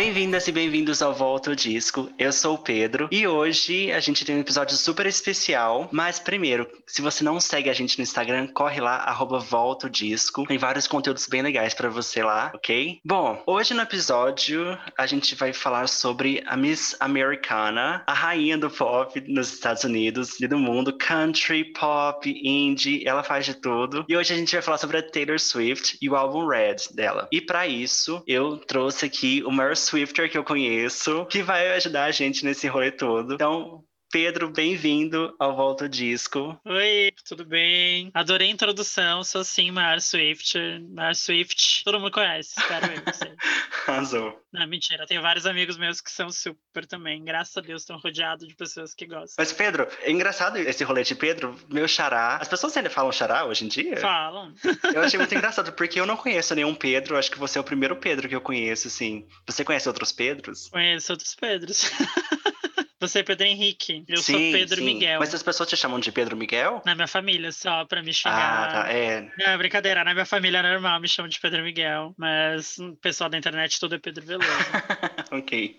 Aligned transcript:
Bem-vindas 0.00 0.48
e 0.48 0.52
bem-vindos 0.52 1.02
ao 1.02 1.12
Volta 1.12 1.50
ao 1.50 1.54
Disco. 1.54 2.10
Eu 2.18 2.32
sou 2.32 2.54
o 2.54 2.58
Pedro 2.58 3.06
e 3.12 3.28
hoje 3.28 3.92
a 3.92 4.00
gente 4.00 4.24
tem 4.24 4.34
um 4.34 4.40
episódio 4.40 4.74
super 4.74 5.04
especial. 5.04 5.90
Mas 5.92 6.18
primeiro, 6.18 6.66
se 6.86 7.02
você 7.02 7.22
não 7.22 7.38
segue 7.38 7.68
a 7.68 7.74
gente 7.74 7.98
no 7.98 8.02
Instagram, 8.02 8.46
corre 8.46 8.80
lá, 8.80 8.96
arroba 8.96 9.38
Volta 9.38 9.88
ao 9.88 9.90
Disco. 9.90 10.46
Tem 10.46 10.56
vários 10.56 10.86
conteúdos 10.86 11.26
bem 11.26 11.42
legais 11.42 11.74
para 11.74 11.90
você 11.90 12.22
lá, 12.22 12.50
ok? 12.54 12.98
Bom, 13.04 13.42
hoje 13.46 13.74
no 13.74 13.82
episódio 13.82 14.78
a 14.96 15.06
gente 15.06 15.34
vai 15.34 15.52
falar 15.52 15.86
sobre 15.86 16.42
a 16.46 16.56
Miss 16.56 16.96
Americana, 16.98 18.02
a 18.06 18.14
rainha 18.14 18.56
do 18.56 18.70
pop 18.70 19.22
nos 19.28 19.52
Estados 19.52 19.84
Unidos 19.84 20.40
e 20.40 20.48
do 20.48 20.58
mundo, 20.58 20.96
country, 20.96 21.62
pop, 21.74 22.26
indie, 22.42 23.06
ela 23.06 23.22
faz 23.22 23.44
de 23.44 23.52
tudo. 23.52 24.06
E 24.08 24.16
hoje 24.16 24.32
a 24.32 24.36
gente 24.38 24.52
vai 24.52 24.62
falar 24.62 24.78
sobre 24.78 24.96
a 24.96 25.02
Taylor 25.02 25.38
Swift 25.38 25.98
e 26.00 26.08
o 26.08 26.16
álbum 26.16 26.46
Red 26.46 26.76
dela. 26.94 27.28
E 27.30 27.38
para 27.38 27.66
isso, 27.66 28.22
eu 28.26 28.56
trouxe 28.56 29.04
aqui 29.04 29.42
o 29.44 29.52
Meryl 29.52 29.89
Swifter 29.90 30.30
que 30.30 30.38
eu 30.38 30.44
conheço, 30.44 31.26
que 31.26 31.42
vai 31.42 31.72
ajudar 31.72 32.04
a 32.04 32.10
gente 32.10 32.44
nesse 32.44 32.68
rolê 32.68 32.92
todo. 32.92 33.34
Então, 33.34 33.84
Pedro, 34.10 34.50
bem-vindo 34.50 35.32
ao 35.38 35.54
Volta 35.54 35.88
Disco. 35.88 36.60
Oi, 36.64 37.12
tudo 37.28 37.44
bem? 37.44 38.10
Adorei 38.12 38.48
a 38.48 38.50
introdução, 38.50 39.22
sou 39.22 39.44
sim 39.44 39.70
Mar 39.70 40.00
Swift. 40.00 40.58
Mar 40.90 41.14
Swift, 41.14 41.84
todo 41.84 42.00
mundo 42.00 42.10
conhece, 42.10 42.58
espero 42.58 42.86
eu. 42.86 43.36
Arrasou. 43.86 44.42
Não, 44.52 44.66
mentira, 44.66 45.06
tenho 45.06 45.22
vários 45.22 45.46
amigos 45.46 45.78
meus 45.78 46.00
que 46.00 46.10
são 46.10 46.28
super 46.28 46.84
também. 46.86 47.24
Graças 47.24 47.56
a 47.56 47.60
Deus, 47.60 47.82
estão 47.82 48.00
rodeados 48.00 48.48
de 48.48 48.56
pessoas 48.56 48.92
que 48.94 49.06
gostam. 49.06 49.36
Mas, 49.38 49.52
Pedro, 49.52 49.86
é 50.00 50.10
engraçado 50.10 50.58
esse 50.58 50.82
rolê 50.82 51.04
de 51.04 51.14
Pedro, 51.14 51.56
meu 51.68 51.86
xará. 51.86 52.36
As 52.36 52.48
pessoas 52.48 52.76
ainda 52.76 52.90
falam 52.90 53.12
xará 53.12 53.44
hoje 53.44 53.64
em 53.64 53.68
dia? 53.68 53.96
Falam. 53.98 54.52
Eu 54.92 55.02
achei 55.02 55.18
muito 55.18 55.34
engraçado, 55.36 55.72
porque 55.72 56.00
eu 56.00 56.06
não 56.06 56.16
conheço 56.16 56.52
nenhum 56.56 56.74
Pedro, 56.74 57.16
acho 57.16 57.30
que 57.30 57.38
você 57.38 57.58
é 57.58 57.60
o 57.60 57.64
primeiro 57.64 57.94
Pedro 57.94 58.28
que 58.28 58.34
eu 58.34 58.40
conheço, 58.40 58.88
assim. 58.88 59.26
Você 59.46 59.64
conhece 59.64 59.86
outros 59.88 60.10
Pedros? 60.10 60.68
Conheço 60.68 61.12
outros 61.12 61.34
Pedros. 61.36 61.90
Você 63.00 63.20
é 63.20 63.22
Pedro 63.22 63.46
Henrique, 63.46 64.04
eu 64.06 64.18
sim, 64.18 64.32
sou 64.32 64.40
Pedro 64.52 64.76
sim. 64.76 64.84
Miguel. 64.84 65.18
Mas 65.20 65.34
as 65.34 65.42
pessoas 65.42 65.68
te 65.68 65.76
chamam 65.76 65.98
de 65.98 66.12
Pedro 66.12 66.36
Miguel? 66.36 66.82
Na 66.84 66.94
minha 66.94 67.06
família, 67.08 67.50
só 67.50 67.86
pra 67.86 68.02
me 68.02 68.12
xingar. 68.12 68.68
Ah, 68.68 68.72
tá, 68.84 68.92
é. 68.92 69.26
Não, 69.38 69.56
brincadeira, 69.56 70.04
na 70.04 70.12
minha 70.12 70.26
família 70.26 70.58
é 70.58 70.62
normal 70.62 71.00
me 71.00 71.08
chamam 71.08 71.28
de 71.28 71.40
Pedro 71.40 71.62
Miguel, 71.62 72.14
mas 72.18 72.76
o 72.78 72.94
pessoal 72.96 73.30
da 73.30 73.38
internet 73.38 73.80
tudo 73.80 73.94
é 73.94 73.98
Pedro 73.98 74.26
Veloso. 74.26 74.48
ok. 75.32 75.78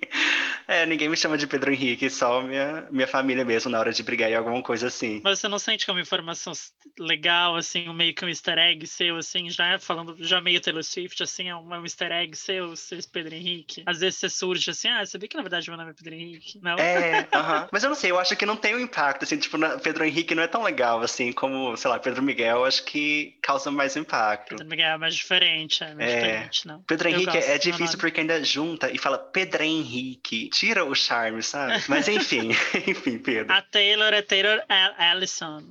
É, 0.68 0.86
ninguém 0.86 1.10
me 1.10 1.18
chama 1.18 1.38
de 1.38 1.48
Pedro 1.48 1.72
Henrique, 1.72 2.10
só 2.10 2.42
minha, 2.42 2.88
minha 2.92 3.08
família 3.08 3.44
mesmo, 3.44 3.72
na 3.72 3.80
hora 3.80 3.92
de 3.92 4.04
brigar 4.04 4.30
em 4.30 4.36
alguma 4.36 4.62
coisa 4.62 4.88
assim. 4.88 5.22
Mas 5.24 5.40
você 5.40 5.48
não 5.48 5.60
sente 5.60 5.86
que 5.86 5.92
é 5.92 5.94
uma 5.94 6.02
informação 6.02 6.54
legal, 7.00 7.56
assim, 7.56 7.90
um 7.90 7.94
meio 7.94 8.14
que 8.14 8.24
um 8.24 8.30
easter 8.30 8.58
egg 8.58 8.86
seu, 8.88 9.18
assim, 9.18 9.50
já 9.50 9.78
falando, 9.80 10.16
já 10.20 10.42
meio 10.42 10.62
Taylor 10.62 10.84
Swift, 10.84 11.22
assim, 11.24 11.50
é 11.50 11.56
um, 11.56 11.84
easter 11.84 12.12
egg 12.12 12.36
seu, 12.36 12.76
seu 12.76 13.00
Pedro 13.12 13.36
Henrique? 13.36 13.84
Às 13.86 14.00
vezes 14.00 14.20
você 14.20 14.30
surge 14.30 14.70
assim, 14.70 14.88
ah, 14.88 15.06
sabia 15.06 15.28
que 15.28 15.38
na 15.38 15.44
verdade 15.44 15.70
meu 15.70 15.78
nome 15.78 15.92
é 15.92 15.94
Pedro 15.94 16.14
Henrique? 16.14 16.60
Não? 16.62 16.78
É. 16.78 17.28
Uh 17.32 17.38
-huh. 17.38 17.70
Mas 17.72 17.84
eu 17.84 17.90
não 17.90 17.96
sei, 17.96 18.12
eu 18.12 18.20
acho 18.20 18.36
que 18.36 18.46
não 18.46 18.58
tem 18.58 18.76
um 18.76 18.80
impacto, 18.80 19.24
assim, 19.24 19.38
tipo, 19.38 19.58
Pedro 19.82 20.04
Henrique 20.04 20.36
não 20.36 20.44
é 20.44 20.48
tão 20.48 20.64
legal, 20.64 21.02
assim, 21.02 21.32
como, 21.32 21.76
sei 21.78 21.90
lá, 21.90 21.98
Pedro 21.98 22.22
Miguel, 22.22 22.66
acho 22.66 22.84
que 22.84 23.38
causa 23.42 23.72
mais 23.72 23.96
impacto. 23.96 24.50
Pedro 24.50 24.68
Miguel 24.68 24.90
é 24.90 24.98
mais 24.98 25.16
diferente, 25.16 25.84
é 25.84 25.96
mais 25.96 26.12
é. 26.12 26.16
diferente, 26.16 26.68
não. 26.68 26.82
Pedro 26.84 27.10
Henrique 27.10 27.38
é 27.38 27.58
difícil 27.58 27.98
porque 27.98 28.20
ainda 28.20 28.44
junta 28.44 28.92
e 28.92 28.98
fala 28.98 29.18
Pedro 29.18 29.64
Henrique, 29.64 30.50
tira 30.52 30.86
o 30.86 30.94
charme, 30.94 31.42
sabe? 31.42 31.82
Mas 31.90 32.08
enfim, 32.08 32.50
enfim, 32.88 33.18
Pedro. 33.18 33.52
A 33.52 33.62
Taylor 33.62 34.14
é 34.14 34.22
Taylor 34.22 34.62
Allison. 34.98 35.64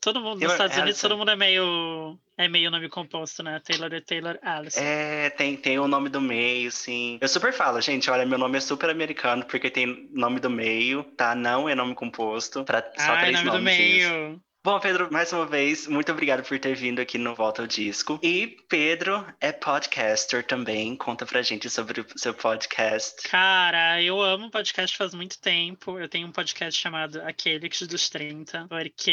Todo 0.00 0.20
mundo 0.20 0.40
Taylor 0.40 0.42
nos 0.42 0.52
Estados 0.52 0.72
Allison. 0.72 0.82
Unidos, 0.82 1.00
todo 1.00 1.16
mundo 1.16 1.30
é 1.30 1.36
meio 1.36 2.18
é 2.36 2.48
meio 2.48 2.70
nome 2.70 2.88
composto, 2.88 3.42
né? 3.42 3.60
Taylor 3.64 3.92
é 3.94 4.00
Taylor 4.00 4.38
Allison. 4.42 4.80
É, 4.80 5.30
tem, 5.30 5.56
tem 5.56 5.78
o 5.78 5.86
nome 5.86 6.08
do 6.08 6.20
meio, 6.20 6.70
sim. 6.70 7.16
Eu 7.20 7.28
super 7.28 7.52
falo, 7.52 7.80
gente, 7.80 8.10
olha, 8.10 8.26
meu 8.26 8.38
nome 8.38 8.58
é 8.58 8.60
super 8.60 8.90
americano 8.90 9.44
porque 9.44 9.70
tem 9.70 10.08
nome 10.12 10.40
do 10.40 10.50
meio, 10.50 11.04
tá? 11.16 11.34
Não 11.34 11.68
é 11.68 11.74
nome 11.74 11.94
composto. 11.94 12.64
Pra 12.64 12.82
só 12.98 13.12
ah, 13.12 13.18
três 13.18 13.36
nome 13.36 13.46
nomes. 13.46 13.60
do 13.60 13.64
meio. 13.64 14.42
Bom, 14.64 14.80
Pedro, 14.80 15.12
mais 15.12 15.30
uma 15.30 15.44
vez, 15.44 15.86
muito 15.86 16.10
obrigado 16.10 16.42
por 16.42 16.58
ter 16.58 16.74
vindo 16.74 16.98
aqui 16.98 17.18
no 17.18 17.34
Volta 17.34 17.60
ao 17.60 17.68
Disco. 17.68 18.18
E 18.22 18.46
Pedro 18.66 19.22
é 19.38 19.52
podcaster 19.52 20.42
também. 20.42 20.96
Conta 20.96 21.26
pra 21.26 21.42
gente 21.42 21.68
sobre 21.68 22.00
o 22.00 22.06
seu 22.16 22.32
podcast. 22.32 23.28
Cara, 23.28 24.00
eu 24.02 24.18
amo 24.22 24.50
podcast 24.50 24.96
faz 24.96 25.12
muito 25.12 25.38
tempo. 25.38 25.98
Eu 25.98 26.08
tenho 26.08 26.26
um 26.26 26.32
podcast 26.32 26.80
chamado 26.80 27.20
Aquelix 27.20 27.82
dos 27.82 28.08
30, 28.08 28.66
porque 28.66 29.10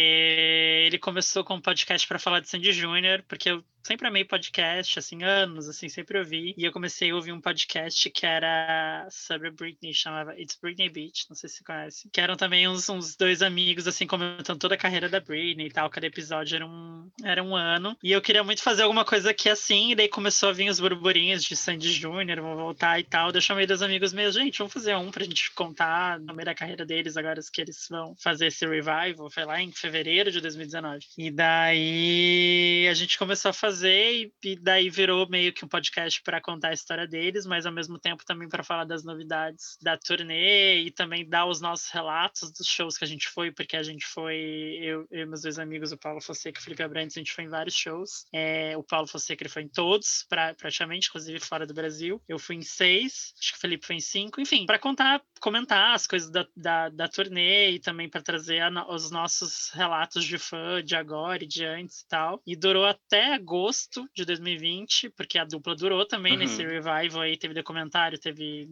ele 0.88 0.98
começou 0.98 1.44
com 1.44 1.56
um 1.56 1.62
podcast 1.62 2.08
para 2.08 2.18
falar 2.18 2.40
de 2.40 2.48
Sandy 2.48 2.72
Júnior, 2.72 3.22
porque 3.28 3.50
eu 3.50 3.62
sempre 3.84 4.08
amei 4.08 4.24
podcast, 4.24 5.00
assim, 5.00 5.24
anos, 5.24 5.68
assim, 5.68 5.90
sempre 5.90 6.18
ouvi. 6.18 6.54
E 6.58 6.64
eu 6.64 6.72
comecei 6.72 7.12
a 7.12 7.16
ouvir 7.16 7.32
um 7.32 7.42
podcast 7.42 8.10
que 8.10 8.26
era 8.26 9.08
sobre 9.10 9.48
a 9.48 9.52
Britney, 9.52 9.94
chamava 9.94 10.40
It's 10.40 10.58
Britney 10.62 10.90
Beach, 10.90 11.26
não 11.30 11.36
sei 11.36 11.50
se 11.50 11.58
você 11.58 11.64
conhece. 11.64 12.10
Que 12.12 12.22
eram 12.22 12.36
também 12.36 12.68
uns, 12.68 12.88
uns 12.90 13.16
dois 13.16 13.42
amigos, 13.42 13.88
assim, 13.88 14.08
comentando 14.08 14.60
toda 14.60 14.76
a 14.76 14.78
carreira 14.78 15.10
da 15.10 15.20
Britney 15.20 15.68
e 15.68 15.72
tal. 15.72 15.90
Cada 15.90 16.06
episódio 16.06 16.56
era 16.56 16.66
um, 16.66 17.10
era 17.24 17.44
um 17.44 17.56
ano. 17.56 17.98
E 18.04 18.12
eu 18.12 18.22
queria 18.22 18.44
muito 18.44 18.62
fazer 18.62 18.84
alguma 18.84 19.04
coisa 19.04 19.32
aqui 19.32 19.50
assim, 19.50 19.92
e 19.92 19.96
daí 19.96 20.08
começou 20.08 20.50
a 20.50 20.54
vir 20.54 20.70
os 20.70 20.80
burburinhos 20.80 21.44
de 21.44 21.56
Sandy 21.56 21.92
Júnior, 21.92 22.42
vão 22.42 22.56
voltar 22.56 23.00
e 23.00 23.04
tal. 23.04 23.32
Eu 23.32 23.42
chamei 23.42 23.66
dos 23.66 23.82
amigos 23.82 24.14
meus, 24.14 24.36
gente, 24.36 24.60
vamos 24.60 24.74
fazer 24.74 24.96
um 24.96 25.10
pra 25.10 25.24
gente 25.24 25.52
contar 25.52 26.20
no 26.20 26.34
meio 26.34 26.46
da 26.46 26.56
carreira 26.56 26.86
deles, 26.86 27.18
agora 27.18 27.42
que 27.52 27.62
eles 27.62 27.88
vão 27.90 28.16
fazer 28.20 28.48
esse 28.48 28.66
revival, 28.66 29.30
foi 29.30 29.46
lá 29.46 29.62
em 29.62 29.72
fevereiro 29.72 30.32
de 30.32 30.40
2019. 30.40 31.08
E 31.18 31.32
daí 31.32 32.88
a 32.90 32.94
gente 32.94 33.18
começou 33.18 33.50
a 33.50 33.54
fazer 33.54 33.71
fazer 33.72 34.32
e 34.44 34.56
daí 34.58 34.90
virou 34.90 35.28
meio 35.30 35.54
que 35.54 35.64
um 35.64 35.68
podcast 35.68 36.22
para 36.22 36.42
contar 36.42 36.70
a 36.70 36.74
história 36.74 37.08
deles, 37.08 37.46
mas 37.46 37.66
ao 37.66 37.72
mesmo 37.72 37.98
tempo 37.98 38.26
também 38.26 38.50
para 38.50 38.64
falar 38.64 38.84
das 38.84 39.04
novidades 39.04 39.78
da 39.82 39.98
turnê 39.98 40.82
e 40.82 40.92
também 40.92 41.28
dar 41.28 41.46
os 41.46 41.62
nossos 41.62 41.90
relatos 41.90 42.52
dos 42.52 42.68
shows 42.68 42.98
que 42.98 43.06
a 43.06 43.08
gente 43.08 43.30
foi, 43.30 43.50
porque 43.50 43.78
a 43.78 43.84
gente 43.84 44.06
foi, 44.06 44.78
eu, 44.82 45.08
e 45.10 45.26
meus 45.26 45.42
dois 45.42 45.58
amigos, 45.58 45.94
o 45.94 45.98
Paulo 45.98 46.22
Fonseca 46.22 46.60
e 46.60 46.62
o 46.62 46.64
Felipe 46.64 46.84
Abrantes, 46.84 47.16
a 47.16 47.22
gente 47.22 47.32
foi 47.32 47.46
em 47.46 47.50
vários 47.50 47.76
shows. 47.76 48.26
É, 48.34 48.76
o 48.76 48.84
Paulo 48.84 49.08
Fonseca 49.08 49.42
ele 49.42 49.50
foi 49.50 49.64
em 49.64 49.70
todos, 49.70 50.26
pra, 50.28 50.54
praticamente, 50.54 51.08
inclusive 51.08 51.40
fora 51.40 51.66
do 51.66 51.74
Brasil. 51.74 52.22
Eu 52.28 52.38
fui 52.38 52.58
em 52.58 52.62
seis, 52.62 53.34
acho 53.40 53.54
que 53.54 53.58
o 53.58 53.62
Felipe 53.62 53.86
foi 53.86 53.96
em 53.96 54.02
cinco, 54.02 54.42
enfim, 54.42 54.66
para 54.66 54.80
contar, 54.80 55.22
comentar 55.40 55.96
as 55.96 56.06
coisas 56.06 56.30
da, 56.30 56.46
da, 56.56 56.90
da 56.90 57.08
turnê 57.08 57.72
e 57.72 57.80
também 57.80 58.10
para 58.10 58.22
trazer 58.22 58.60
a, 58.60 58.94
os 58.94 59.10
nossos 59.10 59.70
relatos 59.70 60.26
de 60.26 60.38
fã 60.38 60.84
de 60.84 60.96
agora 60.96 61.44
e 61.44 61.48
de 61.48 61.64
antes 61.64 62.02
e 62.02 62.08
tal. 62.08 62.42
E 62.46 62.54
durou 62.54 62.86
até 62.86 63.34
agosto 63.34 63.61
agosto 63.62 64.10
de 64.14 64.26
2020, 64.26 65.10
porque 65.12 65.38
a 65.38 65.46
dupla 65.46 65.76
durou 65.76 66.06
também 66.06 66.34
uhum. 66.34 66.40
nesse 66.40 66.64
revival 66.64 67.22
aí, 67.22 67.38
teve 67.38 67.54
documentário, 67.54 68.18
teve 68.18 68.68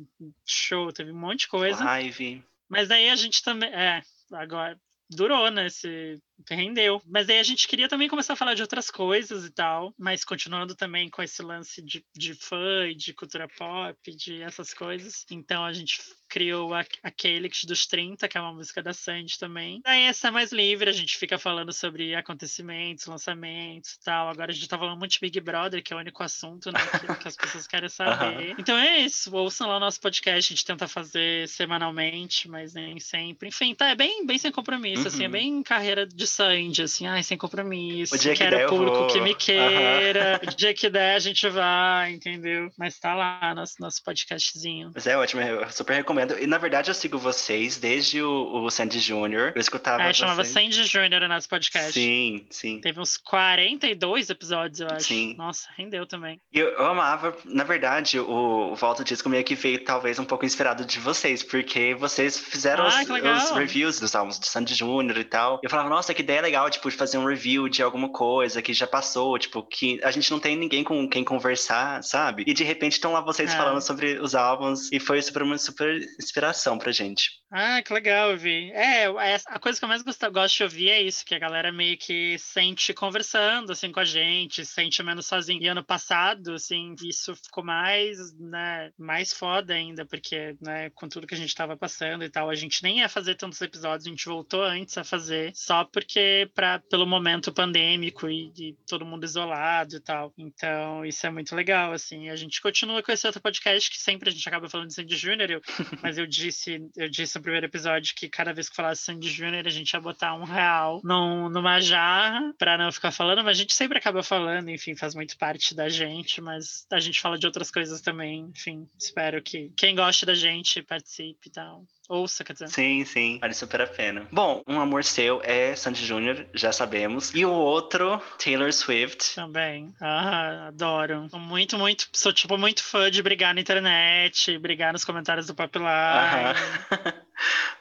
show, 0.46 0.92
teve 0.92 1.12
um 1.12 1.20
monte 1.20 1.42
de 1.42 1.48
coisa. 1.48 1.84
Live. 1.84 2.44
Mas 2.68 2.88
daí 2.88 3.10
a 3.10 3.16
gente 3.16 3.44
também, 3.44 3.70
é, 3.70 4.02
agora 4.32 4.80
durou, 5.10 5.50
né, 5.52 5.68
esse 5.68 6.20
rendeu. 6.50 7.02
Mas 7.06 7.28
daí 7.28 7.40
a 7.40 7.44
gente 7.44 7.68
queria 7.68 7.88
também 7.88 8.08
começar 8.08 8.34
a 8.34 8.36
falar 8.36 8.54
de 8.54 8.62
outras 8.62 8.90
coisas 8.90 9.46
e 9.46 9.52
tal, 9.52 9.94
mas 9.98 10.24
continuando 10.24 10.76
também 10.76 11.10
com 11.10 11.22
esse 11.22 11.42
lance 11.42 11.82
de, 11.82 12.04
de 12.16 12.34
fã 12.34 12.88
e 12.88 12.96
de 12.96 13.14
cultura 13.14 13.48
pop, 13.48 13.98
de 14.16 14.42
essas 14.42 14.74
coisas. 14.74 15.26
Então 15.32 15.64
a 15.64 15.74
gente 15.74 16.00
criou 16.30 16.74
a, 16.74 16.86
a 17.04 17.12
Calyx 17.12 17.64
dos 17.66 17.88
30, 17.88 18.28
que 18.28 18.38
é 18.38 18.42
uma 18.42 18.54
música 18.54 18.84
da 18.84 18.94
Sandy 18.94 19.38
também. 19.38 19.82
Daí 19.84 20.04
essa 20.04 20.28
é 20.28 20.32
mais 20.32 20.52
livre, 20.52 20.90
a 20.90 20.94
gente 20.94 21.18
fica 21.18 21.38
falando 21.38 21.74
sobre 21.74 22.16
acontecimentos, 22.16 23.08
lançamentos 23.08 23.94
e 23.94 24.04
tal. 24.04 24.30
Agora 24.30 24.52
a 24.52 24.54
gente 24.54 24.68
tá 24.68 24.78
falando 24.78 24.98
muito 24.98 25.12
de 25.12 25.20
Big 25.20 25.40
Brother, 25.42 25.84
que 25.84 25.92
é 25.92 25.96
o 25.96 26.00
único 26.00 26.22
assunto 26.22 26.72
né, 26.72 26.80
que, 27.00 27.22
que 27.22 27.28
as 27.28 27.36
pessoas 27.36 27.68
querem 27.68 27.90
saber. 27.90 28.52
Uhum. 28.52 28.56
Então 28.60 28.78
é 28.78 29.00
isso, 29.00 29.36
ouçam 29.36 29.68
lá 29.68 29.78
o 29.78 29.80
nosso 29.80 30.00
podcast, 30.00 30.54
a 30.54 30.56
gente 30.56 30.66
tenta 30.66 30.88
fazer 30.88 31.48
semanalmente, 31.48 32.48
mas 32.48 32.74
nem 32.74 33.00
sempre. 33.00 33.50
Enfim, 33.50 33.74
tá, 33.74 33.90
é 33.90 33.96
bem, 33.96 34.26
bem 34.26 34.38
sem 34.38 34.52
compromisso, 34.52 35.04
uhum. 35.04 35.08
assim, 35.08 35.24
é 35.24 35.26
uhum. 35.26 35.32
bem 35.32 35.64
carreira 35.64 36.06
de 36.06 36.28
Sandy, 36.30 36.84
assim, 36.84 37.08
ai, 37.08 37.24
sem 37.24 37.38
compromisso. 37.38 38.16
O 38.16 38.18
dia 38.18 38.34
que 38.34 38.40
quero 38.40 38.58
der, 38.58 38.68
público 38.68 38.98
vou... 38.98 39.08
que 39.08 39.22
me 39.22 39.36
queira. 39.36 40.40
Uhum. 40.44 40.50
O 40.50 40.56
dia 40.56 40.74
que 40.74 40.90
der, 40.90 41.16
a 41.16 41.20
gente 41.20 41.48
vai, 41.50 42.12
entendeu? 42.12 42.70
Mas 42.78 43.00
tá 43.00 43.14
lá, 43.14 43.54
nosso, 43.56 43.76
nosso 43.80 44.04
podcastzinho. 44.04 44.92
Mas 44.94 45.08
é 45.08 45.18
ótimo, 45.18 45.42
eu 45.42 45.70
super 45.72 45.96
recomendo. 45.96 46.38
E 46.40 46.48
na 46.48 46.58
verdade 46.58 46.90
eu 46.90 46.96
sigo 46.96 47.18
vocês 47.18 47.78
desde 47.78 48.22
o, 48.22 48.64
o 48.64 48.70
Sandy 48.70 49.00
Júnior. 49.00 49.54
Eu 49.56 49.62
escutava. 49.62 50.04
É, 50.04 50.14
chamava 50.14 50.44
Sandy 50.44 50.84
Júnior 50.84 51.24
o 51.24 51.28
nosso 51.28 51.50
podcast. 51.50 51.94
Sim, 51.94 52.46
sim. 52.50 52.80
Teve 52.82 53.00
uns 53.00 53.18
42 53.18 54.30
episódios, 54.30 54.80
eu 54.80 54.88
acho. 54.88 55.06
Sim. 55.06 55.36
Nossa, 55.38 55.68
rendeu 55.78 56.06
também. 56.06 56.40
E 56.54 56.60
eu, 56.60 56.70
eu 56.70 56.86
amava, 56.86 57.36
na 57.46 57.64
verdade, 57.64 58.20
o, 58.20 58.72
o 58.72 58.76
Volta 58.76 59.04
Disco 59.04 59.30
meio 59.30 59.44
que 59.44 59.56
veio 59.56 59.84
talvez 59.84 60.20
um 60.20 60.26
pouco 60.26 60.46
inspirado 60.46 60.86
de 60.86 61.00
vocês, 61.00 61.44
porque 61.44 61.96
vocês 61.96 62.38
fizeram 62.38 62.86
ah, 62.86 62.88
os, 62.88 63.52
os, 63.52 63.58
reviews 63.58 64.00
dos 64.00 64.16
álbuns 64.16 64.40
de 64.40 64.48
Sandy 64.48 64.74
Júnior 64.74 65.18
e 65.18 65.24
tal. 65.24 65.60
Eu 65.64 65.70
falava, 65.70 65.90
nossa, 65.90 66.14
que 66.20 66.24
ideia 66.24 66.42
legal, 66.42 66.70
tipo, 66.70 66.90
de 66.90 66.98
fazer 66.98 67.18
um 67.18 67.26
review 67.26 67.70
de 67.70 67.82
alguma 67.82 68.10
coisa 68.10 68.62
que 68.62 68.74
já 68.74 68.86
passou, 68.86 69.40
tipo, 69.40 69.64
que 69.64 70.02
a 70.04 70.12
gente 70.12 70.30
não 70.30 70.40
tem 70.40 70.58
ninguém 70.58 70.84
com 70.84 71.08
quem 71.08 71.24
conversar, 71.24 72.04
sabe? 72.04 72.44
E 72.46 72.54
de 72.54 72.64
repente 72.64 72.94
estão 72.94 73.14
lá 73.14 73.22
vocês 73.22 73.54
é. 73.54 73.56
falando 73.58 73.82
sobre 73.82 74.20
os 74.20 74.36
álbuns 74.36 74.92
e 74.92 75.00
foi 75.00 75.22
super 75.22 75.44
uma 75.44 75.58
super 75.58 75.98
inspiração 76.20 76.78
pra 76.78 76.92
gente. 76.92 77.32
Ah, 77.52 77.82
que 77.82 77.92
legal 77.92 78.30
ouvir. 78.30 78.72
É, 78.74 79.06
a 79.48 79.60
coisa 79.60 79.80
que 79.80 79.84
eu 79.84 79.90
mais 79.90 80.04
gosto, 80.04 80.32
gosto 80.32 80.58
de 80.58 80.64
ouvir 80.64 80.90
é 80.90 81.02
isso, 81.02 81.26
que 81.26 81.34
a 81.34 81.40
galera 81.40 81.72
meio 81.72 81.98
que 81.98 82.38
sente 82.38 82.94
conversando, 82.94 83.72
assim, 83.72 83.92
com 83.92 84.00
a 84.00 84.06
gente, 84.06 84.64
sente 84.64 85.02
menos 85.02 85.26
sozinho. 85.26 85.60
E 85.60 85.68
ano 85.68 85.84
passado, 85.84 86.54
assim, 86.54 86.94
isso 87.04 87.36
ficou 87.36 87.64
mais, 87.64 88.38
né, 88.38 88.92
mais 89.00 89.34
foda 89.34 89.74
ainda, 89.74 90.06
porque, 90.06 90.56
né, 90.62 90.92
com 90.92 91.10
tudo 91.10 91.26
que 91.26 91.34
a 91.34 91.38
gente 91.38 91.56
tava 91.56 91.76
passando 91.76 92.24
e 92.24 92.30
tal, 92.30 92.52
a 92.52 92.56
gente 92.56 92.84
nem 92.84 93.00
ia 93.00 93.10
fazer 93.10 93.34
tantos 93.34 93.60
episódios, 93.62 94.06
a 94.06 94.10
gente 94.12 94.26
voltou 94.26 94.64
antes 94.64 94.96
a 94.96 95.04
fazer, 95.04 95.52
só 95.56 95.84
porque, 95.84 96.52
pra, 96.54 96.78
pelo 96.78 97.08
momento 97.08 97.52
pandêmico 97.52 98.30
e, 98.30 98.52
e 98.60 98.78
todo 98.88 99.06
mundo 99.06 99.24
isolado 99.24 99.96
e 99.96 100.00
tal. 100.00 100.32
Então, 100.38 101.04
isso 101.04 101.26
é 101.26 101.32
muito 101.32 101.56
legal, 101.56 101.94
assim. 101.94 102.30
A 102.30 102.36
gente 102.36 102.62
continua 102.62 103.02
com 103.02 103.12
esse 103.12 103.26
outro 103.26 103.42
podcast 103.42 103.90
que 103.90 103.98
sempre 103.98 104.30
a 104.30 104.32
gente 104.32 104.48
acaba 104.48 104.70
falando 104.70 104.90
de 104.90 104.94
Sandy 104.94 105.18
Júnior, 105.18 105.60
mas 106.04 106.20
eu 106.20 106.28
disse, 106.28 106.88
eu 106.96 107.10
disse 107.10 107.39
no 107.40 107.44
primeiro 107.44 107.66
episódio 107.66 108.14
que 108.16 108.30
cada 108.30 108.54
vez 108.54 108.70
que 108.70 108.76
falasse 108.76 109.04
Sandy 109.04 109.30
Júnior, 109.30 109.66
a 109.66 109.70
gente 109.70 109.92
ia 109.94 110.02
botar 110.02 110.36
um 110.36 110.44
real 110.44 111.02
num, 111.04 111.50
numa 111.50 111.80
jarra 111.80 112.54
pra 112.58 112.78
não 112.78 112.92
ficar 112.92 113.12
falando, 113.12 113.44
mas 113.44 113.58
a 113.58 113.62
gente 113.62 113.74
sempre 113.74 113.98
acaba 113.98 114.22
falando, 114.22 114.70
enfim, 114.70 114.96
faz 114.96 115.16
muito 115.16 115.38
parte 115.38 115.74
da 115.74 115.90
gente, 115.90 116.42
mas 116.42 116.86
a 116.92 117.00
gente 117.00 117.20
fala 117.20 117.38
de 117.38 117.48
outras 117.48 117.72
coisas 117.72 118.02
também, 118.02 118.52
enfim, 118.56 118.88
espero 118.98 119.42
que 119.42 119.72
quem 119.76 119.96
gosta 119.96 120.26
da 120.26 120.36
gente 120.36 120.84
participe 120.84 121.48
e 121.48 121.52
tal. 121.52 121.86
Ouça, 122.10 122.44
quer 122.44 122.54
dizer. 122.54 122.70
Sim, 122.70 123.06
sim, 123.06 123.38
vale 123.40 123.54
super 123.54 123.82
a 123.82 123.88
pena. 123.88 124.28
Bom, 124.32 124.64
um 124.68 124.80
amor 124.80 125.04
seu 125.04 125.40
é 125.44 125.76
Sandy 125.76 126.04
Júnior, 126.04 126.44
já 126.56 126.72
sabemos. 126.72 127.32
E 127.36 127.46
o 127.46 127.52
outro, 127.52 128.20
Taylor 128.44 128.74
Swift. 128.74 129.36
Também. 129.36 129.94
Ah, 130.02 130.70
adoro. 130.70 131.28
Muito, 131.34 131.78
muito. 131.78 132.10
Sou, 132.12 132.34
tipo, 132.34 132.58
muito 132.58 132.84
fã 132.84 133.12
de 133.12 133.22
brigar 133.22 133.54
na 133.54 133.62
internet, 133.62 134.58
brigar 134.58 134.92
nos 134.92 135.06
comentários 135.06 135.46
do 135.46 135.54
Pop 135.54 135.70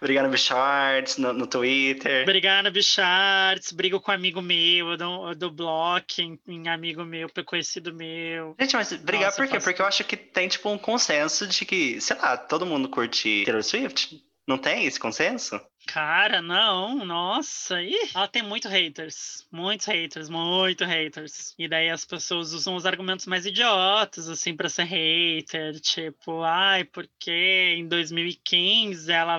brigar 0.01 0.25
no 0.25 0.31
Bicharts, 0.31 1.17
no, 1.17 1.33
no 1.33 1.47
Twitter. 1.47 2.25
Brigar 2.25 2.63
no 2.63 2.71
Bicharts, 2.71 3.73
brigo 3.73 4.01
com 4.01 4.13
um 4.13 4.15
amigo 4.15 4.41
meu, 4.43 4.91
eu 4.91 4.97
dou, 4.97 5.29
eu 5.31 5.35
dou 5.35 5.51
bloco 5.51 6.21
em, 6.21 6.39
em, 6.47 6.69
amigo 6.69 7.05
meu, 7.05 7.29
conhecido 7.45 7.95
meu. 7.95 8.55
Gente, 8.61 8.77
mas 8.77 8.93
brigar 8.93 9.27
Nossa, 9.27 9.37
por 9.37 9.47
quê? 9.47 9.55
Faço... 9.55 9.65
Porque 9.65 9.83
eu 9.83 9.87
acho 9.87 10.05
que 10.05 10.17
tem, 10.17 10.49
tipo, 10.49 10.69
um 10.69 10.79
consenso 10.79 11.47
de 11.47 11.65
que, 11.65 12.01
sei 12.01 12.17
lá, 12.17 12.37
todo 12.37 12.67
mundo 12.67 12.89
curte 12.89 13.45
Taylor 13.45 13.63
Swift. 13.63 14.18
Não 14.49 14.57
tem 14.57 14.87
esse 14.87 14.99
consenso? 14.99 15.61
Cara, 15.89 16.43
não, 16.43 17.03
nossa. 17.03 17.83
Ih, 17.83 18.11
ela 18.15 18.29
tem 18.29 18.43
muito 18.43 18.69
haters. 18.69 19.49
Muitos 19.51 19.87
haters, 19.87 20.29
muito 20.29 20.85
haters. 20.85 21.55
E 21.59 21.67
daí 21.67 21.89
as 21.89 22.05
pessoas 22.05 22.53
usam 22.53 22.77
os 22.77 22.85
argumentos 22.85 23.25
mais 23.25 23.47
idiotas, 23.47 24.29
assim, 24.29 24.55
pra 24.55 24.69
ser 24.69 24.85
hater. 24.85 25.81
Tipo, 25.81 26.43
ai, 26.43 26.85
porque 26.85 27.75
em 27.79 27.89
2015 27.89 29.11
ela 29.11 29.39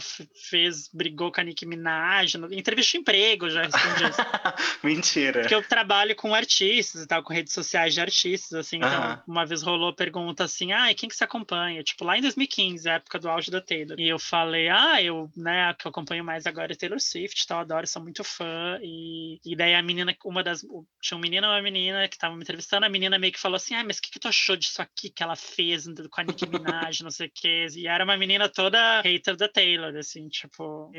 fez, 0.50 0.90
brigou 0.92 1.32
com 1.32 1.40
a 1.40 1.44
Nicki 1.44 1.68
Minaj. 1.68 2.34
Entrevista 2.52 2.94
de 2.94 2.98
emprego, 2.98 3.48
já 3.52 3.62
respondi 3.62 4.10
isso. 4.10 4.22
Mentira. 4.84 5.42
Porque 5.42 5.54
eu 5.56 5.62
trabalho 5.62 6.16
com 6.16 6.34
artistas 6.34 7.04
e 7.04 7.08
tal, 7.08 7.22
com 7.22 7.32
redes 7.32 7.54
sociais 7.54 7.94
de 7.94 8.02
artistas, 8.02 8.54
assim. 8.54 8.78
Então, 8.78 8.90
uh 8.90 9.16
-huh. 9.18 9.24
uma 9.28 9.46
vez 9.46 9.62
rolou 9.62 9.90
a 9.90 9.94
pergunta 9.96 10.46
assim, 10.46 10.72
ai, 10.72 10.96
quem 10.96 11.08
que 11.08 11.16
você 11.16 11.26
acompanha? 11.26 11.84
Tipo, 11.84 12.06
lá 12.06 12.18
em 12.18 12.22
2015, 12.22 12.90
época 12.90 13.20
do 13.20 13.30
auge 13.30 13.52
da 13.52 13.62
Taylor. 13.62 14.00
E 14.00 14.10
eu 14.10 14.18
falei, 14.18 14.68
ah, 14.68 15.00
eu, 15.00 15.30
né, 15.38 15.76
que 15.78 15.86
eu 15.86 15.92
acompanho 15.92 16.24
mais 16.24 16.39
agora 16.46 16.74
é 16.74 16.76
Taylor 16.76 17.00
Swift, 17.00 17.46
tal, 17.48 17.60
adoro, 17.60 17.88
sou 17.88 18.02
muito 18.02 18.24
fã. 18.24 18.80
E, 18.82 19.40
e 19.46 19.56
daí 19.56 19.76
a 19.76 19.82
menina, 19.82 20.16
uma 20.26 20.44
das. 20.44 20.66
Tinha 21.02 21.18
um 21.18 21.22
menino 21.22 21.46
e 21.46 21.50
uma 21.50 21.62
menina 21.62 22.08
que 22.08 22.16
estavam 22.16 22.38
me 22.38 22.44
entrevistando, 22.44 22.86
a 22.86 22.90
menina 22.90 23.20
meio 23.20 23.34
que 23.34 23.40
falou 23.40 23.56
assim: 23.56 23.76
ah, 23.76 23.84
mas 23.84 23.98
o 23.98 24.02
que, 24.02 24.12
que 24.12 24.20
tu 24.20 24.28
achou 24.28 24.56
disso 24.56 24.82
aqui 24.82 25.10
que 25.10 25.24
ela 25.24 25.36
fez 25.36 25.86
com 26.10 26.22
a 26.22 26.24
Nicki 26.24 26.46
Minaj, 26.50 27.02
não 27.02 27.12
sei 27.12 27.28
o 27.28 27.32
quê. 27.34 27.68
E 27.76 27.88
era 27.88 28.04
uma 28.04 28.18
menina 28.18 28.50
toda 28.50 29.02
hater 29.02 29.36
da 29.36 29.48
Taylor, 29.48 29.96
assim, 29.96 30.28
tipo. 30.30 30.92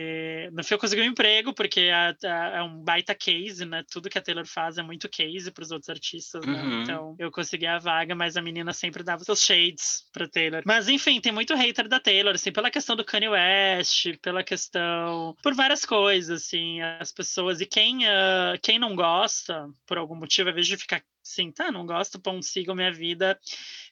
no 0.52 0.64
fim 0.64 0.74
eu 0.74 0.78
consegui 0.78 1.02
um 1.02 1.06
emprego, 1.06 1.54
porque 1.54 1.90
é 2.22 2.62
um 2.62 2.82
baita 2.82 3.14
case, 3.14 3.64
né? 3.64 3.84
Tudo 3.90 4.08
que 4.08 4.18
a 4.18 4.22
Taylor 4.22 4.46
faz 4.46 4.78
é 4.78 4.82
muito 4.82 5.08
case 5.08 5.50
para 5.50 5.62
os 5.62 5.70
outros 5.70 5.88
artistas, 5.88 6.44
né? 6.46 6.62
Uhum. 6.62 6.82
Então 6.82 7.16
eu 7.18 7.30
consegui 7.30 7.66
a 7.66 7.78
vaga, 7.78 8.14
mas 8.14 8.36
a 8.36 8.42
menina 8.42 8.72
sempre 8.72 9.02
dava 9.02 9.24
seus 9.24 9.42
shades 9.42 10.04
pra 10.12 10.28
Taylor. 10.28 10.62
Mas 10.64 10.88
enfim, 10.88 11.20
tem 11.20 11.32
muito 11.32 11.54
hater 11.54 11.88
da 11.88 12.00
Taylor, 12.00 12.34
assim, 12.34 12.52
pela 12.52 12.70
questão 12.70 12.96
do 12.96 13.04
Kanye 13.04 13.28
West, 13.28 14.18
pela 14.22 14.42
questão 14.42 15.29
por 15.42 15.54
várias 15.54 15.84
coisas, 15.84 16.42
assim, 16.42 16.80
as 16.80 17.12
pessoas. 17.12 17.60
E 17.60 17.66
quem, 17.66 18.04
uh, 18.04 18.58
quem 18.62 18.78
não 18.78 18.94
gosta, 18.94 19.68
por 19.86 19.98
algum 19.98 20.14
motivo, 20.14 20.48
ao 20.48 20.52
invés 20.52 20.66
de 20.66 20.76
ficar 20.76 21.02
assim, 21.24 21.50
tá, 21.52 21.70
não 21.70 21.86
gosto, 21.86 22.20
pão, 22.20 22.40
sigam 22.42 22.74
minha 22.74 22.92
vida, 22.92 23.38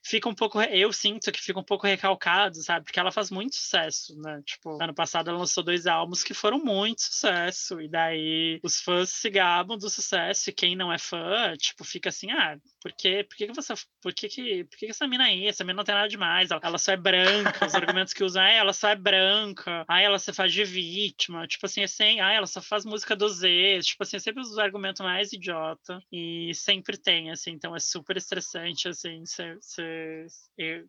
fica 0.03 0.29
um 0.29 0.35
pouco, 0.35 0.61
eu 0.63 0.93
sinto 0.93 1.31
que 1.33 1.41
fica 1.41 1.59
um 1.59 1.65
pouco 1.65 1.87
recalcado, 1.87 2.57
sabe? 2.63 2.85
Porque 2.85 2.99
ela 2.99 3.13
faz 3.13 3.31
muito 3.31 3.57
sucesso, 3.57 4.17
né? 4.21 4.41
Tipo, 4.45 4.83
ano 4.83 4.95
passado 4.95 5.29
ela 5.31 5.39
lançou 5.39 5.63
dois 5.63 5.87
álbuns 5.87 6.23
que 6.23 6.35
foram 6.35 6.59
muito 6.59 7.03
sucesso, 7.03 7.81
e 7.81 7.89
daí 7.89 8.61
os 8.63 8.81
fãs 8.81 9.11
se 9.11 9.31
gabam 9.31 9.77
do 9.77 9.91
sucesso, 9.91 10.51
e 10.51 10.53
quem 10.53 10.77
não 10.77 10.93
é 10.93 10.99
fã, 10.99 11.55
tipo, 11.57 11.85
fica 11.85 12.09
assim, 12.09 12.31
ah, 12.31 12.59
por 12.81 12.93
que, 12.93 13.25
por 13.25 13.37
que, 13.37 13.47
que 13.47 13.55
você, 13.55 13.75
por 14.01 14.15
que, 14.15 14.29
que, 14.29 14.65
por 14.65 14.79
que, 14.79 14.87
que 14.87 14.93
essa 14.93 15.07
mina 15.07 15.25
aí, 15.25 15.47
essa 15.47 15.65
mina 15.65 15.77
não 15.77 15.85
tem 15.85 15.95
nada 15.95 16.09
demais, 16.09 16.51
ela, 16.51 16.61
ela 16.63 16.79
só 16.79 16.93
é 16.93 16.97
branca, 16.97 17.67
os 17.67 17.75
argumentos 17.75 18.13
que 18.13 18.25
usam, 18.25 18.43
ah, 18.43 18.51
ela 18.51 18.73
só 18.73 18.89
é 18.89 18.97
branca, 18.97 19.85
ah, 19.89 20.01
ela 20.01 20.19
se 20.19 20.33
faz 20.33 20.53
de 20.53 20.65
vítima, 20.65 21.47
tipo 21.47 21.67
assim, 21.67 21.83
assim, 21.83 22.21
ah, 22.21 22.33
ela 22.33 22.47
só 22.47 22.61
faz 22.61 22.85
música 22.85 23.15
do 23.17 23.29
Z, 23.29 23.81
tipo 23.83 24.03
assim, 24.03 24.19
sempre 24.19 24.43
os 24.43 24.59
argumentos 24.59 25.01
mais 25.01 25.33
idiota, 25.33 26.01
e 26.13 26.53
sempre 26.55 26.97
tem, 26.97 27.18
assim, 27.31 27.51
então 27.51 27.75
é 27.75 27.81
super 27.81 28.17
estressante, 28.17 28.89
assim, 28.89 29.25
ser, 29.27 29.59
ser, 29.61 30.27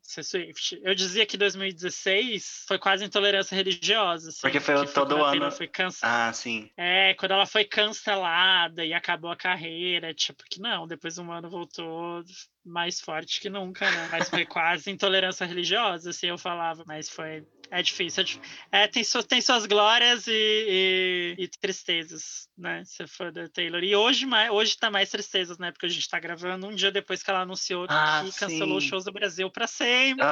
ser 0.01 0.23
Swift. 0.23 0.79
Eu 0.83 0.93
dizia 0.93 1.25
que 1.25 1.37
2016 1.37 2.65
foi 2.67 2.77
quase 2.77 3.03
intolerância 3.03 3.55
religiosa, 3.55 4.29
assim, 4.29 4.41
Porque 4.41 4.59
foi 4.59 4.85
todo 4.87 5.23
ano. 5.23 5.51
Foi 5.51 5.67
canc... 5.67 5.95
Ah, 6.01 6.31
sim. 6.31 6.69
É, 6.77 7.13
quando 7.15 7.31
ela 7.31 7.45
foi 7.45 7.65
cancelada 7.65 8.85
e 8.85 8.93
acabou 8.93 9.31
a 9.31 9.35
carreira, 9.35 10.13
tipo, 10.13 10.43
que 10.49 10.59
não, 10.61 10.87
depois 10.87 11.17
um 11.17 11.31
ano 11.31 11.49
voltou 11.49 12.23
mais 12.63 12.99
forte 13.01 13.41
que 13.41 13.49
nunca, 13.49 13.89
né? 13.89 14.09
Mas 14.11 14.29
foi 14.29 14.45
quase 14.45 14.91
intolerância 14.91 15.45
religiosa, 15.45 16.11
assim, 16.11 16.27
eu 16.27 16.37
falava, 16.37 16.83
mas 16.85 17.09
foi 17.09 17.45
é 17.71 17.81
difícil. 17.81 18.23
É, 18.71 18.87
tem, 18.87 19.03
su, 19.03 19.21
tem 19.23 19.41
suas 19.41 19.65
glórias 19.65 20.27
e, 20.27 20.31
e, 20.31 21.35
e, 21.37 21.47
tristezas, 21.47 22.47
né? 22.57 22.83
Se 22.85 23.05
for 23.07 23.31
da 23.31 23.47
Taylor. 23.47 23.83
E 23.83 23.95
hoje, 23.95 24.25
hoje 24.51 24.77
tá 24.77 24.89
mais 24.89 25.09
tristezas, 25.09 25.57
né? 25.57 25.71
Porque 25.71 25.85
a 25.85 25.89
gente 25.89 26.09
tá 26.09 26.19
gravando 26.19 26.67
um 26.67 26.75
dia 26.75 26.91
depois 26.91 27.21
que 27.21 27.29
ela 27.29 27.41
anunciou 27.41 27.85
ah, 27.89 28.23
que 28.25 28.39
cancelou 28.39 28.77
os 28.77 28.83
shows 28.83 29.05
do 29.05 29.11
Brasil 29.11 29.49
pra 29.49 29.67
sempre. 29.67 30.25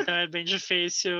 Então 0.00 0.14
é 0.14 0.26
bem 0.26 0.44
difícil 0.44 1.12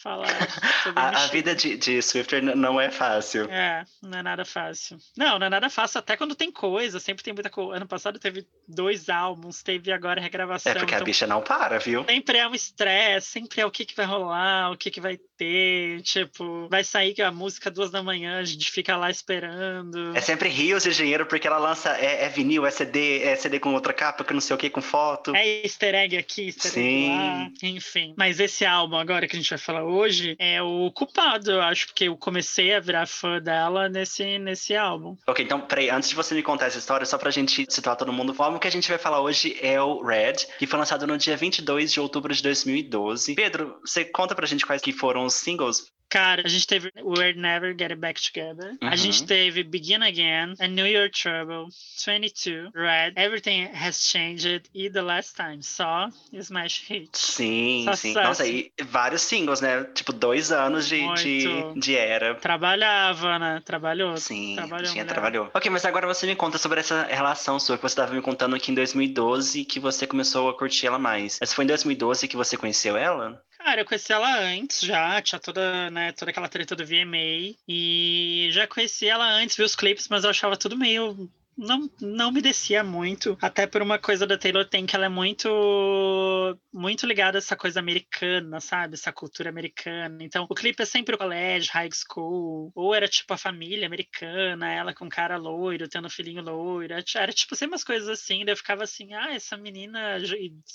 falar 0.00 0.26
sobre 0.82 1.00
a, 1.00 1.08
a 1.08 1.26
vida 1.26 1.54
de, 1.54 1.76
de 1.76 2.02
Swifter 2.02 2.42
não 2.56 2.80
é 2.80 2.90
fácil. 2.90 3.50
É, 3.50 3.84
não 4.02 4.18
é 4.18 4.22
nada 4.22 4.44
fácil. 4.44 4.98
Não, 5.16 5.38
não 5.38 5.46
é 5.46 5.50
nada 5.50 5.68
fácil, 5.68 5.98
até 5.98 6.16
quando 6.16 6.34
tem 6.34 6.50
coisa, 6.50 7.00
sempre 7.00 7.24
tem 7.24 7.34
muita 7.34 7.50
coisa. 7.50 7.76
Ano 7.76 7.86
passado 7.86 8.18
teve 8.18 8.46
dois 8.66 9.08
álbuns, 9.08 9.62
teve 9.62 9.92
agora 9.92 10.20
regravação. 10.20 10.72
É 10.72 10.74
porque 10.74 10.94
então, 10.94 11.02
a 11.02 11.04
bicha 11.04 11.26
não 11.26 11.42
para, 11.42 11.78
viu? 11.78 12.04
Sempre 12.04 12.38
é 12.38 12.48
um 12.48 12.54
estresse, 12.54 13.26
sempre 13.28 13.60
é 13.60 13.66
o 13.66 13.70
que, 13.70 13.84
que 13.84 13.96
vai 13.96 14.06
rolar, 14.06 14.70
o 14.70 14.76
que, 14.76 14.90
que 14.90 14.99
que 15.00 15.02
vai 15.02 15.18
ter, 15.36 16.02
tipo, 16.02 16.68
vai 16.68 16.84
sair 16.84 17.20
a 17.22 17.32
música 17.32 17.70
duas 17.70 17.90
da 17.90 18.02
manhã, 18.02 18.38
a 18.38 18.44
gente 18.44 18.70
fica 18.70 18.96
lá 18.96 19.10
esperando. 19.10 20.14
É 20.14 20.20
sempre 20.20 20.48
rios 20.48 20.82
de 20.82 20.94
dinheiro 20.94 21.24
porque 21.26 21.46
ela 21.46 21.58
lança, 21.58 21.96
é, 21.96 22.26
é, 22.26 22.28
vinil, 22.28 22.66
é 22.66 22.70
CD, 22.70 23.22
é 23.22 23.34
CD 23.34 23.58
com 23.58 23.72
outra 23.72 23.92
capa, 23.92 24.22
que 24.22 24.34
não 24.34 24.40
sei 24.40 24.54
o 24.54 24.58
que, 24.58 24.68
com 24.68 24.82
foto. 24.82 25.34
É 25.34 25.62
easter 25.64 25.94
egg 25.94 26.16
aqui, 26.16 26.46
easter 26.46 26.70
Sim. 26.70 26.80
egg 26.80 27.16
lá, 27.16 27.50
enfim. 27.62 28.14
Mas 28.16 28.38
esse 28.38 28.64
álbum 28.66 28.96
agora 28.96 29.26
que 29.26 29.34
a 29.34 29.38
gente 29.38 29.48
vai 29.48 29.58
falar 29.58 29.84
hoje 29.84 30.36
é 30.38 30.60
o 30.62 30.92
culpado, 30.92 31.50
eu 31.50 31.62
acho, 31.62 31.86
porque 31.86 32.04
eu 32.04 32.16
comecei 32.16 32.74
a 32.74 32.80
virar 32.80 33.06
fã 33.06 33.40
dela 33.40 33.88
nesse, 33.88 34.38
nesse 34.38 34.76
álbum. 34.76 35.16
Ok, 35.26 35.44
então, 35.44 35.60
peraí, 35.62 35.88
antes 35.88 36.10
de 36.10 36.14
você 36.14 36.34
me 36.34 36.42
contar 36.42 36.66
essa 36.66 36.78
história, 36.78 37.06
só 37.06 37.16
pra 37.16 37.30
gente 37.30 37.66
situar 37.68 37.96
todo 37.96 38.12
mundo, 38.12 38.34
o 38.36 38.42
álbum 38.42 38.58
que 38.58 38.68
a 38.68 38.72
gente 38.72 38.88
vai 38.88 38.98
falar 38.98 39.20
hoje 39.20 39.56
é 39.60 39.80
o 39.80 40.02
Red, 40.02 40.46
que 40.58 40.66
foi 40.66 40.78
lançado 40.78 41.06
no 41.06 41.16
dia 41.16 41.36
22 41.36 41.92
de 41.92 42.00
outubro 42.00 42.34
de 42.34 42.42
2012. 42.42 43.34
Pedro, 43.34 43.80
você 43.84 44.04
conta 44.04 44.34
pra 44.34 44.46
gente 44.46 44.66
quais 44.66 44.82
que 44.82 44.89
foram 44.92 45.24
os 45.24 45.34
singles 45.34 45.90
Cara, 46.10 46.42
a 46.44 46.48
gente 46.48 46.66
teve 46.66 46.92
We're 47.04 47.38
Never 47.38 47.72
Get 47.78 47.96
Back 47.96 48.20
Together. 48.20 48.76
Uhum. 48.82 48.88
A 48.88 48.96
gente 48.96 49.24
teve 49.24 49.62
Begin 49.62 50.02
Again, 50.02 50.54
A 50.58 50.66
New 50.66 50.84
Year 50.84 51.08
Trouble, 51.08 51.68
22, 52.04 52.72
Red, 52.74 53.12
Everything 53.14 53.70
Has 53.72 54.02
Changed 54.02 54.62
e 54.74 54.90
The 54.90 55.02
Last 55.02 55.36
Time. 55.36 55.62
Só 55.62 56.08
Smash 56.32 56.84
Hit. 56.88 57.16
Sim, 57.16 57.84
só 57.84 57.94
sim. 57.94 58.12
Nossa, 58.14 58.44
e 58.44 58.72
vários 58.86 59.22
singles, 59.22 59.60
né? 59.60 59.84
Tipo, 59.94 60.12
dois 60.12 60.50
anos 60.50 60.88
de, 60.88 61.00
de, 61.14 61.80
de, 61.80 61.96
era. 61.96 62.34
Trabalhava, 62.34 63.38
né? 63.38 63.62
Trabalhou. 63.64 64.16
Sim, 64.16 64.56
trabalhou. 64.56 64.90
Tinha, 64.90 65.04
trabalhou. 65.04 65.50
Ok, 65.54 65.70
mas 65.70 65.84
agora 65.84 66.08
você 66.08 66.26
me 66.26 66.34
conta 66.34 66.58
sobre 66.58 66.80
essa 66.80 67.04
relação 67.04 67.60
sua 67.60 67.76
que 67.76 67.82
você 67.82 67.92
estava 67.92 68.12
me 68.12 68.20
contando 68.20 68.56
aqui 68.56 68.72
em 68.72 68.74
2012 68.74 69.64
que 69.64 69.78
você 69.78 70.08
começou 70.08 70.48
a 70.48 70.58
curtir 70.58 70.88
ela 70.88 70.98
mais. 70.98 71.38
Mas 71.40 71.54
foi 71.54 71.62
em 71.62 71.68
2012 71.68 72.26
que 72.26 72.36
você 72.36 72.56
conheceu 72.56 72.96
ela? 72.96 73.40
Cara, 73.62 73.82
eu 73.82 73.84
conheci 73.84 74.10
ela 74.10 74.38
antes 74.40 74.80
já, 74.80 75.20
tinha 75.20 75.38
toda, 75.38 75.90
né, 75.90 76.12
toda 76.12 76.30
aquela 76.30 76.48
treta 76.48 76.74
do 76.74 76.84
VMA. 76.84 77.54
E 77.68 78.48
já 78.52 78.66
conheci 78.66 79.06
ela 79.06 79.30
antes, 79.30 79.54
vi 79.56 79.62
os 79.62 79.76
clipes, 79.76 80.08
mas 80.08 80.24
eu 80.24 80.30
achava 80.30 80.56
tudo 80.56 80.78
meio 80.78 81.30
não, 81.60 81.90
não 82.00 82.32
me 82.32 82.40
descia 82.40 82.82
muito, 82.82 83.36
até 83.40 83.66
por 83.66 83.82
uma 83.82 83.98
coisa 83.98 84.26
da 84.26 84.38
Taylor 84.38 84.64
tem 84.64 84.86
que 84.86 84.96
ela 84.96 85.04
é 85.04 85.08
muito 85.08 85.48
muito 86.72 87.06
ligada 87.06 87.36
a 87.36 87.40
essa 87.40 87.56
coisa 87.56 87.78
americana, 87.80 88.60
sabe? 88.60 88.94
Essa 88.94 89.12
cultura 89.12 89.50
americana. 89.50 90.18
Então, 90.22 90.46
o 90.48 90.54
clipe 90.54 90.82
é 90.82 90.86
sempre 90.86 91.14
o 91.14 91.18
colégio, 91.18 91.72
high 91.72 91.90
school, 91.92 92.72
ou 92.74 92.94
era 92.94 93.06
tipo 93.06 93.32
a 93.34 93.38
família 93.38 93.86
americana, 93.86 94.72
ela 94.72 94.94
com 94.94 95.08
cara 95.08 95.36
loiro, 95.36 95.88
tendo 95.88 96.08
filhinho 96.08 96.42
loiro. 96.42 96.94
Era 97.14 97.32
tipo 97.32 97.54
sempre 97.54 97.74
umas 97.74 97.84
coisas 97.84 98.08
assim, 98.08 98.44
daí 98.44 98.52
eu 98.52 98.56
ficava 98.56 98.84
assim, 98.84 99.12
ah, 99.12 99.34
essa 99.34 99.56
menina, 99.56 100.16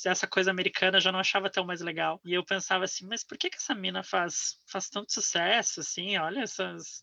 essa 0.06 0.27
coisa 0.27 0.51
americana 0.51 1.00
já 1.00 1.12
não 1.12 1.20
achava 1.20 1.50
tão 1.50 1.65
mais 1.65 1.82
legal. 1.82 2.22
E 2.24 2.34
eu 2.34 2.46
pensava 2.46 2.86
assim, 2.86 3.08
mas 3.08 3.24
por 3.24 3.38
que 3.38 3.50
que 3.50 3.58
essa 3.58 3.74
mina 3.74 4.04
faz 4.04 4.58
faz 4.68 4.89
tanto 4.89 5.12
sucesso 5.12 5.80
assim? 5.80 6.18
Olha 6.18 6.42
essas 6.42 7.01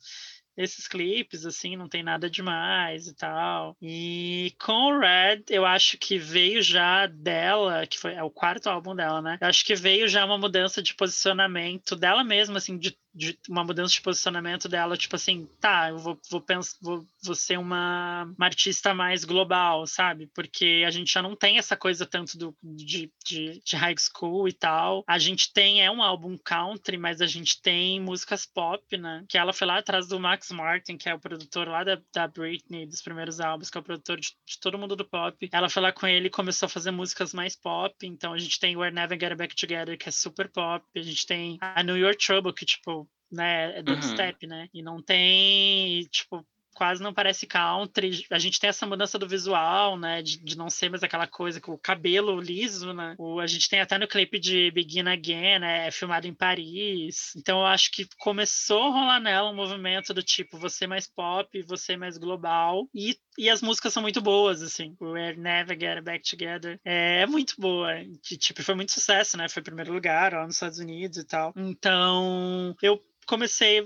esses 0.56 0.86
clipes, 0.86 1.46
assim, 1.46 1.76
não 1.76 1.88
tem 1.88 2.02
nada 2.02 2.28
demais 2.28 3.06
e 3.06 3.14
tal. 3.14 3.76
E 3.80 4.54
Red, 5.00 5.44
eu 5.50 5.64
acho 5.64 5.98
que 5.98 6.18
veio 6.18 6.62
já 6.62 7.06
dela, 7.06 7.86
que 7.86 7.98
foi 7.98 8.14
é 8.14 8.22
o 8.22 8.30
quarto 8.30 8.68
álbum 8.68 8.94
dela, 8.94 9.22
né? 9.22 9.38
Eu 9.40 9.48
acho 9.48 9.64
que 9.64 9.74
veio 9.74 10.06
já 10.08 10.24
uma 10.24 10.38
mudança 10.38 10.82
de 10.82 10.94
posicionamento 10.94 11.96
dela 11.96 12.22
mesma, 12.22 12.58
assim, 12.58 12.76
de 12.78 12.96
de 13.14 13.38
uma 13.48 13.64
mudança 13.64 13.94
de 13.94 14.00
posicionamento 14.00 14.68
dela, 14.68 14.96
tipo 14.96 15.16
assim, 15.16 15.48
tá, 15.60 15.90
eu 15.90 15.98
vou, 15.98 16.18
vou, 16.30 16.44
vou, 16.80 17.06
vou 17.22 17.34
ser 17.34 17.58
uma, 17.58 18.24
uma, 18.36 18.46
artista 18.46 18.94
mais 18.94 19.24
global, 19.24 19.86
sabe? 19.86 20.28
Porque 20.34 20.82
a 20.86 20.90
gente 20.90 21.12
já 21.12 21.22
não 21.22 21.36
tem 21.36 21.58
essa 21.58 21.76
coisa 21.76 22.06
tanto 22.06 22.38
do, 22.38 22.56
de, 22.62 23.12
de, 23.24 23.62
de, 23.64 23.76
high 23.76 23.94
school 23.98 24.48
e 24.48 24.52
tal. 24.52 25.04
A 25.06 25.18
gente 25.18 25.52
tem, 25.52 25.84
é 25.84 25.90
um 25.90 26.02
álbum 26.02 26.38
country, 26.38 26.96
mas 26.96 27.20
a 27.20 27.26
gente 27.26 27.60
tem 27.60 28.00
músicas 28.00 28.46
pop, 28.46 28.96
né? 28.96 29.24
Que 29.28 29.36
ela 29.36 29.52
foi 29.52 29.66
lá 29.66 29.78
atrás 29.78 30.08
do 30.08 30.18
Max 30.18 30.50
Martin, 30.50 30.96
que 30.96 31.08
é 31.08 31.14
o 31.14 31.20
produtor 31.20 31.68
lá 31.68 31.84
da, 31.84 32.00
da 32.14 32.26
Britney, 32.26 32.86
dos 32.86 33.02
primeiros 33.02 33.40
álbuns, 33.40 33.68
que 33.68 33.76
é 33.76 33.80
o 33.80 33.84
produtor 33.84 34.18
de, 34.18 34.34
de 34.46 34.58
todo 34.58 34.78
mundo 34.78 34.96
do 34.96 35.04
pop. 35.04 35.48
Ela 35.52 35.68
foi 35.68 35.82
lá 35.82 35.92
com 35.92 36.06
ele 36.06 36.28
e 36.28 36.30
começou 36.30 36.66
a 36.66 36.70
fazer 36.70 36.90
músicas 36.90 37.34
mais 37.34 37.54
pop. 37.54 37.94
Então 38.06 38.32
a 38.32 38.38
gente 38.38 38.58
tem 38.58 38.76
We're 38.76 38.94
Never 38.94 39.18
Get 39.18 39.36
Back 39.36 39.54
Together, 39.54 39.98
que 39.98 40.08
é 40.08 40.12
super 40.12 40.48
pop. 40.48 40.84
A 40.96 41.02
gente 41.02 41.26
tem 41.26 41.58
a 41.60 41.82
New 41.82 41.96
York 41.96 42.24
Trouble, 42.24 42.54
que, 42.54 42.64
tipo, 42.64 43.01
né? 43.32 43.78
É 43.78 43.82
dubstep, 43.82 44.46
uhum. 44.46 44.50
né? 44.50 44.68
E 44.72 44.82
não 44.82 45.02
tem, 45.02 46.04
tipo, 46.04 46.46
quase 46.74 47.02
não 47.02 47.12
parece 47.12 47.46
country. 47.46 48.26
A 48.30 48.38
gente 48.38 48.58
tem 48.58 48.68
essa 48.68 48.86
mudança 48.86 49.18
do 49.18 49.28
visual, 49.28 49.98
né? 49.98 50.22
De, 50.22 50.38
de 50.38 50.56
não 50.56 50.68
ser 50.68 50.90
mais 50.90 51.02
aquela 51.02 51.26
coisa 51.26 51.60
com 51.60 51.72
o 51.72 51.78
cabelo 51.78 52.40
liso, 52.40 52.92
né? 52.92 53.14
O, 53.18 53.40
a 53.40 53.46
gente 53.46 53.68
tem 53.68 53.80
até 53.80 53.98
no 53.98 54.08
clipe 54.08 54.38
de 54.38 54.70
Begin 54.70 55.08
Again, 55.08 55.60
né? 55.60 55.86
É 55.86 55.90
filmado 55.90 56.26
em 56.26 56.34
Paris. 56.34 57.32
Então 57.36 57.60
eu 57.60 57.66
acho 57.66 57.90
que 57.92 58.06
começou 58.18 58.84
a 58.84 58.90
rolar 58.90 59.20
nela 59.20 59.50
um 59.50 59.54
movimento 59.54 60.12
do 60.12 60.22
tipo 60.22 60.58
você 60.58 60.86
mais 60.86 61.06
pop, 61.06 61.62
você 61.62 61.96
mais 61.96 62.18
global. 62.18 62.88
E, 62.94 63.16
e 63.38 63.48
as 63.48 63.62
músicas 63.62 63.92
são 63.92 64.02
muito 64.02 64.20
boas, 64.20 64.62
assim. 64.62 64.96
O 65.00 65.10
We're 65.10 65.38
Never 65.38 65.78
Get 65.78 66.02
Back 66.02 66.28
Together 66.28 66.80
é, 66.84 67.22
é 67.22 67.26
muito 67.26 67.54
boa. 67.58 68.00
E, 68.00 68.36
tipo, 68.36 68.62
foi 68.62 68.74
muito 68.74 68.92
sucesso, 68.92 69.36
né? 69.36 69.48
Foi 69.48 69.62
primeiro 69.62 69.92
lugar 69.92 70.32
lá 70.32 70.44
nos 70.44 70.56
Estados 70.56 70.78
Unidos 70.78 71.18
e 71.18 71.24
tal. 71.24 71.52
Então 71.56 72.74
eu 72.82 73.00
comecei 73.26 73.78
a 73.78 73.82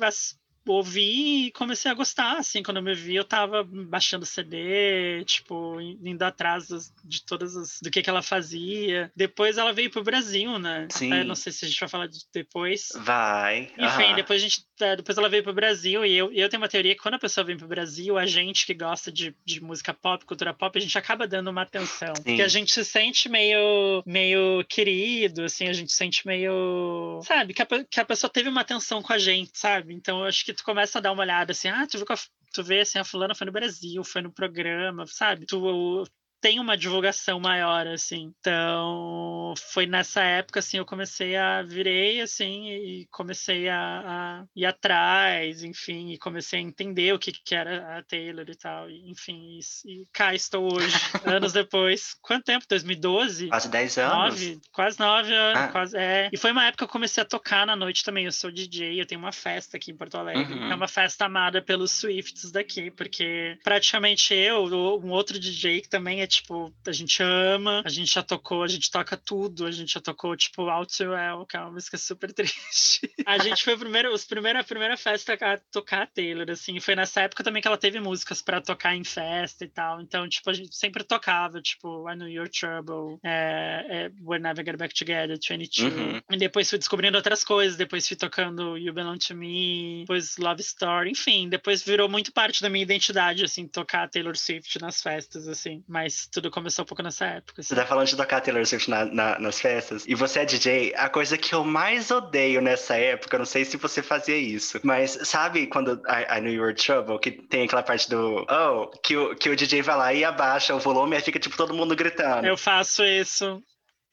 ouvi 0.73 1.46
e 1.46 1.50
comecei 1.52 1.90
a 1.90 1.94
gostar, 1.94 2.38
assim, 2.38 2.62
quando 2.62 2.78
eu 2.78 2.82
me 2.82 2.94
vi, 2.94 3.14
eu 3.14 3.25
tava 3.25 3.64
baixando 3.64 4.26
CD, 4.26 5.25
tipo, 5.25 5.80
indo 5.80 6.23
atrás 6.23 6.68
dos, 6.68 6.92
de 7.04 7.23
todas 7.25 7.56
as, 7.56 7.80
do 7.80 7.90
que 7.90 8.02
que 8.02 8.11
ela 8.11 8.23
fazia. 8.23 9.11
Depois 9.14 9.58
ela 9.58 9.73
veio 9.73 9.90
pro 9.90 10.02
Brasil, 10.02 10.58
né? 10.58 10.88
Sim. 10.90 11.12
Até, 11.12 11.25
não 11.25 11.35
sei 11.35 11.52
se 11.52 11.64
a 11.64 11.68
gente 11.68 11.80
vai 11.80 11.88
falar 11.88 12.06
de 12.06 12.18
depois. 12.32 12.88
Vai. 12.96 13.70
Enfim, 13.78 14.14
depois 14.14 14.40
a 14.40 14.44
gente, 14.44 14.66
é, 14.80 14.96
depois 14.96 15.16
ela 15.16 15.28
veio 15.28 15.42
pro 15.42 15.52
Brasil 15.52 16.04
e 16.04 16.16
eu, 16.16 16.32
eu 16.32 16.49
tenho 16.49 16.62
uma 16.62 16.68
teoria 16.68 16.94
que 16.94 17.00
quando 17.00 17.14
a 17.14 17.18
pessoa 17.18 17.44
vem 17.44 17.56
pro 17.56 17.68
Brasil, 17.68 18.18
a 18.18 18.26
gente 18.26 18.66
que 18.66 18.75
gosta 18.75 19.11
de, 19.12 19.35
de 19.44 19.61
música 19.62 19.94
pop, 19.94 20.25
cultura 20.25 20.52
pop, 20.52 20.76
a 20.76 20.80
gente 20.80 20.99
acaba 20.99 21.26
dando 21.26 21.50
uma 21.50 21.62
atenção. 21.62 22.14
Sim. 22.16 22.23
Porque 22.23 22.42
a 22.42 22.49
gente 22.49 22.73
se 22.73 22.85
sente 22.85 23.28
meio, 23.28 24.02
meio 24.04 24.64
querido, 24.68 25.44
assim, 25.44 25.68
a 25.68 25.73
gente 25.73 25.92
se 25.92 25.99
sente 25.99 26.26
meio, 26.26 27.20
sabe, 27.25 27.54
que 27.54 27.62
a, 27.62 27.66
que 27.66 28.00
a 28.00 28.04
pessoa 28.04 28.30
teve 28.30 28.49
uma 28.49 28.61
atenção 28.61 29.02
com 29.02 29.12
a 29.12 29.18
gente, 29.18 29.50
sabe? 29.54 29.94
Então 29.94 30.20
eu 30.20 30.26
acho 30.26 30.44
que 30.44 30.56
tu 30.57 30.65
começa 30.65 30.99
a 30.99 31.01
dar 31.03 31.13
uma 31.13 31.23
olhada 31.23 31.53
assim, 31.53 31.69
ah, 31.69 31.87
tu 31.87 31.99
viu 31.99 32.07
que 32.07 32.13
a, 32.13 32.17
tu 32.53 32.63
vê 32.65 32.81
assim, 32.81 32.99
a 32.99 33.05
fulana 33.05 33.35
foi 33.35 33.47
no 33.47 33.53
Brasil, 33.53 34.03
foi 34.05 34.23
no 34.23 34.33
programa, 34.33 35.07
sabe? 35.07 35.47
Tu 35.47 36.05
tem 36.40 36.61
uma 36.61 36.76
divulgação 36.76 37.40
maior, 37.40 37.87
assim. 37.87 38.33
Então, 38.38 39.55
foi 39.73 39.87
nessa 39.87 40.23
época, 40.23 40.61
assim, 40.61 40.78
eu 40.78 40.87
comecei 40.87 41.37
a... 41.37 41.62
Virei, 41.62 42.21
assim, 42.21 42.69
e 42.69 43.07
comecei 43.11 43.69
a, 43.69 43.78
a 43.78 44.45
ir 44.55 44.66
atrás, 44.66 45.62
enfim, 45.62 46.11
e 46.11 46.19
comecei 46.19 46.59
a 46.59 46.62
entender 46.62 47.12
o 47.12 47.19
que, 47.19 47.33
que 47.33 47.55
era 47.55 47.99
a 47.99 48.02
Taylor 48.02 48.45
e 48.49 48.55
tal, 48.55 48.90
e, 48.90 49.11
enfim, 49.11 49.59
e, 49.59 50.02
e 50.02 50.07
cá 50.12 50.35
estou 50.35 50.73
hoje, 50.73 50.95
anos 51.25 51.52
depois. 51.52 52.14
Quanto 52.21 52.45
tempo? 52.45 52.64
2012? 52.69 53.49
Quase 53.49 53.69
10 53.69 53.99
anos. 53.99 54.16
Nove, 54.16 54.61
quase 54.73 54.99
9 54.99 55.33
anos, 55.33 55.62
ah. 55.62 55.69
quase, 55.69 55.97
é. 55.97 56.28
E 56.33 56.37
foi 56.37 56.52
uma 56.52 56.64
época 56.66 56.78
que 56.78 56.85
eu 56.85 56.93
comecei 56.93 57.23
a 57.23 57.26
tocar 57.26 57.66
na 57.66 57.76
noite 57.76 58.05
também, 58.05 58.25
eu 58.25 58.33
sou 58.33 58.50
DJ, 58.50 59.00
eu 59.00 59.07
tenho 59.07 59.21
uma 59.21 59.33
festa 59.33 59.76
aqui 59.76 59.90
em 59.90 59.97
Porto 59.97 60.16
Alegre, 60.16 60.52
uhum. 60.52 60.71
é 60.71 60.75
uma 60.75 60.88
festa 60.88 61.26
amada 61.26 61.62
pelos 61.62 61.93
Swifts 61.93 62.50
daqui, 62.50 62.90
porque 62.90 63.59
praticamente 63.62 64.35
eu, 64.35 64.64
um 64.99 65.11
outro 65.11 65.38
DJ 65.38 65.81
que 65.81 65.88
também 65.88 66.21
é 66.21 66.25
tipo, 66.26 66.73
a 66.87 66.92
gente 66.92 67.23
ama, 67.23 67.83
a 67.85 67.88
gente 67.88 68.12
já 68.12 68.23
tocou, 68.23 68.62
a 68.62 68.68
gente 68.68 68.90
toca 68.90 69.16
tudo, 69.16 69.66
a 69.66 69.71
gente 69.71 69.92
já 69.92 70.00
tocou, 70.00 70.37
tipo, 70.37 70.62
Out 70.62 70.97
to 70.97 71.11
Well, 71.11 71.47
que 71.47 71.56
é 71.56 71.61
uma 71.61 71.73
música 71.73 71.99
super 71.99 72.33
triste. 72.35 73.11
a 73.26 73.38
gente 73.38 73.64
foi 73.64 73.75
o 73.75 73.78
primeiro, 73.78 74.12
os 74.12 74.25
primeiro, 74.25 74.59
a 74.59 74.64
primeira 74.64 74.97
festa 74.97 75.35
a 75.35 75.59
tocar 75.71 76.02
a 76.02 76.06
Taylor, 76.06 76.50
assim, 76.50 76.78
foi 76.80 76.95
nessa 76.95 77.23
época 77.23 77.45
também 77.45 77.62
que 77.62 77.68
ela 77.68 77.78
teve 77.78 78.00
músicas 78.00 78.42
para 78.42 78.61
tocar 78.61 78.95
em 78.95 79.04
festa 79.04 79.64
e 79.64 79.68
tal, 79.68 80.00
então, 80.00 80.28
tipo, 80.28 80.49
a 80.50 80.52
gente 80.52 80.75
sempre 80.76 81.04
tocava, 81.04 81.61
tipo, 81.61 82.09
I 82.11 82.16
Know 82.16 82.28
Your 82.28 82.49
Trouble, 82.49 83.18
é, 83.25 83.87
é, 83.88 84.11
We're 84.23 84.42
Never 84.42 84.64
Get 84.64 84.76
Back 84.76 84.95
Together, 84.95 85.38
22, 85.38 85.92
uhum. 85.92 86.21
e 86.30 86.37
depois 86.37 86.68
fui 86.68 86.78
descobrindo 86.78 87.16
outras 87.16 87.45
coisas, 87.45 87.76
depois 87.76 88.06
fui 88.06 88.16
tocando 88.16 88.76
You 88.76 88.92
Belong 88.92 89.18
to 89.18 89.35
Me, 89.35 90.00
depois 90.00 90.37
Love 90.37 90.61
Story, 90.62 91.11
enfim, 91.11 91.49
depois 91.49 91.83
virou 91.83 92.09
muito 92.09 92.33
parte 92.33 92.62
da 92.62 92.68
minha 92.68 92.83
identidade, 92.83 93.45
assim, 93.45 93.66
tocar 93.66 94.09
Taylor 94.09 94.37
Swift 94.37 94.80
nas 94.80 95.02
festas, 95.02 95.49
assim, 95.49 95.85
mas 95.87 96.15
tudo 96.32 96.50
começou 96.50 96.85
um 96.85 96.87
pouco 96.87 97.02
nessa 97.02 97.26
época. 97.26 97.61
Assim. 97.61 97.68
Você 97.68 97.75
tá 97.75 97.87
falando 97.87 98.06
de 98.06 98.16
tocar 98.16 98.40
Taylor 98.40 98.64
Swift 98.66 98.88
na, 98.88 99.04
na, 99.04 99.38
nas 99.38 99.61
festas, 99.61 100.04
e 100.06 100.14
você 100.14 100.40
é 100.40 100.44
DJ, 100.44 100.94
a 100.96 101.08
coisa 101.08 101.37
que 101.37 101.54
eu 101.54 101.64
mais 101.64 102.11
odeio 102.11 102.61
nessa 102.61 102.96
época, 102.96 103.38
não 103.38 103.44
sei 103.44 103.64
se 103.64 103.76
você 103.76 104.02
fazia 104.02 104.37
isso, 104.37 104.80
mas 104.82 105.18
sabe 105.23 105.66
quando 105.66 106.00
I, 106.08 106.38
I 106.38 106.40
Knew 106.40 106.52
You 106.52 106.62
Were 106.62 106.75
Trouble, 106.75 107.18
que 107.18 107.30
tem 107.30 107.64
aquela 107.64 107.82
parte 107.82 108.08
do 108.08 108.46
oh, 108.49 108.88
que 109.02 109.16
o, 109.16 109.35
que 109.35 109.50
o 109.50 109.56
DJ 109.56 109.82
vai 109.82 109.96
lá 109.96 110.14
e 110.14 110.25
abaixa 110.25 110.75
o 110.75 110.78
volume 110.78 111.16
e 111.16 111.20
fica 111.20 111.38
tipo 111.38 111.56
todo 111.56 111.75
mundo 111.75 111.94
gritando. 111.94 112.46
Eu 112.46 112.56
faço 112.56 113.04
isso. 113.04 113.62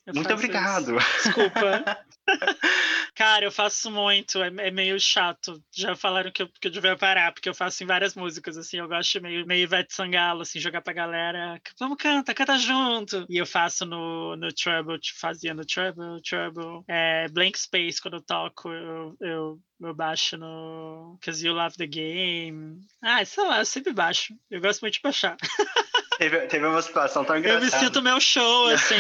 Eu 0.06 0.14
Muito 0.14 0.34
obrigado. 0.34 0.98
Isso. 0.98 1.24
Desculpa. 1.24 2.06
Cara, 3.16 3.46
eu 3.46 3.52
faço 3.52 3.92
muito, 3.92 4.42
é, 4.42 4.48
é, 4.48 4.72
meio 4.72 5.00
chato. 5.00 5.62
Já 5.72 5.96
falaram 5.96 6.32
que 6.32 6.42
eu, 6.42 6.50
que 6.50 6.68
eu 6.68 6.72
devia 6.72 6.96
parar, 6.98 7.32
porque 7.32 7.48
eu 7.48 7.54
faço 7.54 7.84
em 7.84 7.88
várias 7.88 8.16
músicas, 8.16 8.58
assim, 8.58 8.78
eu 8.78 8.88
gosto 8.88 9.22
meio, 9.22 9.46
meio 9.46 9.64
Ivete 9.64 9.94
Sangalo, 9.94 10.42
assim, 10.42 10.60
jogar 10.60 10.82
pra 10.82 10.94
galera, 10.94 11.62
vamos 11.80 11.98
canta, 11.98 12.34
canta 12.34 12.58
junto. 12.58 13.26
E 13.30 13.38
eu 13.38 13.46
faço 13.46 13.86
no, 13.86 14.36
no 14.36 14.52
Trouble, 14.52 15.00
fazia 15.16 15.54
no 15.54 15.66
Trouble, 15.66 16.22
Trouble. 16.24 16.84
É, 16.88 17.28
Blank 17.30 17.60
Space, 17.60 18.02
quando 18.02 18.16
eu 18.16 18.22
toco, 18.22 18.70
eu, 18.70 19.16
eu 19.22 19.60
eu 19.82 19.94
baixo 19.94 20.38
no 20.38 21.18
Cause 21.22 21.46
You 21.46 21.54
Love 21.54 21.76
the 21.76 21.86
Game. 21.86 22.82
Ah, 23.02 23.24
sei 23.26 23.44
lá, 23.46 23.60
eu 23.60 23.66
sempre 23.66 23.92
baixo. 23.92 24.34
Eu 24.50 24.62
gosto 24.62 24.82
muito 24.82 24.94
de 24.96 25.02
baixar. 25.02 25.36
Teve, 26.24 26.40
teve 26.48 26.66
uma 26.66 26.82
situação 26.82 27.26
tão 27.26 27.38
engraçada. 27.38 27.66
Eu 27.66 27.80
me 27.80 27.86
sinto 27.86 28.02
meu 28.02 28.18
show, 28.22 28.68
assim. 28.72 28.96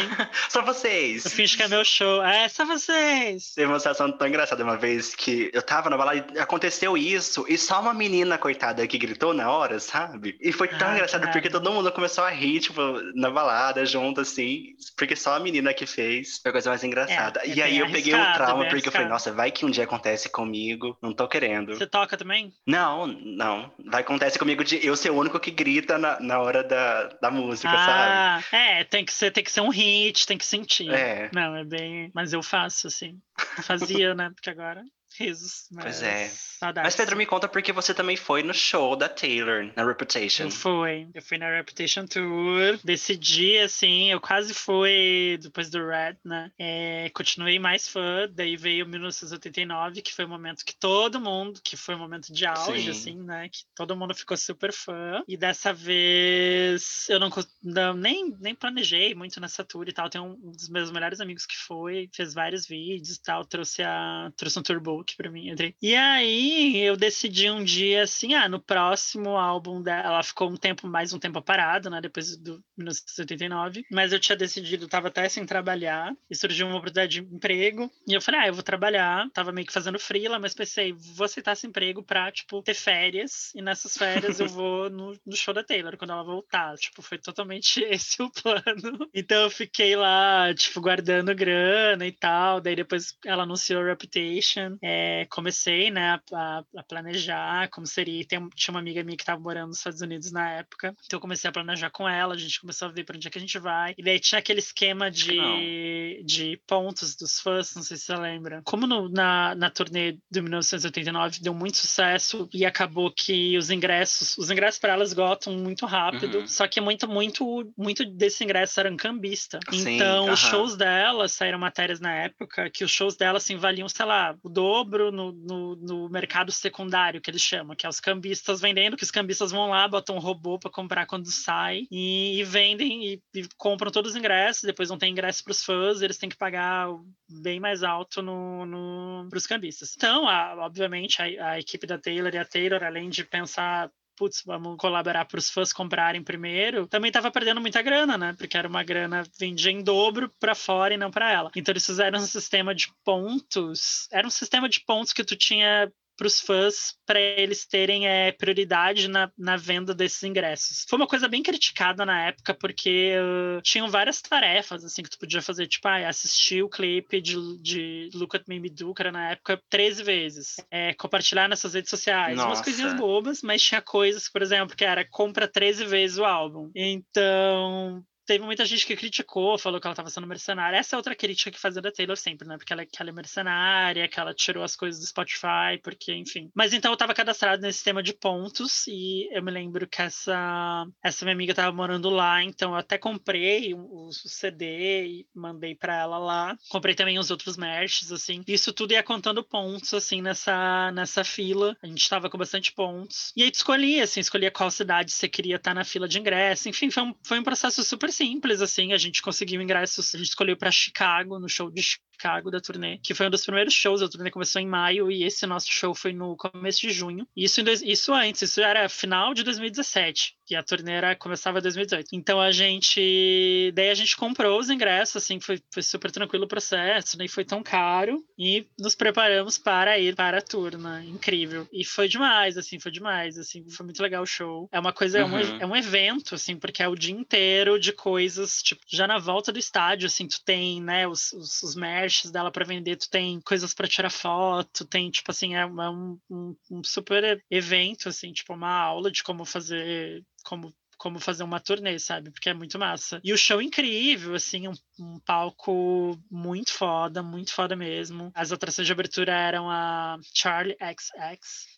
só 0.49 0.61
vocês. 0.61 1.23
Eu 1.23 1.31
finge 1.31 1.55
que 1.55 1.63
é 1.63 1.69
meu 1.69 1.85
show. 1.85 2.21
É, 2.21 2.49
só 2.49 2.65
vocês. 2.65 3.53
Teve 3.55 3.67
uma 3.67 3.79
situação 3.79 4.11
tão 4.11 4.27
engraçada 4.27 4.61
uma 4.61 4.75
vez 4.75 5.15
que 5.15 5.49
eu 5.53 5.61
tava 5.61 5.89
na 5.89 5.95
balada 5.95 6.25
e 6.35 6.39
aconteceu 6.39 6.97
isso, 6.97 7.45
e 7.47 7.57
só 7.57 7.79
uma 7.79 7.93
menina, 7.93 8.37
coitada, 8.37 8.85
que 8.85 8.97
gritou 8.97 9.33
na 9.33 9.49
hora, 9.49 9.79
sabe? 9.79 10.37
E 10.41 10.51
foi 10.51 10.67
tão 10.67 10.89
ah, 10.89 10.93
engraçado 10.95 11.21
cara. 11.21 11.31
porque 11.31 11.49
todo 11.49 11.71
mundo 11.71 11.89
começou 11.93 12.25
a 12.25 12.29
rir, 12.29 12.59
tipo, 12.59 12.81
na 13.15 13.29
balada, 13.29 13.85
junto, 13.85 14.19
assim, 14.19 14.75
porque 14.97 15.15
só 15.15 15.35
a 15.35 15.39
menina 15.39 15.73
que 15.73 15.85
fez. 15.85 16.39
Foi 16.41 16.49
a 16.49 16.51
coisa 16.51 16.69
mais 16.71 16.83
engraçada. 16.83 17.39
É, 17.45 17.47
e 17.47 17.61
aí 17.61 17.79
eu 17.79 17.89
peguei 17.89 18.13
um 18.13 18.33
trauma, 18.33 18.65
porque 18.67 18.89
eu 18.89 18.91
falei, 18.91 19.07
nossa, 19.07 19.31
vai 19.31 19.49
que 19.49 19.65
um 19.65 19.71
dia 19.71 19.85
acontece 19.85 20.27
comigo, 20.27 20.97
não 21.01 21.13
tô 21.13 21.25
querendo. 21.25 21.73
Você 21.73 21.87
toca 21.87 22.17
também? 22.17 22.53
Não, 22.67 23.07
não. 23.07 23.71
Vai 23.85 24.01
acontecer 24.01 24.37
comigo 24.37 24.61
de 24.61 24.85
eu 24.85 24.97
ser 24.97 25.09
o 25.09 25.15
único 25.15 25.39
que 25.39 25.51
grita 25.51 25.97
na, 25.97 26.19
na 26.19 26.39
hora 26.39 26.61
da, 26.63 27.12
da 27.21 27.31
música, 27.31 27.69
ah, 27.69 28.41
sabe? 28.41 28.55
É, 28.55 28.83
tem 28.83 29.05
que, 29.05 29.13
ser, 29.13 29.31
tem 29.31 29.43
que 29.43 29.51
ser 29.51 29.61
um 29.61 29.69
hit, 29.69 30.25
tem 30.25 30.37
que 30.37 30.45
sentir. 30.45 30.89
É. 30.89 31.29
Não, 31.33 31.55
é 31.55 31.63
bem. 31.63 32.11
Mas 32.13 32.33
eu 32.33 32.43
faço, 32.43 32.87
assim. 32.87 33.19
Fazia, 33.63 34.13
né? 34.13 34.31
Porque 34.35 34.49
agora 34.49 34.83
risos. 35.17 35.67
Mas... 35.71 35.83
Pois 35.83 36.03
é. 36.03 36.29
Saudades. 36.63 36.87
Mas 36.87 36.95
Pedro, 36.95 37.17
me 37.17 37.25
conta 37.25 37.47
porque 37.47 37.71
você 37.71 37.93
também 37.93 38.15
foi 38.15 38.41
no 38.43 38.53
show 38.53 38.95
da 38.95 39.09
Taylor, 39.09 39.69
na 39.75 39.85
Reputation. 39.85 40.43
Eu 40.43 40.51
fui. 40.51 41.07
Eu 41.13 41.21
fui 41.21 41.37
na 41.37 41.49
Reputation 41.49 42.05
Tour. 42.05 42.79
Decidi, 42.83 43.57
assim, 43.57 44.11
eu 44.11 44.21
quase 44.21 44.53
fui 44.53 45.37
depois 45.41 45.69
do 45.69 45.85
Red, 45.85 46.17
né? 46.23 46.51
É, 46.57 47.11
continuei 47.13 47.59
mais 47.59 47.87
fã. 47.87 48.29
Daí 48.31 48.55
veio 48.55 48.87
1989, 48.87 50.01
que 50.01 50.13
foi 50.13 50.25
o 50.25 50.29
momento 50.29 50.63
que 50.63 50.75
todo 50.75 51.19
mundo, 51.19 51.59
que 51.63 51.75
foi 51.75 51.95
um 51.95 51.99
momento 51.99 52.31
de 52.31 52.45
auge, 52.45 52.83
Sim. 52.83 52.89
assim, 52.89 53.23
né? 53.23 53.49
Que 53.49 53.59
todo 53.75 53.95
mundo 53.95 54.15
ficou 54.15 54.37
super 54.37 54.71
fã. 54.71 55.23
E 55.27 55.35
dessa 55.35 55.73
vez 55.73 57.07
eu 57.09 57.19
não, 57.19 57.29
não- 57.61 57.93
nem, 57.93 58.35
nem 58.39 58.55
planejei 58.55 59.13
muito 59.13 59.39
nessa 59.39 59.63
tour 59.63 59.87
e 59.87 59.93
tal. 59.93 60.09
Tem 60.09 60.21
um, 60.21 60.39
um 60.43 60.51
dos 60.51 60.69
meus 60.69 60.91
melhores 60.91 61.19
amigos 61.19 61.45
que 61.45 61.57
foi, 61.57 62.09
fez 62.13 62.33
vários 62.33 62.65
vídeos 62.65 63.17
e 63.17 63.21
tal, 63.21 63.45
trouxe, 63.45 63.83
a, 63.83 64.31
trouxe 64.35 64.59
um 64.59 64.63
tourbook 65.03 65.15
pra 65.17 65.29
mim. 65.29 65.51
Andrei. 65.51 65.75
E 65.81 65.95
aí 65.95 66.77
eu 66.77 66.95
decidi 66.95 67.49
um 67.49 67.63
dia 67.63 68.03
assim, 68.03 68.33
ah, 68.33 68.47
no 68.47 68.59
próximo 68.59 69.37
álbum 69.37 69.81
dela, 69.81 70.07
ela 70.07 70.23
ficou 70.23 70.49
um 70.49 70.55
tempo, 70.55 70.87
mais 70.87 71.13
um 71.13 71.19
tempo 71.19 71.41
parada, 71.41 71.89
né? 71.89 72.01
Depois 72.01 72.37
do 72.37 72.63
1979. 72.77 73.83
Mas 73.91 74.13
eu 74.13 74.19
tinha 74.19 74.35
decidido, 74.35 74.87
tava 74.87 75.09
até 75.09 75.27
sem 75.29 75.45
trabalhar, 75.45 76.13
e 76.29 76.35
surgiu 76.35 76.67
uma 76.67 76.77
oportunidade 76.77 77.21
de 77.21 77.35
emprego. 77.35 77.91
E 78.07 78.13
eu 78.13 78.21
falei, 78.21 78.41
ah, 78.41 78.47
eu 78.47 78.53
vou 78.53 78.63
trabalhar. 78.63 79.29
Tava 79.33 79.51
meio 79.51 79.67
que 79.67 79.73
fazendo 79.73 79.99
freela, 79.99 80.39
mas 80.39 80.53
pensei, 80.53 80.93
vou 80.93 81.25
aceitar 81.25 81.53
esse 81.53 81.67
emprego 81.67 82.01
pra, 82.01 82.31
tipo, 82.31 82.61
ter 82.63 82.73
férias. 82.73 83.51
E 83.53 83.61
nessas 83.61 83.97
férias 83.97 84.39
eu 84.39 84.47
vou 84.47 84.89
no, 84.89 85.13
no 85.25 85.35
show 85.35 85.53
da 85.53 85.63
Taylor 85.63 85.97
quando 85.97 86.13
ela 86.13 86.23
voltar. 86.23 86.75
Tipo, 86.77 87.01
foi 87.01 87.17
totalmente 87.17 87.81
esse 87.83 88.21
o 88.21 88.29
plano. 88.29 89.09
Então 89.13 89.43
eu 89.43 89.49
fiquei 89.49 89.95
lá, 89.95 90.53
tipo, 90.53 90.79
guardando 90.81 91.35
grana 91.35 92.05
e 92.05 92.11
tal. 92.11 92.61
Daí 92.61 92.75
depois 92.75 93.17
ela 93.25 93.43
anunciou 93.43 93.83
Reputation. 93.83 94.77
É, 94.81 94.92
comecei, 95.29 95.89
né, 95.91 96.19
a, 96.33 96.63
a 96.77 96.83
planejar 96.83 97.69
como 97.69 97.85
seria. 97.87 98.25
Tem, 98.25 98.47
tinha 98.55 98.73
uma 98.73 98.79
amiga 98.79 99.03
minha 99.03 99.17
que 99.17 99.25
tava 99.25 99.39
morando 99.41 99.67
nos 99.67 99.77
Estados 99.77 100.01
Unidos 100.01 100.31
na 100.31 100.49
época. 100.51 100.95
Então 101.05 101.17
eu 101.17 101.21
comecei 101.21 101.49
a 101.49 101.53
planejar 101.53 101.89
com 101.89 102.07
ela. 102.07 102.33
A 102.33 102.37
gente 102.37 102.59
começou 102.59 102.87
a 102.87 102.91
ver 102.91 103.03
pra 103.03 103.15
onde 103.15 103.27
é 103.27 103.31
que 103.31 103.37
a 103.37 103.41
gente 103.41 103.57
vai. 103.59 103.93
E 103.97 104.03
daí 104.03 104.19
tinha 104.19 104.39
aquele 104.39 104.59
esquema 104.59 105.09
de, 105.11 106.23
de 106.25 106.59
pontos 106.67 107.15
dos 107.15 107.39
fãs, 107.39 107.73
não 107.75 107.83
sei 107.83 107.97
se 107.97 108.03
você 108.05 108.15
lembra. 108.15 108.61
Como 108.65 108.85
no- 108.87 109.09
na, 109.09 109.55
na 109.55 109.69
turnê 109.69 110.17
de 110.31 110.41
1989 110.41 111.39
deu 111.41 111.53
muito 111.53 111.77
sucesso 111.77 112.47
e 112.53 112.65
acabou 112.65 113.11
que 113.11 113.57
os 113.57 113.69
ingressos, 113.69 114.37
os 114.37 114.49
ingressos 114.49 114.79
para 114.79 114.93
ela 114.93 115.03
esgotam 115.03 115.53
muito 115.57 115.85
rápido. 115.85 116.39
Uhum. 116.39 116.47
Só 116.47 116.67
que 116.67 116.79
muito, 116.81 117.07
muito, 117.07 117.71
muito 117.77 118.05
desse 118.05 118.43
ingresso 118.43 118.79
eram 118.79 118.95
cambista. 118.97 119.59
Sim, 119.71 119.95
então, 119.95 120.31
os 120.31 120.43
aham. 120.43 120.51
shows 120.51 120.75
dela 120.77 121.27
saíram 121.27 121.59
matérias 121.59 121.99
na 121.99 122.13
época 122.13 122.69
que 122.69 122.83
os 122.83 122.91
shows 122.91 123.15
dela 123.15 123.37
assim 123.37 123.55
valiam, 123.57 123.87
sei 123.89 124.05
lá, 124.05 124.35
o 124.43 124.49
dobro 124.49 124.82
no, 124.85 125.31
no, 125.31 125.75
no 125.75 126.09
mercado 126.09 126.51
secundário, 126.51 127.21
que 127.21 127.29
eles 127.29 127.41
chamam, 127.41 127.75
que 127.75 127.85
é 127.85 127.89
os 127.89 127.99
cambistas 127.99 128.61
vendendo, 128.61 128.97
que 128.97 129.03
os 129.03 129.11
cambistas 129.11 129.51
vão 129.51 129.69
lá, 129.69 129.87
botam 129.87 130.15
um 130.15 130.19
robô 130.19 130.57
para 130.59 130.71
comprar 130.71 131.05
quando 131.05 131.31
sai 131.31 131.87
e, 131.91 132.39
e 132.39 132.43
vendem 132.43 133.05
e, 133.13 133.21
e 133.33 133.47
compram 133.57 133.91
todos 133.91 134.11
os 134.11 134.17
ingressos, 134.17 134.63
depois 134.63 134.89
não 134.89 134.97
tem 134.97 135.11
ingresso 135.11 135.43
para 135.43 135.51
os 135.51 135.63
fãs, 135.63 136.01
eles 136.01 136.17
têm 136.17 136.29
que 136.29 136.37
pagar 136.37 136.87
bem 137.29 137.59
mais 137.59 137.83
alto 137.83 138.21
no, 138.21 138.65
no, 138.65 139.27
para 139.29 139.37
os 139.37 139.47
cambistas. 139.47 139.93
Então, 139.95 140.27
a- 140.27 140.55
obviamente, 140.65 141.21
a, 141.21 141.51
a 141.51 141.59
equipe 141.59 141.87
da 141.87 141.97
Taylor 141.97 142.33
e 142.33 142.37
a 142.37 142.45
Taylor, 142.45 142.83
além 142.83 143.09
de 143.09 143.23
pensar 143.23 143.89
putz, 144.15 144.43
vamos 144.45 144.77
colaborar 144.77 145.25
para 145.25 145.39
os 145.39 145.49
fãs 145.49 145.73
comprarem 145.73 146.23
primeiro, 146.23 146.87
também 146.87 147.09
estava 147.09 147.31
perdendo 147.31 147.61
muita 147.61 147.81
grana, 147.81 148.17
né? 148.17 148.35
Porque 148.37 148.57
era 148.57 148.67
uma 148.67 148.83
grana 148.83 149.23
vendia 149.39 149.71
em 149.71 149.83
dobro 149.83 150.31
para 150.39 150.55
fora 150.55 150.93
e 150.93 150.97
não 150.97 151.11
para 151.11 151.31
ela. 151.31 151.51
Então 151.55 151.71
eles 151.71 151.85
fizeram 151.85 152.19
um 152.19 152.25
sistema 152.25 152.73
de 152.73 152.91
pontos, 153.03 154.07
era 154.11 154.25
um 154.25 154.31
sistema 154.31 154.69
de 154.69 154.79
pontos 154.81 155.13
que 155.13 155.23
tu 155.23 155.35
tinha 155.35 155.91
para 156.15 156.27
os 156.27 156.39
fãs 156.39 156.95
para 157.05 157.19
eles 157.19 157.65
terem 157.65 158.07
é, 158.07 158.31
prioridade 158.31 159.07
na, 159.07 159.31
na 159.37 159.57
venda 159.57 159.93
desses 159.93 160.23
ingressos. 160.23 160.85
Foi 160.89 160.97
uma 160.97 161.07
coisa 161.07 161.27
bem 161.27 161.43
criticada 161.43 162.05
na 162.05 162.27
época 162.27 162.53
porque 162.53 163.15
uh, 163.17 163.61
tinham 163.61 163.89
várias 163.89 164.21
tarefas 164.21 164.83
assim 164.83 165.03
que 165.03 165.09
tu 165.09 165.17
podia 165.17 165.41
fazer, 165.41 165.67
tipo, 165.67 165.87
ah, 165.87 166.07
assistir 166.07 166.63
o 166.63 166.69
clipe 166.69 167.21
de, 167.21 167.35
de 167.61 168.09
Look 168.13 168.35
at 168.35 168.43
Me 168.47 168.59
Me 168.59 168.69
Do, 168.69 168.93
que 168.93 169.01
era 169.01 169.11
na 169.11 169.31
época 169.31 169.61
13 169.69 170.03
vezes, 170.03 170.55
é, 170.71 170.93
compartilhar 170.93 171.47
nas 171.47 171.59
suas 171.59 171.73
redes 171.73 171.89
sociais, 171.89 172.37
umas 172.37 172.47
Nossa. 172.47 172.63
coisinhas 172.63 172.93
bobas, 172.93 173.41
mas 173.41 173.61
tinha 173.61 173.81
coisas, 173.81 174.29
por 174.29 174.41
exemplo, 174.41 174.75
que 174.75 174.85
era 174.85 175.07
compra 175.09 175.47
13 175.47 175.85
vezes 175.85 176.17
o 176.17 176.25
álbum. 176.25 176.71
Então, 176.75 178.03
teve 178.25 178.43
muita 178.43 178.65
gente 178.65 178.85
que 178.85 178.95
criticou, 178.95 179.57
falou 179.57 179.79
que 179.79 179.87
ela 179.87 179.93
estava 179.93 180.09
sendo 180.09 180.27
mercenária. 180.27 180.77
Essa 180.77 180.95
é 180.95 180.97
outra 180.97 181.15
crítica 181.15 181.51
que 181.51 181.59
fazia 181.59 181.81
da 181.81 181.91
Taylor 181.91 182.17
sempre, 182.17 182.47
né? 182.47 182.57
Porque 182.57 182.73
ela, 182.73 182.85
que 182.85 183.01
ela 183.01 183.09
é 183.09 183.13
mercenária, 183.13 184.07
que 184.07 184.19
ela 184.19 184.33
tirou 184.33 184.63
as 184.63 184.75
coisas 184.75 184.99
do 184.99 185.07
Spotify, 185.07 185.79
porque, 185.83 186.13
enfim. 186.13 186.49
Mas 186.53 186.73
então 186.73 186.91
eu 186.91 186.93
estava 186.93 187.13
cadastrado 187.13 187.61
nesse 187.61 187.77
sistema 187.77 188.01
de 188.01 188.13
pontos 188.13 188.87
e 188.87 189.29
eu 189.31 189.43
me 189.43 189.51
lembro 189.51 189.87
que 189.87 190.01
essa, 190.01 190.85
essa 191.03 191.25
minha 191.25 191.35
amiga 191.35 191.51
estava 191.51 191.75
morando 191.75 192.09
lá, 192.09 192.43
então 192.43 192.71
eu 192.71 192.77
até 192.77 192.97
comprei 192.97 193.73
o, 193.73 194.07
o 194.07 194.11
CD 194.11 195.05
e 195.05 195.27
mandei 195.35 195.75
para 195.75 195.99
ela 195.99 196.17
lá. 196.17 196.57
Comprei 196.69 196.95
também 196.95 197.19
os 197.19 197.29
outros 197.31 197.57
merches, 197.57 198.11
assim. 198.11 198.43
Isso 198.47 198.71
tudo 198.73 198.93
ia 198.93 199.03
contando 199.03 199.43
pontos, 199.43 199.93
assim, 199.93 200.21
nessa, 200.21 200.91
nessa 200.91 201.23
fila. 201.23 201.75
A 201.81 201.87
gente 201.87 202.01
estava 202.01 202.29
com 202.29 202.37
bastante 202.37 202.71
pontos. 202.71 203.31
E 203.35 203.43
aí 203.43 203.51
tu 203.51 203.55
escolhia, 203.55 204.03
assim, 204.03 204.19
escolhia 204.19 204.51
qual 204.51 204.71
cidade 204.71 205.11
você 205.11 205.27
queria 205.27 205.57
estar 205.57 205.73
na 205.73 205.83
fila 205.83 206.07
de 206.07 206.19
ingresso. 206.19 206.69
Enfim, 206.69 206.89
foi 206.89 207.03
um, 207.03 207.15
foi 207.23 207.39
um 207.39 207.43
processo 207.43 207.83
super 207.83 208.12
simples, 208.13 208.61
assim. 208.61 208.93
A 208.93 208.97
gente 208.97 209.21
conseguiu 209.21 209.61
ingressos, 209.61 210.13
a 210.13 210.17
gente 210.17 210.27
escolheu 210.27 210.57
para 210.57 210.71
Chicago, 210.71 211.39
no 211.39 211.49
show 211.49 211.69
de 211.69 211.81
Chicago 212.13 212.49
da 212.51 212.61
turnê, 212.61 212.99
que 213.03 213.13
foi 213.13 213.27
um 213.27 213.29
dos 213.29 213.43
primeiros 213.45 213.73
shows. 213.73 214.01
A 214.01 214.07
turnê 214.09 214.29
começou 214.31 214.61
em 214.61 214.67
maio 214.67 215.11
e 215.11 215.23
esse 215.23 215.45
nosso 215.45 215.67
show 215.71 215.93
foi 215.93 216.13
no 216.13 216.35
começo 216.37 216.81
de 216.81 216.91
junho. 216.91 217.27
Isso, 217.35 217.61
dois- 217.63 217.81
isso 217.81 218.13
antes, 218.13 218.41
isso 218.43 218.61
era 218.61 218.87
final 218.87 219.33
de 219.33 219.43
2017. 219.43 220.35
E 220.49 220.55
a 220.55 220.63
turnê 220.63 220.91
era, 220.91 221.15
começava 221.15 221.59
em 221.59 221.61
2018. 221.61 222.09
Então 222.13 222.39
a 222.39 222.51
gente. 222.51 223.71
Daí 223.73 223.89
a 223.89 223.93
gente 223.93 224.15
comprou 224.17 224.59
os 224.59 224.69
ingressos, 224.69 225.17
assim, 225.17 225.39
foi, 225.39 225.59
foi 225.73 225.81
super 225.83 226.11
tranquilo 226.11 226.45
o 226.45 226.47
processo, 226.47 227.17
nem 227.17 227.27
foi 227.27 227.43
tão 227.45 227.63
caro. 227.63 228.23
E 228.37 228.65
nos 228.79 228.95
preparamos 228.95 229.57
para 229.57 229.97
ir 229.97 230.15
para 230.15 230.37
a 230.39 230.41
tour, 230.41 230.77
né? 230.77 231.03
Incrível. 231.07 231.67
E 231.71 231.83
foi 231.85 232.07
demais, 232.07 232.57
assim, 232.57 232.79
foi 232.79 232.91
demais, 232.91 233.37
assim, 233.37 233.67
foi 233.69 233.85
muito 233.85 234.01
legal 234.01 234.23
o 234.23 234.27
show. 234.27 234.67
É 234.71 234.79
uma 234.79 234.93
coisa, 234.93 235.19
é, 235.19 235.25
um, 235.25 235.33
Uhum. 235.33 235.57
é 235.61 235.65
um 235.65 235.75
evento, 235.75 236.35
assim, 236.35 236.55
porque 236.57 236.83
é 236.83 236.87
o 236.87 236.95
dia 236.95 237.13
inteiro 237.13 237.79
de 237.79 237.91
coisas, 237.91 238.61
tipo, 238.61 238.81
já 238.87 239.07
na 239.07 239.17
volta 239.17 239.51
do 239.51 239.57
estádio, 239.59 240.05
assim, 240.07 240.27
tu 240.27 240.39
tem, 240.43 240.81
né, 240.81 241.07
os, 241.07 241.31
os, 241.33 241.63
os 241.63 241.75
merches 242.03 242.31
dela 242.31 242.51
para 242.51 242.65
vender, 242.65 242.97
tu 242.97 243.09
tem 243.09 243.39
coisas 243.41 243.73
para 243.73 243.87
tirar 243.87 244.09
foto, 244.09 244.85
tem, 244.85 245.09
tipo 245.09 245.31
assim, 245.31 245.55
é, 245.55 245.65
um, 245.65 246.19
um, 246.29 246.55
um 246.69 246.83
super 246.83 247.41
evento, 247.49 248.09
assim, 248.09 248.33
tipo, 248.33 248.53
uma 248.53 248.69
aula 248.69 249.09
de 249.09 249.23
como 249.23 249.45
fazer, 249.45 250.23
como 250.43 250.73
como 251.03 251.19
fazer 251.19 251.43
uma 251.43 251.59
turnê, 251.59 251.99
sabe? 251.99 252.31
Porque 252.31 252.47
é 252.47 252.53
muito 252.53 252.79
massa. 252.79 253.19
E 253.25 253.33
o 253.33 253.37
show 253.37 253.61
incrível, 253.61 254.35
assim, 254.35 254.69
um, 254.69 254.73
um 254.97 255.19
palco 255.19 256.17
muito 256.31 256.71
foda, 256.71 257.21
muito 257.21 257.51
foda 257.53 257.75
mesmo. 257.75 258.31
As 258.33 258.53
atrações 258.53 258.87
de 258.87 258.93
abertura 258.93 259.33
eram 259.33 259.69
a 259.69 260.17
Charlie 260.33 260.77
XX 260.79 261.11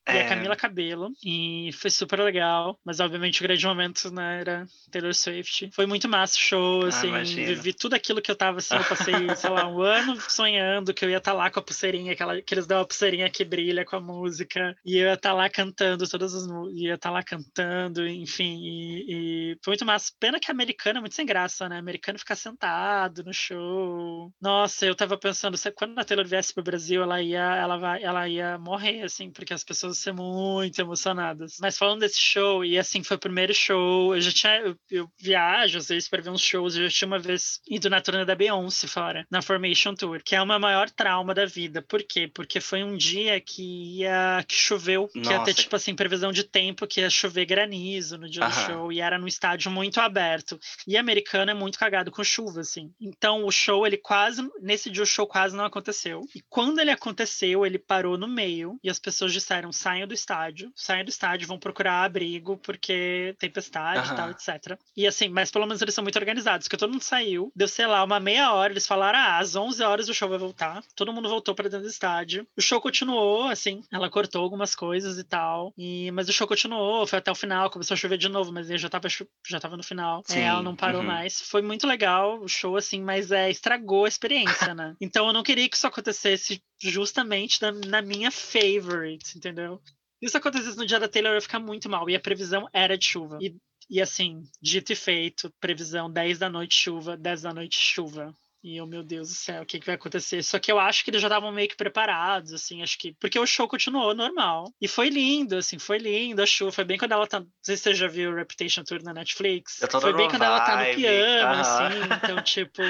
e 0.07 0.11
É. 0.11 0.21
a 0.21 0.29
Camila 0.29 0.55
Cabello. 0.55 1.11
E 1.25 1.71
foi 1.73 1.89
super 1.89 2.19
legal. 2.19 2.79
Mas, 2.85 2.99
obviamente, 2.99 3.39
o 3.39 3.43
grande 3.47 3.65
momento, 3.65 4.11
né, 4.13 4.41
era 4.41 4.67
Taylor 4.91 5.15
Swift. 5.15 5.71
Foi 5.73 5.87
muito 5.87 6.07
massa 6.07 6.37
o 6.37 6.39
show, 6.41 6.85
assim. 6.85 7.07
imagino. 7.07 7.47
vivi 7.47 7.73
tudo 7.73 7.95
aquilo 7.95 8.21
que 8.21 8.29
eu 8.29 8.35
tava, 8.35 8.59
assim, 8.59 8.75
eu 8.75 8.83
passei, 8.83 9.15
sei 9.35 9.49
lá, 9.49 9.67
um 9.67 9.81
ano 9.81 10.21
sonhando 10.29 10.93
que 10.93 11.03
eu 11.03 11.09
ia 11.09 11.17
estar 11.17 11.33
lá 11.33 11.49
com 11.49 11.59
a 11.59 11.63
pulseirinha, 11.63 12.13
aquela, 12.13 12.39
que 12.43 12.53
eles 12.53 12.67
dão 12.67 12.79
a 12.79 12.85
pulseirinha 12.85 13.27
que 13.27 13.43
brilha 13.43 13.83
com 13.83 13.95
a 13.95 13.99
música. 13.99 14.77
E 14.85 14.97
eu 14.97 15.07
ia 15.07 15.13
estar 15.15 15.33
lá 15.33 15.49
cantando 15.49 16.07
todas 16.07 16.35
as 16.35 16.45
músicas. 16.45 16.79
Ia 16.79 16.93
estar 16.93 17.09
lá 17.09 17.23
cantando, 17.23 18.07
enfim. 18.07 18.59
E, 18.61 19.05
e 19.11 19.14
foi 19.63 19.71
muito 19.71 19.85
massa. 19.85 20.11
Pena 20.19 20.39
que 20.39 20.51
americano 20.51 20.97
é 20.97 21.01
muito 21.01 21.15
sem 21.15 21.25
graça, 21.25 21.67
né? 21.69 21.77
Americano 21.77 22.19
ficar 22.19 22.35
sentado 22.35 23.23
no 23.23 23.33
show. 23.33 24.31
Nossa, 24.41 24.85
eu 24.85 24.95
tava 24.95 25.17
pensando, 25.17 25.57
quando 25.75 25.97
a 25.99 26.03
Taylor 26.03 26.25
viesse 26.25 26.53
pro 26.53 26.63
Brasil, 26.63 27.01
ela 27.01 27.21
ia, 27.21 27.55
ela 27.55 27.77
vai, 27.77 28.03
ela 28.03 28.27
ia 28.27 28.57
morrer, 28.57 29.03
assim, 29.03 29.31
porque 29.31 29.53
as 29.53 29.63
pessoas 29.63 29.97
iam 29.97 30.03
ser 30.03 30.13
muito 30.13 30.79
emocionadas. 30.79 31.57
Mas 31.59 31.77
falando 31.77 31.99
desse 32.01 32.19
show, 32.19 32.63
e 32.63 32.77
assim, 32.77 33.03
foi 33.03 33.17
o 33.17 33.19
primeiro 33.19 33.53
show. 33.53 34.15
Eu 34.15 34.21
já 34.21 34.31
tinha. 34.31 34.57
Eu, 34.59 34.77
eu 34.89 35.09
viajo, 35.19 35.77
às 35.77 35.87
vezes, 35.87 36.09
para 36.09 36.21
ver 36.21 36.29
uns 36.29 36.41
shows. 36.41 36.75
Eu 36.75 36.83
já 36.83 36.89
tinha 36.89 37.07
uma 37.07 37.19
vez 37.19 37.59
ido 37.69 37.89
na 37.89 38.01
turnê 38.01 38.25
da 38.25 38.35
Beyoncé 38.35 38.87
fora, 38.87 39.25
na 39.29 39.41
Formation 39.41 39.93
Tour, 39.95 40.21
que 40.23 40.35
é 40.35 40.41
o 40.41 40.45
meu 40.45 40.59
maior 40.59 40.89
trauma 40.89 41.33
da 41.33 41.45
vida. 41.45 41.81
Por 41.81 42.03
quê? 42.03 42.29
Porque 42.33 42.59
foi 42.59 42.83
um 42.83 42.95
dia 42.95 43.39
que 43.41 43.99
ia. 43.99 44.43
que 44.47 44.55
choveu, 44.55 45.07
que 45.07 45.19
ia 45.19 45.39
Nossa. 45.39 45.45
ter, 45.45 45.53
tipo 45.53 45.75
assim, 45.75 45.95
previsão 45.95 46.31
de 46.31 46.43
tempo 46.43 46.87
que 46.87 47.01
ia 47.01 47.09
chover 47.09 47.45
granizo 47.45 48.17
no 48.17 48.29
dia 48.29 48.41
do 48.41 48.51
Aham. 48.51 48.65
show. 48.65 48.91
E 48.91 49.01
era 49.05 49.17
num 49.17 49.27
estádio 49.27 49.71
muito 49.71 49.99
aberto. 49.99 50.59
E 50.87 50.97
americano 50.97 51.51
é 51.51 51.53
muito 51.53 51.79
cagado 51.79 52.11
com 52.11 52.23
chuva, 52.23 52.61
assim. 52.61 52.91
Então 52.99 53.45
o 53.45 53.51
show, 53.51 53.85
ele 53.85 53.97
quase. 53.97 54.47
Nesse 54.61 54.89
dia 54.89 55.03
o 55.03 55.07
show 55.07 55.27
quase 55.27 55.55
não 55.55 55.65
aconteceu. 55.65 56.21
E 56.35 56.41
quando 56.49 56.79
ele 56.79 56.91
aconteceu, 56.91 57.65
ele 57.65 57.79
parou 57.79 58.17
no 58.17 58.27
meio 58.27 58.79
e 58.83 58.89
as 58.89 58.99
pessoas 58.99 59.33
disseram: 59.33 59.71
saiam 59.71 60.07
do 60.07 60.13
estádio, 60.13 60.71
saiam 60.75 61.05
do 61.05 61.09
estádio, 61.09 61.47
vão 61.47 61.59
procurar 61.59 62.03
abrigo, 62.03 62.57
porque 62.57 63.35
tempestade 63.39 64.11
e 64.11 64.15
tal, 64.15 64.31
etc. 64.31 64.77
E 64.95 65.07
assim, 65.07 65.29
mas 65.29 65.51
pelo 65.51 65.65
menos 65.65 65.81
eles 65.81 65.93
são 65.93 66.03
muito 66.03 66.19
organizados, 66.19 66.67
porque 66.67 66.77
todo 66.77 66.91
mundo 66.91 67.03
saiu, 67.03 67.51
deu, 67.55 67.67
sei 67.67 67.85
lá, 67.87 68.03
uma 68.03 68.19
meia 68.19 68.53
hora, 68.53 68.73
eles 68.73 68.87
falaram: 68.87 69.19
ah, 69.19 69.39
às 69.39 69.55
11 69.55 69.83
horas 69.83 70.09
o 70.09 70.13
show 70.13 70.29
vai 70.29 70.37
voltar. 70.37 70.83
Todo 70.95 71.13
mundo 71.13 71.29
voltou 71.29 71.53
para 71.55 71.69
dentro 71.69 71.85
do 71.85 71.91
estádio. 71.91 72.47
O 72.57 72.61
show 72.61 72.81
continuou, 72.81 73.47
assim, 73.47 73.83
ela 73.91 74.09
cortou 74.09 74.41
algumas 74.41 74.75
coisas 74.75 75.17
e 75.17 75.23
tal. 75.23 75.73
E, 75.77 76.11
mas 76.11 76.29
o 76.29 76.33
show 76.33 76.47
continuou, 76.47 77.05
foi 77.07 77.19
até 77.19 77.31
o 77.31 77.35
final, 77.35 77.69
começou 77.69 77.95
a 77.95 77.97
chover 77.97 78.17
de 78.17 78.29
novo, 78.29 78.51
mas 78.51 78.69
ele 78.69 78.79
já 78.85 78.89
tava, 78.89 79.07
já 79.47 79.59
tava 79.59 79.77
no 79.77 79.83
final. 79.83 80.23
É, 80.29 80.41
ela 80.41 80.61
não 80.61 80.75
parou 80.75 81.01
uhum. 81.01 81.07
mais. 81.07 81.41
Foi 81.41 81.61
muito 81.61 81.87
legal 81.87 82.39
o 82.39 82.47
show, 82.47 82.77
assim, 82.77 83.01
mas 83.01 83.31
é, 83.31 83.49
estragou 83.49 84.05
a 84.05 84.07
experiência, 84.07 84.73
né? 84.73 84.95
Então 85.01 85.27
eu 85.27 85.33
não 85.33 85.43
queria 85.43 85.67
que 85.69 85.75
isso 85.75 85.87
acontecesse 85.87 86.61
justamente 86.81 87.61
na, 87.61 87.71
na 87.71 88.01
minha 88.01 88.31
favorite, 88.31 89.37
entendeu? 89.37 89.81
Se 90.19 90.27
isso 90.27 90.37
acontecesse 90.37 90.77
no 90.77 90.85
dia 90.85 90.99
da 90.99 91.07
Taylor, 91.07 91.31
eu 91.31 91.35
ia 91.35 91.41
ficar 91.41 91.59
muito 91.59 91.89
mal. 91.89 92.09
E 92.09 92.15
a 92.15 92.19
previsão 92.19 92.67
era 92.73 92.97
de 92.97 93.05
chuva. 93.05 93.37
E, 93.41 93.55
e 93.89 94.01
assim, 94.01 94.43
dito 94.61 94.91
e 94.91 94.95
feito, 94.95 95.53
previsão 95.59 96.11
10 96.11 96.39
da 96.39 96.49
noite 96.49 96.75
chuva, 96.75 97.17
10 97.17 97.41
da 97.43 97.53
noite 97.53 97.77
chuva. 97.77 98.33
E 98.65 98.77
eu, 98.77 98.87
meu 98.87 99.03
Deus 99.03 99.29
do 99.29 99.35
céu, 99.35 99.61
o 99.61 99.65
que, 99.65 99.79
que 99.79 99.85
vai 99.85 99.93
acontecer? 99.93 100.41
Só 100.41 100.57
que 100.57 100.71
eu 100.71 100.79
acho 100.79 101.03
que 101.03 101.11
eles 101.11 101.21
já 101.21 101.27
estavam 101.27 101.51
meio 101.51 101.69
que 101.69 101.75
preparados, 101.75 102.51
assim, 102.51 102.81
acho 102.81 102.97
que. 102.97 103.13
Porque 103.19 103.37
o 103.37 103.45
show 103.45 103.67
continuou 103.67 104.15
normal. 104.15 104.73
E 104.81 104.87
foi 104.87 105.09
lindo, 105.09 105.57
assim, 105.57 105.77
foi 105.77 105.99
lindo. 105.99 106.41
A 106.41 106.47
chuva 106.47 106.71
foi 106.71 106.83
bem 106.83 106.97
quando 106.97 107.11
ela 107.11 107.27
tá. 107.27 107.41
Não 107.41 107.47
sei 107.61 107.77
se 107.77 107.83
você 107.83 107.93
já 107.93 108.07
viu 108.07 108.31
o 108.31 108.35
Reputation 108.35 108.83
Tour 108.83 109.03
na 109.03 109.13
Netflix. 109.13 109.77
Foi 110.01 110.13
bem 110.13 110.27
quando 110.27 110.41
ela 110.41 110.59
tá 110.61 110.83
no 110.83 110.95
piano, 110.95 111.61
assim. 111.61 111.75
Então, 112.25 112.41
tipo, 112.41 112.81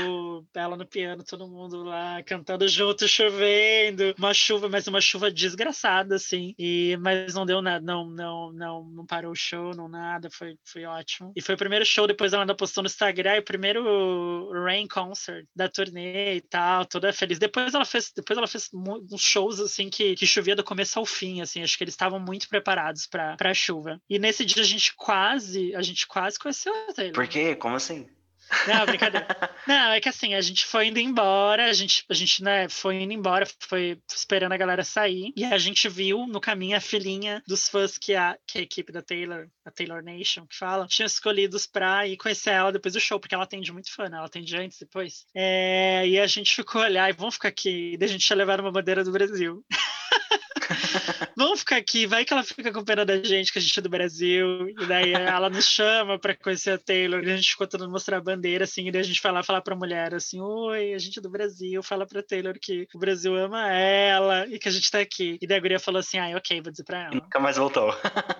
ela 0.54 0.78
no 0.78 0.86
piano, 0.86 1.26
todo 1.26 1.46
mundo 1.46 1.84
lá 1.84 2.24
cantando 2.24 2.66
junto, 2.70 3.06
chovendo. 3.06 4.16
Uma 4.18 4.34
chuva, 4.34 4.70
mas 4.70 4.88
uma 4.88 5.02
chuva 5.02 5.30
desgraçada, 5.30 6.16
assim. 6.16 6.56
E, 6.58 6.98
mas 7.02 7.34
não 7.34 7.46
deu 7.46 7.62
nada, 7.62 7.84
não, 7.86 8.06
não, 8.10 8.54
não, 8.54 8.84
não 8.86 9.06
parou 9.06 9.34
o 9.34 9.36
show, 9.36 9.76
não 9.76 9.90
nada. 9.90 10.30
Foi, 10.32 10.56
foi 10.64 10.86
ótimo. 10.86 11.34
E 11.36 11.42
foi 11.42 11.56
o 11.56 11.58
primeiro 11.58 11.86
show, 11.86 12.08
depois 12.08 12.32
ela 12.32 12.44
ainda 12.44 12.56
postou 12.56 12.82
no 12.82 12.88
Instagram, 12.88 13.40
o 13.40 13.44
primeiro 13.44 14.52
Rain 14.64 14.88
Concert 14.88 15.46
da 15.54 15.65
da 15.66 15.70
turnê 15.70 16.36
e 16.36 16.42
tal, 16.42 16.86
toda 16.86 17.12
feliz. 17.12 17.40
Depois 17.40 17.74
ela 17.74 17.86
fez, 17.86 18.12
depois 18.16 18.38
ela 18.38 18.48
fez 18.48 18.70
uns 18.74 19.22
shows 19.22 19.60
assim 19.60 19.90
que, 19.90 20.16
que 20.16 20.26
chovia 20.26 20.56
do 20.56 20.64
começo 20.64 20.98
ao 20.98 21.06
fim, 21.06 21.42
assim, 21.42 21.64
acho 21.64 21.78
que 21.78 21.84
eles 21.84 21.94
estavam 21.94 22.20
muito 22.20 22.48
preparados 22.48 23.08
para 23.08 23.36
a 23.40 23.54
chuva. 23.54 24.00
E 24.10 24.20
nesse 24.20 24.46
dia 24.46 24.62
a 24.62 24.66
gente 24.66 24.94
quase, 24.96 25.76
a 25.76 25.82
gente 25.82 26.08
quase 26.08 26.40
conheceu 26.40 26.74
a 26.90 26.94
Taylor. 26.94 27.14
Por 27.14 27.28
quê? 27.28 27.56
Como 27.56 27.76
assim? 27.76 28.08
Não, 28.68 28.86
brincadeira. 28.86 29.28
Não, 29.68 29.92
é 29.92 30.00
que 30.00 30.10
assim, 30.10 30.34
a 30.34 30.42
gente 30.42 30.66
foi 30.66 30.88
indo 30.88 31.00
embora, 31.00 31.70
a 31.70 31.74
gente, 31.74 32.06
a 32.10 32.14
gente 32.14 32.44
né, 32.44 32.70
foi 32.70 33.02
indo 33.02 33.14
embora, 33.14 33.48
foi 33.60 34.00
esperando 34.10 34.52
a 34.52 34.58
galera 34.58 34.84
sair, 34.84 35.34
e 35.36 35.44
a 35.44 35.58
gente 35.58 35.88
viu 35.90 36.28
no 36.28 36.40
caminho 36.40 36.78
a 36.78 36.82
filhinha 36.82 37.42
dos 37.48 37.68
fãs 37.68 37.98
que 37.98 38.16
a, 38.16 38.38
que 38.48 38.60
a 38.60 38.62
equipe 38.62 38.92
da 38.92 39.02
Taylor, 39.02 39.48
a 39.66 39.72
Taylor 39.72 40.04
Nation, 40.04 40.46
que 40.46 40.58
fala, 40.58 40.88
tinha 40.88 41.06
escolhidos 41.06 41.66
pra 41.66 42.08
ir 42.08 42.18
conhecer 42.18 42.52
ela 42.52 42.72
depois 42.72 42.94
do 42.94 43.00
show, 43.00 43.20
porque 43.20 43.36
ela 43.36 43.44
atende 43.44 43.72
muito 43.72 43.94
fã, 43.94 44.08
né? 44.10 44.18
Ela 44.18 44.28
atende 44.28 44.56
antes, 44.56 44.80
depois. 44.80 45.26
É, 45.34 46.08
e 46.08 46.20
a 46.20 46.28
gente 46.28 46.56
ficou 46.56 46.82
olhar, 46.82 47.10
e 47.10 47.14
vamos 47.14 47.36
ficar 47.36 47.50
aqui, 47.50 47.98
e 48.00 48.04
a 48.04 48.08
gente 48.08 48.28
ia 48.28 48.36
levar 48.36 48.62
uma 48.62 48.72
bandeira 48.72 49.04
do 49.04 49.12
Brasil. 49.12 49.66
Vamos 51.38 51.60
ficar 51.60 51.78
aqui, 51.78 52.06
vai 52.06 52.26
que 52.26 52.34
ela 52.34 52.44
fica 52.44 52.72
com 52.72 52.84
pena 52.84 53.06
da 53.06 53.22
gente, 53.22 53.52
que 53.52 53.60
a 53.60 53.62
gente 53.62 53.78
é 53.78 53.82
do 53.82 53.90
Brasil, 53.90 54.70
e 54.70 54.86
daí 54.88 55.14
ela 55.14 55.50
nos 55.50 55.66
chama 55.66 56.20
para 56.20 56.36
conhecer 56.36 56.72
a 56.72 56.78
Taylor, 56.78 57.24
e 57.24 57.32
a 57.32 57.36
gente 57.36 57.52
ficou 57.52 57.68
tentando 57.68 57.92
mostrar 57.92 58.18
a 58.18 58.22
bandeira, 58.22 58.64
assim, 58.64 58.88
e 58.88 58.92
daí 58.92 59.02
a 59.02 59.06
gente 59.06 59.22
vai 59.22 59.32
lá 59.32 59.44
falar 59.44 59.62
pra 59.62 59.76
mulher, 59.76 60.14
assim, 60.14 60.40
oi, 60.42 60.94
a 60.94 60.98
gente 60.98 61.20
é 61.20 61.22
do 61.22 61.30
Brasil, 61.30 61.82
fala 61.84 62.06
pra 62.06 62.24
Taylor 62.24 62.56
que 62.60 62.88
o 62.94 63.00
Brasil 63.00 63.36
ama 63.36 63.72
ela, 63.72 64.48
e 64.48 64.60
que 64.60 64.68
a 64.68 64.72
gente 64.72 64.90
tá 64.90 65.00
aqui. 65.00 65.38
E 65.42 65.48
daí 65.48 65.58
a 65.58 65.62
guria 65.62 65.80
falou 65.80 66.00
assim, 66.00 66.18
ah, 66.18 66.36
ok, 66.38 66.62
vou 66.62 66.72
dizer 66.72 66.84
pra 66.84 67.04
ela. 67.04 67.16
E 67.16 67.22
nunca 67.22 67.40
mais 67.40 67.58
voltou. 67.58 67.92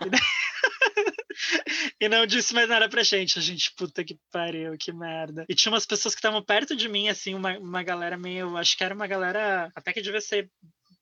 E, 0.06 0.10
daí... 0.10 0.20
e 2.00 2.10
não 2.10 2.26
disse 2.26 2.54
mais 2.54 2.68
nada 2.68 2.90
pra 2.90 3.04
gente. 3.04 3.40
A 3.40 3.42
gente, 3.42 3.74
puta 3.76 4.04
que 4.04 4.18
pariu, 4.32 4.76
que 4.78 4.92
merda. 4.92 5.46
E 5.48 5.56
tinha 5.56 5.72
umas 5.72 5.86
pessoas 5.86 6.14
que 6.14 6.20
estavam 6.20 6.44
perto 6.44 6.76
de 6.76 6.88
mim, 6.88 7.10
assim, 7.10 7.34
uma, 7.34 7.58
uma 7.58 7.84
galera 7.84 8.18
meio. 8.18 8.56
Acho 8.58 8.78
que 8.78 8.84
era 8.84 8.96
uma 8.96 9.08
galera. 9.08 9.70
Até 9.76 9.94
que 9.94 10.02
devia 10.02 10.22
ser 10.22 10.50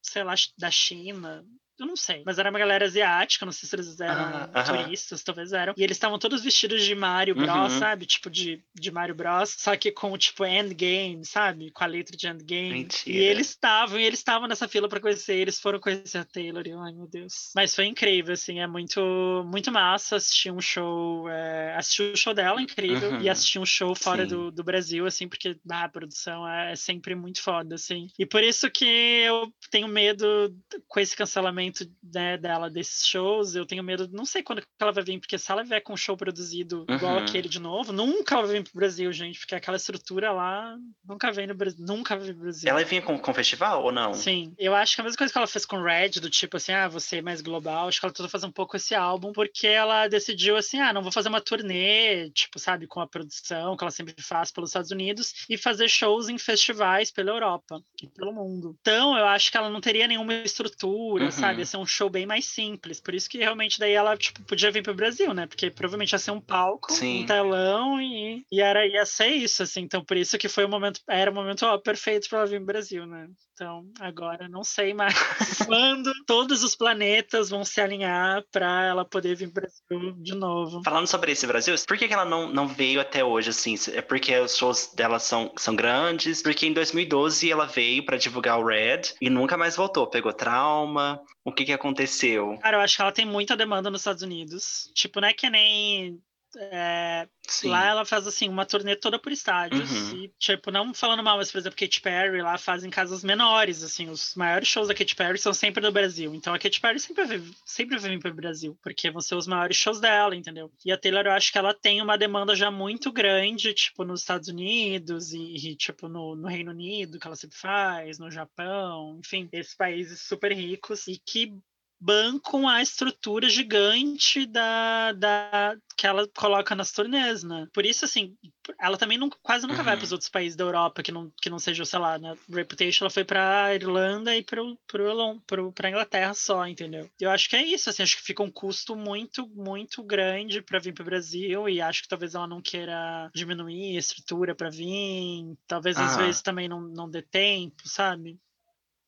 sei 0.03 0.23
lá, 0.23 0.33
da 0.57 0.69
China, 0.69 1.45
eu 1.83 1.87
não 1.87 1.95
sei. 1.95 2.23
Mas 2.25 2.39
era 2.39 2.49
uma 2.49 2.59
galera 2.59 2.85
asiática, 2.85 3.45
não 3.45 3.51
sei 3.51 3.67
se 3.67 3.75
eles 3.75 3.99
eram 3.99 4.49
-huh. 4.51 4.83
turistas, 4.83 5.23
talvez 5.23 5.53
eram. 5.53 5.73
E 5.77 5.83
eles 5.83 5.97
estavam 5.97 6.17
todos 6.17 6.43
vestidos 6.43 6.83
de 6.83 6.95
Mario 6.95 7.35
Bros, 7.35 7.49
uh 7.49 7.53
-huh. 7.53 7.79
sabe? 7.79 8.05
Tipo 8.05 8.29
de, 8.29 8.63
de 8.73 8.91
Mario 8.91 9.15
Bros. 9.15 9.55
Só 9.57 9.75
que 9.75 9.91
com, 9.91 10.17
tipo, 10.17 10.45
Endgame, 10.45 11.25
sabe? 11.25 11.71
Com 11.71 11.83
a 11.83 11.87
letra 11.87 12.15
de 12.15 12.27
Endgame. 12.27 12.69
Mentira. 12.69 13.17
E 13.17 13.21
eles 13.21 13.49
estavam, 13.49 13.99
e 13.99 14.03
eles 14.03 14.19
estavam 14.19 14.47
nessa 14.47 14.67
fila 14.67 14.87
para 14.87 14.99
conhecer, 14.99 15.35
eles 15.35 15.59
foram 15.59 15.79
conhecer 15.79 16.17
a 16.17 16.25
Taylor. 16.25 16.65
E 16.65 16.71
ai, 16.71 16.93
meu 16.93 17.07
Deus. 17.07 17.51
Mas 17.55 17.75
foi 17.75 17.85
incrível, 17.85 18.33
assim, 18.33 18.59
é 18.59 18.67
muito, 18.67 19.01
muito 19.45 19.71
massa 19.71 20.15
assistir 20.15 20.51
um 20.51 20.61
show. 20.61 21.29
É, 21.29 21.75
assistir 21.75 22.13
o 22.13 22.17
show 22.17 22.33
dela, 22.33 22.61
incrível. 22.61 23.11
Uh 23.11 23.17
-huh. 23.17 23.23
E 23.23 23.29
assistir 23.29 23.59
um 23.59 23.65
show 23.65 23.93
fora 23.95 24.25
do, 24.25 24.51
do 24.51 24.63
Brasil, 24.63 25.05
assim, 25.05 25.27
porque 25.27 25.57
ah, 25.69 25.85
a 25.85 25.89
produção 25.89 26.47
é, 26.47 26.71
é 26.71 26.75
sempre 26.75 27.15
muito 27.15 27.41
foda, 27.41 27.75
assim. 27.75 28.07
E 28.17 28.25
por 28.25 28.43
isso 28.43 28.69
que 28.69 28.85
eu 28.85 29.51
tenho 29.69 29.87
medo 29.87 30.53
com 30.87 30.99
esse 30.99 31.15
cancelamento 31.15 31.72
né, 32.03 32.37
dela 32.37 32.69
desses 32.69 33.07
shows, 33.07 33.55
eu 33.55 33.65
tenho 33.65 33.83
medo, 33.83 34.09
não 34.11 34.25
sei 34.25 34.43
quando 34.43 34.61
ela 34.79 34.91
vai 34.91 35.03
vir, 35.03 35.19
porque 35.19 35.37
se 35.37 35.51
ela 35.51 35.63
vier 35.63 35.81
com 35.81 35.93
um 35.93 35.97
show 35.97 36.15
produzido 36.15 36.85
uhum. 36.87 36.95
igual 36.95 37.17
aquele 37.17 37.49
de 37.49 37.59
novo, 37.59 37.91
nunca 37.91 38.35
ela 38.35 38.45
vai 38.45 38.57
vir 38.57 38.63
pro 38.63 38.79
Brasil, 38.79 39.11
gente, 39.11 39.39
porque 39.39 39.55
aquela 39.55 39.77
estrutura 39.77 40.31
lá 40.31 40.77
nunca 41.05 41.31
vem 41.31 41.47
no 41.47 41.55
Brasil, 41.55 41.85
nunca 41.85 42.15
vem 42.15 42.33
pro 42.33 42.43
Brasil. 42.43 42.69
Ela 42.69 42.83
vinha 42.83 43.01
com, 43.01 43.17
com 43.17 43.33
festival 43.33 43.83
ou 43.83 43.91
não? 43.91 44.13
Sim, 44.13 44.53
eu 44.57 44.75
acho 44.75 44.95
que 44.95 45.01
a 45.01 45.03
mesma 45.03 45.17
coisa 45.17 45.31
que 45.31 45.37
ela 45.37 45.47
fez 45.47 45.65
com 45.65 45.81
Red, 45.81 46.09
do 46.21 46.29
tipo 46.29 46.57
assim, 46.57 46.71
ah, 46.71 46.87
você 46.87 47.17
é 47.17 47.21
mais 47.21 47.41
global, 47.41 47.87
acho 47.87 47.99
que 47.99 48.05
ela 48.05 48.13
tentou 48.13 48.29
fazer 48.29 48.45
um 48.45 48.51
pouco 48.51 48.75
esse 48.75 48.95
álbum, 48.95 49.31
porque 49.31 49.67
ela 49.67 50.07
decidiu 50.07 50.57
assim, 50.57 50.79
ah, 50.79 50.93
não 50.93 51.01
vou 51.01 51.11
fazer 51.11 51.29
uma 51.29 51.41
turnê, 51.41 52.29
tipo, 52.31 52.59
sabe, 52.59 52.87
com 52.87 52.99
a 52.99 53.07
produção 53.07 53.75
que 53.75 53.83
ela 53.83 53.91
sempre 53.91 54.15
faz 54.19 54.51
pelos 54.51 54.69
Estados 54.69 54.91
Unidos, 54.91 55.33
e 55.49 55.57
fazer 55.57 55.87
shows 55.89 56.29
em 56.29 56.37
festivais 56.37 57.11
pela 57.11 57.31
Europa 57.31 57.81
e 58.01 58.07
pelo 58.07 58.33
mundo. 58.33 58.75
Então, 58.81 59.17
eu 59.17 59.25
acho 59.25 59.51
que 59.51 59.57
ela 59.57 59.69
não 59.69 59.81
teria 59.81 60.07
nenhuma 60.07 60.33
estrutura, 60.33 61.25
uhum. 61.25 61.31
sabe? 61.31 61.52
Ia 61.59 61.65
ser 61.65 61.77
um 61.77 61.85
show 61.85 62.09
bem 62.09 62.25
mais 62.25 62.45
simples. 62.45 62.99
Por 62.99 63.13
isso 63.13 63.29
que 63.29 63.37
realmente 63.37 63.79
daí 63.79 63.93
ela 63.93 64.15
tipo, 64.17 64.41
podia 64.43 64.71
vir 64.71 64.83
pro 64.83 64.93
Brasil, 64.93 65.33
né? 65.33 65.47
Porque 65.47 65.69
provavelmente 65.69 66.13
ia 66.13 66.19
ser 66.19 66.31
um 66.31 66.41
palco, 66.41 66.91
Sim. 66.91 67.23
um 67.23 67.25
telão 67.25 68.01
e, 68.01 68.45
e 68.51 68.61
era, 68.61 68.85
ia 68.85 69.05
ser 69.05 69.27
isso, 69.27 69.63
assim. 69.63 69.81
Então, 69.81 70.03
por 70.03 70.17
isso 70.17 70.37
que 70.37 70.49
foi 70.49 70.65
o 70.65 70.69
momento, 70.69 70.99
era 71.07 71.31
o 71.31 71.33
momento 71.33 71.65
ó, 71.65 71.77
perfeito 71.77 72.29
para 72.29 72.39
ela 72.39 72.47
vir 72.47 72.57
pro 72.57 72.67
Brasil, 72.67 73.05
né? 73.05 73.27
Então, 73.53 73.85
agora 73.99 74.49
não 74.49 74.63
sei 74.63 74.95
mais 74.95 75.13
quando 75.67 76.11
todos 76.25 76.63
os 76.63 76.75
planetas 76.75 77.51
vão 77.51 77.63
se 77.63 77.79
alinhar 77.79 78.43
para 78.51 78.83
ela 78.83 79.05
poder 79.05 79.35
vir 79.35 79.51
para 79.51 79.67
o 79.67 79.99
Brasil 79.99 80.15
de 80.23 80.33
novo. 80.33 80.81
Falando 80.83 81.05
sobre 81.05 81.31
esse 81.31 81.45
Brasil, 81.45 81.75
por 81.87 81.95
que, 81.95 82.07
que 82.07 82.13
ela 82.13 82.25
não, 82.25 82.51
não 82.51 82.67
veio 82.67 82.99
até 82.99 83.23
hoje, 83.23 83.51
assim? 83.51 83.75
É 83.93 84.01
porque 84.01 84.35
os 84.39 84.57
shows 84.57 84.91
dela 84.95 85.19
são, 85.19 85.51
são 85.55 85.75
grandes? 85.75 86.41
Porque 86.41 86.65
em 86.65 86.73
2012 86.73 87.51
ela 87.51 87.65
veio 87.65 88.03
para 88.03 88.17
divulgar 88.17 88.59
o 88.59 88.65
Red 88.65 89.01
e 89.21 89.29
nunca 89.29 89.55
mais 89.55 89.75
voltou. 89.75 90.07
Pegou 90.07 90.33
trauma? 90.33 91.21
O 91.45 91.51
que, 91.51 91.65
que 91.65 91.73
aconteceu? 91.73 92.57
Cara, 92.59 92.77
eu 92.77 92.81
acho 92.81 92.95
que 92.95 93.01
ela 93.01 93.11
tem 93.11 93.25
muita 93.25 93.57
demanda 93.57 93.89
nos 93.89 94.01
Estados 94.01 94.23
Unidos. 94.23 94.89
Tipo, 94.93 95.19
não 95.19 95.27
é 95.27 95.33
que 95.33 95.49
nem 95.49 96.21
é, 96.57 97.27
lá 97.63 97.85
ela 97.85 98.05
faz 98.05 98.27
assim 98.27 98.47
uma 98.47 98.65
turnê 98.65 98.95
toda 98.95 99.19
por 99.19 99.31
estádios 99.31 99.91
uhum. 99.91 100.23
e 100.23 100.33
tipo 100.39 100.71
não 100.71 100.93
falando 100.93 101.23
mal 101.23 101.37
mas 101.37 101.51
por 101.51 101.57
exemplo 101.57 101.77
Katy 101.77 102.01
Perry 102.01 102.41
lá 102.41 102.57
fazem 102.57 102.89
casas 102.89 103.23
menores 103.23 103.83
assim 103.83 104.09
os 104.09 104.35
maiores 104.35 104.67
shows 104.67 104.87
da 104.87 104.93
Katy 104.93 105.15
Perry 105.15 105.37
são 105.37 105.53
sempre 105.53 105.81
do 105.81 105.91
Brasil. 105.91 106.33
Então 106.33 106.53
a 106.53 106.59
Katy 106.59 106.79
Perry 106.79 106.99
sempre 106.99 107.25
vai, 107.25 107.41
sempre 107.65 107.97
vir 107.97 108.19
para 108.19 108.31
o 108.31 108.35
Brasil 108.35 108.77
porque 108.81 109.09
vão 109.09 109.21
ser 109.21 109.35
os 109.35 109.47
maiores 109.47 109.77
shows 109.77 109.99
dela 109.99 110.35
entendeu? 110.35 110.71
E 110.85 110.91
a 110.91 110.97
Taylor 110.97 111.25
eu 111.25 111.31
acho 111.31 111.51
que 111.51 111.57
ela 111.57 111.73
tem 111.73 112.01
uma 112.01 112.17
demanda 112.17 112.55
já 112.55 112.69
muito 112.69 113.11
grande 113.11 113.73
tipo 113.73 114.03
nos 114.03 114.21
Estados 114.21 114.47
Unidos 114.47 115.33
e, 115.33 115.55
e 115.55 115.75
tipo 115.75 116.07
no, 116.07 116.35
no 116.35 116.47
Reino 116.47 116.71
Unido 116.71 117.19
que 117.19 117.27
ela 117.27 117.35
sempre 117.35 117.57
faz 117.57 118.19
no 118.19 118.29
Japão 118.29 119.19
enfim 119.23 119.49
esses 119.51 119.75
países 119.75 120.21
super 120.21 120.51
ricos 120.51 121.07
e 121.07 121.17
que 121.17 121.53
bancam 121.99 122.67
a 122.67 122.81
estrutura 122.81 123.49
gigante 123.49 124.45
da, 124.45 125.13
da 125.13 125.77
que 125.95 126.07
ela 126.07 126.27
coloca 126.35 126.75
nas 126.75 126.91
turnês, 126.91 127.43
né? 127.43 127.67
Por 127.73 127.85
isso, 127.85 128.03
assim, 128.03 128.35
ela 128.79 128.97
também 128.97 129.17
não, 129.17 129.29
quase 129.41 129.65
nunca 129.65 129.79
uhum. 129.79 129.85
vai 129.85 129.95
para 129.95 130.03
os 130.03 130.11
outros 130.11 130.29
países 130.29 130.55
da 130.55 130.63
Europa 130.63 131.01
que 131.01 131.11
não, 131.11 131.31
que 131.41 131.49
não 131.49 131.59
seja, 131.59 131.85
sei 131.85 131.99
lá, 131.99 132.17
né? 132.17 132.35
Reputation, 132.49 133.05
ela 133.05 133.09
foi 133.09 133.23
para 133.23 133.73
Irlanda 133.73 134.35
e 134.35 134.43
para 134.43 134.61
pro, 134.85 135.71
pro, 135.71 135.87
Inglaterra 135.87 136.33
só, 136.33 136.67
entendeu? 136.67 137.09
Eu 137.19 137.31
acho 137.31 137.49
que 137.49 137.55
é 137.55 137.63
isso, 137.63 137.89
assim, 137.89 138.03
acho 138.03 138.17
que 138.17 138.23
fica 138.23 138.43
um 138.43 138.51
custo 138.51 138.95
muito, 138.95 139.47
muito 139.49 140.03
grande 140.03 140.61
para 140.61 140.79
vir 140.79 140.93
para 140.93 141.03
o 141.03 141.05
Brasil 141.05 141.69
e 141.69 141.79
acho 141.79 142.01
que 142.01 142.09
talvez 142.09 142.35
ela 142.35 142.47
não 142.47 142.61
queira 142.61 143.29
diminuir 143.33 143.95
a 143.95 143.99
estrutura 143.99 144.53
para 144.53 144.69
vir, 144.69 145.55
talvez 145.67 145.97
às 145.97 146.17
vezes 146.17 146.41
também 146.41 146.67
não, 146.67 146.81
não 146.81 147.09
dê 147.09 147.21
tempo, 147.21 147.87
sabe? 147.87 148.37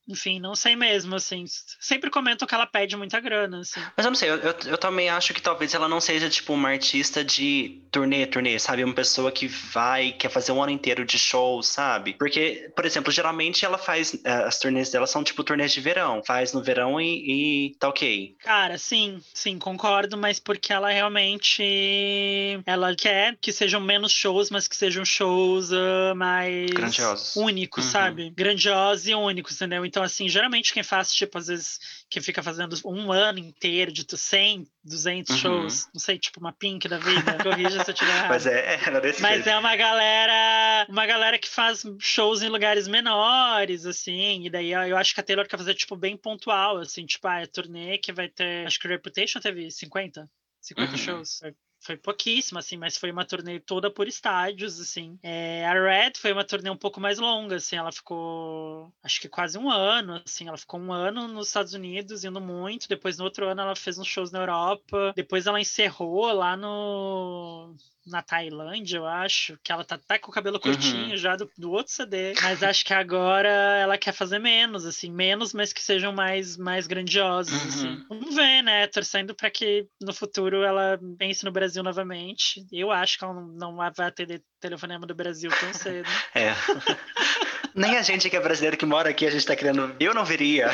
Enfim, 0.08 0.38
não 0.38 0.54
sei 0.54 0.76
mesmo, 0.76 1.16
assim. 1.16 1.44
Sempre 1.80 2.10
comento 2.10 2.46
que 2.46 2.54
ela 2.54 2.66
pede 2.66 2.96
muita 2.96 3.18
grana, 3.18 3.60
assim. 3.60 3.80
Mas 3.96 4.06
eu 4.06 4.10
não 4.10 4.16
sei, 4.16 4.30
eu, 4.30 4.36
eu, 4.36 4.54
eu, 4.66 4.78
também 4.78 5.08
acho 5.08 5.34
que 5.34 5.42
talvez 5.42 5.74
ela 5.74 5.88
não 5.88 6.00
seja, 6.00 6.28
tipo, 6.30 6.52
uma 6.52 6.68
artista 6.68 7.24
de 7.24 7.82
turnê, 7.90 8.24
turnê, 8.26 8.58
sabe? 8.58 8.84
Uma 8.84 8.94
pessoa 8.94 9.32
que 9.32 9.48
vai, 9.48 10.12
quer 10.12 10.28
fazer 10.28 10.52
um 10.52 10.62
ano 10.62 10.70
inteiro 10.70 11.04
de 11.04 11.18
shows, 11.18 11.66
sabe? 11.68 12.14
Porque, 12.14 12.70
por 12.76 12.84
exemplo, 12.84 13.10
geralmente 13.10 13.64
ela 13.64 13.78
faz, 13.78 14.14
eh, 14.24 14.44
as 14.44 14.58
turnês 14.58 14.90
dela 14.90 15.06
são, 15.06 15.24
tipo, 15.24 15.42
turnês 15.42 15.72
de 15.72 15.80
verão. 15.80 16.22
Faz 16.24 16.52
no 16.52 16.62
verão 16.62 17.00
e, 17.00 17.70
e 17.70 17.74
tá 17.78 17.88
ok. 17.88 18.36
Cara, 18.40 18.78
sim, 18.78 19.20
sim, 19.34 19.58
concordo, 19.58 20.16
mas 20.16 20.38
porque 20.38 20.72
ela 20.72 20.90
realmente, 20.90 22.60
ela 22.64 22.94
quer 22.94 23.36
que 23.40 23.50
sejam 23.50 23.80
menos 23.80 24.12
shows, 24.12 24.50
mas 24.50 24.68
que 24.68 24.76
sejam 24.76 25.04
shows 25.04 25.72
uh, 25.72 26.14
mais... 26.14 26.70
Grandiosos. 26.70 27.34
Únicos, 27.34 27.86
uhum. 27.86 27.90
sabe? 27.90 28.30
Grandiosos 28.30 29.08
e 29.08 29.14
únicos, 29.14 29.56
entendeu? 29.56 29.84
Então, 29.84 29.95
assim, 30.02 30.28
geralmente 30.28 30.72
quem 30.72 30.82
faz, 30.82 31.12
tipo, 31.12 31.38
às 31.38 31.46
vezes, 31.46 31.78
quem 32.08 32.22
fica 32.22 32.42
fazendo 32.42 32.76
um 32.84 33.12
ano 33.12 33.38
inteiro 33.38 33.92
de 33.92 34.04
100, 34.16 34.66
200 34.84 35.30
uhum. 35.30 35.40
shows, 35.40 35.88
não 35.92 36.00
sei, 36.00 36.18
tipo 36.18 36.40
uma 36.40 36.52
Pink 36.52 36.88
da 36.88 36.98
vida, 36.98 37.38
corrija 37.42 37.84
se 37.84 37.90
eu 37.90 37.94
tiver 37.94 38.10
errado. 38.16 38.28
Mas 38.30 38.46
é, 38.46 38.74
é 38.74 39.00
desse 39.00 39.22
Mas 39.22 39.34
jeito. 39.34 39.48
é 39.48 39.58
uma 39.58 39.76
galera, 39.76 40.86
uma 40.88 41.06
galera 41.06 41.38
que 41.38 41.48
faz 41.48 41.82
shows 41.98 42.42
em 42.42 42.48
lugares 42.48 42.88
menores, 42.88 43.86
assim, 43.86 44.46
e 44.46 44.50
daí 44.50 44.72
eu 44.72 44.96
acho 44.96 45.14
que 45.14 45.20
a 45.20 45.22
Taylor 45.22 45.46
quer 45.46 45.58
fazer, 45.58 45.74
tipo, 45.74 45.96
bem 45.96 46.16
pontual, 46.16 46.78
assim, 46.78 47.04
tipo, 47.06 47.26
ah, 47.28 47.40
é 47.40 47.46
turnê 47.46 47.98
que 47.98 48.12
vai 48.12 48.28
ter, 48.28 48.66
acho 48.66 48.78
que 48.78 48.86
o 48.86 48.90
Reputation 48.90 49.40
teve 49.40 49.70
50, 49.70 50.28
50 50.60 50.90
uhum. 50.90 50.98
shows 50.98 51.40
foi 51.86 51.96
pouquíssimo, 51.96 52.58
assim, 52.58 52.76
mas 52.76 52.96
foi 52.96 53.10
uma 53.10 53.24
turnê 53.24 53.60
toda 53.60 53.90
por 53.90 54.08
estádios, 54.08 54.80
assim. 54.80 55.18
É, 55.22 55.64
a 55.64 55.72
Red 55.72 56.12
foi 56.16 56.32
uma 56.32 56.44
turnê 56.44 56.68
um 56.68 56.76
pouco 56.76 57.00
mais 57.00 57.18
longa, 57.18 57.56
assim, 57.56 57.76
ela 57.76 57.92
ficou, 57.92 58.92
acho 59.02 59.20
que 59.20 59.28
quase 59.28 59.56
um 59.56 59.70
ano, 59.70 60.20
assim, 60.26 60.48
ela 60.48 60.58
ficou 60.58 60.80
um 60.80 60.92
ano 60.92 61.28
nos 61.28 61.46
Estados 61.48 61.74
Unidos, 61.74 62.24
indo 62.24 62.40
muito, 62.40 62.88
depois 62.88 63.16
no 63.18 63.24
outro 63.24 63.48
ano 63.48 63.60
ela 63.60 63.76
fez 63.76 63.98
uns 63.98 64.08
shows 64.08 64.32
na 64.32 64.40
Europa, 64.40 65.12
depois 65.14 65.46
ela 65.46 65.60
encerrou 65.60 66.32
lá 66.32 66.56
no 66.56 67.74
na 68.06 68.22
Tailândia, 68.22 68.98
eu 68.98 69.06
acho, 69.06 69.58
que 69.62 69.72
ela 69.72 69.84
tá 69.84 69.96
até 69.96 70.18
com 70.18 70.30
o 70.30 70.34
cabelo 70.34 70.60
curtinho 70.60 71.10
uhum. 71.10 71.16
já 71.16 71.36
do, 71.36 71.50
do 71.58 71.70
outro 71.70 71.92
CD. 71.92 72.34
Mas 72.42 72.62
acho 72.62 72.84
que 72.84 72.94
agora 72.94 73.48
ela 73.48 73.98
quer 73.98 74.12
fazer 74.12 74.38
menos, 74.38 74.84
assim, 74.84 75.10
menos, 75.10 75.52
mas 75.52 75.72
que 75.72 75.82
sejam 75.82 76.12
mais, 76.12 76.56
mais 76.56 76.86
grandiosos, 76.86 77.52
uhum. 77.52 77.68
assim. 77.68 78.04
Vamos 78.08 78.34
ver, 78.34 78.62
né? 78.62 78.86
Torcendo 78.86 79.34
para 79.34 79.50
que 79.50 79.86
no 80.00 80.12
futuro 80.12 80.62
ela 80.62 80.98
pense 81.18 81.44
no 81.44 81.52
Brasil 81.52 81.82
novamente. 81.82 82.66
Eu 82.72 82.90
acho 82.90 83.18
que 83.18 83.24
ela 83.24 83.34
não, 83.34 83.46
não 83.46 83.76
vai 83.76 84.06
atender 84.06 84.42
telefonema 84.60 85.06
do 85.06 85.14
Brasil 85.14 85.50
tão 85.60 85.72
cedo. 85.74 86.08
é. 86.34 86.52
Nem 87.76 87.98
a 87.98 88.02
gente 88.02 88.30
que 88.30 88.36
é 88.36 88.40
brasileiro 88.40 88.78
que 88.78 88.86
mora 88.86 89.10
aqui, 89.10 89.26
a 89.26 89.30
gente 89.30 89.44
tá 89.44 89.54
querendo. 89.54 89.94
Eu 90.00 90.14
não 90.14 90.24
viria. 90.24 90.70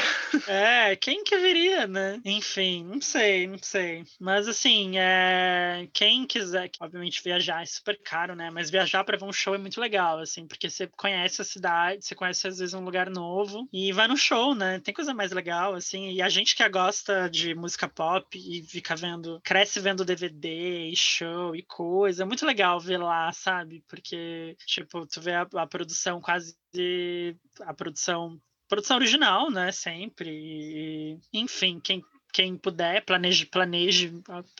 É, 0.47 0.95
quem 0.95 1.25
que 1.25 1.37
viria, 1.37 1.87
né? 1.87 2.21
Enfim, 2.25 2.85
não 2.85 3.01
sei, 3.01 3.47
não 3.47 3.59
sei. 3.61 4.05
Mas 4.21 4.47
assim, 4.47 4.99
é... 4.99 5.89
quem 5.93 6.25
quiser, 6.27 6.71
obviamente, 6.81 7.23
viajar 7.23 7.63
é 7.63 7.67
super 7.67 8.01
caro, 8.03 8.37
né? 8.37 8.51
Mas 8.51 8.71
viajar 8.71 9.03
para 9.03 9.17
ver 9.17 9.25
um 9.25 9.33
show 9.33 9.55
é 9.55 9.59
muito 9.59 9.81
legal, 9.81 10.21
assim, 10.21 10.47
porque 10.47 10.71
você 10.71 10.87
conhece 10.87 11.43
a 11.43 11.45
cidade, 11.45 12.05
você 12.05 12.15
conhece 12.15 12.47
às 12.47 12.59
vezes 12.59 12.75
um 12.75 12.85
lugar 12.85 13.11
novo 13.11 13.69
e 13.73 13.93
vai 13.93 14.07
no 14.07 14.17
show, 14.17 14.55
né? 14.55 14.81
Tem 14.81 14.95
coisa 14.95 15.13
mais 15.13 15.33
legal, 15.33 15.75
assim. 15.75 16.13
E 16.13 16.23
a 16.23 16.29
gente 16.29 16.55
que 16.55 16.69
gosta 16.69 17.29
de 17.29 17.55
música 17.55 17.89
pop 17.89 18.27
e 18.39 18.63
fica 18.63 18.95
vendo, 18.95 19.41
cresce 19.43 19.81
vendo 19.81 20.05
DVD 20.05 20.89
e 20.89 20.97
show 20.97 21.55
e 21.57 21.63
coisa, 21.63 22.23
é 22.23 22.27
muito 22.27 22.47
legal 22.47 22.79
ver 22.79 22.99
lá, 22.99 23.33
sabe? 23.33 23.85
Porque, 23.89 24.57
tipo, 24.67 25.05
tu 25.07 25.21
vê 25.21 25.33
a, 25.35 25.47
a 25.55 25.67
produção 25.67 26.21
quase 26.21 26.55
de 26.73 27.37
a 27.63 27.75
produção 27.75 28.41
produção 28.69 28.97
original, 28.97 29.51
né? 29.51 29.71
Sempre. 29.71 30.31
E, 30.31 31.19
enfim, 31.33 31.79
quem, 31.79 32.03
quem 32.33 32.57
puder, 32.57 33.05
planeje, 33.05 33.45
planeje 33.45 34.13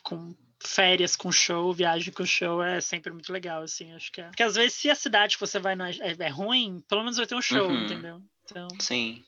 com 0.03 0.35
férias 0.63 1.17
com 1.17 1.33
show, 1.33 1.73
viagem 1.73 2.13
com 2.13 2.25
show 2.25 2.63
é 2.63 2.81
sempre 2.81 3.13
muito 3.13 3.33
legal, 3.33 3.63
assim, 3.63 3.93
acho 3.95 4.13
que 4.13 4.21
é. 4.21 4.27
Porque 4.27 4.43
às 4.43 4.55
vezes 4.55 4.75
se 4.75 4.91
a 4.91 4.95
cidade 4.95 5.37
que 5.37 5.41
você 5.41 5.59
vai 5.59 5.75
não 5.75 5.87
é, 5.87 5.93
é, 6.01 6.17
é 6.19 6.29
ruim, 6.29 6.85
pelo 6.89 7.03
menos 7.03 7.17
vai 7.17 7.27
ter 7.27 7.35
um 7.35 7.43
show, 7.43 7.69
uhum. 7.69 7.85
entendeu? 7.85 8.23
Então. 8.45 8.69
Sim. 8.79 9.25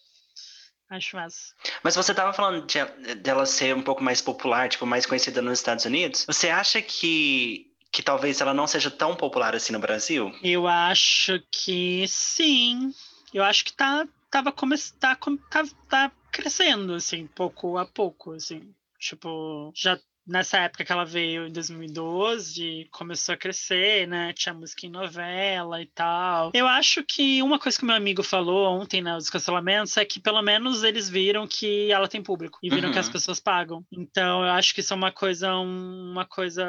Acho 0.90 1.16
massa. 1.16 1.54
Mas 1.82 1.96
você 1.96 2.14
tava 2.14 2.32
falando 2.32 2.66
de, 2.66 3.14
dela 3.16 3.46
ser 3.46 3.74
um 3.74 3.82
pouco 3.82 4.04
mais 4.04 4.20
popular, 4.20 4.68
tipo, 4.68 4.86
mais 4.86 5.06
conhecida 5.06 5.40
nos 5.40 5.58
Estados 5.58 5.84
Unidos. 5.86 6.24
Você 6.26 6.50
acha 6.50 6.80
que 6.82 7.73
que 7.94 8.02
talvez 8.02 8.40
ela 8.40 8.52
não 8.52 8.66
seja 8.66 8.90
tão 8.90 9.14
popular 9.14 9.54
assim 9.54 9.72
no 9.72 9.78
Brasil? 9.78 10.36
Eu 10.42 10.66
acho 10.66 11.40
que 11.48 12.04
sim. 12.08 12.92
Eu 13.32 13.44
acho 13.44 13.64
que 13.64 13.72
tá, 13.72 14.04
tava 14.28 14.50
começando, 14.50 14.98
tá, 14.98 15.16
tá, 15.48 15.64
tá 15.88 16.12
crescendo, 16.32 16.94
assim, 16.94 17.28
pouco 17.28 17.78
a 17.78 17.86
pouco, 17.86 18.32
assim. 18.32 18.74
Tipo, 18.98 19.70
já 19.76 19.96
nessa 20.26 20.58
época 20.58 20.84
que 20.84 20.92
ela 20.92 21.04
veio 21.04 21.46
em 21.46 21.52
2012, 21.52 22.88
começou 22.90 23.34
a 23.34 23.38
crescer, 23.38 24.08
né? 24.08 24.32
Tinha 24.32 24.54
música 24.54 24.86
em 24.86 24.90
novela 24.90 25.80
e 25.82 25.86
tal. 25.86 26.50
Eu 26.54 26.66
acho 26.66 27.04
que 27.04 27.42
uma 27.42 27.58
coisa 27.58 27.78
que 27.78 27.84
meu 27.84 27.94
amigo 27.94 28.22
falou 28.22 28.80
ontem, 28.80 29.02
né, 29.02 29.16
os 29.16 29.28
cancelamentos, 29.28 29.96
é 29.96 30.04
que 30.04 30.20
pelo 30.20 30.40
menos 30.42 30.82
eles 30.82 31.08
viram 31.08 31.46
que 31.46 31.92
ela 31.92 32.08
tem 32.08 32.22
público 32.22 32.58
e 32.62 32.70
viram 32.70 32.88
uhum. 32.88 32.92
que 32.92 32.98
as 32.98 33.06
uhum. 33.06 33.12
pessoas 33.12 33.38
pagam. 33.38 33.84
Então, 33.92 34.44
eu 34.44 34.50
acho 34.50 34.74
que 34.74 34.80
isso 34.80 34.92
é 34.92 34.96
uma 34.96 35.12
coisa, 35.12 35.54
uma 35.54 36.24
coisa 36.24 36.64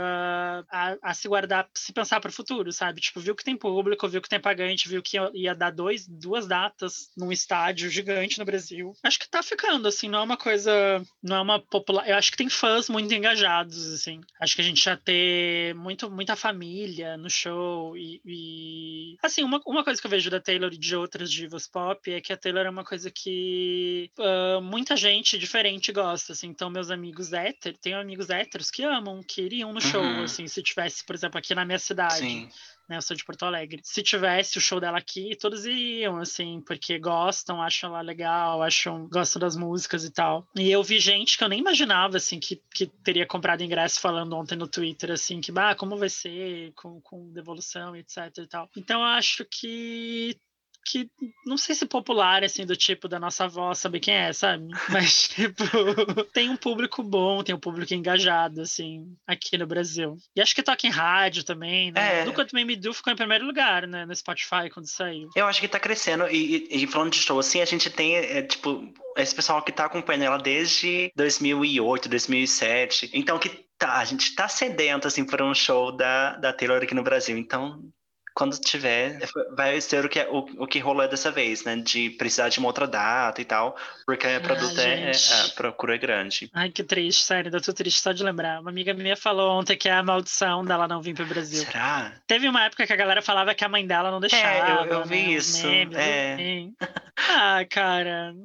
a, 0.70 0.98
a 1.02 1.14
se 1.14 1.28
guardar, 1.28 1.68
se 1.74 1.94
pensar 1.94 2.20
para 2.20 2.30
o 2.30 2.34
futuro, 2.34 2.72
sabe? 2.72 3.02
Tipo, 3.02 3.20
viu 3.20 3.36
que 3.36 3.44
tem 3.44 3.58
público, 3.58 4.08
viu 4.08 4.22
que 4.22 4.30
tem 4.30 4.40
pagante, 4.40 4.90
viu 4.90 5.02
que 5.02 5.18
ia 5.34 5.56
dar 5.56 5.72
dois, 5.72 6.08
duas 6.08 6.48
datas 6.48 7.10
num 7.18 7.32
estádio 7.32 7.90
gigante 7.90 8.38
no 8.40 8.46
Brasil. 8.46 8.94
Acho 9.04 9.20
que 9.20 9.30
tá 9.30 9.42
ficando, 9.42 9.88
assim, 9.88 10.10
não 10.10 10.20
é 10.20 10.24
uma 10.24 10.38
coisa, 10.38 11.02
não 11.24 11.38
é 11.38 11.42
uma 11.42 11.60
popular. 11.60 12.08
Eu 12.08 12.16
acho 12.16 12.32
que 12.32 12.38
tem 12.38 12.50
fãs 12.50 12.90
muito 12.90 13.14
engajados 13.14 13.45
assim. 13.46 14.22
Acho 14.40 14.56
que 14.56 14.62
a 14.62 14.64
gente 14.64 14.84
já 14.84 14.98
ter 14.98 15.74
muito, 15.76 16.10
muita 16.10 16.36
família 16.36 17.18
no 17.18 17.30
show 17.30 17.96
e, 17.98 18.22
e... 18.26 19.18
assim, 19.22 19.44
uma, 19.44 19.62
uma 19.66 19.84
coisa 19.84 20.00
que 20.00 20.08
eu 20.08 20.12
vejo 20.12 20.30
da 20.30 20.40
Taylor 20.40 20.72
e 20.74 20.78
de 20.78 20.96
outras 20.96 21.32
divas 21.32 21.68
pop 21.68 22.12
é 22.12 22.22
que 22.22 22.34
a 22.34 22.38
Taylor 22.38 22.66
é 22.66 22.70
uma 22.70 22.84
coisa 22.84 23.10
que 23.12 24.10
uh, 24.18 24.62
muita 24.62 24.96
gente 24.96 25.38
diferente 25.38 25.92
gosta, 25.92 26.34
assim. 26.34 26.48
Então, 26.48 26.70
meus 26.70 26.90
amigos 26.90 27.34
héteros, 27.34 27.80
tenho 27.80 28.00
amigos 28.00 28.30
héteros 28.30 28.72
que 28.72 28.84
amam, 28.84 29.22
que 29.22 29.42
iriam 29.42 29.74
no 29.74 29.82
show, 29.82 30.02
uhum. 30.02 30.24
assim, 30.24 30.48
se 30.48 30.62
tivesse, 30.62 31.06
por 31.06 31.16
exemplo, 31.16 31.38
aqui 31.38 31.54
na 31.54 31.66
minha 31.66 31.80
cidade. 31.80 32.20
Sim 32.20 32.50
né? 32.88 32.98
Eu 32.98 33.02
sou 33.02 33.16
de 33.16 33.24
Porto 33.24 33.44
Alegre. 33.44 33.82
Se 33.84 34.02
tivesse 34.02 34.58
o 34.58 34.62
show 34.62 34.80
dela 34.80 34.98
aqui, 34.98 35.36
todos 35.36 35.66
iriam, 35.66 36.18
assim, 36.18 36.62
porque 36.66 37.00
gostam, 37.00 37.62
acham 37.62 37.90
ela 37.90 38.02
legal, 38.02 38.62
acham, 38.62 39.08
gostam 39.08 39.40
das 39.40 39.56
músicas 39.56 40.06
e 40.06 40.12
tal. 40.12 40.48
E 40.56 40.72
eu 40.72 40.84
vi 40.84 41.00
gente 41.00 41.38
que 41.38 41.44
eu 41.44 41.50
nem 41.50 41.60
imaginava, 41.60 42.18
assim, 42.18 42.40
que, 42.40 42.62
que 42.74 42.88
teria 42.88 43.26
comprado 43.26 43.64
ingresso 43.64 44.00
falando 44.00 44.36
ontem 44.36 44.56
no 44.56 44.68
Twitter, 44.68 45.12
assim, 45.12 45.42
que, 45.42 45.52
ah, 45.56 45.76
como 45.76 45.98
vai 45.98 46.10
ser 46.10 46.72
com, 46.74 47.02
com 47.02 47.32
devolução, 47.32 47.96
etc 47.96 48.32
e 48.38 48.48
tal. 48.48 48.70
Então 48.76 49.02
eu 49.02 49.08
acho 49.08 49.46
que 49.46 50.38
que 50.86 51.10
não 51.46 51.58
sei 51.58 51.74
se 51.74 51.86
popular, 51.86 52.44
assim, 52.44 52.66
do 52.66 52.76
tipo 52.76 53.08
da 53.08 53.20
nossa 53.20 53.46
avó 53.46 53.74
saber 53.74 54.00
quem 54.00 54.14
é, 54.14 54.32
sabe? 54.32 54.68
Mas, 54.90 55.28
tipo, 55.30 55.64
tem 56.32 56.50
um 56.50 56.56
público 56.56 57.02
bom, 57.02 57.44
tem 57.44 57.56
um 57.56 57.60
público 57.60 57.94
engajado, 57.94 58.62
assim, 58.62 59.04
aqui 59.26 59.58
no 59.58 59.66
Brasil. 59.66 60.16
E 60.36 60.42
acho 60.42 60.54
que 60.54 60.62
toca 60.62 60.86
em 60.86 60.92
rádio 60.92 61.44
também, 61.44 61.92
né? 61.92 62.22
É. 62.22 62.26
Do 62.26 62.34
Quanto 62.34 62.56
Me 62.56 62.76
Do 62.76 62.94
ficou 62.94 63.12
em 63.12 63.16
primeiro 63.16 63.46
lugar, 63.46 63.88
né? 63.88 64.06
No 64.06 64.16
Spotify, 64.16 64.70
quando 64.72 64.88
saiu. 64.88 65.30
Eu 65.36 65.48
acho 65.48 65.60
que 65.60 65.68
tá 65.68 65.80
crescendo. 65.80 66.28
E, 66.28 66.68
e, 66.70 66.84
e 66.84 66.88
falando 66.88 67.12
de 67.12 67.20
show, 67.20 67.40
assim, 67.40 67.62
a 67.62 67.66
gente 67.66 67.90
tem, 67.90 68.16
é, 68.16 68.44
tipo, 68.44 68.94
esse 69.18 69.34
pessoal 69.34 69.64
que 69.64 69.72
tá 69.72 69.86
acompanhando 69.86 70.24
ela 70.24 70.38
desde 70.38 71.12
2008, 71.16 72.08
2007. 72.08 73.10
Então, 73.14 73.40
que 73.40 73.50
tá, 73.78 73.98
a 73.98 74.06
gente 74.06 74.36
tá 74.36 74.48
sedento, 74.48 75.08
assim, 75.08 75.26
por 75.26 75.42
um 75.42 75.54
show 75.54 75.92
da, 75.92 76.36
da 76.36 76.54
Taylor 76.54 76.82
aqui 76.84 76.94
no 76.94 77.04
Brasil. 77.04 77.38
Então, 77.38 77.82
quando 78.36 78.60
tiver, 78.60 79.18
vai 79.56 79.80
ser 79.80 80.04
o 80.04 80.10
que, 80.10 80.20
é, 80.20 80.28
o, 80.30 80.40
o 80.58 80.68
que 80.68 80.78
rolou 80.80 81.08
dessa 81.08 81.32
vez, 81.32 81.64
né? 81.64 81.78
De 81.78 82.10
precisar 82.10 82.50
de 82.50 82.60
uma 82.60 82.68
outra 82.68 82.86
data 82.86 83.42
e 83.42 83.46
tal, 83.46 83.78
porque 84.06 84.28
a, 84.28 84.42
produto 84.42 84.78
é, 84.78 85.10
é, 85.10 85.12
a 85.12 85.50
procura 85.56 85.96
é 85.96 85.98
grande. 85.98 86.50
Ai, 86.54 86.70
que 86.70 86.84
triste, 86.84 87.24
sério, 87.24 87.50
eu 87.52 87.62
tô 87.62 87.72
triste 87.72 88.02
só 88.02 88.12
de 88.12 88.22
lembrar. 88.24 88.60
Uma 88.60 88.70
amiga 88.70 88.94
minha 88.94 89.16
falou 89.16 89.58
ontem 89.58 89.78
que 89.78 89.88
é 89.88 89.94
a 89.94 90.04
maldição 90.04 90.66
dela 90.66 90.86
não 90.86 91.02
vir 91.02 91.16
pro 91.16 91.26
Brasil. 91.26 91.64
Será? 91.64 92.14
Teve 92.28 92.50
uma 92.50 92.66
época 92.66 92.86
que 92.86 92.92
a 92.92 92.98
galera 92.98 93.22
falava 93.22 93.56
que 93.56 93.64
a 93.64 93.70
mãe 93.70 93.88
dela 93.88 94.12
não 94.12 94.20
deixava. 94.20 94.46
É, 94.46 94.82
eu, 94.82 94.86
eu 94.86 95.06
vi 95.06 95.28
né, 95.28 95.32
isso. 95.32 95.66
Memes, 95.66 95.98
é. 95.98 96.34
Assim. 96.34 96.76
ah, 97.30 97.66
cara, 97.70 98.36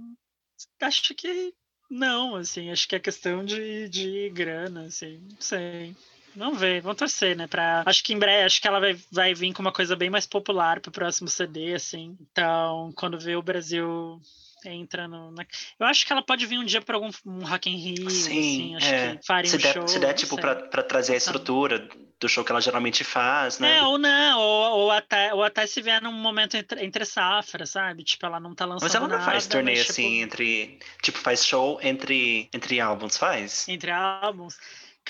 acho 0.83 1.15
que 1.17 1.53
não, 1.91 2.37
assim, 2.37 2.71
acho 2.71 2.87
que 2.87 2.95
é 2.95 3.01
questão 3.01 3.45
de, 3.45 3.89
de 3.89 4.31
grana, 4.31 4.83
assim, 4.83 5.21
não 5.29 5.41
sei. 5.41 5.97
Vamos 6.37 6.61
ver, 6.61 6.81
vamos 6.81 6.99
torcer, 6.99 7.37
né? 7.37 7.47
Pra... 7.47 7.83
Acho 7.87 8.03
que 8.05 8.13
em 8.13 8.19
breve, 8.19 8.45
acho 8.45 8.61
que 8.61 8.69
ela 8.69 8.81
vai, 8.81 8.97
vai 9.11 9.35
vir 9.35 9.53
com 9.53 9.63
uma 9.63 9.73
coisa 9.73 9.97
bem 9.97 10.11
mais 10.11 10.27
popular 10.27 10.81
pro 10.81 10.93
próximo 10.93 11.29
CD, 11.29 11.75
assim. 11.75 12.17
Então, 12.21 12.93
quando 12.97 13.19
ver 13.19 13.37
o 13.37 13.43
Brasil 13.43 14.21
entra 14.65 15.09
no. 15.09 15.31
Na... 15.33 15.45
Eu 15.79 15.87
acho 15.87 16.07
que 16.07 16.13
ela 16.13 16.23
pode 16.23 16.47
vir 16.47 16.59
um 16.59 16.65
dia 16.65 16.81
para 16.81 16.97
algum 16.97 17.11
um 17.27 17.45
Rock 17.45 17.71
in 17.71 17.77
Rio, 17.77 18.11
Sim, 18.11 18.77
assim, 18.77 18.77
acho 18.77 18.95
é. 18.95 19.17
que 19.17 19.27
faria 19.27 19.51
Se 19.51 19.57
um 19.57 19.61
der, 19.61 19.73
show. 19.75 19.89
se 19.89 19.99
der 19.99 20.13
tipo, 20.15 20.37
pra 20.37 20.83
trazer 20.83 21.15
a 21.15 21.17
estrutura 21.17 21.89
do 22.21 22.29
show 22.29 22.45
que 22.45 22.53
ela 22.53 22.61
geralmente 22.61 23.03
faz, 23.03 23.59
né? 23.59 23.79
É, 23.79 23.83
ou 23.83 23.97
não, 23.97 24.39
ou, 24.39 24.79
ou 24.81 24.91
até, 24.91 25.33
ou 25.33 25.43
até 25.43 25.67
se 25.67 25.81
vier 25.81 26.03
num 26.03 26.13
momento 26.13 26.55
entre, 26.55 26.85
entre 26.85 27.05
safra, 27.07 27.65
sabe? 27.65 28.05
Tipo, 28.05 28.27
ela 28.27 28.39
não 28.39 28.55
tá 28.55 28.67
lançando 28.67 28.83
Mas 28.83 28.95
ela 28.95 29.09
não 29.09 29.19
nada, 29.19 29.31
faz 29.31 29.47
turnê 29.47 29.73
mas, 29.73 29.81
tipo, 29.81 29.93
assim 29.93 30.21
entre. 30.21 30.79
Tipo, 31.03 31.19
faz 31.19 31.45
show 31.45 31.81
entre, 31.83 32.49
entre 32.53 32.79
álbuns, 32.79 33.17
faz? 33.17 33.67
entre 33.69 33.91
álbuns. 33.91 34.59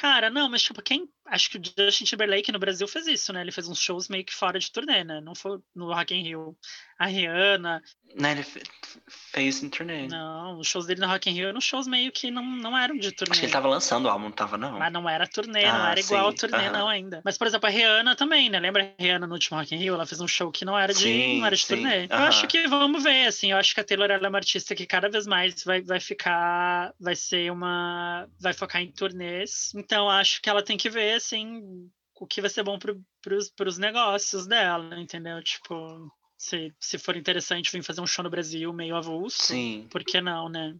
Cara, 0.01 0.31
não, 0.31 0.49
mas 0.49 0.63
tipo, 0.63 0.81
quem. 0.83 1.13
Acho 1.31 1.51
que 1.51 1.59
o 1.59 1.63
Justin 1.87 2.05
Timberlake 2.05 2.53
no 2.53 2.59
Brasil 2.59 2.87
fez 2.89 3.07
isso, 3.07 3.33
né? 3.33 3.41
Ele 3.41 3.53
fez 3.53 3.69
uns 3.69 3.81
shows 3.81 4.09
meio 4.09 4.25
que 4.25 4.35
fora 4.35 4.59
de 4.59 4.71
turnê, 4.71 5.05
né? 5.05 5.21
Não 5.21 5.35
foi 5.35 5.59
no 5.75 5.87
Rock 5.93 6.15
in 6.15 6.23
Rio. 6.23 6.57
A 6.99 7.07
Rihanna, 7.07 7.83
Né, 8.15 8.33
ele 8.33 8.43
fe- 8.43 8.63
fez 9.09 9.63
em 9.63 9.71
turnê. 9.71 10.09
não, 10.09 10.59
os 10.59 10.67
shows 10.67 10.87
dele 10.87 11.01
no 11.01 11.07
Rock 11.07 11.31
in 11.31 11.35
Rio 11.35 11.49
eram 11.49 11.61
shows 11.61 11.87
meio 11.87 12.11
que 12.11 12.31
não, 12.31 12.45
não 12.45 12.77
eram 12.77 12.97
de 12.97 13.13
turnê. 13.13 13.33
Acho 13.33 13.41
que 13.41 13.47
ele 13.47 13.53
tava 13.53 13.69
lançando 13.69 14.07
o 14.07 14.09
álbum, 14.09 14.25
não 14.25 14.33
tava, 14.33 14.59
não? 14.59 14.79
Mas 14.79 14.93
não 14.93 15.09
era 15.09 15.27
turnê, 15.27 15.71
não 15.73 15.85
Ah, 15.85 15.91
era 15.91 16.01
igual 16.01 16.27
ao 16.27 16.33
sim, 16.33 16.37
turnê, 16.37 16.57
aham. 16.57 16.73
não, 16.73 16.89
ainda. 16.89 17.21
Mas, 17.25 17.37
por 17.39 17.47
exemplo, 17.47 17.67
a 17.69 17.71
Rihanna 17.71 18.17
também, 18.17 18.49
né? 18.51 18.59
Lembra 18.59 18.95
a 18.99 19.03
Rihanna 19.03 19.27
no 19.27 19.35
último 19.35 19.59
Rock 19.59 19.75
in 19.75 19.79
Rio? 19.79 19.95
Ela 19.95 20.07
fez 20.07 20.21
um 20.21 20.29
show 20.29 20.51
que 20.51 20.65
não 20.65 20.79
era 20.79 20.93
de, 20.93 21.03
Sim, 21.03 21.37
não 21.39 21.45
era 21.47 21.55
de 21.55 21.63
sim, 21.63 21.77
turnê. 21.77 22.07
Eu 22.07 22.11
aham. 22.17 22.25
acho 22.25 22.47
que 22.49 22.67
vamos 22.67 23.03
ver, 23.03 23.27
assim, 23.27 23.53
eu 23.53 23.59
acho 23.59 23.75
que 23.75 23.81
a 23.81 23.85
Taylor 23.85 24.11
é 24.11 24.19
uma 24.29 24.39
artista 24.39 24.75
que 24.75 24.87
cada 24.87 25.09
vez 25.09 25.27
mais 25.27 25.63
vai, 25.65 25.83
vai 25.83 26.01
ficar, 26.01 26.95
vai 26.99 27.15
ser 27.15 27.51
uma, 27.53 28.29
vai 28.41 28.53
focar 28.53 28.81
em 28.83 28.91
turnês. 28.91 29.73
Então, 29.75 30.09
acho 30.09 30.41
que 30.41 30.49
ela 30.49 30.63
tem 30.65 30.77
que 30.77 30.89
ver, 30.91 31.20
assim, 31.21 31.89
o 32.15 32.27
que 32.27 32.41
vai 32.41 32.51
ser 32.51 32.63
bom 32.63 32.79
pro, 32.79 33.01
pros, 33.23 33.51
pros 33.51 33.79
negócios 33.79 34.47
dela, 34.47 34.99
entendeu? 35.01 35.43
Tipo, 35.43 36.11
se, 36.37 36.75
se 36.81 36.99
for 36.99 37.17
interessante 37.17 37.71
vir 37.71 37.83
fazer 37.83 38.01
um 38.01 38.07
show 38.07 38.23
no 38.23 38.31
Brasil 38.31 38.73
meio 38.73 38.97
avulso, 38.97 39.43
Sim. 39.43 39.87
por 39.91 40.03
que 40.05 40.21
não, 40.21 40.49
né? 40.49 40.75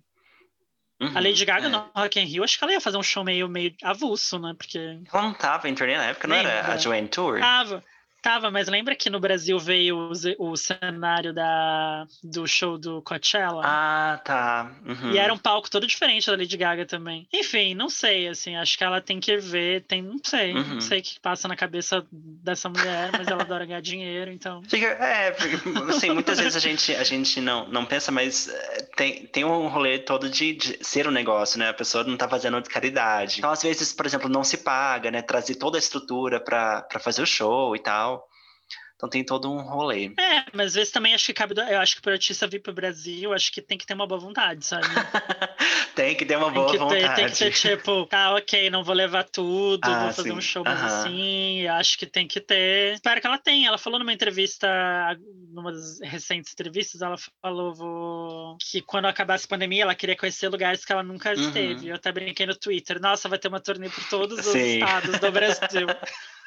Uhum, 1.01 1.17
A 1.17 1.21
Lady 1.21 1.45
Gaga 1.47 1.67
é. 1.67 1.71
no 1.71 1.91
Rock 1.97 2.21
in 2.21 2.25
Rio, 2.25 2.45
acho 2.45 2.59
que 2.59 2.65
ela 2.65 2.75
ia 2.75 2.81
fazer 2.81 2.99
um 2.99 3.03
show 3.03 3.25
meio, 3.25 3.49
meio 3.49 3.75
avulso, 3.83 4.39
né? 4.39 4.55
Porque 4.57 4.79
Ela 4.79 5.23
não 5.23 5.33
tava 5.33 5.67
em 5.69 5.75
turnê 5.75 5.97
na 5.97 6.07
época, 6.07 6.29
não 6.29 6.37
era 6.37 6.57
Lembra? 6.57 6.75
a 6.75 6.77
Joanne 6.77 7.09
Tour? 7.09 7.41
Tava, 7.41 7.83
tava, 8.21 8.51
mas 8.51 8.69
lembra 8.69 8.95
que 8.95 9.11
no 9.11 9.21
Brasil 9.21 9.59
veio 9.59 10.11
o, 10.39 10.51
o 10.53 10.57
cenário 10.57 11.33
da, 11.33 12.07
do 12.23 12.47
show 12.47 12.79
do 12.79 13.03
Coachella? 13.03 13.63
Ah, 13.65 14.21
tá. 14.25 14.71
Uhum. 14.87 15.13
E 15.13 15.19
era 15.19 15.33
um 15.33 15.39
palco 15.39 15.71
todo 15.71 15.87
diferente 15.87 16.27
da 16.27 16.37
Lady 16.37 16.57
Gaga 16.57 16.85
também. 16.87 17.27
Enfim, 17.33 17.75
não 17.75 17.89
sei, 17.89 18.29
assim, 18.29 18.57
acho 18.57 18.77
que 18.77 18.85
ela 18.85 19.01
tem 19.01 19.21
que 19.21 19.37
ver, 19.39 19.83
tem, 19.85 20.03
não 20.03 20.21
sei, 20.23 20.55
Uhum. 20.55 20.75
não 20.75 20.81
sei 20.81 21.01
o 21.01 21.03
que 21.03 21.19
passa 21.21 21.47
na 21.49 21.57
cabeça 21.57 22.05
dessa 22.11 22.69
mulher, 22.69 23.11
mas 23.13 23.29
ela 23.29 23.43
adora 23.43 23.65
ganhar 23.67 23.81
dinheiro, 23.81 24.31
então. 24.31 24.63
É, 25.01 25.31
porque, 25.31 25.57
assim, 25.91 26.11
muitas 26.11 26.39
vezes 26.39 26.57
a 26.57 26.61
gente, 26.61 26.95
a 26.95 27.05
gente 27.05 27.41
não, 27.41 27.67
não 27.69 27.85
pensa, 27.85 28.11
mas 28.13 28.49
é, 28.49 28.83
tem, 28.97 29.27
tem 29.27 29.45
um 29.45 29.69
rolê 29.69 29.99
todo 29.99 30.29
de, 30.29 30.53
de 30.55 30.79
ser 30.83 31.07
um 31.07 31.11
negócio, 31.11 31.59
né? 31.59 31.69
A 31.69 31.75
pessoa 31.75 32.05
não 32.05 32.17
tá 32.17 32.29
fazendo 32.29 32.61
de 32.61 32.69
caridade. 32.69 33.39
Então, 33.39 33.51
às 33.51 33.63
vezes, 33.63 33.93
por 33.93 34.05
exemplo, 34.07 34.29
não 34.29 34.43
se 34.45 34.59
paga, 34.59 35.11
né? 35.11 35.23
Trazer 35.23 35.55
toda 35.57 35.79
a 35.79 35.81
estrutura 35.81 36.41
pra 36.41 36.87
fazer 37.01 37.23
o 37.23 37.27
show 37.27 37.75
e 37.77 37.79
tal. 37.79 38.10
Então 39.01 39.09
tem 39.09 39.25
todo 39.25 39.51
um 39.51 39.63
rolê. 39.63 40.13
É, 40.19 40.45
mas 40.53 40.67
às 40.67 40.75
vezes 40.75 40.93
também 40.93 41.15
acho 41.15 41.25
que 41.25 41.33
cabe, 41.33 41.55
do- 41.55 41.63
eu 41.63 41.81
acho 41.81 41.97
que 41.97 42.03
pro 42.03 42.13
artista 42.13 42.47
vir 42.47 42.61
pro 42.61 42.71
Brasil, 42.71 43.33
acho 43.33 43.51
que 43.51 43.63
tem 43.63 43.79
que 43.79 43.87
ter 43.87 43.95
uma 43.95 44.07
boa 44.07 44.21
vontade, 44.21 44.63
sabe? 44.63 44.85
tem 45.97 46.15
que 46.15 46.27
ter 46.27 46.37
uma 46.37 46.53
Tem 46.53 46.55
boa 46.55 46.67
que, 46.67 46.73
ter, 46.77 46.85
vontade. 46.85 47.15
tem 47.15 47.27
que 47.51 47.63
ter, 47.63 47.77
tipo, 47.79 48.05
tá, 48.05 48.35
ok, 48.35 48.69
não 48.69 48.85
vou 48.85 48.95
levar 48.95 49.25
tudo, 49.25 49.81
Ah, 49.91 50.01
vou 50.05 50.13
fazer 50.13 50.33
um 50.33 50.41
sim. 50.43 50.47
show 50.49 50.63
mais 50.63 50.79
Aham. 50.83 50.87
assim, 51.01 51.67
acho 51.69 51.99
que 51.99 52.05
tem 52.05 52.29
que 52.29 52.41
ter. 52.41 52.93
Espero 52.93 53.19
que 53.23 53.27
ela 53.27 53.39
tenha. 53.39 53.69
Ela 53.69 53.79
falou 53.79 53.99
numa 53.99 54.13
entrevista, 54.13 54.69
numa 55.51 55.73
das 55.73 55.99
recentes 56.03 56.53
entrevistas, 56.53 57.01
ela 57.01 57.17
falou 57.41 57.75
vou- 57.75 58.59
que 58.61 58.83
quando 58.83 59.07
acabasse 59.07 59.47
a 59.47 59.49
pandemia, 59.49 59.85
ela 59.85 59.95
queria 59.95 60.15
conhecer 60.17 60.49
lugares 60.51 60.85
que 60.85 60.93
ela 60.93 61.03
nunca 61.03 61.31
Uhum. 61.35 61.41
esteve. 61.41 61.89
Eu 61.89 61.95
até 61.95 62.13
brinquei 62.13 62.45
no 62.45 62.55
Twitter, 62.55 63.01
nossa, 63.01 63.31
vai 63.31 63.39
ter 63.39 63.49
uma 63.49 63.61
turnê 63.61 63.89
por 63.89 64.05
todos 64.11 64.39
os 64.41 64.53
Sim. 64.53 64.75
estados 64.75 65.19
do 65.19 65.33
Brasil. 65.33 65.87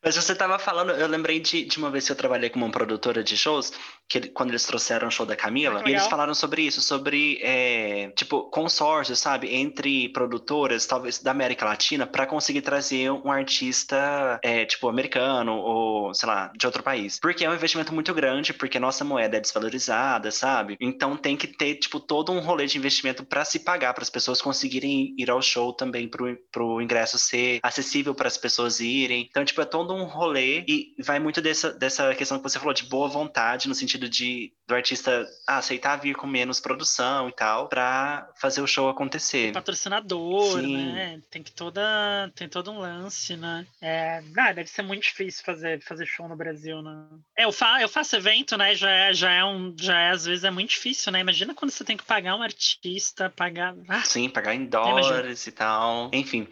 Mas 0.00 0.14
você 0.14 0.32
tava 0.32 0.58
falando, 0.60 0.92
eu 0.92 1.08
lembrei 1.08 1.40
de, 1.40 1.64
de 1.64 1.76
uma 1.76 1.90
vez 1.90 2.06
que 2.06 2.12
eu 2.12 2.16
trabalhei 2.16 2.48
com 2.48 2.58
uma 2.58 2.70
produtora 2.70 3.22
de 3.22 3.36
shows, 3.36 3.72
que 4.08 4.16
ele- 4.18 4.28
quando 4.28 4.50
eles 4.50 4.64
trouxeram 4.64 5.08
o 5.08 5.10
show 5.10 5.26
da 5.26 5.34
Camila, 5.34 5.82
Ah, 5.84 5.88
e 5.90 5.92
eles 5.92 6.06
falaram 6.06 6.32
sobre 6.34 6.62
isso, 6.62 6.80
sobre, 6.80 7.38
é, 7.42 8.08
tipo, 8.16 8.44
consórcio, 8.48 9.16
sabe, 9.16 9.52
entre 9.52 10.08
produtoras, 10.10 10.86
talvez 10.86 11.18
da 11.18 11.32
América 11.32 11.64
Latina, 11.66 12.06
para 12.06 12.26
conseguir 12.26 12.62
trazer 12.62 13.10
um 13.10 13.30
artista, 13.30 14.38
é, 14.42 14.64
tipo, 14.64 14.88
americano 14.88 15.56
ou, 15.56 16.14
sei 16.14 16.28
lá, 16.28 16.52
de 16.56 16.64
outro 16.64 16.82
país. 16.82 17.18
Porque 17.20 17.44
é 17.44 17.50
um 17.50 17.54
investimento 17.54 17.92
muito 17.92 18.14
grande, 18.14 18.54
porque 18.54 18.78
nossa 18.78 19.04
moeda 19.04 19.36
é 19.36 19.40
desvalorizada, 19.40 20.30
sabe? 20.30 20.76
Então 20.80 21.16
tem 21.16 21.36
que 21.36 21.48
ter, 21.48 21.74
tipo, 21.74 21.98
todo 21.98 22.30
um 22.32 22.38
rolê 22.40 22.66
de 22.66 22.78
investimento 22.78 23.24
para 23.24 23.44
se 23.44 23.58
pagar, 23.58 23.92
para 23.92 24.04
as 24.04 24.10
pessoas 24.10 24.40
conseguirem 24.40 25.14
ir 25.18 25.28
ao 25.28 25.42
show 25.42 25.72
também, 25.72 26.08
pro, 26.08 26.34
pro 26.52 26.80
ingresso 26.80 27.18
ser 27.18 27.58
acessível 27.62 28.14
para 28.14 28.28
as 28.28 28.38
pessoas 28.38 28.78
irem. 28.80 29.28
Então, 29.38 29.44
tipo, 29.44 29.60
é 29.60 29.64
todo 29.64 29.94
um 29.94 30.02
rolê 30.02 30.64
e 30.66 30.96
vai 30.98 31.20
muito 31.20 31.40
dessa, 31.40 31.72
dessa 31.72 32.12
questão 32.12 32.38
que 32.38 32.42
você 32.42 32.58
falou 32.58 32.74
de 32.74 32.82
boa 32.82 33.06
vontade, 33.06 33.68
no 33.68 33.74
sentido 33.74 34.08
de 34.08 34.52
do 34.66 34.74
artista 34.74 35.24
aceitar 35.46 35.96
vir 35.96 36.16
com 36.16 36.26
menos 36.26 36.58
produção 36.58 37.28
e 37.28 37.32
tal, 37.32 37.68
para 37.68 38.28
fazer 38.36 38.60
o 38.60 38.66
show 38.66 38.88
acontecer. 38.88 39.52
patrocinador, 39.52 40.60
Sim. 40.60 40.92
né? 40.92 41.20
Tem 41.30 41.40
que 41.40 41.52
toda, 41.52 42.30
tem 42.34 42.48
todo 42.48 42.72
um 42.72 42.78
lance, 42.78 43.36
né? 43.36 43.64
É, 43.80 44.20
ah, 44.36 44.52
deve 44.52 44.68
ser 44.68 44.82
muito 44.82 45.04
difícil 45.04 45.44
fazer, 45.44 45.80
fazer 45.84 46.04
show 46.04 46.28
no 46.28 46.36
Brasil, 46.36 46.82
né? 46.82 47.06
É, 47.38 47.44
eu, 47.44 47.52
fa 47.52 47.80
eu 47.80 47.88
faço 47.88 48.16
evento, 48.16 48.56
né? 48.56 48.74
Já 48.74 48.90
é, 48.90 49.14
já 49.14 49.30
é 49.30 49.44
um, 49.44 49.72
já 49.78 50.00
é, 50.00 50.10
às 50.10 50.24
vezes 50.24 50.42
é 50.42 50.50
muito 50.50 50.70
difícil, 50.70 51.12
né? 51.12 51.20
Imagina 51.20 51.54
quando 51.54 51.70
você 51.70 51.84
tem 51.84 51.96
que 51.96 52.04
pagar 52.04 52.34
um 52.34 52.42
artista, 52.42 53.30
pagar. 53.30 53.76
Ah, 53.88 54.02
Sim, 54.02 54.28
pagar 54.28 54.56
em 54.56 54.66
dólares 54.66 55.46
e 55.46 55.52
tal. 55.52 56.10
Enfim. 56.12 56.48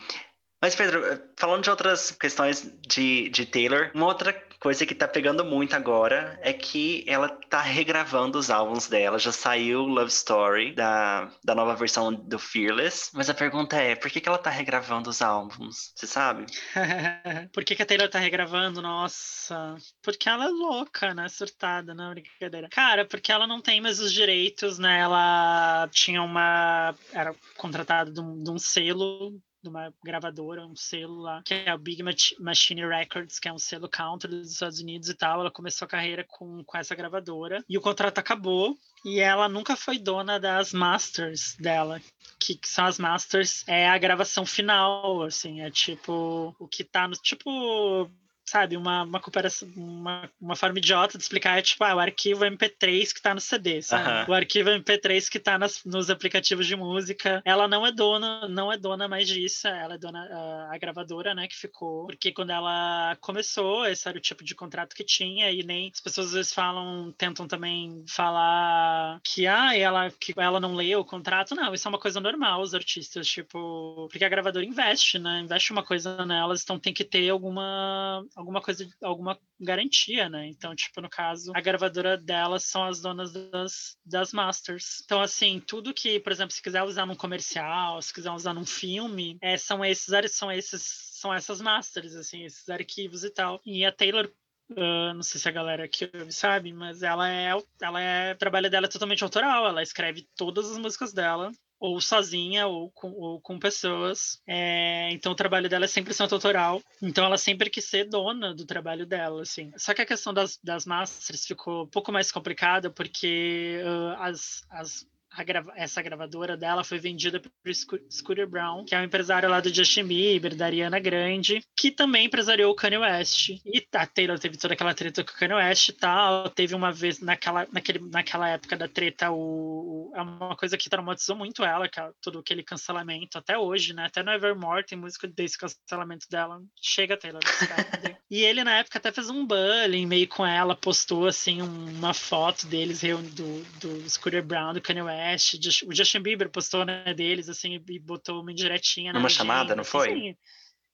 Mas, 0.61 0.75
Pedro, 0.75 1.03
falando 1.37 1.63
de 1.63 1.71
outras 1.71 2.11
questões 2.11 2.73
de, 2.89 3.29
de 3.29 3.47
Taylor, 3.47 3.91
uma 3.95 4.07
outra 4.07 4.33
coisa 4.59 4.87
que 4.87 4.95
tá 4.95 5.07
pegando 5.07 5.45
muito 5.45 5.77
agora 5.77 6.39
é 6.43 6.53
que 6.53 7.05
ela 7.07 7.29
tá 7.29 7.61
regravando 7.61 8.39
os 8.39 8.51
álbuns 8.51 8.89
dela. 8.89 9.19
Já 9.19 9.33
saiu 9.33 9.83
Love 9.83 10.11
Story, 10.11 10.75
da, 10.75 11.31
da 11.45 11.55
nova 11.55 11.75
versão 11.75 12.13
do 12.13 12.39
Fearless. 12.39 13.11
Mas 13.15 13.29
a 13.29 13.35
pergunta 13.35 13.77
é, 13.77 13.95
por 13.95 14.11
que, 14.11 14.21
que 14.21 14.29
ela 14.29 14.39
tá 14.39 14.51
regravando 14.51 15.11
os 15.11 15.23
álbuns? 15.23 15.93
Você 15.95 16.07
sabe? 16.07 16.47
Por 17.53 17.65
que, 17.65 17.75
que 17.75 17.83
a 17.83 17.87
Taylor 17.87 18.09
tá 18.09 18.19
regravando? 18.19 18.83
Nossa. 18.83 19.77
Porque 20.03 20.29
ela 20.29 20.47
é 20.47 20.49
louca, 20.49 21.15
né? 21.15 21.29
Surtada, 21.29 21.95
não, 21.95 22.11
brincadeira. 22.11 22.69
Cara, 22.71 23.05
porque 23.05 23.31
ela 23.31 23.47
não 23.47 23.61
tem 23.61 23.81
mais 23.81 24.01
os 24.01 24.13
direitos, 24.13 24.79
né? 24.79 25.01
Ela 25.01 25.89
tinha 25.91 26.23
uma. 26.23 26.95
Era 27.13 27.35
contratada 27.57 28.11
de 28.11 28.21
um, 28.21 28.43
de 28.43 28.51
um 28.51 28.59
selo 28.59 29.33
uma 29.69 29.93
gravadora, 30.05 30.67
um 30.67 30.77
selo 30.77 31.21
lá, 31.21 31.43
que 31.45 31.55
é 31.55 31.75
o 31.75 31.79
Big 31.79 32.03
Mach- 32.03 32.35
Machine 32.39 32.87
Records, 32.87 33.39
que 33.39 33.49
é 33.49 33.53
um 33.53 33.59
selo 33.59 33.89
country 33.89 34.31
dos 34.31 34.53
Estados 34.53 34.81
Unidos 34.81 35.09
e 35.09 35.15
tal. 35.15 35.41
Ela 35.41 35.51
começou 35.51 35.87
a 35.87 35.89
carreira 35.89 36.25
com, 36.29 36.63
com 36.65 36.79
essa 36.79 36.95
gravadora 36.95 37.65
e 37.69 37.77
o 37.77 37.81
contrato 37.81 38.19
acabou. 38.19 38.77
E 39.05 39.21
ela 39.21 39.49
nunca 39.49 39.77
foi 39.77 39.99
dona 39.99 40.41
das 40.41 40.73
masters 40.73 41.55
dela, 41.61 42.01
que, 42.41 42.57
que 42.57 42.69
são 42.69 42.87
as 42.87 42.99
masters, 42.99 43.63
é 43.69 43.89
a 43.89 43.99
gravação 43.99 44.45
final, 44.45 45.23
assim, 45.23 45.61
é 45.61 45.71
tipo 45.71 46.55
o 46.59 46.67
que 46.67 46.83
tá 46.83 47.07
no 47.07 47.15
tipo 47.15 48.11
sabe, 48.47 48.77
uma, 48.77 49.03
uma 49.03 49.21
cooperação, 49.21 49.69
uma, 49.77 50.31
uma 50.41 50.55
forma 50.55 50.79
idiota 50.79 51.19
de 51.19 51.25
explicar 51.25 51.59
é 51.59 51.63
tipo, 51.63 51.83
ah, 51.83 51.97
o 51.97 51.99
arquivo 51.99 52.45
MP3 52.45 53.13
que 53.13 53.21
tá 53.21 53.35
no 53.35 53.41
CD, 53.41 53.83
sabe? 53.83 54.31
O 54.31 54.35
arquivo 54.35 54.71
MP3 54.71 55.29
que 55.29 55.41
tá 55.41 55.59
nas, 55.59 55.85
nos 55.85 56.09
aplicativos 56.09 56.67
de 56.67 56.77
música. 56.77 57.43
Ela 57.45 57.67
não 57.67 57.85
é 57.85 57.91
dona, 57.91 58.49
não 58.49 58.73
é 58.73 58.79
dona 58.79 59.09
mais 59.09 59.27
disso, 59.27 59.67
ela 59.67 59.95
é 59.95 59.99
dona, 59.99 60.21
a, 60.31 60.75
a 60.75 60.79
gravadora, 60.79 61.35
né, 61.35 61.49
que 61.49 61.57
ficou. 61.57 62.07
Porque 62.07 62.31
quando 62.31 62.51
ela 62.51 63.17
começou, 63.21 63.85
esse 63.85 64.09
era 64.09 64.17
o 64.17 64.21
tipo 64.21 64.45
de 64.45 64.55
contrato 64.55 64.95
que 64.95 65.05
tinha, 65.05 65.51
e 65.51 65.65
nem 65.65 65.91
as 65.93 66.01
pessoas 66.01 66.29
às 66.29 66.33
vezes 66.33 66.53
falam, 66.53 67.13
tentam 67.19 67.49
também 67.49 68.05
falar 68.09 69.21
que, 69.25 69.47
ah, 69.47 69.77
ela, 69.77 70.11
que 70.11 70.33
ela 70.37 70.61
não 70.61 70.75
leu 70.75 71.01
o 71.01 71.05
contrato. 71.05 71.55
Não, 71.57 71.75
isso 71.75 71.89
é 71.89 71.91
uma 71.91 71.99
coisa 71.99 72.21
normal, 72.21 72.61
os 72.61 72.75
artistas, 72.75 73.27
tipo, 73.27 74.07
porque 74.09 74.25
a 74.25 74.29
gravadora 74.29 74.65
investe, 74.65 75.19
né? 75.19 75.41
Investe 75.41 75.73
uma 75.73 75.83
coisa 75.83 76.25
nelas, 76.25 76.63
então 76.63 76.79
tem 76.79 76.95
que 76.95 77.05
ter 77.05 77.29
alguma 77.29 78.25
alguma 78.37 78.61
coisa, 78.61 78.87
alguma 79.03 79.39
garantia, 79.59 80.29
né? 80.29 80.47
Então, 80.47 80.77
tipo, 80.77 81.01
no 81.01 81.09
caso, 81.09 81.51
a 81.55 81.61
gravadora 81.61 82.19
delas 82.19 82.65
são 82.65 82.85
as 82.85 83.01
donas 83.01 83.33
das, 83.33 83.97
das 84.05 84.33
masters. 84.33 85.01
Então, 85.05 85.23
assim, 85.23 85.59
tudo 85.67 85.95
que, 85.95 86.21
por 86.21 86.31
exemplo, 86.31 86.53
se 86.53 86.63
quiser 86.63 86.83
usar 86.83 87.07
num 87.07 87.17
comercial, 87.17 88.01
se 88.03 88.13
quiser 88.13 88.31
usar 88.31 88.53
num 88.53 88.67
filme, 88.67 89.39
é, 89.41 89.57
são 89.57 89.83
esses, 89.83 90.13
são 90.33 90.53
esses, 90.53 90.83
são 91.19 91.33
essas 91.33 91.63
masters, 91.63 92.15
assim, 92.15 92.45
esses 92.45 92.69
arquivos 92.69 93.25
e 93.25 93.31
tal. 93.31 93.61
E 93.65 93.85
a 93.85 93.91
Taylor 93.91 94.31
Uh, 94.69 95.15
não 95.15 95.23
sei 95.23 95.41
se 95.41 95.49
a 95.49 95.53
galera 95.53 95.85
aqui 95.85 96.11
sabe, 96.29 96.73
mas 96.73 97.01
ela 97.01 97.31
é, 97.31 97.53
ela 97.81 98.01
é, 98.01 98.33
o 98.33 98.37
trabalho 98.37 98.69
dela 98.69 98.87
é 98.87 98.89
totalmente 98.89 99.23
autoral. 99.23 99.65
Ela 99.65 99.81
escreve 99.81 100.29
todas 100.37 100.69
as 100.69 100.77
músicas 100.77 101.13
dela. 101.13 101.53
Ou 101.79 102.01
sozinha 102.01 102.67
ou 102.67 102.91
com, 102.91 103.11
ou 103.13 103.41
com 103.41 103.59
pessoas. 103.59 104.41
É, 104.47 105.11
então 105.13 105.33
o 105.33 105.37
trabalho 105.37 105.69
dela 105.69 105.85
é 105.85 105.89
100% 105.89 106.33
autoral. 106.33 106.83
Então 107.03 107.25
ela 107.25 107.39
sempre 107.39 107.71
quis 107.71 107.85
ser 107.85 108.05
dona 108.05 108.55
do 108.55 108.65
trabalho 108.65 109.07
dela, 109.07 109.43
assim. 109.43 109.73
Só 109.77 109.95
que 109.95 110.03
a 110.03 110.07
questão 110.07 110.33
das, 110.33 110.59
das 110.63 110.87
masters 110.87 111.47
ficou 111.47 111.85
um 111.85 111.89
pouco 111.89 112.11
mais 112.11 112.33
complicada 112.33 112.91
porque 112.91 113.81
uh, 113.85 114.23
as, 114.23 114.65
as 114.71 115.07
grava 115.45 115.73
essa 115.77 116.03
gravadora 116.03 116.57
dela 116.57 116.85
foi 116.85 116.99
vendida 116.99 117.41
para 117.41 117.51
o 117.71 117.75
Scooter 118.11 118.49
Brown, 118.49 118.85
que 118.85 118.95
é 118.95 119.01
um 119.01 119.05
empresário 119.05 119.49
lá 119.49 119.61
do 119.61 119.73
Justin 119.73 120.05
Bieber, 120.05 120.55
da 120.55 120.67
Ariana 120.67 120.99
Grande, 120.99 121.63
que 121.77 121.91
também 121.91 122.27
empresariou 122.27 122.73
o 122.73 122.75
Kanye 122.75 122.99
West. 122.99 123.51
E 123.65 123.87
a 123.95 124.07
Taylor 124.07 124.39
teve 124.39 124.57
toda 124.57 124.75
aquela 124.75 124.95
treta 124.95 125.23
com 125.23 125.31
o 125.31 125.35
Kanye 125.35 125.55
West 125.55 125.89
e 125.89 125.93
tal. 125.93 126.49
Teve 126.51 126.75
uma 126.75 126.93
vez, 126.93 127.21
naquela, 127.21 127.67
naquele, 127.73 127.99
naquela 128.11 128.49
época 128.49 128.77
da 128.77 128.89
treta, 128.89 129.31
o, 129.31 130.13
é 130.15 130.23
uma 130.23 130.57
coisa 130.57 130.77
que 130.77 130.89
traumatizou 130.89 131.37
muito 131.37 131.65
ela, 131.65 131.89
que 131.89 132.01
é 132.01 132.11
todo 132.21 132.39
aquele 132.39 132.63
cancelamento, 132.63 133.39
até 133.39 133.59
hoje, 133.59 133.93
né? 133.93 134.07
Até 134.07 134.23
no 134.23 134.33
Evermore 134.33 134.85
tem 134.85 134.99
música 134.99 135.29
desse 135.29 135.59
cancelamento 135.59 136.27
dela. 136.31 136.61
Chega 136.81 137.15
a 137.15 137.17
Taylor. 137.17 137.43
e 138.31 138.43
ele, 138.43 138.65
na 138.65 138.79
época, 138.79 138.99
até 138.99 139.13
fez 139.13 139.29
um 139.29 139.47
bullying 139.47 140.07
meio 140.07 140.29
com 140.29 140.47
ela, 140.47 140.75
postou, 140.75 141.27
assim, 141.27 141.61
uma 141.61 142.15
foto 142.15 142.67
deles 142.67 143.01
do, 143.01 143.63
do 143.81 144.09
Scooter 144.09 144.45
Brown, 144.45 144.73
do 144.73 144.81
Kanye 144.81 145.03
West 145.03 145.26
West, 145.33 145.55
o 145.87 145.95
Justin 145.95 146.21
Bieber 146.21 146.49
postou 146.51 146.85
né, 146.85 147.13
deles, 147.15 147.49
assim, 147.49 147.83
e 147.89 147.99
botou 147.99 148.41
uma 148.41 148.53
indiretinha. 148.53 149.13
Uma 149.13 149.29
chamada, 149.29 149.75
não 149.75 149.85
foi? 149.85 150.11
Assim, 150.11 150.37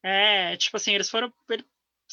é, 0.03 0.57
tipo 0.57 0.77
assim, 0.77 0.95
eles 0.95 1.09
foram, 1.09 1.33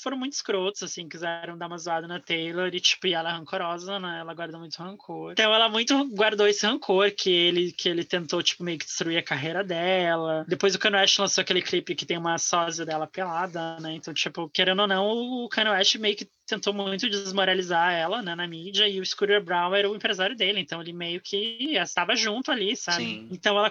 foram 0.01 0.17
muito 0.17 0.33
escrotos, 0.33 0.83
assim, 0.83 1.07
quiseram 1.07 1.57
dar 1.57 1.67
uma 1.67 1.77
zoada 1.77 2.07
na 2.07 2.19
Taylor 2.19 2.69
e, 2.73 2.79
tipo, 2.79 3.07
e 3.07 3.13
ela 3.13 3.29
é 3.29 3.33
rancorosa, 3.33 3.99
né? 3.99 4.19
Ela 4.19 4.33
guarda 4.33 4.57
muito 4.57 4.77
rancor. 4.77 5.33
Então 5.33 5.53
ela 5.53 5.69
muito 5.69 6.07
guardou 6.15 6.47
esse 6.47 6.65
rancor 6.65 7.11
que 7.11 7.29
ele, 7.29 7.71
que 7.71 7.87
ele 7.89 8.03
tentou, 8.03 8.41
tipo, 8.41 8.63
meio 8.63 8.77
que 8.77 8.85
destruir 8.85 9.17
a 9.17 9.23
carreira 9.23 9.63
dela. 9.63 10.45
Depois 10.47 10.75
o 10.75 10.79
Kanye 10.79 10.97
West 10.97 11.19
lançou 11.19 11.41
aquele 11.41 11.61
clipe 11.61 11.95
que 11.95 12.05
tem 12.05 12.17
uma 12.17 12.37
sósia 12.37 12.85
dela 12.85 13.07
pelada, 13.07 13.79
né? 13.79 13.93
Então, 13.93 14.13
tipo, 14.13 14.49
querendo 14.49 14.81
ou 14.81 14.87
não, 14.87 15.07
o 15.07 15.49
Kanye 15.49 15.71
West 15.71 15.95
meio 15.95 16.15
que 16.15 16.29
tentou 16.47 16.73
muito 16.73 17.09
desmoralizar 17.09 17.93
ela, 17.93 18.21
né, 18.21 18.33
na 18.33 18.47
mídia, 18.47 18.87
e 18.87 18.99
o 18.99 19.05
Scooter 19.05 19.43
Brown 19.43 19.73
era 19.75 19.89
o 19.89 19.95
empresário 19.95 20.35
dele, 20.35 20.59
então 20.59 20.81
ele 20.81 20.91
meio 20.91 21.21
que 21.21 21.75
estava 21.75 22.15
junto 22.15 22.51
ali, 22.51 22.75
sabe? 22.75 23.03
Sim. 23.03 23.29
Então 23.31 23.57
ela 23.57 23.69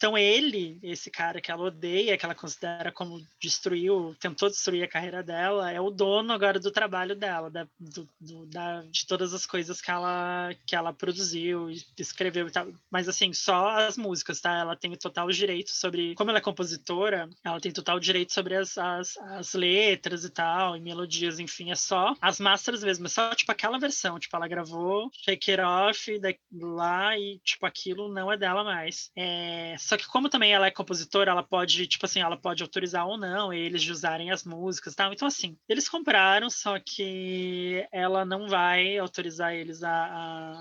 então 0.00 0.16
ele, 0.16 0.78
esse 0.82 1.10
cara 1.10 1.42
que 1.42 1.50
ela 1.50 1.64
odeia, 1.64 2.16
que 2.16 2.24
ela 2.24 2.34
considera 2.34 2.90
como 2.90 3.22
destruiu, 3.38 4.16
tentou 4.18 4.48
destruir 4.48 4.82
a 4.82 4.88
carreira 4.88 5.22
dela, 5.22 5.70
é 5.70 5.78
o 5.78 5.90
dono 5.90 6.32
agora 6.32 6.58
do 6.58 6.70
trabalho 6.70 7.14
dela, 7.14 7.50
da, 7.50 7.68
do, 7.78 8.08
do, 8.18 8.46
da, 8.46 8.80
de 8.90 9.06
todas 9.06 9.34
as 9.34 9.44
coisas 9.44 9.82
que 9.82 9.90
ela, 9.90 10.54
que 10.64 10.74
ela 10.74 10.90
produziu, 10.90 11.68
escreveu 11.98 12.48
e 12.48 12.50
tal. 12.50 12.68
Mas 12.90 13.10
assim, 13.10 13.34
só 13.34 13.68
as 13.76 13.98
músicas, 13.98 14.40
tá? 14.40 14.60
Ela 14.60 14.74
tem 14.74 14.90
total 14.96 15.28
direito 15.28 15.68
sobre, 15.68 16.14
como 16.14 16.30
ela 16.30 16.38
é 16.38 16.42
compositora, 16.42 17.28
ela 17.44 17.60
tem 17.60 17.70
total 17.70 18.00
direito 18.00 18.32
sobre 18.32 18.56
as, 18.56 18.78
as, 18.78 19.18
as 19.18 19.52
letras 19.52 20.24
e 20.24 20.30
tal, 20.30 20.78
e 20.78 20.80
melodias, 20.80 21.38
enfim, 21.38 21.72
é 21.72 21.76
só 21.76 22.14
as 22.22 22.40
masters 22.40 22.82
mesmo, 22.82 23.04
é 23.04 23.10
só 23.10 23.34
tipo 23.34 23.52
aquela 23.52 23.78
versão, 23.78 24.18
tipo, 24.18 24.34
ela 24.34 24.48
gravou 24.48 25.10
Shake 25.12 25.50
It 25.50 25.60
Off 25.60 26.20
lá 26.58 27.18
e 27.18 27.38
tipo 27.44 27.66
aquilo 27.66 28.10
não 28.10 28.32
é 28.32 28.38
dela 28.38 28.64
mais. 28.64 29.10
É, 29.14 29.76
só 29.90 29.96
que 29.96 30.06
como 30.06 30.28
também 30.28 30.52
ela 30.52 30.68
é 30.68 30.70
compositora, 30.70 31.32
ela 31.32 31.42
pode, 31.42 31.84
tipo 31.88 32.06
assim, 32.06 32.20
ela 32.20 32.36
pode 32.36 32.62
autorizar 32.62 33.08
ou 33.08 33.18
não 33.18 33.52
eles 33.52 33.82
de 33.82 33.90
usarem 33.90 34.30
as 34.30 34.44
músicas, 34.44 34.94
tal. 34.94 35.12
Então 35.12 35.26
assim, 35.26 35.56
eles 35.68 35.88
compraram, 35.88 36.48
só 36.48 36.78
que 36.78 37.84
ela 37.90 38.24
não 38.24 38.48
vai 38.48 38.96
autorizar 38.98 39.52
eles 39.52 39.82
a, 39.82 39.90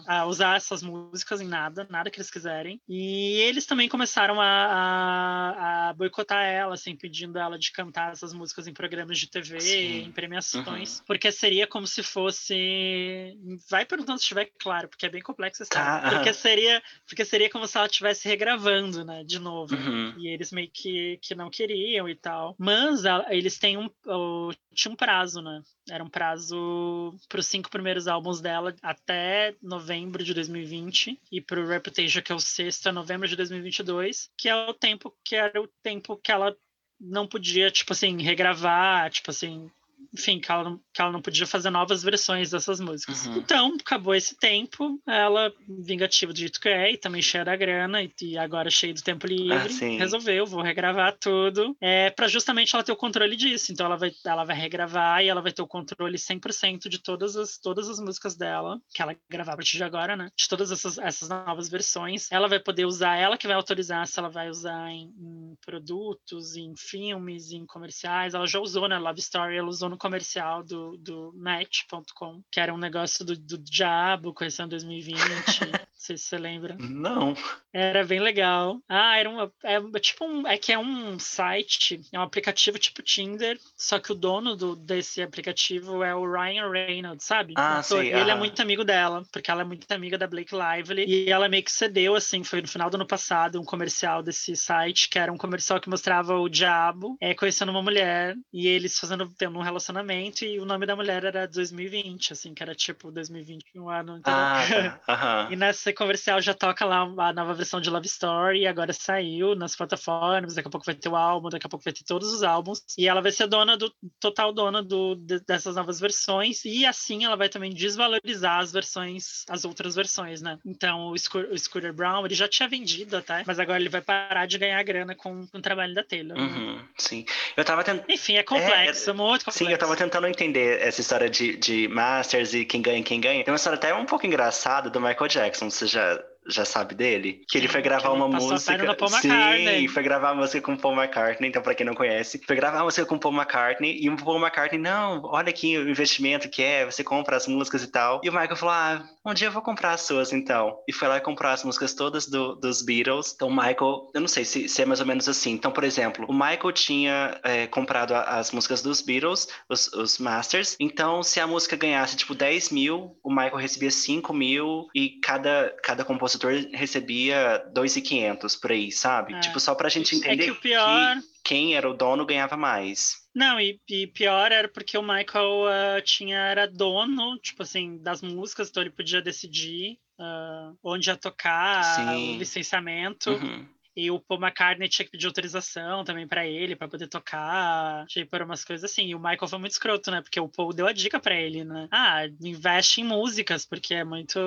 a, 0.08 0.22
a 0.22 0.26
usar 0.26 0.58
essas 0.58 0.82
músicas 0.82 1.42
em 1.42 1.48
nada, 1.48 1.86
nada 1.92 2.10
que 2.10 2.18
eles 2.18 2.32
quiserem. 2.32 2.82
E 2.90 3.40
eles 3.42 3.68
também 3.68 3.88
começaram 3.88 4.42
a, 4.42 4.48
a, 4.48 5.90
a 5.90 5.94
boicotar 5.94 6.44
ela, 6.44 6.74
assim, 6.74 6.96
pedindo 6.96 7.38
ela 7.38 7.60
de 7.60 7.72
cantar 7.72 8.14
essas 8.14 8.34
músicas 8.34 8.66
em 8.66 8.74
programas 8.74 9.20
de 9.20 9.30
TV, 9.30 9.62
Sim. 9.62 10.06
em 10.06 10.12
premiações, 10.12 10.98
uhum. 10.98 11.06
porque 11.06 11.32
seria 11.32 11.68
como 11.68 11.86
se 11.86 12.02
fosse. 12.02 13.38
Vai 13.70 13.86
perguntando 13.86 14.18
se 14.18 14.24
estiver 14.24 14.50
claro, 14.60 14.90
porque 14.90 15.06
é 15.06 15.10
bem 15.10 15.22
complexo 15.22 15.62
essa 15.62 15.70
tá. 15.70 16.10
Porque 16.10 16.34
seria, 16.34 16.82
porque 17.06 17.24
seria 17.24 17.48
como 17.48 17.68
se 17.68 17.78
ela 17.78 17.86
estivesse 17.86 18.28
regravando, 18.28 19.06
né, 19.06 19.18
de 19.24 19.39
novo. 19.39 19.76
Uhum. 19.76 20.13
E 20.17 20.28
eles 20.28 20.51
meio 20.51 20.70
que, 20.72 21.17
que 21.22 21.36
não 21.36 21.49
queriam 21.49 22.07
e 22.07 22.15
tal. 22.15 22.55
Mas 22.57 23.05
a, 23.05 23.26
eles 23.30 23.57
têm 23.57 23.78
um. 23.78 23.89
O, 24.05 24.51
tinha 24.74 24.91
um 24.91 24.95
prazo, 24.95 25.41
né? 25.41 25.61
Era 25.89 26.03
um 26.03 26.09
prazo 26.09 27.15
para 27.28 27.39
os 27.39 27.47
cinco 27.47 27.70
primeiros 27.70 28.07
álbuns 28.07 28.41
dela 28.41 28.76
até 28.82 29.55
novembro 29.61 30.24
de 30.24 30.34
2020 30.34 31.20
e 31.32 31.41
para 31.41 31.59
o 31.59 31.67
Reputation, 31.67 32.22
que 32.22 32.32
é 32.32 32.36
o 32.36 32.39
sexto, 32.39 32.89
é 32.89 32.91
novembro 32.91 33.28
de 33.28 33.36
2022, 33.36 34.30
que 34.38 34.47
é 34.47 34.55
o 34.55 34.74
tempo 34.74 35.15
que 35.24 35.36
era 35.36 35.61
o 35.61 35.67
tempo 35.82 36.17
que 36.17 36.32
ela 36.32 36.55
não 36.99 37.26
podia, 37.26 37.72
tipo 37.72 37.93
assim, 37.93 38.22
regravar, 38.22 39.09
tipo 39.09 39.32
assim, 39.32 39.72
enfim, 40.14 40.39
que 40.39 40.52
ela, 40.52 40.64
não, 40.64 40.78
que 40.93 41.02
ela 41.02 41.12
não 41.12 41.22
podia 41.22 41.45
fazer 41.45 41.70
novas 41.70 42.04
versões 42.04 42.50
dessas 42.50 42.80
músicas. 42.80 43.26
Uhum. 43.26 43.38
Então, 43.38 43.76
acabou 43.80 44.16
esse 44.16 44.36
tempo, 44.38 45.00
ela, 45.08 45.54
vingativa 45.68 46.34
do 46.34 46.39
jeito 46.39 46.60
que 46.60 46.70
é, 46.70 46.91
e 46.91 46.97
também 46.97 47.22
cheia 47.22 47.45
da 47.45 47.56
grana, 47.56 48.02
e, 48.02 48.12
e 48.22 48.38
agora 48.38 48.70
cheia 48.70 48.93
do 48.93 49.02
tempo 49.02 49.28
livre, 49.28 49.54
ah, 49.54 49.97
resolveu, 49.97 50.45
vou 50.45 50.62
regravar 50.62 51.18
tudo, 51.20 51.76
é, 51.82 52.10
para 52.10 52.28
justamente 52.28 52.74
ela 52.74 52.84
ter 52.84 52.91
o 52.91 52.97
controle 52.97 53.36
disso. 53.36 53.72
Então, 53.72 53.86
ela 53.86 53.97
vai, 53.97 54.12
ela 54.26 54.43
vai 54.43 54.56
regravar 54.56 55.24
e 55.24 55.28
ela 55.28 55.41
vai 55.41 55.52
ter 55.52 55.62
o 55.62 55.68
controle 55.68 56.18
100% 56.18 56.89
de 56.89 57.00
todas 57.00 57.36
as, 57.36 57.58
todas 57.58 57.89
as 57.89 58.00
músicas 58.00 58.36
dela, 58.36 58.82
que 58.93 59.02
ela 59.02 59.16
gravar 59.30 59.54
a 59.54 59.58
partir 59.58 59.78
de 59.78 59.84
agora, 59.84 60.16
né? 60.16 60.30
De 60.36 60.47
todas 60.47 60.72
essas, 60.72 60.97
essas 60.97 61.30
novas 61.30 61.70
versões. 61.70 62.32
Ela 62.32 62.47
vai 62.47 62.60
poder 62.60 62.86
usar, 62.86 63.16
ela 63.16 63.38
que 63.38 63.47
vai 63.47 63.56
autorizar 63.56 64.08
se 64.08 64.20
ela 64.20 64.30
vai 64.30 64.50
usar 64.50 64.89
em, 64.89 65.14
em 65.20 65.58
produtos, 65.64 66.56
em 66.56 66.74
filmes, 66.76 67.52
em 67.52 67.66
comerciais. 67.66 68.34
Ela 68.34 68.47
já 68.47 68.60
usou, 68.60 68.88
né? 68.88 68.97
Love 68.97 69.20
Story, 69.20 69.58
ela 69.58 69.68
usou 69.68 69.89
no 69.90 69.98
comercial 69.98 70.64
do, 70.64 70.98
do 70.98 71.34
Match.com, 71.36 72.42
que 72.52 72.60
era 72.60 72.74
um 72.74 72.78
negócio 72.78 73.26
do, 73.26 73.36
do 73.36 73.58
diabo, 73.58 74.34
começou 74.34 74.66
em 74.66 74.70
2020. 74.70 75.18
não 75.20 75.80
sei 75.96 76.18
se 76.18 76.26
você 76.26 76.38
lembra. 76.38 76.78
Não. 76.80 77.36
Era 77.74 78.06
bem 78.06 78.20
legal. 78.20 78.82
Ah, 78.88 79.18
era 79.18 79.30
um. 79.30 79.42
É, 79.64 80.00
tipo 80.00 80.26
um. 80.26 80.48
É 80.48 80.58
que 80.58 80.72
é 80.72 80.80
um 80.80 81.20
site, 81.20 82.02
é 82.12 82.20
um 82.20 82.24
aplicativo 82.24 82.80
tipo 82.80 83.02
Tinder, 83.02 83.60
só 83.78 84.00
que 84.00 84.12
o 84.12 84.16
dono 84.16 84.56
do, 84.56 84.76
desse 84.76 85.22
aplicativo 85.22 86.04
é 86.04 86.16
o 86.16 86.30
Ryan 86.30 86.70
Reynolds, 86.70 87.26
sabe? 87.26 87.54
Ah, 87.58 87.82
sim. 87.84 87.98
Ele 88.00 88.32
ah. 88.32 88.34
é 88.34 88.36
muito 88.36 88.62
amigo 88.62 88.84
dela, 88.84 89.24
porque 89.32 89.52
ela 89.52 89.62
é 89.62 89.66
muito 89.66 89.90
amiga 89.92 90.18
da 90.18 90.28
Blake 90.28 90.54
Lively. 90.56 91.06
E 91.06 91.30
ela 91.30 91.50
meio 91.50 91.64
que 91.64 91.72
cedeu, 91.72 92.16
assim, 92.16 92.44
foi 92.44 92.62
no 92.62 92.68
final 92.68 92.90
do 92.90 92.96
ano 92.96 93.08
passado, 93.08 93.60
um 93.60 93.66
comercial 93.66 94.24
desse 94.24 94.56
site, 94.56 95.10
que 95.10 95.20
era 95.20 95.32
um 95.32 95.38
comercial 95.38 95.80
que 95.80 95.90
mostrava 95.90 96.40
o 96.40 96.50
diabo 96.50 97.18
é, 97.20 97.34
conhecendo 97.34 97.70
uma 97.70 97.82
mulher 97.82 98.36
e 98.54 98.68
eles 98.68 98.98
fazendo 98.98 99.30
tendo 99.38 99.58
um 99.58 99.62
relacionamento 99.62 99.79
relacionamento 99.80 100.46
e 100.46 100.60
o 100.60 100.66
nome 100.66 100.86
da 100.86 100.96
mulher 100.96 101.24
era 101.24 101.48
2020, 101.48 102.34
assim, 102.34 102.54
que 102.54 102.62
era 102.62 102.76
tipo 102.76 103.12
2021 103.12 103.90
ano. 103.90 104.18
Entendeu? 104.18 104.34
Ah, 104.34 105.00
tá. 105.06 105.48
e 105.50 105.56
nessa 105.56 105.92
comercial 105.94 106.42
já 106.42 106.54
toca 106.54 106.86
lá 106.86 107.02
a 107.02 107.34
nova 107.34 107.54
versão 107.54 107.80
de 107.80 107.90
Love 107.90 108.08
Story, 108.08 108.68
agora 108.68 108.94
saiu 108.94 109.56
nas 109.56 109.76
plataformas, 109.76 110.56
daqui 110.56 110.68
a 110.68 110.72
pouco 110.72 110.86
vai 110.86 110.96
ter 110.96 111.10
o 111.10 111.16
álbum, 111.16 111.50
daqui 111.50 111.66
a 111.66 111.70
pouco 111.70 111.84
vai 111.84 111.94
ter 111.94 112.04
todos 112.04 112.32
os 112.34 112.44
álbuns, 112.44 112.84
e 112.98 113.08
ela 113.08 113.22
vai 113.22 113.32
ser 113.32 113.48
dona 113.48 113.78
do, 113.78 113.92
total 114.20 114.52
dona 114.52 114.84
do, 114.84 115.16
de, 115.16 115.40
dessas 115.40 115.76
novas 115.76 116.00
versões, 116.00 116.66
e 116.66 116.86
assim 116.86 117.24
ela 117.24 117.38
vai 117.38 117.50
também 117.50 117.72
desvalorizar 117.72 118.60
as 118.60 118.72
versões, 118.72 119.46
as 119.50 119.64
outras 119.64 119.96
versões, 119.96 120.42
né? 120.42 120.60
Então 120.66 121.08
o, 121.08 121.18
Scooter, 121.18 121.52
o 121.52 121.58
Scooter 121.58 121.94
Brown, 121.94 122.26
ele 122.26 122.36
já 122.36 122.48
tinha 122.48 122.68
vendido 122.68 123.18
até, 123.18 123.44
mas 123.48 123.60
agora 123.60 123.80
ele 123.80 123.90
vai 123.90 124.02
parar 124.02 124.46
de 124.46 124.58
ganhar 124.58 124.84
grana 124.84 125.16
com, 125.16 125.48
com 125.48 125.58
o 125.58 125.62
trabalho 125.62 125.94
da 125.94 126.04
Taylor. 126.04 126.38
Né? 126.38 126.44
Uhum, 126.44 126.76
né? 126.76 126.86
Sim. 126.98 127.26
Eu 127.56 127.64
tava 127.64 127.84
tentando. 127.84 128.06
Enfim, 128.10 128.36
é 128.36 128.44
complexo, 128.44 129.10
é, 129.10 129.14
é... 129.14 129.16
muito 129.16 129.46
complexo. 129.46 129.66
Sim, 129.66 129.68
eu 129.72 129.78
tava 129.78 129.95
tentando 129.95 130.28
entender 130.28 130.82
essa 130.82 131.01
história 131.01 131.30
de, 131.30 131.57
de 131.57 131.88
Masters 131.88 132.53
e 132.53 132.65
quem 132.65 132.82
ganha 132.82 133.03
quem 133.03 133.20
ganha. 133.20 133.43
Tem 133.43 133.51
uma 133.51 133.57
história 133.57 133.78
até 133.78 133.93
um 133.93 134.05
pouco 134.05 134.26
engraçada 134.26 134.89
do 134.89 134.99
Michael 134.99 135.28
Jackson. 135.28 135.70
Você 135.70 135.88
já, 135.88 136.22
já 136.50 136.66
sabe 136.66 136.95
dele? 136.95 137.41
Que 137.47 137.58
ele 137.58 137.68
foi 137.68 137.82
gravar 137.82 138.12
uma 138.12 138.28
música. 138.28 138.58
Sim, 138.60 139.88
foi 139.88 140.04
gravar 140.04 140.32
a 140.32 140.36
música 140.36 140.62
com 140.62 140.76
Paul 140.76 140.95
McCartney. 140.95 141.50
Então, 141.50 141.62
pra 141.62 141.76
quem 141.76 141.86
não 141.86 141.93
conhece, 141.93 142.41
foi 142.45 142.56
gravar 142.56 142.80
a 142.80 142.84
música 142.84 143.06
com 143.06 143.18
Paul 143.18 143.34
McCartney. 143.34 144.00
E 144.02 144.10
o 144.10 144.16
Paul 144.18 144.39
McCartney, 144.39 144.80
não, 144.80 145.22
olha 145.24 145.50
aqui 145.50 145.78
o 145.78 145.89
investimento 145.89 146.50
que 146.50 146.62
é, 146.62 146.86
você 146.86 147.04
compra 147.04 147.36
as 147.36 147.47
músicas 147.47 147.84
e 147.84 147.88
tal. 147.88 148.22
E 148.24 148.30
o 148.30 148.34
Michael 148.34 148.56
falou: 148.56 148.74
ah, 148.74 149.04
um 149.26 149.34
dia 149.34 149.47
eu 149.47 149.52
vou 149.52 149.62
comprar 149.62 149.93
as 149.93 150.02
suas 150.02 150.34
então. 150.34 150.78
E 150.88 150.93
foi 150.93 151.08
lá 151.08 151.18
e 151.18 151.22
comprou 151.22 151.52
as 151.52 151.64
músicas 151.64 151.93
todas 151.93 152.28
do, 152.28 152.56
dos 152.56 152.82
Beatles. 152.82 153.34
Então, 153.36 153.47
o 153.47 153.56
Michael, 153.56 154.10
eu 154.14 154.22
não 154.22 154.28
sei 154.28 154.45
se, 154.45 154.68
se, 154.68 154.82
é 154.82 154.86
mais 154.86 155.00
ou 155.00 155.06
menos 155.06 155.28
assim. 155.28 155.52
Então, 155.52 155.72
por 155.72 155.84
exemplo, 155.84 156.26
o 156.28 156.34
Michael 156.34 156.72
tinha 156.72 157.39
é, 157.43 157.68
comprado 157.68 158.14
as 158.14 158.52
músicas 158.52 158.82
dos 158.82 159.02
Beatles, 159.02 159.47
os, 159.68 159.91
os 159.93 160.18
Masters. 160.18 160.76
Então, 160.80 161.22
se 161.22 161.39
a 161.39 161.47
música 161.47 161.76
ganhasse 161.76 162.16
tipo 162.16 162.34
10 162.34 162.70
mil, 162.72 163.18
o 163.24 163.30
Michael 163.30 163.58
recebia 163.58 163.91
5 163.91 164.34
mil 164.34 164.88
e 164.95 165.20
cada, 165.22 165.76
cada 165.84 166.04
compositor 166.04 166.39
compositor 166.40 166.70
recebia 166.74 167.64
2,500 167.74 168.56
por 168.56 168.72
aí, 168.72 168.92
sabe? 168.92 169.34
É. 169.34 169.40
Tipo, 169.40 169.60
só 169.60 169.76
pra 169.76 169.90
gente 169.90 170.16
entender 170.16 170.44
é 170.44 170.46
que, 170.46 170.52
o 170.52 170.56
pior... 170.56 171.18
que 171.18 171.24
quem 171.44 171.76
era 171.76 171.90
o 171.90 171.94
dono 171.94 172.26
ganhava 172.26 172.56
mais. 172.56 173.28
Não, 173.36 173.60
e, 173.60 173.80
e 173.90 174.08
pior 174.08 174.52
era 174.52 174.68
porque 174.68 174.98
o 174.98 175.04
Michael 175.04 175.64
uh, 175.64 176.02
tinha, 176.04 176.38
era 176.38 176.68
dono, 176.68 177.38
tipo 177.40 177.64
assim, 177.64 177.98
das 178.02 178.22
músicas, 178.22 178.70
então 178.70 178.82
ele 178.82 178.92
podia 178.92 179.22
decidir 179.22 179.98
uh, 180.20 180.78
onde 180.84 181.10
ia 181.10 181.16
tocar, 181.16 181.84
Sim. 181.96 182.36
o 182.36 182.40
licenciamento. 182.40 183.32
Uhum. 183.32 183.68
E 184.00 184.12
o 184.12 184.20
Paul 184.20 184.41
McCartney 184.41 184.88
tinha 184.88 185.06
que 185.06 185.12
pedir 185.12 185.28
autorização 185.28 186.04
também 186.04 186.28
para 186.28 186.45
ele, 186.45 186.76
para 186.76 186.88
poder 186.88 187.08
tocar, 187.08 188.06
tipo, 188.08 188.30
por 188.32 188.41
umas 188.41 188.64
coisas 188.64 188.89
assim. 188.89 189.08
E 189.08 189.16
o 189.16 189.20
Michael 189.20 189.47
foi 189.47 189.60
muito 189.60 189.72
escroto, 189.74 190.12
né? 190.12 190.22
Porque 190.22 190.39
o 190.39 190.47
Paul 190.47 190.74
deu 190.74 190.88
a 190.88 190.93
dica 190.93 191.20
para 191.20 191.36
ele, 191.36 191.64
né? 191.64 191.88
Ah, 191.91 192.26
investe 192.41 193.02
em 193.02 193.04
músicas, 193.06 193.66
porque 193.66 193.93
é 193.93 194.04
muito. 194.04 194.39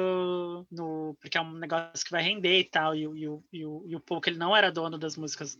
No, 0.70 1.16
porque 1.20 1.36
é 1.36 1.40
um 1.40 1.52
negócio 1.58 2.04
que 2.04 2.10
vai 2.10 2.22
render 2.22 2.60
e 2.60 2.64
tal. 2.64 2.94
E, 2.94 3.04
e, 3.04 3.26
e, 3.52 3.60
e 3.60 3.96
o 3.96 4.00
Paul, 4.00 4.20
que 4.20 4.30
ele 4.30 4.38
não 4.38 4.56
era 4.56 4.72
dono 4.72 4.98
das 4.98 5.16
músicas 5.16 5.58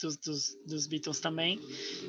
dos, 0.00 0.16
dos, 0.16 0.56
dos, 0.66 0.86
Beatles 0.86 1.20
também. 1.20 1.60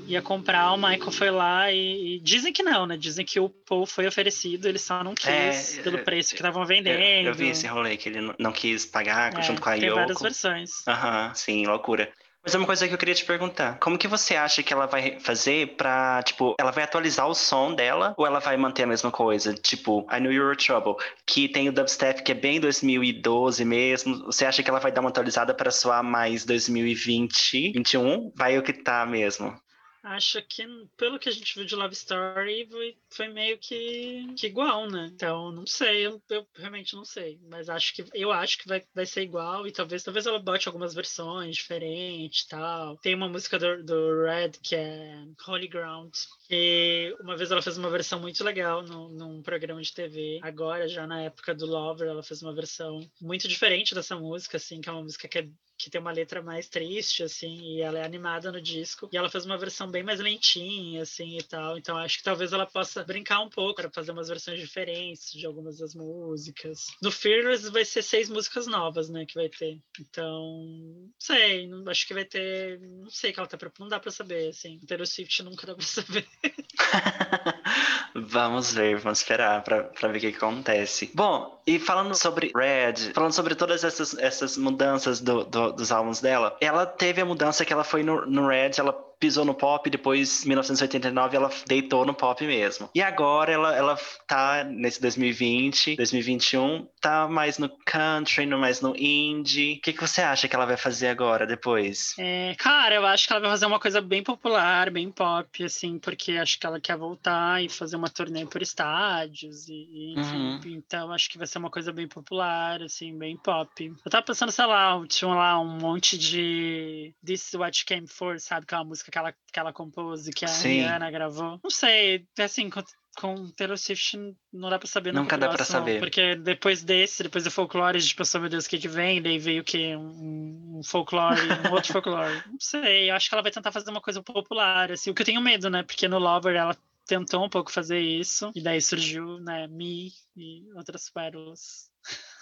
Ia 0.08 0.22
comprar, 0.22 0.72
o 0.74 0.78
Michael 0.78 1.12
foi 1.12 1.32
lá 1.32 1.72
e, 1.72 2.16
e, 2.16 2.20
dizem 2.20 2.54
que 2.54 2.64
não, 2.64 2.86
né? 2.86 2.98
Dizem 2.98 3.26
que 3.26 3.40
o 3.40 3.50
Paul 3.50 3.86
foi 3.86 4.08
oferecido, 4.08 4.68
ele 4.68 4.80
só 4.80 5.04
não 5.04 5.14
quis 5.14 5.78
é, 5.78 5.82
pelo 5.82 6.00
preço 6.00 6.30
que 6.30 6.36
estavam 6.36 6.66
vendendo. 6.66 7.00
Eu, 7.00 7.28
eu, 7.28 7.34
vi 7.34 7.50
esse 7.50 7.68
rolê 7.68 7.98
que 7.98 8.10
ele 8.10 8.34
não 8.40 8.52
quis 8.52 8.86
pagar 8.86 9.38
é, 9.38 9.42
junto 9.42 9.62
com 9.62 9.70
a 9.70 9.74
tem 9.74 9.84
Yoko. 9.84 9.96
Tem 9.96 10.02
várias 10.02 10.22
versões. 10.22 10.88
Aham, 10.88 11.34
sim, 11.36 11.66
loucura. 11.66 12.12
Mas 12.44 12.56
é 12.56 12.58
uma 12.58 12.66
coisa 12.66 12.88
que 12.88 12.94
eu 12.94 12.98
queria 12.98 13.14
te 13.14 13.24
perguntar. 13.24 13.78
Como 13.80 14.00
que 14.00 14.08
você 14.08 14.36
acha 14.36 14.64
que 14.64 14.74
ela 14.74 14.88
vai 14.88 15.20
fazer 15.20 15.76
pra, 15.76 16.24
tipo, 16.24 16.56
ela 16.60 16.72
vai 16.72 16.84
atualizar 16.84 17.28
o 17.28 17.36
som 17.36 17.74
dela 17.76 18.16
ou 18.18 18.26
ela 18.26 18.40
vai 18.40 18.58
manter 18.58 18.84
a 18.84 18.88
mesma 18.88 19.12
coisa? 19.12 19.54
Tipo, 19.54 20.08
I 20.12 20.20
Know 20.20 20.32
You're 20.32 20.58
Trouble, 20.58 20.96
que 21.26 21.48
tem 21.48 21.70
o 21.70 21.72
dubstep 21.72 22.24
que 22.24 22.32
é 22.32 22.36
bem 22.36 22.60
2012 22.60 23.64
mesmo. 23.64 24.26
Você 24.26 24.44
acha 24.46 24.64
que 24.64 24.70
ela 24.70 24.80
vai 24.80 24.92
dar 24.92 25.02
uma 25.02 25.10
atualizada 25.10 25.54
para 25.54 25.70
soar 25.70 26.04
mais 26.04 26.44
2020, 26.44 27.74
2021? 27.74 28.32
Vai 28.36 28.58
o 28.58 28.64
que 28.64 28.74
tá 28.74 29.06
mesmo? 29.06 29.56
Acho 30.04 30.42
que, 30.44 30.66
pelo 30.98 31.20
que 31.20 31.30
a 31.30 31.32
gente 31.32 31.56
viu 31.56 31.66
de 31.66 31.76
Love 31.76 31.94
Story, 31.94 32.68
foi, 33.10 33.28
meio 33.28 33.58
que, 33.58 34.34
que, 34.36 34.48
igual, 34.48 34.90
né? 34.90 35.10
Então, 35.14 35.52
não 35.52 35.66
sei, 35.66 36.08
eu, 36.08 36.22
eu, 36.30 36.48
realmente 36.56 36.96
não 36.96 37.06
sei. 37.06 37.40
Mas 37.50 37.70
acho 37.70 37.94
que 37.94 38.06
eu 38.14 38.32
acho 38.32 38.58
que 38.58 38.68
vai, 38.68 38.84
vai 38.94 39.06
ser 39.06 39.22
igual 39.22 39.68
e 39.68 39.72
talvez, 39.72 40.04
talvez 40.04 40.26
ela 40.26 40.40
bote 40.40 40.68
algumas 40.68 40.94
versões 40.94 41.56
diferentes 41.56 42.46
tal. 42.48 42.98
Tem 42.98 43.16
uma 43.16 43.30
música 43.30 43.60
do, 43.60 43.84
do 43.84 44.24
Red 44.24 44.52
que 44.62 44.76
é 44.76 45.24
Holy 45.48 45.68
Ground. 45.68 46.14
E 46.50 47.16
uma 47.22 47.38
vez 47.38 47.52
ela 47.52 47.62
fez 47.62 47.78
uma 47.78 47.90
versão 47.90 48.20
muito 48.20 48.44
legal 48.44 48.84
no, 48.84 49.10
num 49.10 49.42
programa 49.42 49.82
de 49.82 49.94
TV. 49.94 50.40
Agora, 50.42 50.88
já 50.88 51.08
na 51.08 51.22
época 51.22 51.54
do 51.56 51.66
Lover, 51.66 52.08
ela 52.08 52.24
fez 52.24 52.42
uma 52.42 52.54
versão 52.54 53.00
muito 53.22 53.48
diferente 53.48 53.96
dessa 53.96 54.16
música, 54.16 54.58
assim, 54.58 54.82
que 54.82 54.90
é 54.90 54.92
uma 54.92 55.04
música 55.04 55.28
que 55.28 55.40
é 55.40 55.48
que 55.84 55.90
tem 55.90 56.02
uma 56.02 56.12
letra 56.12 56.42
mais 56.42 56.68
triste, 56.68 57.24
assim, 57.24 57.76
e 57.76 57.82
ela 57.82 58.00
é 58.00 58.04
animada 58.04 58.52
no 58.52 58.62
disco. 58.62 59.10
E 59.12 59.18
ela 59.18 59.30
fez 59.30 59.46
uma 59.46 59.58
versão 59.58 59.90
bem 59.90 60.04
mais 60.04 60.20
lentinha, 60.20 61.02
assim, 61.02 61.38
e 61.38 61.44
tal. 61.44 61.78
Então 61.78 61.98
acho 61.98 62.18
que 62.18 62.24
talvez 62.24 62.54
ela 62.54 62.66
possa 62.66 63.04
brincar 63.04 63.42
um 63.42 63.50
pouco 63.50 63.76
para 63.76 63.90
fazer 63.90 64.12
umas 64.12 64.28
versões 64.28 64.60
diferentes 64.60 65.32
de 65.32 65.46
algumas 65.46 65.78
das 65.78 65.96
músicas. 65.96 66.88
No 67.02 67.12
Fearless 67.12 67.70
vai 67.70 67.86
ser 67.86 68.02
seis 68.02 68.30
músicas 68.30 68.68
novas, 68.68 69.10
né, 69.10 69.26
que 69.26 69.36
vai 69.36 69.50
ter. 69.50 69.80
Então, 70.00 70.64
não 70.66 71.14
sei, 71.20 71.70
acho 71.88 72.08
que 72.08 72.14
vai 72.14 72.26
ter, 72.26 72.80
não 72.80 73.10
sei 73.10 73.32
que 73.32 73.40
ela 73.40 73.48
tá 73.48 73.58
não 73.80 73.88
dá 73.88 74.00
para 74.00 74.12
saber, 74.12 74.50
assim. 74.50 74.80
Taylor 74.88 75.08
Swift 75.08 75.44
nunca 75.44 75.66
dá 75.68 75.76
para 75.76 75.86
saber. 75.86 76.28
vamos 78.16 78.74
ver, 78.74 78.98
vamos 78.98 79.20
esperar 79.20 79.64
para 79.64 80.08
ver 80.08 80.18
o 80.18 80.20
que, 80.20 80.28
acontece. 80.28 81.12
Bom, 81.14 81.62
e 81.66 81.80
falando 81.80 82.16
sobre 82.16 82.52
Red, 82.56 83.14
falando 83.14 83.34
sobre 83.34 83.56
todas 83.56 83.84
essas, 83.84 84.18
essas 84.18 84.58
mudanças 84.58 85.20
do, 85.20 85.44
do, 85.44 85.72
dos 85.74 85.92
álbuns 85.92 86.22
dela, 86.22 86.56
ela 86.60 86.86
teve 86.86 87.22
a 87.22 87.26
mudança 87.26 87.66
que 87.66 87.74
ela 87.74 87.84
foi 87.84 88.04
no, 88.04 88.26
no 88.26 88.48
Red, 88.48 88.72
ela 88.78 89.11
pisou 89.22 89.46
no 89.46 89.54
pop, 89.54 89.88
depois, 89.88 90.44
em 90.44 90.48
1989, 90.48 91.38
ela 91.38 91.52
deitou 91.68 92.04
no 92.04 92.14
pop 92.14 92.44
mesmo. 92.46 92.90
E 92.94 93.02
agora 93.02 93.52
ela, 93.52 93.76
ela 93.76 93.98
tá 94.28 94.64
nesse 94.64 95.00
2020, 95.00 95.96
2021, 95.96 96.88
tá 97.00 97.28
mais 97.28 97.60
no 97.60 97.70
country, 97.86 98.48
mais 98.48 98.82
no 98.82 98.96
indie. 98.98 99.78
O 99.78 99.82
que, 99.82 99.94
que 99.94 100.02
você 100.02 100.22
acha 100.22 100.48
que 100.48 100.56
ela 100.56 100.66
vai 100.66 100.76
fazer 100.76 101.10
agora, 101.10 101.46
depois? 101.46 102.16
É, 102.18 102.56
cara, 102.58 102.96
eu 102.96 103.06
acho 103.06 103.28
que 103.28 103.34
ela 103.34 103.42
vai 103.42 103.52
fazer 103.52 103.68
uma 103.68 103.80
coisa 103.80 104.02
bem 104.02 104.24
popular, 104.24 104.90
bem 104.90 105.12
pop, 105.12 105.64
assim, 105.64 106.00
porque 106.00 106.32
acho 106.34 106.60
que 106.60 106.66
ela 106.66 106.82
quer 106.82 106.98
voltar 106.98 107.64
e 107.64 107.70
fazer 107.70 107.98
uma 107.98 108.10
turnê 108.10 108.48
por 108.48 108.64
estádios, 108.64 109.68
e, 109.70 110.16
enfim. 110.18 110.36
Uhum. 110.36 110.60
Então, 110.66 111.14
acho 111.14 111.30
que 111.30 111.38
vai 111.38 111.46
ser 111.46 111.60
uma 111.60 111.70
coisa 111.70 111.94
bem 111.94 112.08
popular, 112.08 112.82
assim, 112.82 113.16
bem 113.16 113.38
pop. 113.38 113.94
Eu 114.04 114.12
tava 114.12 114.26
pensando, 114.26 114.52
sei 114.52 114.66
lá, 114.66 115.00
tinha 115.08 115.32
lá 115.32 115.60
um 115.60 115.78
monte 115.78 116.18
de 116.18 117.14
This 117.24 117.50
is 117.50 117.54
What 117.54 117.80
You 117.80 117.86
Came 117.86 118.08
For, 118.08 118.40
sabe? 118.40 118.66
Que 118.66 118.74
é 118.74 118.78
uma 118.78 118.86
música 118.86 119.11
que 119.12 119.18
ela, 119.18 119.32
que 119.32 119.60
ela 119.60 119.74
compôs 119.74 120.28
e 120.28 120.32
que 120.32 120.46
a 120.46 120.48
Sim. 120.48 120.82
Rihanna 120.82 121.12
gravou. 121.12 121.60
Não 121.64 121.70
sei, 121.70 122.26
assim, 122.40 122.70
com, 122.70 122.82
com 123.18 123.52
Taylor 123.52 123.78
Swift 123.78 124.18
não 124.52 124.70
dá 124.70 124.80
pra 124.80 124.88
saber. 124.88 125.14
Nunca 125.14 125.38
dá 125.38 125.50
pra 125.50 125.64
saber. 125.64 126.00
Porque 126.00 126.36
depois 126.36 126.84
desse, 126.84 127.24
depois 127.24 127.44
do 127.44 127.52
folclore, 127.52 127.98
a 127.98 128.00
gente 128.00 128.16
pensou, 128.16 128.42
meu 128.42 128.50
Deus, 128.50 128.66
o 128.66 128.70
que 128.70 128.80
que 128.80 128.88
vem? 128.88 129.22
Daí 129.22 129.38
veio 129.38 129.62
o 129.62 129.66
quê? 129.66 129.96
Um, 129.96 130.80
um 130.80 130.84
folclore, 130.84 131.42
um 131.68 131.74
outro 131.74 131.92
folclore. 131.94 132.42
Não 132.48 132.60
sei, 132.60 133.12
eu 133.12 133.16
acho 133.16 133.30
que 133.30 133.36
ela 133.36 133.44
vai 133.44 133.52
tentar 133.52 133.72
fazer 133.72 133.92
uma 133.92 134.02
coisa 134.02 134.24
popular, 134.24 134.92
assim. 134.92 135.12
O 135.12 135.14
que 135.14 135.22
eu 135.22 135.26
tenho 135.26 135.42
medo, 135.42 135.70
né? 135.70 135.84
Porque 135.84 136.08
no 136.08 136.18
Lover 136.18 136.56
ela 136.56 136.76
tentou 137.06 137.44
um 137.44 137.50
pouco 137.50 137.72
fazer 137.72 138.00
isso, 138.00 138.52
e 138.56 138.62
daí 138.62 138.82
surgiu, 138.82 139.38
né, 139.40 139.68
Me 139.68 140.12
e 140.36 140.72
outras 140.76 141.10
pérolas. 141.10 141.92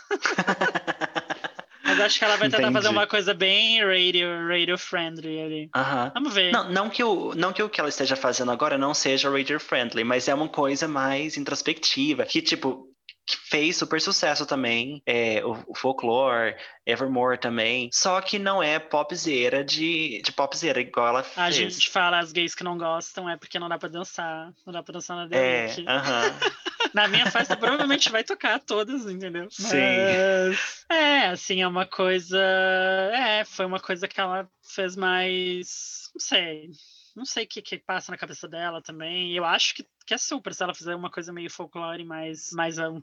Mas 2.00 2.06
acho 2.08 2.20
que 2.20 2.26
ela 2.26 2.38
vai 2.38 2.50
tentar 2.50 2.64
Entendi. 2.64 2.74
fazer 2.74 2.90
uma 2.90 3.08
coisa 3.08 3.34
bem 3.34 3.84
radio, 3.84 4.48
radio 4.48 4.78
friendly 4.78 5.42
ali. 5.42 5.70
Uhum. 5.76 6.12
Vamos 6.14 6.34
ver. 6.34 6.52
Não, 6.52 6.70
não, 6.70 6.90
que 6.90 7.04
o, 7.04 7.34
não 7.36 7.54
que 7.54 7.62
o 7.62 7.70
que 7.70 7.80
ela 7.80 7.90
esteja 7.90 8.16
fazendo 8.16 8.52
agora 8.52 8.78
não 8.78 8.94
seja 8.94 9.30
radio 9.30 9.60
friendly, 9.60 10.04
mas 10.04 10.28
é 10.28 10.34
uma 10.34 10.48
coisa 10.48 10.88
mais 10.88 11.38
introspectiva. 11.38 12.26
Que, 12.26 12.42
tipo, 12.42 12.89
que 13.30 13.38
fez 13.38 13.78
super 13.78 14.02
sucesso 14.02 14.46
também, 14.46 15.04
é, 15.06 15.46
o, 15.46 15.58
o 15.68 15.76
Folklore, 15.76 16.56
Evermore 16.84 17.38
também, 17.38 17.90
só 17.94 18.20
que 18.22 18.40
não 18.40 18.64
é 18.64 18.80
popzera 18.80 19.64
de, 19.64 20.20
de 20.24 20.32
popzera, 20.32 20.82
igual 20.82 21.10
ela 21.10 21.24
fez. 21.24 21.38
A 21.38 21.52
gente 21.52 21.90
fala 21.90 22.18
as 22.18 22.32
gays 22.32 22.56
que 22.56 22.64
não 22.64 22.78
gostam 22.78 23.30
é 23.30 23.38
porque 23.38 23.60
não 23.60 23.70
dá 23.70 23.78
pra 23.78 23.88
dançar, 23.88 24.52
não 24.66 24.74
dá 24.74 24.82
pra 24.82 24.94
dançar 24.94 25.16
na 25.16 25.38
é, 25.38 25.68
uh 25.68 25.70
-huh. 25.70 26.54
Na 26.94 27.08
minha 27.08 27.30
festa 27.30 27.56
provavelmente 27.56 28.10
vai 28.10 28.24
tocar 28.24 28.60
todas, 28.60 29.06
entendeu? 29.06 29.48
Sim. 29.52 29.78
Mas, 29.78 30.86
é, 30.90 31.28
assim, 31.28 31.62
é 31.62 31.68
uma 31.68 31.86
coisa, 31.86 32.42
é, 33.14 33.46
foi 33.46 33.66
uma 33.66 33.80
coisa 33.80 34.08
que 34.08 34.20
ela 34.20 34.50
fez 34.74 34.96
mais, 34.96 36.10
não 36.16 36.20
sei, 36.20 36.72
não 37.20 37.26
sei 37.26 37.44
o 37.44 37.48
que, 37.48 37.62
que 37.62 37.78
passa 37.78 38.12
na 38.12 38.18
cabeça 38.18 38.48
dela 38.48 38.82
também. 38.82 39.36
Eu 39.36 39.46
acho 39.46 39.76
que, 39.76 39.86
que 40.06 40.14
é 40.14 40.18
super 40.18 40.54
se 40.54 40.64
ela 40.64 40.74
fizer 40.74 40.96
uma 40.96 41.12
coisa 41.12 41.34
meio 41.34 41.52
folclore, 41.52 42.04
mais, 42.04 42.50
mais 42.54 42.80
um, 42.80 43.02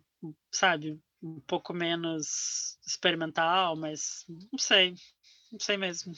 sabe, 0.51 0.99
um 1.23 1.39
pouco 1.41 1.73
menos 1.73 2.79
experimental, 2.85 3.77
mas 3.77 4.25
não 4.29 4.59
sei. 4.59 4.95
Não 5.53 5.61
sei 5.61 5.77
mesmo 5.77 6.13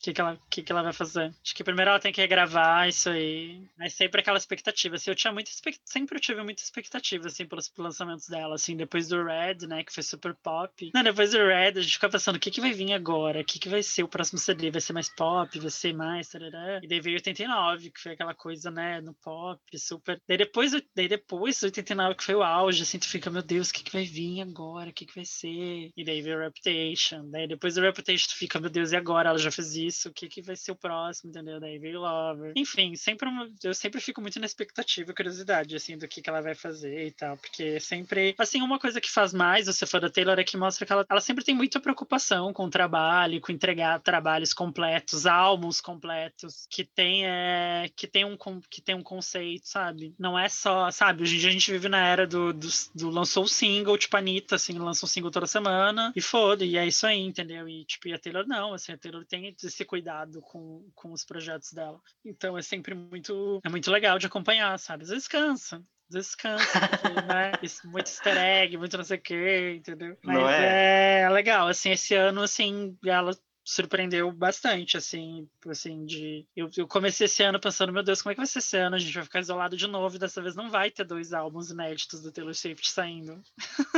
que, 0.00 0.12
que, 0.12 0.20
ela, 0.20 0.38
que, 0.50 0.62
que 0.62 0.72
ela 0.72 0.82
vai 0.82 0.92
fazer. 0.92 1.34
Acho 1.42 1.54
que 1.54 1.64
primeiro 1.64 1.90
ela 1.90 2.00
tem 2.00 2.12
que 2.12 2.26
gravar 2.26 2.88
isso 2.88 3.10
aí. 3.10 3.62
Mas 3.78 3.94
sempre 3.94 4.20
aquela 4.20 4.38
expectativa. 4.38 4.96
Assim, 4.96 5.10
eu 5.10 5.16
tinha 5.16 5.32
muita 5.32 5.50
sempre 5.84 6.16
eu 6.16 6.20
tive 6.20 6.42
muita 6.42 6.62
expectativa, 6.62 7.26
assim, 7.26 7.46
pelos 7.46 7.72
lançamentos 7.76 8.28
dela, 8.28 8.54
assim, 8.54 8.76
depois 8.76 9.08
do 9.08 9.22
Red, 9.24 9.66
né, 9.66 9.82
que 9.84 9.92
foi 9.92 10.02
super 10.02 10.34
pop. 10.34 10.90
Não, 10.94 11.02
depois 11.02 11.32
do 11.32 11.38
Red, 11.38 11.78
a 11.78 11.80
gente 11.80 11.94
fica 11.94 12.08
pensando, 12.08 12.36
o 12.36 12.38
que 12.38 12.50
que 12.50 12.60
vai 12.60 12.72
vir 12.72 12.92
agora? 12.92 13.40
O 13.40 13.44
que 13.44 13.58
que 13.58 13.68
vai 13.68 13.82
ser 13.82 14.02
o 14.02 14.08
próximo 14.08 14.38
CD? 14.38 14.70
Vai 14.70 14.80
ser 14.80 14.92
mais 14.92 15.08
pop? 15.08 15.58
Vai 15.58 15.70
ser 15.70 15.94
mais... 15.94 16.28
Tarará? 16.28 16.80
E 16.82 16.88
daí 16.88 17.00
veio 17.00 17.16
89, 17.16 17.90
que 17.90 18.00
foi 18.00 18.12
aquela 18.12 18.34
coisa, 18.34 18.70
né, 18.70 19.00
no 19.00 19.14
pop, 19.14 19.60
super... 19.78 20.20
Daí 20.28 20.38
depois, 20.38 20.72
daí 20.94 21.08
depois 21.08 21.62
89, 21.62 22.14
que 22.16 22.24
foi 22.24 22.34
o 22.34 22.42
auge, 22.42 22.82
assim, 22.82 22.98
tu 22.98 23.08
fica, 23.08 23.30
meu 23.30 23.42
Deus, 23.42 23.70
o 23.70 23.72
que 23.72 23.84
que 23.84 23.92
vai 23.92 24.04
vir 24.04 24.42
agora? 24.42 24.90
O 24.90 24.92
que 24.92 25.06
que 25.06 25.14
vai 25.14 25.24
ser? 25.24 25.90
E 25.96 26.04
daí 26.04 26.20
veio 26.20 26.38
Reputation. 26.38 27.28
Daí 27.30 27.48
depois 27.48 27.74
do 27.74 27.80
Reputation, 27.80 28.28
tu 28.28 28.36
fica, 28.36 28.60
meu 28.60 28.70
Deus, 28.70 28.92
e 28.92 28.96
agora? 28.96 29.30
Ela 29.30 29.38
já 29.38 29.50
fez 29.50 29.74
isso 29.74 29.85
isso, 29.86 30.08
o 30.08 30.12
que, 30.12 30.28
que 30.28 30.42
vai 30.42 30.56
ser 30.56 30.72
o 30.72 30.76
próximo, 30.76 31.30
entendeu? 31.30 31.60
Daí 31.60 31.78
veio 31.78 32.00
Lover. 32.00 32.52
Enfim, 32.56 32.94
sempre 32.96 33.28
eu 33.62 33.74
sempre 33.74 34.00
fico 34.00 34.20
muito 34.20 34.38
na 34.40 34.46
expectativa, 34.46 35.12
curiosidade, 35.12 35.76
assim, 35.76 35.96
do 35.96 36.08
que, 36.08 36.20
que 36.20 36.28
ela 36.28 36.40
vai 36.40 36.54
fazer 36.54 37.06
e 37.06 37.10
tal, 37.10 37.36
porque 37.36 37.80
sempre, 37.80 38.34
assim, 38.38 38.62
uma 38.62 38.78
coisa 38.78 39.00
que 39.00 39.10
faz 39.10 39.32
mais 39.32 39.66
você 39.66 39.86
for 39.86 40.00
da 40.00 40.10
Taylor 40.10 40.38
é 40.38 40.44
que 40.44 40.56
mostra 40.56 40.86
que 40.86 40.92
ela, 40.92 41.04
ela 41.08 41.20
sempre 41.20 41.44
tem 41.44 41.54
muita 41.54 41.80
preocupação 41.80 42.52
com 42.52 42.64
o 42.64 42.70
trabalho, 42.70 43.40
com 43.40 43.52
entregar 43.52 44.00
trabalhos 44.00 44.52
completos, 44.52 45.26
álbuns 45.26 45.80
completos, 45.80 46.66
que 46.70 46.84
tem, 46.84 47.26
é, 47.26 47.90
que 47.94 48.06
tem 48.06 48.24
um 48.24 48.36
que 48.70 48.80
tem 48.80 48.94
um 48.94 49.02
conceito, 49.02 49.68
sabe? 49.68 50.14
Não 50.18 50.38
é 50.38 50.48
só, 50.48 50.90
sabe? 50.90 51.22
Hoje 51.22 51.36
em 51.36 51.38
dia 51.38 51.48
a 51.48 51.52
gente 51.52 51.70
vive 51.70 51.88
na 51.88 52.06
era 52.06 52.26
do, 52.26 52.52
do, 52.52 52.68
do 52.94 53.10
lançou 53.10 53.44
o 53.44 53.48
single, 53.48 53.98
tipo 53.98 54.16
a 54.16 54.20
Anitta, 54.20 54.56
assim, 54.56 54.78
lançou 54.78 55.06
um 55.06 55.10
single 55.10 55.30
toda 55.30 55.46
semana 55.46 56.12
e 56.14 56.20
foda, 56.20 56.64
e 56.64 56.76
é 56.76 56.86
isso 56.86 57.06
aí, 57.06 57.20
entendeu? 57.20 57.68
E 57.68 57.84
tipo, 57.84 58.08
e 58.08 58.14
a 58.14 58.18
Taylor 58.18 58.46
não, 58.46 58.72
assim, 58.72 58.92
a 58.92 58.98
Taylor 58.98 59.24
tem 59.24 59.54
esse 59.76 59.84
cuidado 59.84 60.40
com, 60.40 60.88
com 60.94 61.12
os 61.12 61.24
projetos 61.24 61.72
dela. 61.72 62.00
Então 62.24 62.56
é 62.56 62.62
sempre 62.62 62.94
muito, 62.94 63.60
é 63.62 63.68
muito 63.68 63.90
legal 63.90 64.18
de 64.18 64.26
acompanhar, 64.26 64.78
sabe? 64.78 65.04
Às 65.04 65.10
vezes 65.10 65.28
cansa, 65.28 65.76
às 66.08 66.14
vezes 66.14 66.34
cansa, 66.34 66.88
porque, 66.88 67.08
né? 67.28 67.52
muito 67.84 68.06
easter 68.08 68.36
egg, 68.36 68.76
muito 68.78 68.96
não 68.96 69.04
sei 69.04 69.18
o 69.18 69.22
quê, 69.22 69.74
entendeu? 69.76 70.16
Mas 70.24 70.38
é? 70.54 71.20
é 71.22 71.28
legal, 71.28 71.68
assim, 71.68 71.90
esse 71.90 72.14
ano, 72.14 72.42
assim, 72.42 72.96
ela 73.04 73.32
surpreendeu 73.66 74.30
bastante, 74.30 74.96
assim, 74.96 75.48
assim, 75.68 76.06
de... 76.06 76.46
Eu, 76.54 76.70
eu, 76.76 76.86
comecei 76.86 77.24
esse 77.24 77.42
ano 77.42 77.58
pensando, 77.58 77.92
meu 77.92 78.04
Deus, 78.04 78.22
como 78.22 78.30
é 78.30 78.34
que 78.34 78.40
vai 78.40 78.46
ser 78.46 78.60
esse 78.60 78.76
ano? 78.76 78.94
A 78.94 78.98
gente 78.98 79.12
vai 79.12 79.24
ficar 79.24 79.40
isolado 79.40 79.76
de 79.76 79.88
novo, 79.88 80.14
e 80.14 80.18
dessa 80.20 80.40
vez 80.40 80.54
não 80.54 80.70
vai 80.70 80.88
ter 80.88 81.04
dois 81.04 81.32
álbuns 81.32 81.70
inéditos 81.70 82.22
do 82.22 82.30
Taylor 82.30 82.54
Swift 82.54 82.88
saindo. 82.88 83.42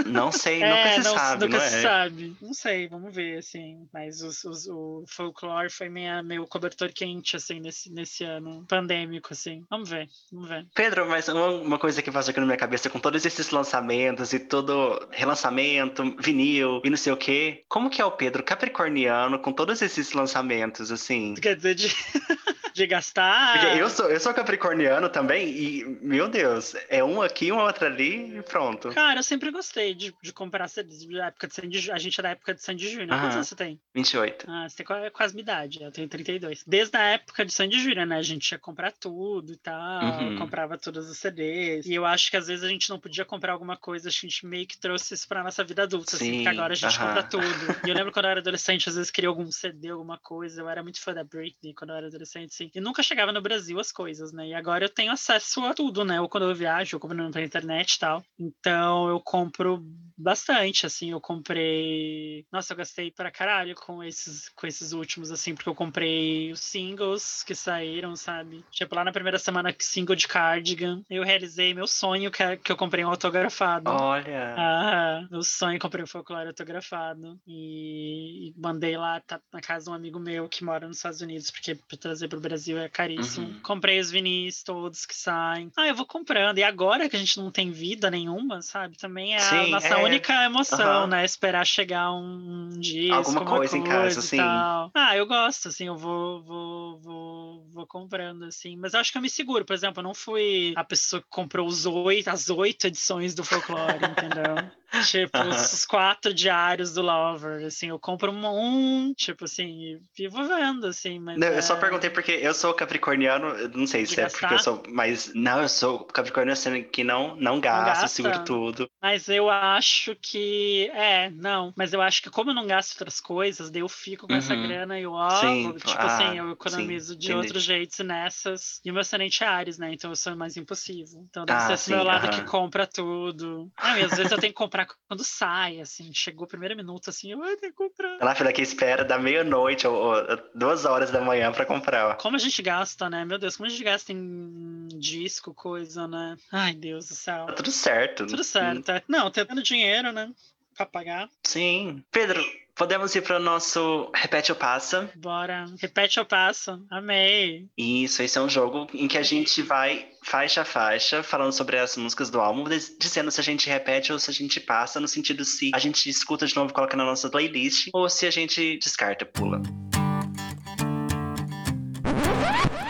Não 0.06 0.32
sei, 0.32 0.62
é, 0.64 0.70
nunca 0.70 1.02
se 1.02 1.08
não, 1.08 1.18
sabe, 1.18 1.44
Nunca 1.44 1.58
não 1.58 1.68
se 1.68 1.76
é? 1.76 1.82
sabe. 1.82 2.36
Não 2.40 2.54
sei, 2.54 2.88
vamos 2.88 3.14
ver, 3.14 3.38
assim. 3.38 3.86
Mas 3.92 4.22
os, 4.22 4.42
os, 4.44 4.66
o 4.66 5.04
Folklore 5.06 5.70
foi 5.70 5.90
minha, 5.90 6.22
meu 6.22 6.46
cobertor 6.46 6.90
quente, 6.90 7.36
assim, 7.36 7.60
nesse, 7.60 7.92
nesse 7.92 8.24
ano 8.24 8.64
pandêmico, 8.66 9.28
assim. 9.32 9.66
Vamos 9.68 9.90
ver, 9.90 10.08
vamos 10.32 10.48
ver. 10.48 10.66
Pedro, 10.74 11.06
mas 11.06 11.28
uma, 11.28 11.48
uma 11.48 11.78
coisa 11.78 12.00
que 12.00 12.10
passou 12.10 12.30
aqui 12.30 12.40
na 12.40 12.46
minha 12.46 12.56
cabeça, 12.56 12.88
com 12.88 12.98
todos 12.98 13.22
esses 13.26 13.50
lançamentos 13.50 14.32
e 14.32 14.38
todo 14.38 15.06
relançamento, 15.10 16.16
vinil 16.18 16.80
e 16.82 16.88
não 16.88 16.96
sei 16.96 17.12
o 17.12 17.18
quê, 17.18 17.64
como 17.68 17.90
que 17.90 18.00
é 18.00 18.04
o 18.04 18.12
Pedro 18.12 18.42
capricorniano 18.42 19.38
com 19.38 19.57
todos 19.58 19.82
esses 19.82 20.12
lançamentos, 20.12 20.92
assim. 20.92 21.34
Quer 21.34 21.56
dizer, 21.56 21.74
de, 21.74 21.88
de 22.72 22.86
gastar. 22.86 23.58
Porque 23.58 23.80
eu 23.80 23.90
sou, 23.90 24.08
eu 24.08 24.20
sou 24.20 24.32
capricorniano 24.32 25.08
também, 25.08 25.48
e, 25.48 25.84
meu 26.00 26.28
Deus, 26.28 26.76
é 26.88 27.02
um 27.02 27.20
aqui, 27.20 27.50
um 27.50 27.58
outro 27.58 27.86
ali 27.86 28.38
e 28.38 28.42
pronto. 28.42 28.90
Cara, 28.90 29.18
eu 29.18 29.22
sempre 29.24 29.50
gostei 29.50 29.96
de, 29.96 30.14
de 30.22 30.32
comprar 30.32 30.68
CDs 30.68 31.00
de 31.00 31.18
época 31.18 31.48
de 31.48 31.54
Sandy 31.54 31.90
A 31.90 31.98
gente 31.98 32.20
é 32.20 32.22
da 32.22 32.28
época 32.30 32.54
de 32.54 32.62
Sandy 32.62 32.88
Júnior. 32.88 33.18
Quantos 33.18 33.34
anos 33.34 33.48
você 33.48 33.56
tem? 33.56 33.80
28. 33.92 34.46
Ah, 34.48 34.68
você 34.68 34.76
tem 34.76 35.10
quase 35.12 35.34
minha 35.34 35.42
idade, 35.42 35.82
eu 35.82 35.90
tenho 35.90 36.08
32. 36.08 36.62
Desde 36.64 36.96
a 36.96 37.02
época 37.02 37.44
de 37.44 37.52
Sandy 37.52 37.80
Júnior, 37.80 38.06
né? 38.06 38.16
A 38.16 38.22
gente 38.22 38.52
ia 38.52 38.58
comprar 38.60 38.92
tudo 38.92 39.52
e 39.52 39.56
tal, 39.56 40.04
uhum. 40.04 40.38
comprava 40.38 40.78
todos 40.78 41.10
os 41.10 41.18
CDs. 41.18 41.84
E 41.84 41.94
eu 41.94 42.06
acho 42.06 42.30
que 42.30 42.36
às 42.36 42.46
vezes 42.46 42.62
a 42.62 42.68
gente 42.68 42.88
não 42.90 43.00
podia 43.00 43.24
comprar 43.24 43.54
alguma 43.54 43.76
coisa, 43.76 44.08
a 44.08 44.12
gente 44.12 44.46
meio 44.46 44.66
que 44.68 44.78
trouxe 44.78 45.14
isso 45.14 45.26
pra 45.26 45.42
nossa 45.42 45.64
vida 45.64 45.82
adulta, 45.82 46.16
Sim, 46.16 46.16
assim, 46.16 46.32
porque 46.36 46.48
agora 46.48 46.72
a 46.74 46.76
gente 46.76 46.96
uh 46.96 47.00
-huh. 47.00 47.06
compra 47.08 47.22
tudo. 47.24 47.80
E 47.84 47.88
eu 47.88 47.94
lembro 47.94 48.12
quando 48.12 48.26
eu 48.26 48.30
era 48.30 48.40
adolescente, 48.40 48.88
às 48.88 48.94
vezes 48.94 49.10
queria 49.10 49.28
algum 49.28 49.47
CD, 49.52 49.88
alguma 49.88 50.18
coisa. 50.18 50.60
Eu 50.60 50.68
era 50.68 50.82
muito 50.82 51.00
fã 51.00 51.12
da 51.12 51.24
Britney 51.24 51.74
quando 51.74 51.90
eu 51.90 51.96
era 51.96 52.06
adolescente, 52.06 52.50
assim. 52.52 52.70
E 52.74 52.80
nunca 52.80 53.02
chegava 53.02 53.32
no 53.32 53.42
Brasil 53.42 53.78
as 53.78 53.92
coisas, 53.92 54.32
né? 54.32 54.48
E 54.48 54.54
agora 54.54 54.84
eu 54.84 54.88
tenho 54.88 55.12
acesso 55.12 55.64
a 55.64 55.74
tudo, 55.74 56.04
né? 56.04 56.20
Ou 56.20 56.28
quando 56.28 56.48
eu 56.48 56.54
viajo, 56.54 56.96
eu 56.96 57.00
compro 57.00 57.30
pela 57.30 57.44
internet 57.44 57.94
e 57.94 57.98
tal. 57.98 58.22
Então 58.38 59.08
eu 59.08 59.20
compro 59.20 59.82
bastante, 60.16 60.86
assim. 60.86 61.10
Eu 61.10 61.20
comprei. 61.20 62.46
Nossa, 62.52 62.72
eu 62.72 62.76
gastei 62.76 63.10
pra 63.10 63.30
caralho 63.30 63.74
com 63.74 64.02
esses, 64.02 64.48
com 64.50 64.66
esses 64.66 64.92
últimos, 64.92 65.30
assim, 65.30 65.54
porque 65.54 65.68
eu 65.68 65.74
comprei 65.74 66.52
os 66.52 66.60
singles 66.60 67.42
que 67.42 67.54
saíram, 67.54 68.16
sabe? 68.16 68.64
Tipo, 68.70 68.94
lá 68.94 69.04
na 69.04 69.12
primeira 69.12 69.38
semana, 69.38 69.74
single 69.78 70.16
de 70.16 70.28
Cardigan, 70.28 71.02
eu 71.08 71.22
realizei 71.22 71.72
meu 71.74 71.86
sonho, 71.86 72.30
que, 72.30 72.42
é, 72.42 72.56
que 72.56 72.72
eu 72.72 72.76
comprei 72.76 73.04
um 73.04 73.10
autografado. 73.10 73.90
Olha! 73.90 74.54
Ah, 74.56 75.26
meu 75.30 75.42
sonho, 75.42 75.78
comprei 75.78 76.04
um 76.04 76.06
folclore 76.06 76.48
autografado. 76.48 77.38
E, 77.46 78.48
e 78.48 78.54
mandei 78.56 78.96
lá, 78.96 79.20
tá 79.20 79.37
na 79.52 79.60
casa 79.60 79.86
de 79.86 79.90
um 79.90 79.94
amigo 79.94 80.18
meu 80.18 80.48
que 80.48 80.64
mora 80.64 80.86
nos 80.86 80.98
Estados 80.98 81.20
Unidos, 81.20 81.50
porque 81.50 81.74
pra 81.74 81.96
trazer 81.96 82.28
pro 82.28 82.40
Brasil 82.40 82.78
é 82.78 82.88
caríssimo. 82.88 83.46
Uhum. 83.46 83.60
Comprei 83.60 83.98
os 84.00 84.10
vinis 84.10 84.62
todos 84.62 85.06
que 85.06 85.14
saem. 85.14 85.70
Ah, 85.76 85.86
eu 85.86 85.94
vou 85.94 86.06
comprando. 86.06 86.58
E 86.58 86.62
agora 86.62 87.08
que 87.08 87.16
a 87.16 87.18
gente 87.18 87.38
não 87.38 87.50
tem 87.50 87.70
vida 87.70 88.10
nenhuma, 88.10 88.62
sabe? 88.62 88.96
Também 88.96 89.34
é 89.34 89.38
Sim, 89.38 89.56
a 89.56 89.66
nossa 89.68 89.88
é. 89.88 90.04
única 90.04 90.44
emoção, 90.44 91.02
uhum. 91.02 91.06
né? 91.08 91.24
Esperar 91.24 91.66
chegar 91.66 92.12
um, 92.12 92.68
um 92.72 92.80
dia. 92.80 93.14
Alguma 93.14 93.44
coisa, 93.44 93.58
coisa 93.58 93.78
em 93.78 93.84
casa, 93.84 94.22
sim. 94.22 94.38
Ah, 94.40 95.16
eu 95.16 95.26
gosto, 95.26 95.68
assim, 95.68 95.86
eu 95.86 95.96
vou, 95.96 96.42
vou, 96.42 96.98
vou, 96.98 97.66
vou 97.68 97.86
comprando, 97.86 98.44
assim. 98.44 98.76
Mas 98.76 98.94
eu 98.94 99.00
acho 99.00 99.12
que 99.12 99.18
eu 99.18 99.22
me 99.22 99.30
seguro. 99.30 99.64
Por 99.64 99.74
exemplo, 99.74 100.00
eu 100.00 100.04
não 100.04 100.14
fui 100.14 100.72
a 100.76 100.84
pessoa 100.84 101.22
que 101.22 101.28
comprou 101.28 101.66
os 101.66 101.86
oito, 101.86 102.28
as 102.28 102.50
oito 102.50 102.86
edições 102.86 103.34
do 103.34 103.44
folclore, 103.44 103.98
entendeu? 104.04 104.70
Tipo, 105.04 105.38
os 105.48 105.84
quatro 105.84 106.32
diários 106.32 106.94
do 106.94 107.02
Lover, 107.02 107.66
assim, 107.66 107.88
eu 107.88 107.98
compro 107.98 108.32
um, 108.32 109.12
tipo 109.14 109.44
assim, 109.44 110.00
e 110.18 110.28
vou 110.28 110.46
vendo, 110.46 110.86
assim, 110.86 111.18
mas... 111.18 111.38
Não, 111.38 111.48
é... 111.48 111.58
eu 111.58 111.62
só 111.62 111.76
perguntei 111.76 112.08
porque 112.08 112.32
eu 112.32 112.54
sou 112.54 112.72
capricorniano, 112.72 113.68
não 113.68 113.86
sei 113.86 114.06
se 114.06 114.20
é 114.20 114.28
porque 114.28 114.54
eu 114.54 114.58
sou, 114.58 114.82
mas 114.88 115.32
não, 115.34 115.60
eu 115.60 115.68
sou 115.68 116.04
capricorniano 116.04 116.56
sendo 116.56 116.82
que 116.84 117.04
não, 117.04 117.36
não 117.36 117.60
gasta, 117.60 118.08
seguro 118.08 118.44
tudo. 118.44 118.88
Mas 119.00 119.28
eu 119.28 119.50
acho 119.50 120.16
que, 120.16 120.90
é, 120.94 121.30
não, 121.30 121.72
mas 121.76 121.92
eu 121.92 122.00
acho 122.00 122.22
que 122.22 122.30
como 122.30 122.50
eu 122.50 122.54
não 122.54 122.66
gasto 122.66 122.92
outras 122.92 123.20
coisas, 123.20 123.70
daí 123.70 123.82
eu 123.82 123.88
fico 123.88 124.26
com 124.26 124.32
uhum. 124.32 124.38
essa 124.38 124.56
grana 124.56 124.98
e 124.98 125.02
eu, 125.02 125.12
ó, 125.12 125.28
sim, 125.30 125.72
tipo 125.74 125.90
ah, 125.98 126.06
assim, 126.06 126.38
eu 126.38 126.52
economizo 126.52 127.12
sim, 127.12 127.18
de 127.18 127.26
entendi. 127.26 127.46
outros 127.46 127.62
jeitos 127.62 127.98
nessas, 127.98 128.80
e 128.84 128.90
o 128.90 128.94
meu 128.94 129.02
ascendente 129.02 129.44
é 129.44 129.46
Ares, 129.46 129.78
né, 129.78 129.92
então 129.92 130.10
eu 130.10 130.16
sou 130.16 130.34
mais 130.34 130.56
impossível. 130.56 131.26
Então 131.28 131.44
deve 131.44 131.58
ah, 131.58 131.66
ser 131.66 131.72
esse 131.74 131.90
meu 131.90 132.02
lado 132.02 132.30
que 132.30 132.42
compra 132.44 132.86
tudo. 132.86 133.70
Não, 133.82 133.98
e 133.98 134.02
às 134.02 134.16
vezes 134.16 134.32
eu 134.32 134.38
tenho 134.38 134.52
que 134.52 134.58
comprar 134.58 134.77
comprar 134.86 134.98
quando 135.08 135.24
sai, 135.24 135.80
assim, 135.80 136.12
chegou 136.12 136.44
o 136.44 136.48
primeiro 136.48 136.76
minuto, 136.76 137.10
assim, 137.10 137.32
eu 137.32 137.38
tenho 137.38 137.72
que 137.72 137.72
comprar. 137.72 138.18
Na 138.18 138.34
fila 138.34 138.52
que 138.52 138.62
espera 138.62 139.04
da 139.04 139.18
meia-noite 139.18 139.86
ou, 139.86 139.94
ou, 139.94 140.14
duas 140.54 140.84
horas 140.84 141.10
da 141.10 141.20
manhã 141.20 141.50
para 141.52 141.64
comprar. 141.64 142.16
Como 142.16 142.36
a 142.36 142.38
gente 142.38 142.60
gasta, 142.62 143.08
né? 143.08 143.24
Meu 143.24 143.38
Deus, 143.38 143.56
como 143.56 143.66
a 143.66 143.70
gente 143.70 143.82
gasta 143.82 144.12
em 144.12 144.88
disco, 144.98 145.54
coisa, 145.54 146.06
né? 146.06 146.36
Ai, 146.52 146.74
Deus 146.74 147.08
do 147.08 147.14
céu. 147.14 147.46
Tá 147.46 147.52
tudo 147.54 147.70
certo. 147.70 148.26
Tudo 148.26 148.44
certo. 148.44 148.90
É. 148.90 149.02
Não, 149.08 149.30
tendo 149.30 149.62
dinheiro, 149.62 150.12
né? 150.12 150.30
Pra 150.76 150.86
pagar. 150.86 151.28
Sim. 151.44 152.04
Pedro, 152.12 152.44
Podemos 152.78 153.12
ir 153.16 153.22
para 153.22 153.38
o 153.38 153.40
nosso 153.40 154.08
Repete 154.14 154.52
ou 154.52 154.56
Passa? 154.56 155.10
Bora. 155.16 155.64
Repete 155.80 156.20
ou 156.20 156.24
Passa. 156.24 156.80
Amei. 156.88 157.66
Isso, 157.76 158.22
esse 158.22 158.38
é 158.38 158.40
um 158.40 158.48
jogo 158.48 158.86
em 158.94 159.08
que 159.08 159.18
a 159.18 159.22
gente 159.22 159.60
vai 159.62 160.06
faixa 160.22 160.62
a 160.62 160.64
faixa, 160.64 161.24
falando 161.24 161.50
sobre 161.50 161.76
as 161.76 161.96
músicas 161.96 162.30
do 162.30 162.40
álbum, 162.40 162.64
dizendo 163.00 163.32
se 163.32 163.40
a 163.40 163.42
gente 163.42 163.68
repete 163.68 164.12
ou 164.12 164.18
se 164.20 164.30
a 164.30 164.32
gente 164.32 164.60
passa, 164.60 165.00
no 165.00 165.08
sentido 165.08 165.44
se 165.44 165.72
a 165.74 165.78
gente 165.80 166.08
escuta 166.08 166.46
de 166.46 166.54
novo 166.54 166.70
e 166.70 166.72
coloca 166.72 166.96
na 166.96 167.04
nossa 167.04 167.28
playlist, 167.28 167.88
ou 167.92 168.08
se 168.08 168.26
a 168.26 168.30
gente 168.30 168.78
descarta, 168.78 169.26
pula. 169.26 169.60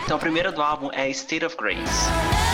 Então, 0.03 0.17
a 0.17 0.19
primeira 0.19 0.51
do 0.51 0.61
álbum 0.61 0.91
é 0.93 1.09
State 1.09 1.45
of 1.45 1.57
Grace. 1.57 2.48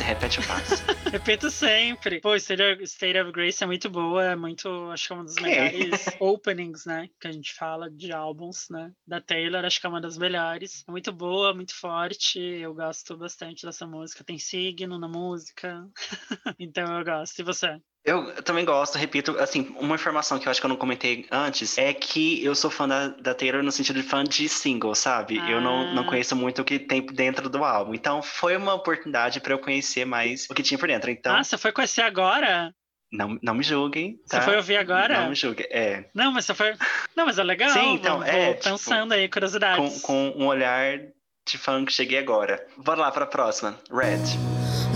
Você 0.00 0.04
repete 0.04 0.40
o 0.40 0.46
passo. 0.46 0.82
Repito 1.12 1.50
sempre. 1.50 2.22
Pô, 2.22 2.34
State, 2.34 2.82
State 2.84 3.18
of 3.18 3.32
Grace 3.32 3.62
é 3.62 3.66
muito 3.66 3.90
boa, 3.90 4.24
é 4.24 4.34
muito, 4.34 4.90
acho 4.90 5.06
que 5.06 5.12
é 5.12 5.16
uma 5.16 5.24
das 5.24 5.34
melhores 5.34 6.06
openings, 6.18 6.86
né? 6.86 7.10
Que 7.20 7.28
a 7.28 7.32
gente 7.32 7.52
fala 7.52 7.90
de 7.90 8.10
álbuns, 8.10 8.70
né? 8.70 8.92
Da 9.06 9.20
Taylor, 9.20 9.62
acho 9.62 9.78
que 9.78 9.86
é 9.86 9.90
uma 9.90 10.00
das 10.00 10.16
melhores. 10.16 10.84
É 10.88 10.90
muito 10.90 11.12
boa, 11.12 11.52
muito 11.52 11.74
forte. 11.74 12.40
Eu 12.40 12.72
gosto 12.72 13.14
bastante 13.14 13.66
dessa 13.66 13.86
música. 13.86 14.24
Tem 14.24 14.38
signo 14.38 14.98
na 14.98 15.08
música. 15.08 15.86
então 16.58 16.98
eu 16.98 17.04
gosto. 17.04 17.38
E 17.38 17.44
você? 17.44 17.78
Eu 18.04 18.42
também 18.42 18.64
gosto, 18.64 18.96
repito, 18.96 19.36
assim, 19.38 19.74
uma 19.78 19.94
informação 19.94 20.38
que 20.38 20.48
eu 20.48 20.50
acho 20.50 20.58
que 20.58 20.64
eu 20.64 20.70
não 20.70 20.76
comentei 20.76 21.26
antes 21.30 21.76
é 21.76 21.92
que 21.92 22.42
eu 22.42 22.54
sou 22.54 22.70
fã 22.70 22.88
da, 22.88 23.08
da 23.08 23.34
Taylor 23.34 23.62
no 23.62 23.70
sentido 23.70 24.00
de 24.00 24.08
fã 24.08 24.24
de 24.24 24.48
single, 24.48 24.94
sabe? 24.94 25.38
Ah. 25.38 25.50
Eu 25.50 25.60
não, 25.60 25.94
não 25.94 26.02
ah. 26.04 26.06
conheço 26.06 26.34
muito 26.34 26.62
o 26.62 26.64
que 26.64 26.78
tem 26.78 27.04
dentro 27.04 27.50
do 27.50 27.62
álbum. 27.62 27.94
Então 27.94 28.22
foi 28.22 28.56
uma 28.56 28.72
oportunidade 28.72 29.38
para 29.40 29.52
eu 29.52 29.58
conhecer 29.58 30.06
mais 30.06 30.46
o 30.50 30.54
que 30.54 30.62
tinha 30.62 30.78
por 30.78 30.88
dentro. 30.88 31.10
Então, 31.10 31.36
ah, 31.36 31.44
você 31.44 31.58
foi 31.58 31.72
conhecer 31.72 32.00
agora? 32.00 32.74
Não, 33.12 33.38
não 33.42 33.54
me 33.54 33.62
julguem. 33.62 34.16
Tá? 34.28 34.38
Você 34.38 34.44
foi 34.46 34.56
ouvir 34.56 34.76
agora? 34.76 35.20
Não 35.20 35.30
me 35.30 35.34
julguem, 35.34 35.66
é. 35.70 36.08
Não, 36.14 36.32
mas 36.32 36.46
você 36.46 36.54
foi. 36.54 36.74
Não, 37.14 37.26
mas 37.26 37.38
é 37.38 37.42
legal. 37.42 37.70
Sim, 37.70 37.94
então, 37.94 38.18
vou, 38.18 38.26
é. 38.26 38.44
Vou 38.46 38.54
tipo, 38.54 38.70
pensando 38.70 39.02
tipo, 39.10 39.14
aí, 39.14 39.28
curiosidades. 39.28 40.00
Com, 40.00 40.32
com 40.32 40.42
um 40.42 40.46
olhar 40.46 40.98
de 41.46 41.58
fã 41.58 41.84
que 41.84 41.92
cheguei 41.92 42.18
agora. 42.18 42.64
Bora 42.78 43.00
lá 43.00 43.10
pra 43.10 43.26
próxima. 43.26 43.78
Red. 43.90 44.38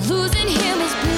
Losing 0.08 0.48
him 0.48 0.80
is 0.80 0.94
blue. 1.02 1.13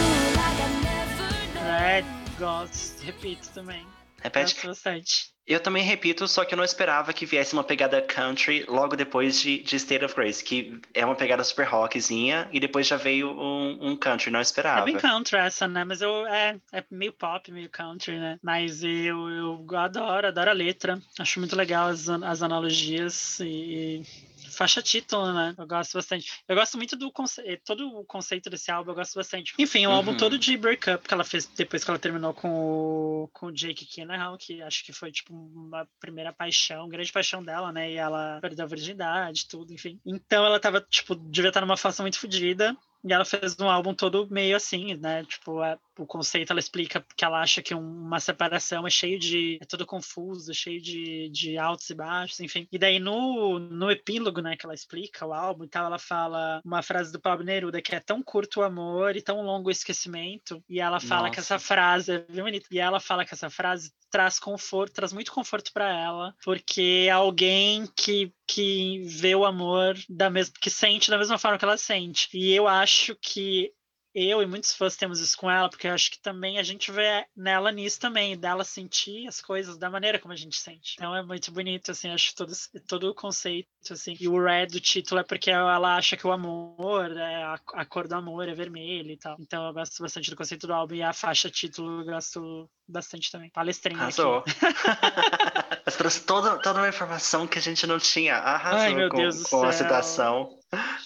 Gosto, 2.39 3.03
repito 3.03 3.49
também. 3.51 3.87
Repete? 4.23 4.55
Gosto 4.55 4.67
bastante. 4.69 5.37
Eu 5.47 5.61
também 5.61 5.85
repito, 5.85 6.27
só 6.27 6.45
que 6.45 6.55
eu 6.55 6.57
não 6.57 6.65
esperava 6.65 7.13
que 7.13 7.25
viesse 7.25 7.53
uma 7.53 7.63
pegada 7.63 8.03
country 8.03 8.65
logo 8.67 8.97
depois 8.97 9.41
de, 9.41 9.63
de 9.63 9.77
State 9.77 10.05
of 10.05 10.13
Grace, 10.13 10.43
que 10.43 10.81
é 10.93 11.07
uma 11.07 11.15
pegada 11.15 11.45
super 11.45 11.65
rockzinha, 11.69 12.49
e 12.53 12.59
depois 12.59 12.89
já 12.89 12.97
veio 12.97 13.31
um, 13.31 13.91
um 13.91 13.97
country, 13.97 14.33
não 14.33 14.41
esperava. 14.41 14.81
É 14.81 14.85
bem 14.85 14.97
country 14.97 15.37
essa, 15.37 15.69
né? 15.69 15.85
Mas 15.85 16.03
eu, 16.03 16.27
é, 16.27 16.57
é 16.73 16.85
meio 16.91 17.13
pop, 17.13 17.53
meio 17.53 17.71
country, 17.71 18.19
né? 18.19 18.41
Mas 18.43 18.83
eu, 18.83 19.31
eu 19.31 19.67
adoro, 19.77 20.27
adoro 20.27 20.51
a 20.51 20.55
letra. 20.55 21.01
Acho 21.17 21.39
muito 21.39 21.55
legal 21.55 21.87
as, 21.87 22.09
as 22.09 22.43
analogias 22.43 23.39
e 23.39 24.03
faixa 24.51 24.83
título, 24.83 25.33
né? 25.33 25.55
Eu 25.57 25.67
gosto 25.67 25.95
bastante. 25.95 26.43
Eu 26.49 26.57
gosto 26.57 26.77
muito 26.77 26.97
do 26.97 27.11
conceito, 27.11 27.49
eh, 27.49 27.61
todo 27.65 27.89
o 27.89 28.05
conceito 28.05 28.51
desse 28.51 28.71
álbum, 28.71 28.91
eu 28.91 28.95
gosto 28.95 29.15
bastante. 29.15 29.55
Enfim, 29.59 29.87
o 29.87 29.91
uhum. 29.91 29.97
álbum 29.97 30.17
todo 30.17 30.39
de 30.39 30.57
breakup 30.57 31.07
que 31.07 31.15
ela 31.15 31.25
fez 31.25 31.47
depois 31.47 31.85
que 31.85 31.91
ela 31.91 31.99
terminou 31.99 32.35
com 32.35 32.49
o, 32.49 33.29
com 33.33 33.47
o 33.47 33.53
Jake 33.53 33.87
Gyllenhaal, 33.87 34.37
que 34.39 34.63
acho 34.63 34.85
que 34.85 34.93
foi, 34.93 35.11
tipo, 35.11 35.35
uma 35.35 35.87
primeira 36.01 36.33
paixão, 36.33 36.89
grande 36.89 37.13
paixão 37.13 37.43
dela, 37.43 37.73
né? 37.73 37.91
E 37.91 37.97
ela 37.97 38.39
perdeu 38.41 38.65
a 38.65 38.69
virgindade, 38.69 39.47
tudo, 39.49 39.73
enfim. 39.73 40.01
Então 40.05 40.45
ela 40.45 40.61
tava, 40.61 40.81
tipo, 40.81 41.15
devia 41.15 41.49
estar 41.49 41.61
numa 41.61 41.77
fase 41.77 42.01
muito 42.03 42.19
fodida. 42.19 42.77
E 43.05 43.13
ela 43.13 43.25
fez 43.25 43.59
um 43.61 43.69
álbum 43.69 43.95
todo 43.95 44.27
meio 44.31 44.57
assim, 44.57 44.95
né? 44.95 45.25
Tipo, 45.25 45.61
o 45.99 46.07
conceito, 46.07 46.51
ela 46.51 46.61
explica 46.61 47.05
que 47.17 47.25
ela 47.25 47.41
acha 47.41 47.63
que 47.63 47.75
uma 47.75 48.21
separação 48.21 48.87
é 48.87 48.91
cheio 48.91 49.19
de. 49.19 49.59
é 49.61 49.65
tudo 49.65 49.87
confuso, 49.87 50.53
cheio 50.53 50.81
de, 50.81 51.29
de 51.31 51.57
altos 51.57 51.89
e 51.91 51.95
baixos, 51.95 52.41
enfim. 52.41 52.67
E 52.71 52.79
daí 52.79 52.99
no, 52.99 53.59
no 53.59 53.91
epílogo, 53.91 54.41
né, 54.41 54.57
que 54.57 54.67
ela 54.67 54.75
explica 54.75 55.27
o 55.27 55.33
álbum 55.33 55.65
e 55.65 55.69
tal, 55.69 55.87
ela 55.87 55.99
fala 55.99 56.61
uma 56.65 56.83
frase 56.83 57.13
do 57.13 57.21
Pablo 57.21 57.45
Neruda 57.45 57.81
que 57.81 57.95
é 57.95 58.01
tão 58.01 58.23
curto 58.23 58.61
o 58.61 58.63
amor 58.63 59.17
e 59.17 59.23
tão 59.23 59.43
longo 59.43 59.69
o 59.69 59.73
esquecimento. 59.73 60.63
E 60.69 60.81
ela 60.81 61.01
fala 61.01 61.23
Nossa. 61.23 61.33
que 61.33 61.41
essa 61.41 61.59
frase 61.59 62.13
é 62.13 62.19
bem 62.19 62.45
bonita. 62.45 62.67
E 62.71 62.79
ela 62.79 63.01
fala 63.01 63.25
que 63.25 63.35
essa 63.35 63.51
frase 63.51 63.93
traz 64.11 64.39
conforto, 64.39 64.95
traz 64.95 65.13
muito 65.13 65.33
conforto 65.33 65.73
para 65.73 65.89
ela, 65.89 66.35
porque 66.45 67.07
é 67.07 67.11
alguém 67.11 67.87
que, 67.97 68.33
que 68.47 69.03
vê 69.05 69.35
o 69.35 69.45
amor 69.45 69.97
da 70.09 70.31
mesma 70.31 70.55
que 70.61 70.71
sente 70.71 71.11
da 71.11 71.19
mesma 71.19 71.39
forma 71.39 71.59
que 71.59 71.65
ela 71.65 71.77
sente. 71.77 72.29
E 72.33 72.53
eu 72.53 72.69
acho 72.69 73.17
que 73.17 73.73
eu 74.17 74.41
e 74.41 74.47
muitos 74.47 74.73
fãs 74.73 74.97
temos 74.97 75.21
isso 75.21 75.37
com 75.37 75.51
ela, 75.51 75.69
porque 75.69 75.87
eu 75.87 75.93
acho 75.93 76.11
que 76.11 76.19
também 76.19 76.59
a 76.59 76.63
gente 76.63 76.91
vê 76.91 77.27
nela 77.37 77.71
nisso 77.71 78.01
também, 78.01 78.35
dela 78.35 78.65
sentir 78.65 79.29
as 79.29 79.43
coisas 79.43 79.77
da 79.77 79.91
maneira 79.91 80.19
como 80.19 80.33
a 80.33 80.37
gente 80.37 80.57
sente. 80.57 80.95
Então 80.95 81.15
é 81.15 81.23
muito 81.23 81.53
bonito, 81.53 81.91
assim, 81.91 82.09
acho 82.11 82.35
todo, 82.35 82.53
todo 82.89 83.11
o 83.11 83.15
conceito, 83.15 83.69
assim. 83.91 84.17
E 84.19 84.27
o 84.27 84.43
red 84.43 84.69
do 84.69 84.81
título 84.81 85.21
é 85.21 85.25
porque 85.25 85.51
ela 85.51 85.97
acha 85.97 86.17
que 86.17 86.27
o 86.27 86.33
amor, 86.33 87.15
é, 87.15 87.43
a, 87.43 87.61
a 87.75 87.85
cor 87.85 88.09
do 88.09 88.15
amor 88.15 88.49
é 88.49 88.55
vermelho 88.55 89.11
e 89.11 89.19
tal. 89.19 89.37
Então 89.39 89.67
eu 89.67 89.75
gosto 89.75 90.03
bastante 90.03 90.31
do 90.31 90.37
conceito 90.37 90.67
do 90.67 90.73
álbum 90.73 90.95
e 90.95 91.03
a 91.03 91.13
faixa 91.13 91.51
título 91.51 92.01
eu 92.01 92.07
gosto 92.07 92.71
bastante 92.89 93.31
também. 93.31 93.51
Palestrinha 93.51 94.01
Arrasou. 94.01 94.43
Mas 95.85 95.97
trouxe 95.97 96.25
toda, 96.25 96.59
toda 96.59 96.81
uma 96.81 96.89
informação 96.89 97.47
que 97.47 97.59
a 97.59 97.63
gente 97.63 97.87
não 97.87 97.99
tinha. 97.99 98.37
Arrasou 98.37 98.81
Ai, 98.81 98.95
meu 98.95 99.11
com, 99.11 99.19
Deus 99.19 99.43
com 99.43 99.63
a 99.63 99.73
citação. 99.73 100.56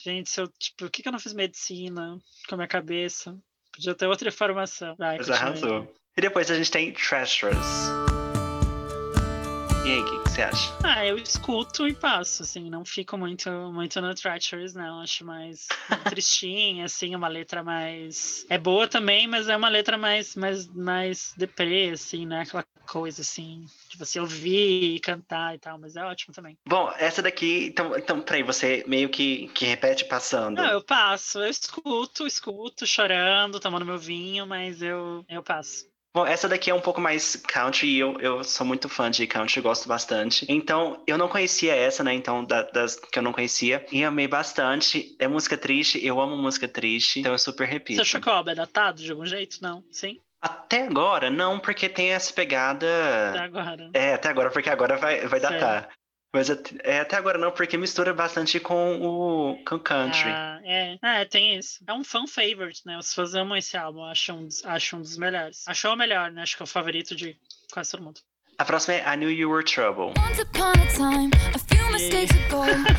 Gente, 0.02 0.30
se 0.30 0.40
eu, 0.40 0.48
tipo, 0.58 0.78
por 0.78 0.90
que, 0.90 1.02
que 1.02 1.08
eu 1.08 1.12
não 1.12 1.18
fiz 1.18 1.34
medicina 1.34 2.18
com 2.48 2.54
a 2.54 2.58
minha 2.58 2.68
cabeça? 2.68 3.36
Podia 3.72 3.94
ter 3.94 4.06
outra 4.06 4.28
informação. 4.28 4.94
Vai, 4.96 5.18
Mas 5.18 5.30
arrasou. 5.30 5.92
E 6.16 6.20
depois 6.20 6.50
a 6.50 6.56
gente 6.56 6.70
tem 6.70 6.92
Treasures. 6.92 7.56
E 9.84 9.92
aí, 9.92 10.00
o 10.00 10.04
que, 10.04 10.22
que, 10.22 10.28
você 10.28 10.42
acha? 10.42 10.76
Ah, 10.84 11.06
eu 11.06 11.16
escuto 11.16 11.88
e 11.88 11.94
passo, 11.94 12.42
assim, 12.42 12.68
não 12.68 12.84
fico 12.84 13.16
muito, 13.16 13.50
muito 13.72 14.00
no 14.00 14.14
Treacherous, 14.14 14.74
não. 14.74 15.00
Acho 15.00 15.24
mais 15.24 15.66
tristinha, 16.10 16.84
assim, 16.84 17.14
uma 17.16 17.28
letra 17.28 17.62
mais. 17.62 18.44
É 18.50 18.58
boa 18.58 18.86
também, 18.86 19.26
mas 19.26 19.48
é 19.48 19.56
uma 19.56 19.70
letra 19.70 19.96
mais, 19.96 20.36
mais, 20.36 20.66
mais 20.68 21.32
deprê, 21.36 21.90
assim, 21.90 22.26
né? 22.26 22.42
Aquela 22.42 22.64
coisa, 22.90 23.22
assim, 23.22 23.64
de 23.88 23.96
você 23.96 24.18
ouvir 24.18 24.96
e 24.96 24.98
cantar 24.98 25.54
e 25.54 25.58
tal, 25.58 25.78
mas 25.78 25.94
é 25.94 26.02
ótimo 26.04 26.34
também. 26.34 26.58
Bom, 26.66 26.92
essa 26.98 27.22
daqui, 27.22 27.66
então, 27.66 27.96
então 27.96 28.20
peraí, 28.20 28.42
você 28.42 28.82
meio 28.88 29.08
que, 29.08 29.46
que 29.54 29.64
repete 29.64 30.04
passando. 30.06 30.56
Não, 30.56 30.72
eu 30.72 30.82
passo, 30.82 31.38
eu 31.38 31.48
escuto, 31.48 32.26
escuto, 32.26 32.84
chorando, 32.84 33.60
tomando 33.60 33.86
meu 33.86 33.96
vinho, 33.96 34.44
mas 34.44 34.82
eu, 34.82 35.24
eu 35.28 35.40
passo. 35.40 35.88
Bom, 36.12 36.26
essa 36.26 36.48
daqui 36.48 36.68
é 36.68 36.74
um 36.74 36.80
pouco 36.80 37.00
mais 37.00 37.36
country 37.36 37.86
e 37.86 38.00
eu, 38.00 38.18
eu 38.18 38.42
sou 38.42 38.66
muito 38.66 38.88
fã 38.88 39.08
de 39.08 39.24
country, 39.28 39.60
gosto 39.60 39.86
bastante. 39.86 40.44
Então, 40.48 41.00
eu 41.06 41.16
não 41.16 41.28
conhecia 41.28 41.72
essa, 41.72 42.02
né? 42.02 42.12
Então, 42.12 42.44
da, 42.44 42.62
das 42.62 42.96
que 42.96 43.16
eu 43.16 43.22
não 43.22 43.32
conhecia. 43.32 43.86
E 43.92 44.02
amei 44.02 44.26
bastante. 44.26 45.14
É 45.20 45.28
música 45.28 45.56
triste, 45.56 46.04
eu 46.04 46.20
amo 46.20 46.36
música 46.36 46.66
triste, 46.66 47.20
então 47.20 47.30
eu 47.30 47.38
super 47.38 47.68
repito. 47.68 47.98
Você 47.98 48.02
achou 48.02 48.20
que 48.20 48.28
o 48.28 48.32
álbum 48.32 48.50
é 48.50 48.56
datado 48.56 49.00
de 49.00 49.12
algum 49.12 49.24
jeito? 49.24 49.58
Não? 49.62 49.84
Sim? 49.92 50.20
Até 50.40 50.86
agora, 50.86 51.30
não, 51.30 51.58
porque 51.58 51.88
tem 51.88 52.12
essa 52.12 52.32
pegada. 52.32 52.86
Até 53.30 53.38
agora. 53.40 53.90
É, 53.92 54.14
até 54.14 54.28
agora, 54.28 54.50
porque 54.50 54.70
agora 54.70 54.96
vai, 54.96 55.26
vai 55.26 55.38
datar. 55.38 55.90
Mas 56.32 56.48
é, 56.84 57.00
até 57.00 57.16
agora 57.16 57.36
não, 57.36 57.50
porque 57.50 57.76
mistura 57.76 58.14
bastante 58.14 58.60
com 58.60 59.00
o 59.02 59.64
com 59.64 59.78
country. 59.80 60.30
Ah, 60.30 60.60
é. 60.62 60.98
é, 61.02 61.24
tem 61.24 61.56
isso. 61.56 61.82
É 61.86 61.92
um 61.92 62.04
fan 62.04 62.26
favorite, 62.26 62.82
né? 62.86 62.96
Os 62.96 63.12
fãs 63.12 63.34
amam 63.34 63.56
esse 63.56 63.76
álbum, 63.76 64.04
acham, 64.04 64.46
acham 64.64 65.00
um 65.00 65.02
dos 65.02 65.18
melhores. 65.18 65.66
Achou 65.66 65.92
o 65.92 65.96
melhor, 65.96 66.30
né? 66.30 66.42
Acho 66.42 66.56
que 66.56 66.62
é 66.62 66.64
o 66.64 66.68
favorito 66.68 67.16
de 67.16 67.36
quase 67.72 67.90
todo 67.90 68.04
mundo. 68.04 68.20
A 68.60 68.64
próxima 68.66 68.96
é 68.96 69.14
I 69.14 69.16
Knew 69.16 69.30
You 69.30 69.50
Were 69.50 69.64
Trouble. 69.64 70.12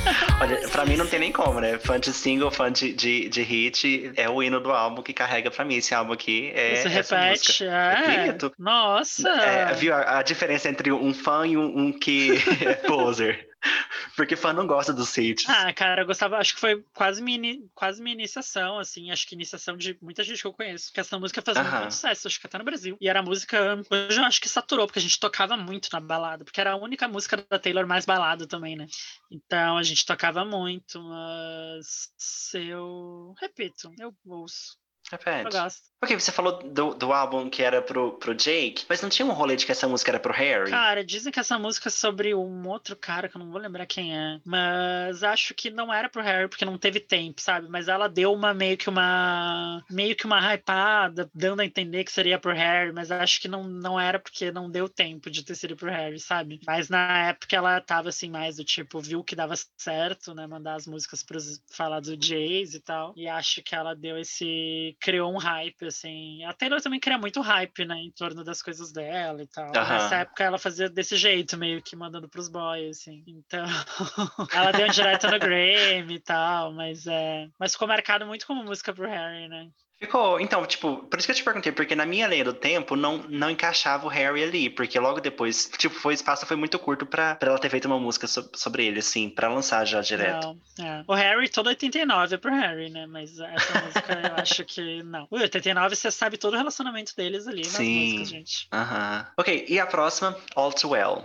Olha, 0.41 0.67
pra 0.69 0.87
mim 0.87 0.97
não 0.97 1.05
tem 1.05 1.19
nem 1.19 1.31
como, 1.31 1.61
né? 1.61 1.77
Fã 1.77 1.99
de 1.99 2.11
single, 2.11 2.49
fã 2.49 2.71
de, 2.71 2.91
de, 2.93 3.29
de 3.29 3.43
hit, 3.43 4.11
é 4.15 4.27
o 4.27 4.41
hino 4.41 4.59
do 4.59 4.71
álbum 4.71 5.03
que 5.03 5.13
carrega 5.13 5.51
pra 5.51 5.63
mim. 5.63 5.75
Esse 5.75 5.93
álbum 5.93 6.13
aqui 6.13 6.51
é. 6.55 6.77
Você 6.77 6.89
repete? 6.89 7.63
É. 7.63 8.35
Nossa! 8.57 9.29
É, 9.29 9.71
viu 9.75 9.93
a, 9.93 10.17
a, 10.17 10.23
diferença 10.23 10.67
entre 10.67 10.91
um 10.91 11.13
fã 11.13 11.45
e 11.45 11.55
um, 11.55 11.77
um 11.77 11.93
que 11.93 12.31
é 12.65 12.73
poser? 12.73 13.50
Porque 14.15 14.35
fã 14.35 14.53
não 14.53 14.67
gosta 14.67 14.93
do 14.93 15.03
hits. 15.03 15.47
Ah, 15.47 15.71
cara, 15.73 16.01
eu 16.01 16.05
gostava, 16.05 16.37
acho 16.37 16.55
que 16.55 16.59
foi 16.59 16.83
quase 16.93 17.21
minha, 17.21 17.59
quase 17.73 18.01
minha 18.01 18.13
iniciação, 18.13 18.79
assim, 18.79 19.11
acho 19.11 19.27
que 19.27 19.35
iniciação 19.35 19.77
de 19.77 19.97
muita 20.01 20.23
gente 20.23 20.41
que 20.41 20.47
eu 20.47 20.53
conheço, 20.53 20.87
porque 20.87 20.99
essa 20.99 21.19
música 21.19 21.41
fazia 21.41 21.61
uh 21.61 21.65
-huh. 21.65 21.79
muito 21.79 21.93
sucesso, 21.93 22.27
acho 22.27 22.39
que 22.39 22.47
até 22.47 22.57
no 22.57 22.63
Brasil. 22.63 22.97
E 22.99 23.07
era 23.07 23.19
a 23.19 23.23
música, 23.23 23.81
hoje 23.89 24.19
eu 24.19 24.25
acho 24.25 24.41
que 24.41 24.49
saturou, 24.49 24.85
porque 24.87 24.99
a 24.99 25.01
gente 25.01 25.19
tocava 25.19 25.55
muito 25.55 25.89
na 25.91 25.99
balada, 25.99 26.43
porque 26.43 26.59
era 26.59 26.71
a 26.71 26.77
única 26.77 27.07
música 27.07 27.37
da 27.49 27.59
Taylor 27.59 27.87
mais 27.87 28.05
balada 28.05 28.47
também, 28.47 28.75
né? 28.75 28.87
Então 29.31 29.77
a 29.77 29.83
gente 29.83 30.05
tocava 30.05 30.43
muito, 30.43 31.01
mas 31.01 32.11
eu 32.53 33.33
repito, 33.39 33.91
eu 33.99 34.13
ouço. 34.25 34.80
Repete. 35.11 35.45
Eu 35.45 35.61
gosto. 35.61 35.91
Ok, 36.03 36.19
você 36.19 36.31
falou 36.31 36.57
do, 36.63 36.95
do 36.95 37.13
álbum 37.13 37.47
que 37.47 37.61
era 37.61 37.79
pro, 37.79 38.13
pro 38.13 38.33
Jake, 38.33 38.85
mas 38.89 39.03
não 39.03 39.09
tinha 39.09 39.23
um 39.23 39.33
rolê 39.33 39.55
de 39.55 39.67
que 39.67 39.71
essa 39.71 39.87
música 39.87 40.09
era 40.09 40.19
pro 40.19 40.33
Harry? 40.33 40.71
Cara, 40.71 41.05
dizem 41.05 41.31
que 41.31 41.39
essa 41.39 41.59
música 41.59 41.89
é 41.89 41.91
sobre 41.91 42.33
um 42.33 42.67
outro 42.67 42.95
cara, 42.95 43.29
que 43.29 43.35
eu 43.35 43.39
não 43.39 43.51
vou 43.51 43.61
lembrar 43.61 43.85
quem 43.85 44.17
é. 44.17 44.39
Mas 44.43 45.23
acho 45.23 45.53
que 45.53 45.69
não 45.69 45.93
era 45.93 46.09
pro 46.09 46.23
Harry, 46.23 46.47
porque 46.47 46.65
não 46.65 46.75
teve 46.75 46.99
tempo, 46.99 47.39
sabe? 47.39 47.67
Mas 47.69 47.87
ela 47.87 48.07
deu 48.07 48.33
uma 48.33 48.51
meio 48.51 48.77
que 48.77 48.89
uma. 48.89 49.83
meio 49.91 50.15
que 50.15 50.25
uma 50.25 50.39
hypada, 50.39 51.29
dando 51.35 51.59
a 51.59 51.65
entender 51.65 52.03
que 52.03 52.11
seria 52.11 52.39
pro 52.39 52.51
Harry, 52.51 52.91
mas 52.91 53.11
acho 53.11 53.39
que 53.39 53.47
não, 53.47 53.63
não 53.63 53.99
era 53.99 54.19
porque 54.19 54.51
não 54.51 54.71
deu 54.71 54.89
tempo 54.89 55.29
de 55.29 55.43
ter 55.43 55.53
sido 55.53 55.75
pro 55.75 55.91
Harry, 55.91 56.19
sabe? 56.19 56.59
Mas 56.65 56.89
na 56.89 57.29
época 57.29 57.55
ela 57.55 57.79
tava 57.79 58.09
assim, 58.09 58.31
mais 58.31 58.55
do 58.55 58.63
tipo, 58.63 58.99
viu 58.99 59.23
que 59.23 59.35
dava 59.35 59.53
certo, 59.77 60.33
né? 60.33 60.47
Mandar 60.47 60.75
as 60.75 60.87
músicas 60.87 61.21
pros 61.21 61.61
falar 61.71 61.99
do 61.99 62.17
Jays 62.19 62.73
e 62.73 62.79
tal. 62.79 63.13
E 63.15 63.27
acho 63.27 63.61
que 63.61 63.75
ela 63.75 63.95
deu 63.95 64.17
esse. 64.17 64.95
Criou 65.01 65.33
um 65.33 65.37
hype, 65.37 65.85
assim. 65.87 66.43
A 66.45 66.53
Taylor 66.53 66.79
também 66.79 66.99
cria 66.99 67.17
muito 67.17 67.41
hype, 67.41 67.83
né, 67.85 67.95
em 67.95 68.11
torno 68.11 68.43
das 68.43 68.61
coisas 68.61 68.91
dela 68.91 69.41
e 69.41 69.47
tal. 69.47 69.65
Uhum. 69.65 69.71
Nessa 69.71 70.17
época 70.17 70.43
ela 70.43 70.59
fazia 70.59 70.89
desse 70.89 71.17
jeito, 71.17 71.57
meio 71.57 71.81
que 71.81 71.95
mandando 71.95 72.29
pros 72.29 72.47
boys, 72.47 72.99
assim. 72.99 73.23
Então, 73.27 73.65
ela 74.53 74.71
deu 74.71 74.87
um 74.87 74.91
direto 74.91 75.27
no 75.27 75.39
Grammy 75.39 76.15
e 76.15 76.19
tal, 76.19 76.71
mas 76.71 77.07
é. 77.07 77.49
Mas 77.59 77.73
ficou 77.73 77.87
marcado 77.87 78.25
muito 78.25 78.45
como 78.45 78.63
música 78.63 78.93
pro 78.93 79.09
Harry, 79.09 79.47
né? 79.47 79.69
Ficou. 80.01 80.39
Então, 80.39 80.65
tipo, 80.65 80.97
por 80.97 81.19
isso 81.19 81.27
que 81.27 81.31
eu 81.31 81.35
te 81.35 81.43
perguntei, 81.43 81.71
porque 81.71 81.95
na 81.95 82.07
minha 82.07 82.27
linha 82.27 82.43
do 82.43 82.53
tempo 82.53 82.95
não, 82.95 83.19
não 83.29 83.51
encaixava 83.51 84.07
o 84.07 84.09
Harry 84.09 84.43
ali, 84.43 84.67
porque 84.67 84.99
logo 84.99 85.21
depois, 85.21 85.69
tipo, 85.77 85.93
foi, 85.93 86.13
o 86.13 86.15
espaço 86.15 86.43
foi 86.47 86.57
muito 86.57 86.79
curto 86.79 87.05
pra, 87.05 87.35
pra 87.35 87.49
ela 87.49 87.59
ter 87.59 87.69
feito 87.69 87.85
uma 87.85 87.99
música 87.99 88.25
so, 88.25 88.49
sobre 88.55 88.87
ele, 88.87 88.97
assim, 88.97 89.29
pra 89.29 89.47
lançar 89.47 89.85
já 89.85 90.01
direto. 90.01 90.57
Não, 90.79 90.85
é. 90.85 91.03
O 91.07 91.13
Harry, 91.13 91.47
todo 91.49 91.67
89 91.67 92.33
é 92.33 92.37
pro 92.39 92.51
Harry, 92.51 92.89
né? 92.89 93.05
Mas 93.05 93.39
essa 93.39 93.81
música 93.81 94.21
eu 94.27 94.35
acho 94.37 94.65
que 94.65 95.03
não. 95.03 95.27
O 95.29 95.37
89 95.37 95.95
você 95.95 96.09
sabe 96.09 96.35
todo 96.35 96.55
o 96.55 96.57
relacionamento 96.57 97.15
deles 97.15 97.47
ali 97.47 97.61
nas 97.61 97.71
Sim. 97.71 98.05
músicas, 98.05 98.29
gente. 98.29 98.67
Aham. 98.73 99.19
Uh 99.19 99.23
-huh. 99.23 99.27
Ok, 99.37 99.65
e 99.69 99.79
a 99.79 99.85
próxima, 99.85 100.35
All 100.55 100.73
Too 100.73 100.91
Well. 100.91 101.23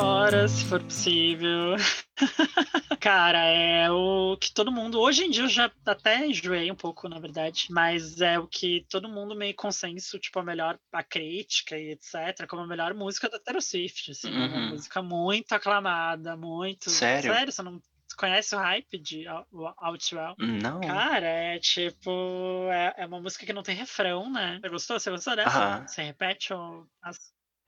Horas, 0.00 0.50
se 0.52 0.64
for 0.64 0.82
possível. 0.82 1.76
Cara, 3.00 3.44
é 3.44 3.90
o 3.90 4.36
que 4.36 4.52
todo 4.52 4.72
mundo. 4.72 5.00
Hoje 5.00 5.24
em 5.24 5.30
dia 5.30 5.44
eu 5.44 5.48
já 5.48 5.70
até 5.86 6.26
enjoei 6.26 6.70
um 6.70 6.74
pouco, 6.74 7.08
na 7.08 7.18
verdade. 7.18 7.66
Mas 7.70 8.20
é 8.20 8.38
o 8.38 8.46
que 8.46 8.86
todo 8.88 9.08
mundo 9.08 9.36
meio 9.36 9.54
consenso, 9.54 10.18
tipo, 10.18 10.38
a 10.38 10.42
melhor 10.42 10.78
a 10.92 11.02
crítica 11.02 11.78
e 11.78 11.92
etc., 11.92 12.46
como 12.48 12.62
a 12.62 12.66
melhor 12.66 12.94
música 12.94 13.28
da 13.28 13.38
Taylor 13.38 13.62
Swift. 13.62 14.10
Assim, 14.10 14.30
uhum. 14.30 14.46
Uma 14.46 14.70
música 14.70 15.02
muito 15.02 15.52
aclamada, 15.52 16.36
muito. 16.36 16.90
Sério? 16.90 17.32
Sério, 17.32 17.52
você 17.52 17.62
não 17.62 17.80
conhece 18.16 18.54
o 18.54 18.58
hype 18.58 18.98
de 18.98 19.24
Outwell? 19.28 20.34
Não. 20.38 20.80
Cara, 20.80 21.26
é 21.26 21.58
tipo. 21.58 22.68
É, 22.70 22.94
é, 22.98 23.06
uma 23.06 23.20
música 23.20 23.46
que 23.46 23.52
não 23.52 23.62
tem 23.62 23.76
refrão, 23.76 24.30
né? 24.30 24.58
Você 24.60 24.68
gostou? 24.68 25.00
Você 25.00 25.10
gostou 25.10 25.36
dessa? 25.36 25.58
Uh 25.58 25.82
-huh. 25.82 25.88
Você 25.88 26.02
repete 26.02 26.52
ou. 26.52 26.86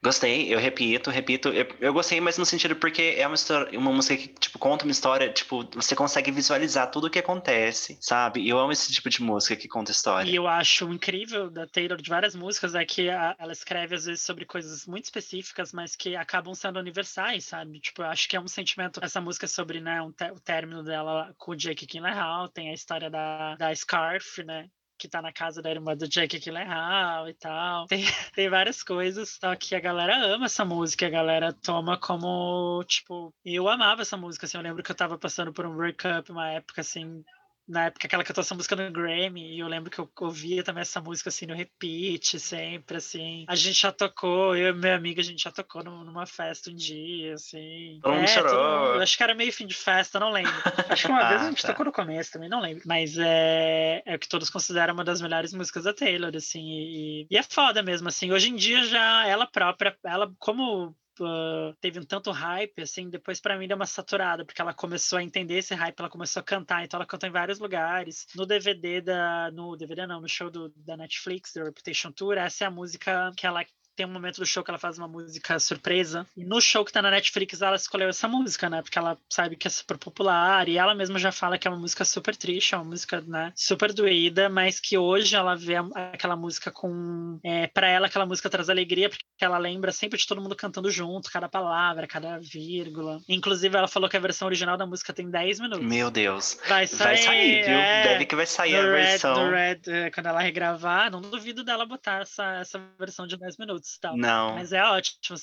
Gostei, 0.05 0.53
eu 0.53 0.59
repito, 0.59 1.11
repito. 1.11 1.49
Eu, 1.51 1.65
eu, 1.81 1.93
gostei, 1.93 2.21
mas 2.21 2.37
no 2.37 2.45
sentido 2.45 2.75
porque 2.75 3.15
é 3.17 3.25
uma 3.25 3.37
história, 3.37 3.79
uma 3.79 3.93
música 3.93 4.17
que, 4.17 4.27
tipo, 4.29 4.59
conta 4.59 4.85
uma 4.85 4.91
história, 4.91 5.33
tipo, 5.33 5.65
você 5.75 5.95
consegue 5.95 6.33
visualizar 6.33 6.91
tudo 6.91 7.07
o 7.07 7.11
que 7.11 7.21
acontece, 7.21 7.97
sabe? 8.01 8.41
E 8.41 8.49
eu 8.49 8.59
amo 8.59 8.73
esse 8.73 8.93
tipo 8.93 9.09
de 9.09 9.23
música 9.23 9.55
que 9.55 9.69
conta 9.69 9.93
história. 9.93 10.29
E 10.29 10.35
eu 10.35 10.49
acho 10.49 10.93
incrível 10.93 11.49
da 11.49 11.69
Taylor 11.69 12.03
de 12.03 12.11
várias 12.11 12.35
músicas 12.35 12.75
é 12.75 12.85
que 12.85 13.09
a, 13.09 13.37
ela 13.39 13.53
escreve 13.53 13.95
às 13.95 14.07
vezes 14.07 14.23
sobre 14.23 14.45
coisas 14.45 14.89
muito 14.89 15.05
específicas, 15.05 15.73
mas 15.73 15.95
que 15.95 16.17
acabam 16.17 16.53
sendo 16.53 16.81
universais, 16.81 17.45
sabe? 17.45 17.79
Tipo, 17.79 18.03
eu 18.03 18.07
acho 18.07 18.29
que 18.29 18.35
é 18.35 18.41
um 18.41 18.49
sentimento. 18.49 18.99
Essa 19.01 19.21
música 19.21 19.47
sobre, 19.47 19.81
né, 19.81 20.03
um 20.03 20.09
o 20.09 20.41
término 20.41 20.83
dela 20.83 21.33
com 21.39 21.53
o 21.53 21.57
Jake 21.57 21.87
Gyllenhaal, 21.87 22.49
tem 22.49 22.71
a 22.71 22.75
história 22.75 23.09
da, 23.09 23.55
da 23.55 23.73
Scarf, 23.73 24.43
né? 24.43 24.69
Que 25.03 25.09
tá 25.09 25.21
na 25.21 25.33
casa 25.33 25.61
da 25.61 25.69
irmã 25.69 25.97
do 25.97 26.07
Jake 26.07 26.39
Gyllenhaal 26.39 27.29
e 27.29 27.35
tal. 27.35 27.87
Tem, 27.91 28.05
tem 28.37 28.49
várias 28.49 28.85
coisas, 28.85 29.31
só 29.31 29.57
que 29.57 29.75
a 29.75 29.81
galera 29.81 30.17
ama 30.33 30.47
essa 30.47 30.65
música, 30.65 31.07
a 31.07 31.11
galera 31.11 31.53
toma 31.53 31.99
como, 31.99 32.85
tipo, 32.85 33.35
eu 33.45 33.69
amava 33.69 34.03
essa 34.03 34.17
música, 34.17 34.47
assim, 34.47 34.59
eu 34.59 34.63
lembro 34.63 34.83
que 34.83 34.93
eu 34.93 34.95
tava 34.95 35.19
passando 35.19 35.53
por 35.53 35.67
um 35.67 35.75
breakup 35.75 36.31
uma 36.31 36.49
época, 36.51 36.83
assim, 36.83 37.25
na 37.67 37.87
época 37.87 38.09
que 38.09 38.15
ela 38.15 38.25
cantou 38.25 38.43
essa 38.43 38.55
música 38.55 38.77
no 38.77 38.91
Grammy, 38.91 39.55
e 39.55 39.61
eu 39.61 39.69
lembro 39.69 39.91
que 39.91 39.99
eu 39.99 40.11
ouvia 40.21 40.63
também 40.63 40.83
essa 40.83 41.01
música 41.01 41.29
assim 41.29 41.47
no 41.47 41.55
repeat, 41.55 42.39
sempre, 42.39 42.97
assim. 42.97 43.45
A 43.49 43.55
gente 43.55 43.81
já 43.81 43.93
tocou, 43.93 44.57
eu 44.57 44.75
e 44.75 44.79
minha 44.79 44.95
amiga, 44.95 45.21
a 45.21 45.25
gente 45.25 45.43
já 45.43 45.51
tocou 45.51 45.83
numa 45.83 46.27
festa 46.27 46.71
um 46.71 46.75
dia, 46.75 47.35
assim. 47.35 48.01
Todo 48.03 48.15
mundo 48.15 48.25
é, 48.25 48.27
chorou. 48.27 48.51
todo 48.51 49.03
acho 49.03 49.17
que 49.17 49.23
era 49.23 49.35
meio 49.35 49.53
fim 49.53 49.67
de 49.67 49.75
festa, 49.75 50.21
não 50.21 50.31
lembro. 50.31 50.53
Acho 50.89 51.07
que 51.07 51.13
uma 51.13 51.23
Ah, 51.23 51.29
vez 51.29 51.43
a 51.43 51.49
gente 51.51 51.63
tá. 51.63 51.69
tocou 51.69 51.87
no 51.87 51.93
começo 51.93 52.33
também, 52.33 52.49
não 52.49 52.61
lembro. 52.61 52.83
Mas 52.85 53.17
é, 53.17 54.03
é 54.05 54.17
o 54.17 54.19
que 54.19 54.29
todos 54.29 54.51
consideram 54.51 54.95
uma 54.95 55.05
das 55.05 55.21
melhores 55.21 55.53
músicas 55.53 55.85
da 55.85 55.95
Taylor, 55.95 56.33
assim. 56.35 56.63
E, 56.63 57.27
e 57.31 57.37
é 57.37 57.43
foda 57.43 57.83
mesmo, 57.83 58.09
assim. 58.09 58.33
Hoje 58.33 58.49
em 58.49 58.57
dia 58.57 58.85
já 58.85 59.27
ela 59.27 59.47
própria, 59.47 59.97
ela 60.05 60.33
como 60.39 60.97
uh, 61.21 61.75
teve 61.81 61.99
um 61.99 62.05
tanto 62.05 62.31
hype, 62.31 62.83
assim, 62.83 63.11
depois 63.11 63.41
pra 63.41 63.59
mim 63.59 63.69
deu 63.69 63.77
uma 63.77 63.87
saturada, 63.87 64.45
porque 64.45 64.61
ela 64.61 64.73
começou 64.73 65.19
a 65.19 65.23
entender 65.23 65.59
esse 65.59 65.75
hype, 65.75 65.99
ela 65.99 66.11
começou 66.11 66.41
a 66.41 66.45
cantar, 66.45 66.85
então 66.85 66.99
ela 66.99 67.07
cantou 67.07 67.29
em 67.29 67.33
vários 67.33 67.59
lugares. 67.59 68.27
No 68.35 68.47
DVD 68.47 69.01
da. 69.01 69.51
No 69.53 69.77
DVD 69.77 70.07
não, 70.07 70.21
no 70.21 70.29
show 70.29 70.51
do, 70.51 70.71
da 70.77 70.97
Netflix, 70.97 71.53
do 71.53 71.65
Reputation 71.65 72.13
Tour, 72.13 72.39
essa 72.39 72.65
é 72.65 72.67
a 72.67 72.71
música 72.71 73.33
que 73.37 73.47
ela. 73.47 73.65
Tem 73.95 74.07
um 74.07 74.11
momento 74.11 74.39
do 74.39 74.47
show 74.47 74.65
que 74.65 74.71
ela 74.71 74.79
faz 74.79 74.97
uma 74.97 75.07
música 75.09 75.59
surpresa. 75.59 76.27
E 76.37 76.45
no 76.45 76.61
show 76.61 76.85
que 76.85 76.93
tá 76.93 77.03
na 77.03 77.11
Netflix, 77.11 77.61
ela 77.61 77.77
escolheu 77.77 78.09
essa 78.09 78.27
música, 78.27 78.71
né? 78.71 78.81
Porque 78.81 78.99
ela 78.99 79.19
sabe 79.29 79.55
que 79.57 79.67
é 79.67 79.71
super 79.71 79.99
popular. 79.99 80.67
E 80.69 80.79
ela 80.79 80.95
mesma 80.95 81.19
já 81.19 81.31
fala 81.31 81.59
que 81.59 81.69
é 81.69 81.71
uma 81.71 81.79
música 81.81 82.05
super 82.05 82.35
triste, 82.35 82.75
é 82.75 82.79
uma 82.79 82.85
música, 82.85 83.21
né? 83.21 83.53
Super 83.55 83.93
doída, 83.93 84.49
mas 84.49 84.81
que 84.81 84.97
hoje 84.97 85.37
ela 85.37 85.55
vê 85.55 85.75
aquela 86.13 86.37
música 86.37 86.71
com. 86.71 87.39
É, 87.45 87.67
para 87.67 87.89
ela, 87.89 88.07
aquela 88.07 88.25
música 88.25 88.49
traz 88.49 88.71
alegria, 88.71 89.11
porque 89.11 89.25
ela 89.41 89.59
lembra 89.59 89.93
sempre 89.93 90.19
de 90.19 90.27
todo 90.27 90.41
mundo 90.41 90.57
cantando 90.57 90.91
junto, 90.91 91.31
cada 91.31 91.49
palavra, 91.49 92.07
cada 92.07 92.39
vírgula. 92.39 93.21
Inclusive, 93.29 93.77
ela 93.77 93.89
falou 93.89 94.09
que 94.09 94.17
a 94.17 94.21
versão 94.21 94.47
original 94.47 94.77
da 94.77 94.87
música 94.87 95.13
tem 95.13 95.31
10 95.31 95.61
minutos. 95.61 95.87
Meu 95.87 96.11
Deus. 96.11 96.59
Vai 96.67 96.87
sair, 96.87 97.07
Vai 97.09 97.17
sair, 97.19 97.65
viu? 97.65 97.75
é, 97.75 98.03
Deve 98.05 98.27
que 98.27 98.37
vai 98.37 98.47
sair 98.47 98.77
a 98.77 98.83
Red, 98.83 98.91
versão. 98.91 99.51
Red, 99.51 99.81
é, 99.87 100.11
quando 100.11 100.27
ela 100.27 100.41
regravar, 100.41 101.11
não 101.11 101.21
duvido 101.21 101.63
dela 101.63 101.85
botar 101.85 102.23
essa, 102.23 102.55
essa 102.61 102.81
versão 102.99 103.27
de 103.27 103.37
10 103.37 103.59
minutos 103.59 103.82
e 103.97 104.01
tal. 104.01 104.17
Não. 104.17 104.55
Mas 104.55 104.73
é 104.73 104.83
ótimo. 104.83 105.37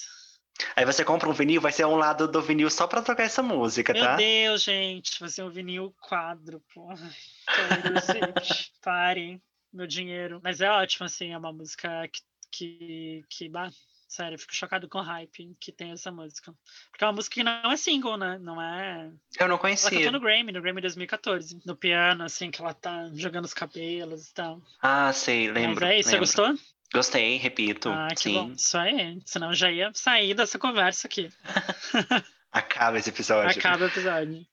Aí 0.76 0.86
você 0.86 1.06
compra 1.06 1.30
um 1.30 1.34
vinil, 1.34 1.62
vai 1.62 1.72
ser 1.72 1.86
um 1.86 1.96
lado 1.96 2.28
do 2.28 2.42
vinil 2.42 2.70
só 2.70 2.86
pra 2.86 3.02
tocar 3.02 3.24
essa 3.24 3.42
música, 3.42 3.94
Meu 3.94 4.04
tá? 4.04 4.16
Deus, 4.18 4.64
gente, 4.64 5.18
vai 5.20 5.30
ser 5.30 5.44
um 5.44 5.50
vinil 5.50 5.96
quadro, 6.02 6.62
pô. 6.74 6.90
Ai, 6.92 7.82
Taylor 7.82 8.02
Swift, 8.02 8.74
Pare, 8.82 9.42
meu 9.72 9.88
dinheiro. 9.88 10.40
Mas 10.44 10.60
é 10.60 10.70
ótimo, 10.70 11.06
assim, 11.06 11.32
é 11.32 11.38
uma 11.38 11.54
música 11.54 12.08
que, 12.12 12.22
que, 12.52 13.24
que 13.30 13.48
bah, 13.50 13.72
sério, 14.06 14.36
eu 14.36 14.40
fico 14.40 14.54
chocado 14.54 14.90
com 14.90 14.98
o 15.00 15.02
hype 15.02 15.56
que 15.62 15.72
tem 15.72 15.92
essa 15.92 16.12
música. 16.12 16.54
Porque 16.92 17.06
é 17.06 17.08
uma 17.08 17.14
música 17.14 17.36
que 17.36 17.44
não 17.44 17.72
é 17.72 17.78
single, 17.78 18.18
né? 18.18 18.38
Não 18.42 18.62
é. 18.62 19.10
Eu 19.40 19.48
não 19.48 19.54
Ela 19.56 19.58
conhecia. 19.60 19.90
cantou 19.92 20.12
no 20.12 20.20
Grammy, 20.20 20.52
no 20.52 20.62
Grammy 20.62 20.82
2014, 20.82 21.62
no 21.66 21.76
piano, 21.76 22.24
assim, 22.26 22.52
que 22.52 22.60
ela 22.62 22.74
tá 22.74 23.10
jogando 23.14 23.46
os 23.46 23.54
cabelos 23.54 24.28
e 24.28 24.34
tal. 24.34 24.62
Ah, 24.82 25.14
sei, 25.14 25.50
lembro. 25.50 25.86
Mas 25.86 25.90
é 25.94 26.00
isso, 26.00 26.10
você 26.10 26.16
lembro. 26.20 26.28
gostou? 26.28 26.79
Gostei, 26.94 27.38
repito. 27.38 27.90
Ah, 27.90 28.08
que 28.10 28.22
sim. 28.22 28.34
bom. 28.34 28.52
Isso 28.52 28.78
aí. 28.78 29.20
Senão 29.26 29.50
eu 29.50 29.56
já 29.56 29.72
ia 29.72 29.92
sair 29.94 30.34
dessa 30.34 30.58
conversa 30.58 31.08
aqui. 31.08 31.30
Acaba 32.52 32.98
esse 32.98 33.10
episódio. 33.10 33.58
Acaba 33.60 33.84
o 33.86 33.88
episódio. 33.88 34.44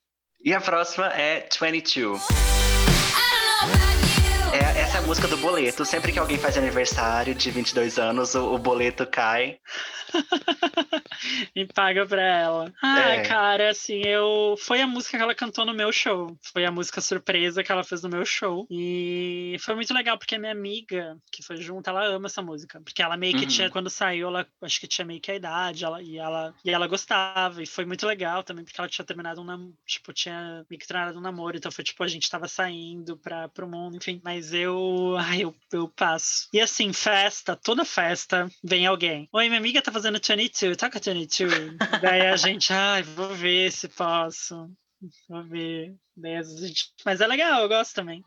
E 0.45 0.53
a 0.53 0.61
próxima 0.61 1.07
é 1.07 1.49
22. 1.61 2.21
É, 2.23 3.96
essa 4.87 4.99
é 4.99 5.01
a 5.01 5.03
música 5.07 5.27
do 5.29 5.37
boleto. 5.39 5.85
Sempre 5.85 6.13
que 6.13 6.19
alguém 6.19 6.39
faz 6.39 6.57
aniversário 6.57 7.35
de 7.35 7.51
22 7.51 7.99
anos, 7.99 8.35
o, 8.35 8.55
o 8.55 8.59
boleto 8.59 9.07
cai. 9.07 9.59
e 11.55 11.67
paga 11.67 12.07
pra 12.07 12.23
ela. 12.23 12.73
Ah, 12.83 13.01
É. 13.11 13.23
cara, 13.23 13.71
assim, 13.71 14.03
eu. 14.07 14.55
Foi 14.59 14.81
a 14.81 14.87
música 14.87 15.17
que 15.17 15.23
ela 15.23 15.35
cantou 15.35 15.65
no 15.67 15.75
meu 15.75 15.91
show. 15.93 16.37
Foi 16.53 16.65
a 16.65 16.71
música 16.71 17.01
surpresa 17.01 17.65
que 17.65 17.73
ela 17.73 17.83
fez 17.83 18.03
no 18.03 18.09
meu 18.09 18.25
show. 18.25 18.67
E 18.71 19.57
foi 19.61 19.75
muito 19.75 19.93
legal, 19.93 20.17
porque 20.19 20.37
a 20.37 20.39
minha 20.39 20.53
amiga 20.53 21.17
que 21.33 21.43
foi 21.43 21.57
junto, 21.57 21.89
ela 21.91 22.05
ama 22.07 22.27
essa 22.27 22.41
música. 22.43 22.81
Porque 22.81 23.03
ela 23.03 23.17
meio 23.17 23.35
que 23.37 23.43
Uhum. 23.43 23.49
tinha, 23.49 23.71
quando 23.71 23.91
saiu, 23.91 24.29
ela 24.29 24.47
acho 24.63 24.81
que 24.81 24.87
tinha 24.87 25.05
meio 25.05 25.21
que 25.21 25.31
a 25.31 25.35
idade, 25.37 25.85
ela, 25.85 26.01
e, 26.03 26.17
ela, 26.17 26.55
e 26.65 26.71
ela 26.71 26.87
gostava. 26.87 27.63
E 27.63 27.67
foi 27.67 27.85
muito 27.85 28.07
legal 28.07 28.43
também, 28.45 28.65
porque 28.65 28.81
ela 28.81 28.89
tinha 28.89 29.05
terminado 29.05 29.41
um 29.41 29.45
nam- 29.45 29.73
tipo, 29.87 30.13
tinha 30.13 30.65
meio 30.71 30.79
que 30.81 30.87
terminado 30.87 31.19
um 31.19 31.23
namoro. 31.23 31.57
Então 31.57 31.73
foi 31.73 31.83
tipo, 31.83 32.03
a 32.05 32.09
gente 32.09 32.31
tava 32.31 32.47
saindo 32.47 33.17
pra, 33.17 33.49
pro 33.49 33.67
mundo, 33.69 33.97
enfim. 33.97 34.21
Mas 34.25 34.53
eu. 34.53 34.76
Ai, 35.19 35.43
eu, 35.43 35.55
eu 35.73 35.89
passo. 35.89 36.49
E 36.53 36.61
assim, 36.61 36.93
festa, 36.93 37.57
toda 37.57 37.85
festa, 37.85 38.49
vem 38.63 38.87
alguém. 38.87 39.29
Oi, 39.33 39.49
minha 39.49 39.59
amiga 39.59 39.83
tá 39.83 39.93
fazendo 39.93 40.21
22, 40.21 40.77
toca 40.77 41.01
22. 41.01 41.77
Daí 42.03 42.27
a 42.27 42.37
gente, 42.37 42.73
ai, 42.73 43.03
vou 43.03 43.35
ver 43.35 43.71
se 43.73 43.89
posso. 43.89 44.71
Vou 45.29 45.45
ver. 45.45 45.95
Daí 46.17 46.43
gente... 46.43 46.93
Mas 47.05 47.21
é 47.21 47.27
legal, 47.27 47.63
eu 47.63 47.69
gosto 47.69 47.95
também. 47.95 48.23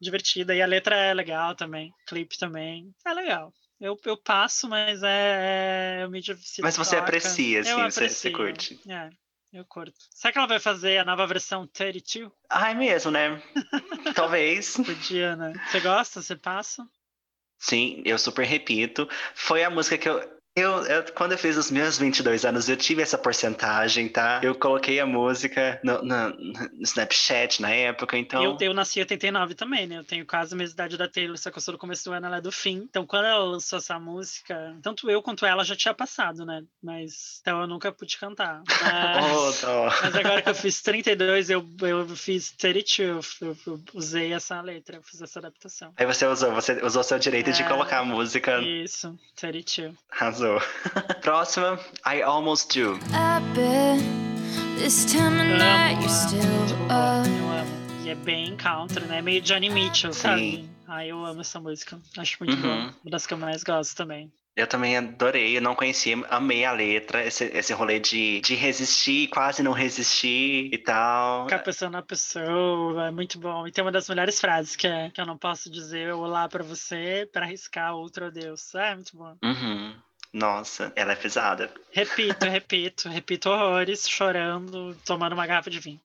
Divertida. 0.00 0.54
E 0.54 0.62
a 0.62 0.66
letra 0.66 0.96
é 0.96 1.14
legal 1.14 1.54
também. 1.54 1.92
Clipe 2.06 2.38
também. 2.38 2.90
É 3.06 3.12
legal. 3.12 3.52
Eu, 3.80 3.98
eu 4.04 4.16
passo, 4.16 4.68
mas 4.68 5.02
é. 5.02 6.00
é 6.02 6.08
mídia 6.08 6.36
se 6.40 6.62
Mas 6.62 6.76
você 6.76 6.96
toca. 6.96 7.02
aprecia, 7.02 7.60
assim, 7.60 7.70
Eu 7.70 7.90
você, 7.90 8.08
você 8.08 8.30
curte. 8.30 8.80
É, 8.88 9.10
eu 9.54 9.64
curto. 9.64 9.94
Será 10.10 10.32
que 10.32 10.38
ela 10.38 10.48
vai 10.48 10.58
fazer 10.58 10.98
a 10.98 11.04
nova 11.04 11.26
versão 11.26 11.66
32? 11.66 12.32
Ah, 12.50 12.70
é 12.70 12.74
mesmo, 12.74 13.10
né? 13.10 13.40
Talvez. 14.14 14.76
Podia, 14.76 15.36
né? 15.36 15.52
Você 15.68 15.80
gosta? 15.80 16.20
Você 16.22 16.36
passa? 16.36 16.86
Sim, 17.58 18.02
eu 18.04 18.18
super 18.18 18.44
repito. 18.44 19.08
Foi 19.34 19.62
a 19.64 19.70
música 19.70 19.96
que 19.96 20.08
eu. 20.08 20.33
Eu, 20.56 20.86
eu- 20.86 21.04
quando 21.16 21.32
eu 21.32 21.38
fiz 21.38 21.56
os 21.56 21.68
meus 21.68 21.98
22 21.98 22.44
anos, 22.44 22.68
eu 22.68 22.76
tive 22.76 23.02
essa 23.02 23.18
porcentagem, 23.18 24.08
tá? 24.08 24.40
Eu 24.40 24.54
coloquei 24.54 25.00
a 25.00 25.06
música 25.06 25.80
no, 25.82 26.00
na- 26.04 26.28
no 26.28 26.52
Snapchat 26.82 27.60
na 27.60 27.70
época, 27.70 28.16
então. 28.16 28.40
Eu, 28.40 28.56
eu 28.60 28.72
nasci 28.72 29.00
em 29.00 29.02
89 29.02 29.56
também, 29.56 29.84
né? 29.88 29.98
Eu 29.98 30.04
tenho 30.04 30.24
quase 30.24 30.54
a 30.54 30.56
mesma 30.56 30.74
idade 30.74 30.96
da 30.96 31.08
Taylor, 31.08 31.36
só 31.36 31.50
que 31.50 31.58
eu 31.58 31.60
sou 31.62 31.72
do 31.72 31.78
começo 31.78 32.04
do 32.04 32.12
ano, 32.12 32.26
ela 32.26 32.36
é 32.36 32.40
do 32.40 32.52
fim. 32.52 32.86
Então, 32.88 33.04
quando 33.04 33.24
ela 33.24 33.42
lançou 33.44 33.78
essa 33.80 33.98
música, 33.98 34.76
tanto 34.80 35.10
eu 35.10 35.20
quanto 35.20 35.44
ela 35.44 35.64
já 35.64 35.74
tinha 35.74 35.92
passado, 35.92 36.46
né? 36.46 36.62
Mas 36.80 37.40
então 37.40 37.60
eu 37.60 37.66
nunca 37.66 37.90
pude 37.90 38.16
cantar. 38.16 38.62
Oh, 39.34 39.46
Mas, 39.46 39.60
dó. 39.60 39.84
mas 40.02 40.14
agora 40.16 40.42
que 40.42 40.48
eu 40.50 40.54
fiz 40.54 40.80
32, 40.82 41.50
eu, 41.50 41.66
eu 41.82 42.06
fiz 42.16 42.52
32. 42.52 43.36
Eu, 43.40 43.56
eu 43.66 43.80
usei 43.94 44.32
essa 44.32 44.60
letra, 44.60 44.96
eu 44.96 45.02
fiz 45.02 45.20
essa 45.20 45.38
adaptação. 45.40 45.92
Aí 45.96 46.06
você 46.06 46.26
usou, 46.26 46.52
você 46.52 46.80
usou 46.84 47.02
seu 47.02 47.18
direito 47.18 47.50
de 47.52 47.62
É. 47.62 47.68
colocar 47.68 47.98
a 48.00 48.04
música. 48.04 48.60
Isso, 48.62 49.18
32. 49.34 49.94
Arrasou. 50.10 50.43
Próxima, 51.22 51.78
I 52.06 52.22
Almost 52.22 52.78
Do. 52.78 52.94
I 53.12 53.40
bet 53.54 54.02
this 54.78 55.04
time 55.06 55.40
of 55.40 55.58
night 55.58 55.98
you're 56.00 56.08
still 56.08 56.42
Muito 56.42 56.74
boa, 56.76 57.20
up. 57.22 57.28
eu 57.28 57.48
amo. 57.48 58.04
E 58.04 58.10
é 58.10 58.14
bem 58.14 58.54
country, 58.56 59.04
né? 59.06 59.22
Meio 59.22 59.40
Johnny 59.40 59.70
Mitchell, 59.70 60.12
Sim. 60.12 60.20
sabe? 60.20 60.70
Ai, 60.86 61.10
eu 61.10 61.24
amo 61.24 61.40
essa 61.40 61.58
música. 61.58 61.98
Acho 62.18 62.36
muito 62.40 62.54
Uhum. 62.54 62.60
boa. 62.62 62.76
Uma 63.02 63.10
das 63.10 63.26
que 63.26 63.32
eu 63.34 63.38
mais 63.38 63.62
gosto 63.64 63.96
também. 63.96 64.30
Eu 64.56 64.68
também 64.68 64.96
adorei, 64.96 65.56
eu 65.56 65.60
não 65.60 65.74
conhecia, 65.74 66.16
amei 66.30 66.64
a 66.64 66.70
letra, 66.70 67.26
esse, 67.26 67.46
esse 67.46 67.72
rolê 67.72 67.98
de, 67.98 68.40
de 68.40 68.54
resistir, 68.54 69.26
quase 69.26 69.64
não 69.64 69.72
resistir 69.72 70.68
e 70.72 70.78
tal. 70.78 71.42
Ficar 71.48 71.58
pensando 71.58 71.90
na 71.94 72.02
pessoa, 72.02 73.06
é 73.08 73.10
muito 73.10 73.36
bom. 73.40 73.66
E 73.66 73.72
tem 73.72 73.82
uma 73.82 73.90
das 73.90 74.08
melhores 74.08 74.38
frases 74.40 74.76
que 74.76 74.86
é 74.86 75.10
que 75.10 75.20
eu 75.20 75.26
não 75.26 75.36
posso 75.36 75.68
dizer 75.68 76.14
olá 76.14 76.48
pra 76.48 76.62
você 76.62 77.28
para 77.32 77.46
arriscar 77.46 77.96
outro 77.96 78.26
adeus. 78.26 78.72
É 78.76 78.94
muito 78.94 79.16
bom. 79.16 79.34
Uhum. 79.42 79.94
Nossa, 80.34 80.92
ela 80.96 81.12
é 81.12 81.16
pesada. 81.16 81.72
Repito, 81.92 82.44
repito, 82.46 83.08
repito 83.08 83.48
horrores, 83.48 84.08
chorando, 84.08 84.96
tomando 85.06 85.32
uma 85.32 85.46
garrafa 85.46 85.70
de 85.70 85.78
vinho. 85.78 86.00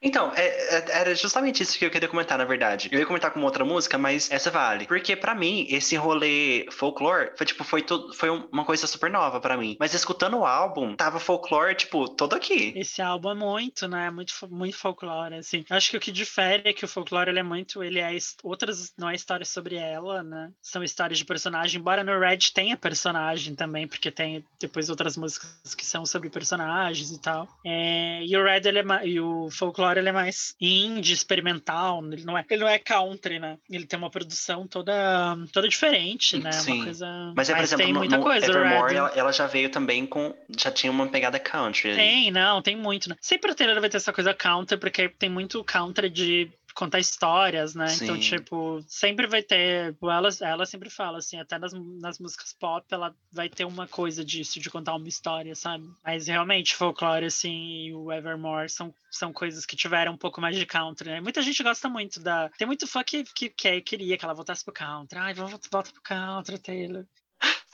Então, 0.00 0.32
é- 0.34 0.76
é- 0.76 0.84
era 1.00 1.14
justamente 1.14 1.62
isso 1.62 1.78
que 1.78 1.84
eu 1.84 1.90
queria 1.90 2.08
comentar, 2.08 2.36
na 2.36 2.44
verdade. 2.44 2.88
Eu 2.90 2.98
ia 2.98 3.06
comentar 3.06 3.30
com 3.30 3.40
outra 3.42 3.64
música, 3.64 3.96
mas 3.96 4.30
essa 4.30 4.50
vale. 4.50 4.86
Porque 4.86 5.14
pra 5.14 5.34
mim, 5.34 5.66
esse 5.70 5.94
rolê 5.96 6.66
folclore 6.72 7.30
foi 7.36 7.46
tipo, 7.46 7.62
foi, 7.64 7.84
foi 8.14 8.28
uma 8.30 8.64
coisa 8.64 8.86
super 8.86 9.10
nova 9.10 9.40
pra 9.40 9.56
mim. 9.56 9.76
Mas 9.78 9.94
escutando 9.94 10.38
o 10.38 10.44
álbum, 10.46 10.96
tava 10.96 11.20
folclore, 11.20 11.74
tipo, 11.74 12.08
todo 12.08 12.34
aqui. 12.34 12.72
Esse 12.76 13.00
álbum 13.00 13.30
é 13.30 13.34
muito, 13.34 13.86
né? 13.86 14.10
Muito, 14.10 14.34
muito 14.50 14.76
folclore, 14.76 15.36
assim. 15.36 15.64
Acho 15.70 15.90
que 15.90 15.96
o 15.96 16.00
que 16.00 16.10
difere 16.10 16.62
é 16.70 16.72
que 16.72 16.84
o 16.84 16.88
folclore, 16.88 17.30
ele 17.30 17.38
é 17.40 17.44
muito... 17.44 17.82
Ele 17.82 18.00
é... 18.00 18.16
Outras... 18.42 18.92
Não 18.98 19.08
é 19.08 19.14
história 19.14 19.44
sobre 19.46 19.76
ela, 19.76 20.22
né? 20.22 20.50
São 20.60 20.82
histórias 20.82 21.18
de 21.18 21.24
personagem. 21.24 21.80
Embora 21.80 22.02
no 22.02 22.18
Red 22.18 22.38
tenha 22.52 22.76
personagem 22.76 23.54
também, 23.54 23.86
porque 23.86 24.10
tem 24.10 24.44
depois 24.60 24.90
outras 24.90 25.16
músicas 25.16 25.74
que 25.76 25.86
são 25.86 26.04
sobre 26.04 26.28
personagens 26.28 27.10
e 27.10 27.20
tal. 27.20 27.48
É, 27.64 28.24
E 28.24 28.36
o 28.36 28.42
Red, 28.44 28.62
ele 28.64 28.80
é 28.80 29.06
E 29.06 29.20
o 29.20 29.48
folclore, 29.52 29.98
ele 29.98 30.08
é 30.08 30.12
mais 30.12 30.54
indie, 30.60 31.12
experimental. 31.12 32.02
Ele 32.04 32.24
não 32.24 32.36
é, 32.36 32.44
ele 32.50 32.60
não 32.60 32.68
é 32.68 32.78
country, 32.78 33.38
né? 33.38 33.58
Ele 33.70 33.86
tem 33.86 33.98
uma 33.98 34.10
produção 34.10 34.66
toda, 34.66 35.36
toda 35.52 35.68
diferente, 35.68 36.38
né? 36.38 36.52
Sim. 36.52 36.74
Uma 36.74 36.84
coisa... 36.84 37.32
Mas, 37.36 37.50
é, 37.50 37.54
por 37.54 37.62
exemplo, 37.62 37.84
tem 37.84 37.92
no, 37.92 37.98
muita 38.00 38.16
no 38.16 38.22
coisa, 38.22 38.46
Evermore, 38.46 38.94
ela, 38.94 39.08
ela 39.14 39.32
já 39.32 39.46
veio 39.46 39.70
também 39.70 40.06
com. 40.06 40.34
Já 40.58 40.70
tinha 40.70 40.90
uma 40.90 41.06
pegada 41.06 41.38
country. 41.38 41.90
ali. 41.90 41.98
Tem, 41.98 42.30
não, 42.30 42.62
tem 42.62 42.76
muito. 42.76 43.08
Né? 43.08 43.16
Sempre 43.20 43.50
a 43.50 43.54
Taylor 43.54 43.80
vai 43.80 43.90
ter 43.90 43.96
essa 43.96 44.12
coisa 44.12 44.34
counter, 44.34 44.78
porque 44.78 45.08
tem 45.08 45.28
muito 45.28 45.62
counter 45.64 46.08
de 46.08 46.50
contar 46.74 46.98
histórias, 46.98 47.74
né? 47.74 47.86
Então, 47.94 48.14
Sim. 48.14 48.20
tipo, 48.20 48.82
sempre 48.86 49.26
vai 49.26 49.42
ter. 49.42 49.96
Ela, 50.02 50.28
ela 50.40 50.66
sempre 50.66 50.90
fala, 50.90 51.18
assim, 51.18 51.38
até 51.38 51.58
nas, 51.58 51.72
nas 52.00 52.18
músicas 52.18 52.52
pop, 52.52 52.86
ela 52.90 53.14
vai 53.32 53.48
ter 53.48 53.64
uma 53.64 53.86
coisa 53.86 54.24
disso, 54.24 54.60
de 54.60 54.70
contar 54.70 54.94
uma 54.94 55.08
história, 55.08 55.54
sabe? 55.54 55.88
Mas 56.04 56.26
realmente, 56.26 56.74
folclore, 56.74 57.26
assim, 57.26 57.86
e 57.86 57.94
o 57.94 58.12
Evermore 58.12 58.68
são, 58.68 58.94
são 59.10 59.32
coisas 59.32 59.66
que 59.66 59.76
tiveram 59.76 60.12
um 60.12 60.18
pouco 60.18 60.40
mais 60.40 60.56
de 60.56 60.66
country, 60.66 61.10
né? 61.10 61.20
Muita 61.20 61.42
gente 61.42 61.62
gosta 61.62 61.88
muito 61.88 62.20
da. 62.20 62.48
Tem 62.50 62.66
muito 62.66 62.86
fã 62.86 63.02
que, 63.02 63.24
que, 63.24 63.48
que 63.50 63.80
queria 63.80 64.18
que 64.18 64.24
ela 64.24 64.34
voltasse 64.34 64.64
pro 64.64 64.74
country. 64.74 65.18
Ai, 65.18 65.34
volta, 65.34 65.68
volta 65.70 65.90
pro 65.92 66.02
country, 66.02 66.58
Taylor. 66.58 67.06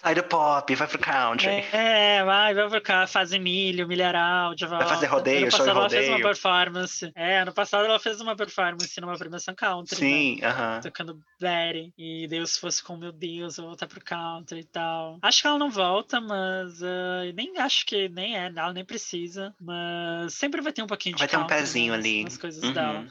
Sai 0.01 0.15
do 0.15 0.23
pop, 0.23 0.73
vai 0.77 0.87
pro 0.87 0.99
country. 1.01 1.49
É, 1.73 2.23
vai, 2.25 2.55
vai 2.55 2.69
pro 2.69 2.81
cá, 2.81 3.05
fazer 3.09 3.41
milho, 3.41 3.87
milharal, 3.89 4.55
de 4.55 4.65
volta. 4.65 4.87
fazer 4.87 5.07
rodeio, 5.07 5.43
ano 5.43 5.51
show 5.51 5.59
passado 5.59 5.77
e 5.77 5.79
ela 5.81 5.91
fez 5.91 6.05
uma 6.09 6.13
rodeio. 6.17 6.29
performance. 6.29 7.13
É, 7.17 7.39
ano 7.41 7.53
passado 7.53 7.85
ela 7.85 7.99
fez 7.99 8.21
uma 8.21 8.37
performance 8.37 9.01
numa 9.01 9.19
premiação 9.19 9.55
country. 9.57 9.97
né? 9.97 10.01
Sim, 10.01 10.41
aham. 10.45 10.81
Tocando 10.81 11.21
Betty. 11.41 11.93
E 11.99 12.29
Deus 12.29 12.57
fosse 12.57 12.81
com 12.81 12.97
meu 12.97 13.11
Deus, 13.11 13.59
eu 13.59 13.63
vou 13.65 13.71
voltar 13.73 13.89
pro 13.89 14.01
country 14.05 14.61
e 14.61 14.65
tal. 14.65 15.19
Acho 15.21 15.43
que 15.43 15.49
ela 15.49 15.59
não 15.59 15.69
volta, 15.71 16.21
mas 16.21 16.81
ah, 16.81 17.23
nem 17.35 17.59
acho 17.59 17.85
que 17.85 18.09
nem 18.09 18.37
é, 18.37 18.53
ela 18.55 18.73
nem 18.73 18.85
precisa. 18.85 19.53
Mas 19.61 20.33
sempre 20.35 20.61
vai 20.61 20.73
ter 20.73 20.83
um 20.83 20.87
pouquinho 20.87 21.17
de 21.17 21.19
Vai 21.19 21.29
ter 21.29 21.37
um 21.37 21.41
country, 21.41 21.57
né, 21.57 21.61
pezinho 21.63 21.93
nas- 21.93 21.99
ali. 22.05 22.23
Nas 22.25 22.37
coisas 22.39 22.63
Uhum. 22.63 22.73
dela. 22.73 23.07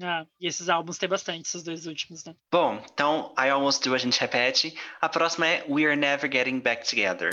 Ah, 0.00 0.24
e 0.40 0.46
esses 0.46 0.68
álbuns 0.68 0.96
tem 0.98 1.08
bastante, 1.08 1.46
esses 1.46 1.62
dois 1.62 1.86
últimos, 1.86 2.24
né? 2.24 2.34
Bom, 2.50 2.82
então 2.92 3.34
I 3.38 3.50
Almost 3.50 3.86
Do 3.86 3.94
a 3.94 3.98
gente 3.98 4.18
repete. 4.18 4.74
A 5.00 5.08
próxima 5.08 5.46
é 5.46 5.64
We're 5.68 5.96
Never 5.96 6.30
Getting 6.30 6.60
Back 6.60 6.88
Together. 6.88 7.30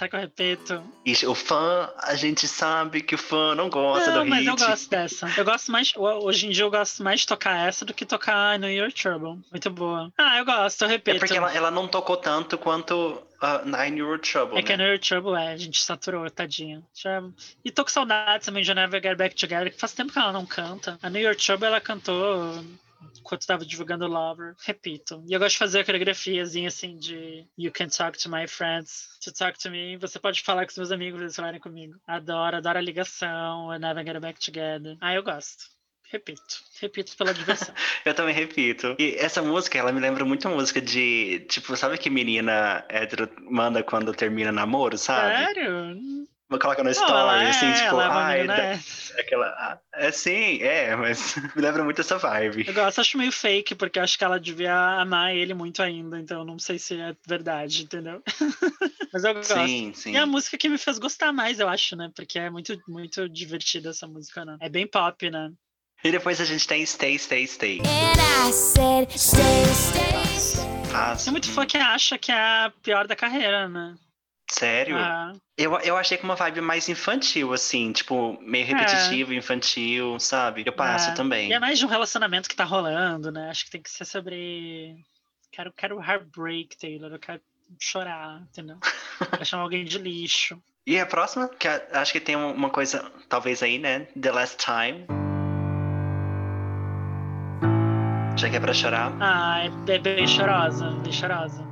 Será? 0.00 0.08
Que 0.08 0.16
eu 0.16 0.20
repito? 0.20 0.82
E 1.04 1.12
o 1.26 1.34
fã, 1.34 1.90
a 1.98 2.14
gente 2.14 2.48
sabe 2.48 3.02
que 3.02 3.14
o 3.14 3.18
fã 3.18 3.54
não 3.54 3.68
gosta 3.68 4.10
Não, 4.10 4.24
do 4.24 4.30
mas 4.30 4.40
hit. 4.40 4.48
eu 4.48 4.56
gosto 4.68 4.88
dessa. 4.90 5.28
Eu 5.36 5.44
gosto 5.44 5.70
mais. 5.70 5.92
Hoje 5.96 6.46
em 6.46 6.50
dia 6.50 6.64
eu 6.64 6.70
gosto 6.70 7.02
mais 7.02 7.20
de 7.20 7.26
tocar 7.26 7.68
essa 7.68 7.84
do 7.84 7.92
que 7.92 8.06
tocar 8.06 8.58
No 8.58 8.68
Your 8.68 8.90
Trouble. 8.92 9.42
Muito 9.50 9.70
boa. 9.70 10.10
Ah, 10.16 10.38
eu 10.38 10.44
gosto, 10.44 10.82
eu 10.82 10.88
É 10.88 10.92
repito. 10.92 11.18
porque 11.18 11.36
ela, 11.36 11.52
ela 11.54 11.70
não 11.70 11.86
tocou 11.86 12.16
tanto 12.16 12.56
quanto 12.56 12.94
uh, 13.42 13.64
Nine 13.66 13.98
Your 14.00 14.18
Trouble, 14.18 14.58
É 14.58 14.62
que 14.62 14.72
a 14.72 14.76
né? 14.76 14.84
No 14.84 14.90
Your 14.90 14.98
Trouble 15.00 15.34
é, 15.34 15.52
a 15.52 15.56
gente 15.56 15.82
saturou, 15.82 16.28
tadinha. 16.30 16.82
Já... 16.94 17.22
E 17.62 17.70
tô 17.70 17.84
com 17.84 17.90
saudade 17.90 18.44
também 18.46 18.62
de 18.62 18.72
Never 18.72 19.02
Get 19.02 19.18
Back 19.18 19.34
Together, 19.34 19.70
que 19.72 19.78
faz 19.78 19.92
tempo 19.92 20.12
que 20.12 20.18
ela 20.18 20.32
não 20.32 20.46
canta. 20.46 20.98
A 21.02 21.10
No 21.10 21.18
Your 21.18 21.36
Trouble 21.36 21.66
ela 21.66 21.80
cantou 21.80 22.64
enquanto 23.18 23.46
tava 23.46 23.64
divulgando 23.64 24.06
Lover. 24.06 24.54
Repito. 24.64 25.22
E 25.28 25.32
eu 25.32 25.40
gosto 25.40 25.52
de 25.52 25.58
fazer 25.58 25.80
a 25.80 25.84
coreografiazinha 25.84 26.68
assim 26.68 26.96
de 26.96 27.46
You 27.58 27.72
can 27.72 27.88
talk 27.88 28.18
to 28.18 28.30
my 28.30 28.46
friends 28.46 29.18
to 29.22 29.32
talk 29.32 29.58
to 29.58 29.70
me. 29.70 29.96
Você 29.98 30.18
pode 30.18 30.42
falar 30.42 30.64
com 30.64 30.70
os 30.70 30.76
meus 30.76 30.92
amigos, 30.92 31.20
eles 31.20 31.36
falarem 31.36 31.60
comigo. 31.60 31.94
Adoro, 32.06 32.56
adoro 32.56 32.78
a 32.78 32.82
ligação, 32.82 33.70
a 33.70 33.78
Never 33.78 34.04
Get 34.04 34.20
Back 34.20 34.40
Together. 34.40 34.96
Ah, 35.00 35.14
eu 35.14 35.22
gosto. 35.22 35.64
Repito. 36.10 36.42
Repito 36.80 37.16
pela 37.16 37.32
diversão. 37.32 37.72
Eu 38.04 38.12
também 38.12 38.34
repito. 38.34 38.96
E 38.98 39.14
essa 39.16 39.40
música, 39.42 39.78
ela 39.78 39.92
me 39.92 40.00
lembra 40.00 40.24
muito 40.24 40.48
a 40.48 40.50
música 40.50 40.80
de. 40.80 41.46
Tipo, 41.48 41.76
sabe 41.76 41.96
que 41.98 42.10
menina 42.10 42.84
hétero 42.88 43.30
manda 43.48 43.80
quando 43.84 44.12
termina 44.12 44.50
namoro, 44.50 44.98
sabe? 44.98 45.36
Sério? 45.36 46.19
Coloca 46.58 46.82
no 46.82 46.90
Não, 46.90 46.92
story, 46.92 47.18
ela 47.20 47.42
é, 47.44 47.48
assim, 47.50 47.72
tipo, 47.72 48.00
é 48.00 48.06
ai, 48.06 48.34
menina, 48.38 48.56
da- 48.56 48.62
é. 48.64 48.80
aquela. 49.20 49.46
ah, 49.46 49.78
É 49.94 50.10
sim, 50.10 50.58
é, 50.62 50.96
mas 50.96 51.36
me 51.54 51.62
lembra 51.62 51.84
muito 51.84 52.00
essa 52.00 52.18
vibe. 52.18 52.64
Eu 52.66 52.74
gosto, 52.74 53.00
acho 53.00 53.16
meio 53.16 53.30
fake, 53.30 53.74
porque 53.76 53.98
eu 53.98 54.02
acho 54.02 54.18
que 54.18 54.24
ela 54.24 54.38
devia 54.40 54.74
amar 55.00 55.34
ele 55.34 55.54
muito 55.54 55.80
ainda, 55.82 56.18
então 56.18 56.44
não 56.44 56.58
sei 56.58 56.78
se 56.78 57.00
é 57.00 57.14
verdade, 57.26 57.84
entendeu? 57.84 58.22
Mas 59.12 59.24
eu 59.24 59.34
gosto. 59.34 59.52
Sim, 59.54 59.92
sim. 59.94 60.12
E 60.12 60.16
a 60.16 60.24
música 60.24 60.56
que 60.56 60.68
me 60.68 60.78
fez 60.78 60.96
gostar 60.98 61.32
mais, 61.32 61.58
eu 61.58 61.68
acho, 61.68 61.96
né? 61.96 62.10
Porque 62.14 62.38
é 62.38 62.48
muito, 62.48 62.80
muito 62.86 63.28
divertida 63.28 63.90
essa 63.90 64.06
música, 64.06 64.44
né? 64.44 64.56
É 64.60 64.68
bem 64.68 64.86
pop, 64.86 65.28
né? 65.28 65.50
E 66.04 66.12
depois 66.12 66.40
a 66.40 66.44
gente 66.44 66.66
tem 66.66 66.86
Stay, 66.86 67.18
Stay, 67.18 67.44
Stay. 67.46 67.80
And 67.80 68.48
I 68.48 68.52
said, 68.52 69.10
stay, 69.18 69.64
stay. 69.74 70.90
Fácil. 70.92 71.24
Tem 71.24 71.32
muito 71.32 71.50
fã 71.50 71.66
que 71.66 71.76
acha 71.76 72.16
que 72.18 72.30
é 72.32 72.36
a 72.36 72.72
pior 72.82 73.06
da 73.08 73.16
carreira, 73.16 73.68
né? 73.68 73.94
Sério? 74.52 74.96
Ah, 74.98 75.32
Eu, 75.56 75.78
eu 75.80 75.96
achei 75.96 76.18
com 76.18 76.24
uma 76.24 76.34
vibe 76.34 76.60
mais 76.60 76.88
infantil, 76.88 77.52
assim, 77.52 77.92
tipo, 77.92 78.36
meio 78.42 78.66
repetitivo, 78.66 79.32
infantil, 79.32 80.18
sabe? 80.18 80.64
Eu 80.66 80.72
passo 80.72 81.10
é. 81.10 81.14
também. 81.14 81.48
E 81.50 81.52
é 81.52 81.58
mais 81.60 81.78
de 81.78 81.86
um 81.86 81.88
relacionamento 81.88 82.48
que 82.48 82.56
tá 82.56 82.64
rolando, 82.64 83.30
né? 83.30 83.48
Acho 83.48 83.64
que 83.66 83.70
tem 83.70 83.82
que 83.82 83.90
ser 83.90 84.04
sobre. 84.04 84.96
Quero, 85.52 85.72
quero 85.72 86.00
heartbreak, 86.00 86.76
Taylor. 86.76 87.12
Eu 87.12 87.18
quero 87.18 87.40
chorar, 87.78 88.42
entendeu? 88.50 88.78
Quero 89.30 89.44
chamar 89.44 89.62
alguém 89.62 89.84
de 89.84 89.98
lixo. 89.98 90.60
E 90.86 90.98
a 90.98 91.06
próxima, 91.06 91.48
que 91.48 91.68
acho 91.68 92.10
que 92.12 92.20
tem 92.20 92.34
um- 92.36 92.52
uma 92.52 92.70
coisa, 92.70 93.08
talvez 93.28 93.62
aí, 93.62 93.78
né? 93.78 94.08
The 94.20 94.32
Last 94.32 94.56
Time. 94.56 95.06
Já 98.36 98.48
que 98.50 98.56
é 98.56 98.60
pra 98.60 98.72
chorar. 98.72 99.12
Ah, 99.20 99.60
é, 99.64 99.92
é 99.92 99.98
bem 99.98 100.26
chorosa, 100.26 100.90
bem 101.02 101.12
chorosa. 101.12 101.62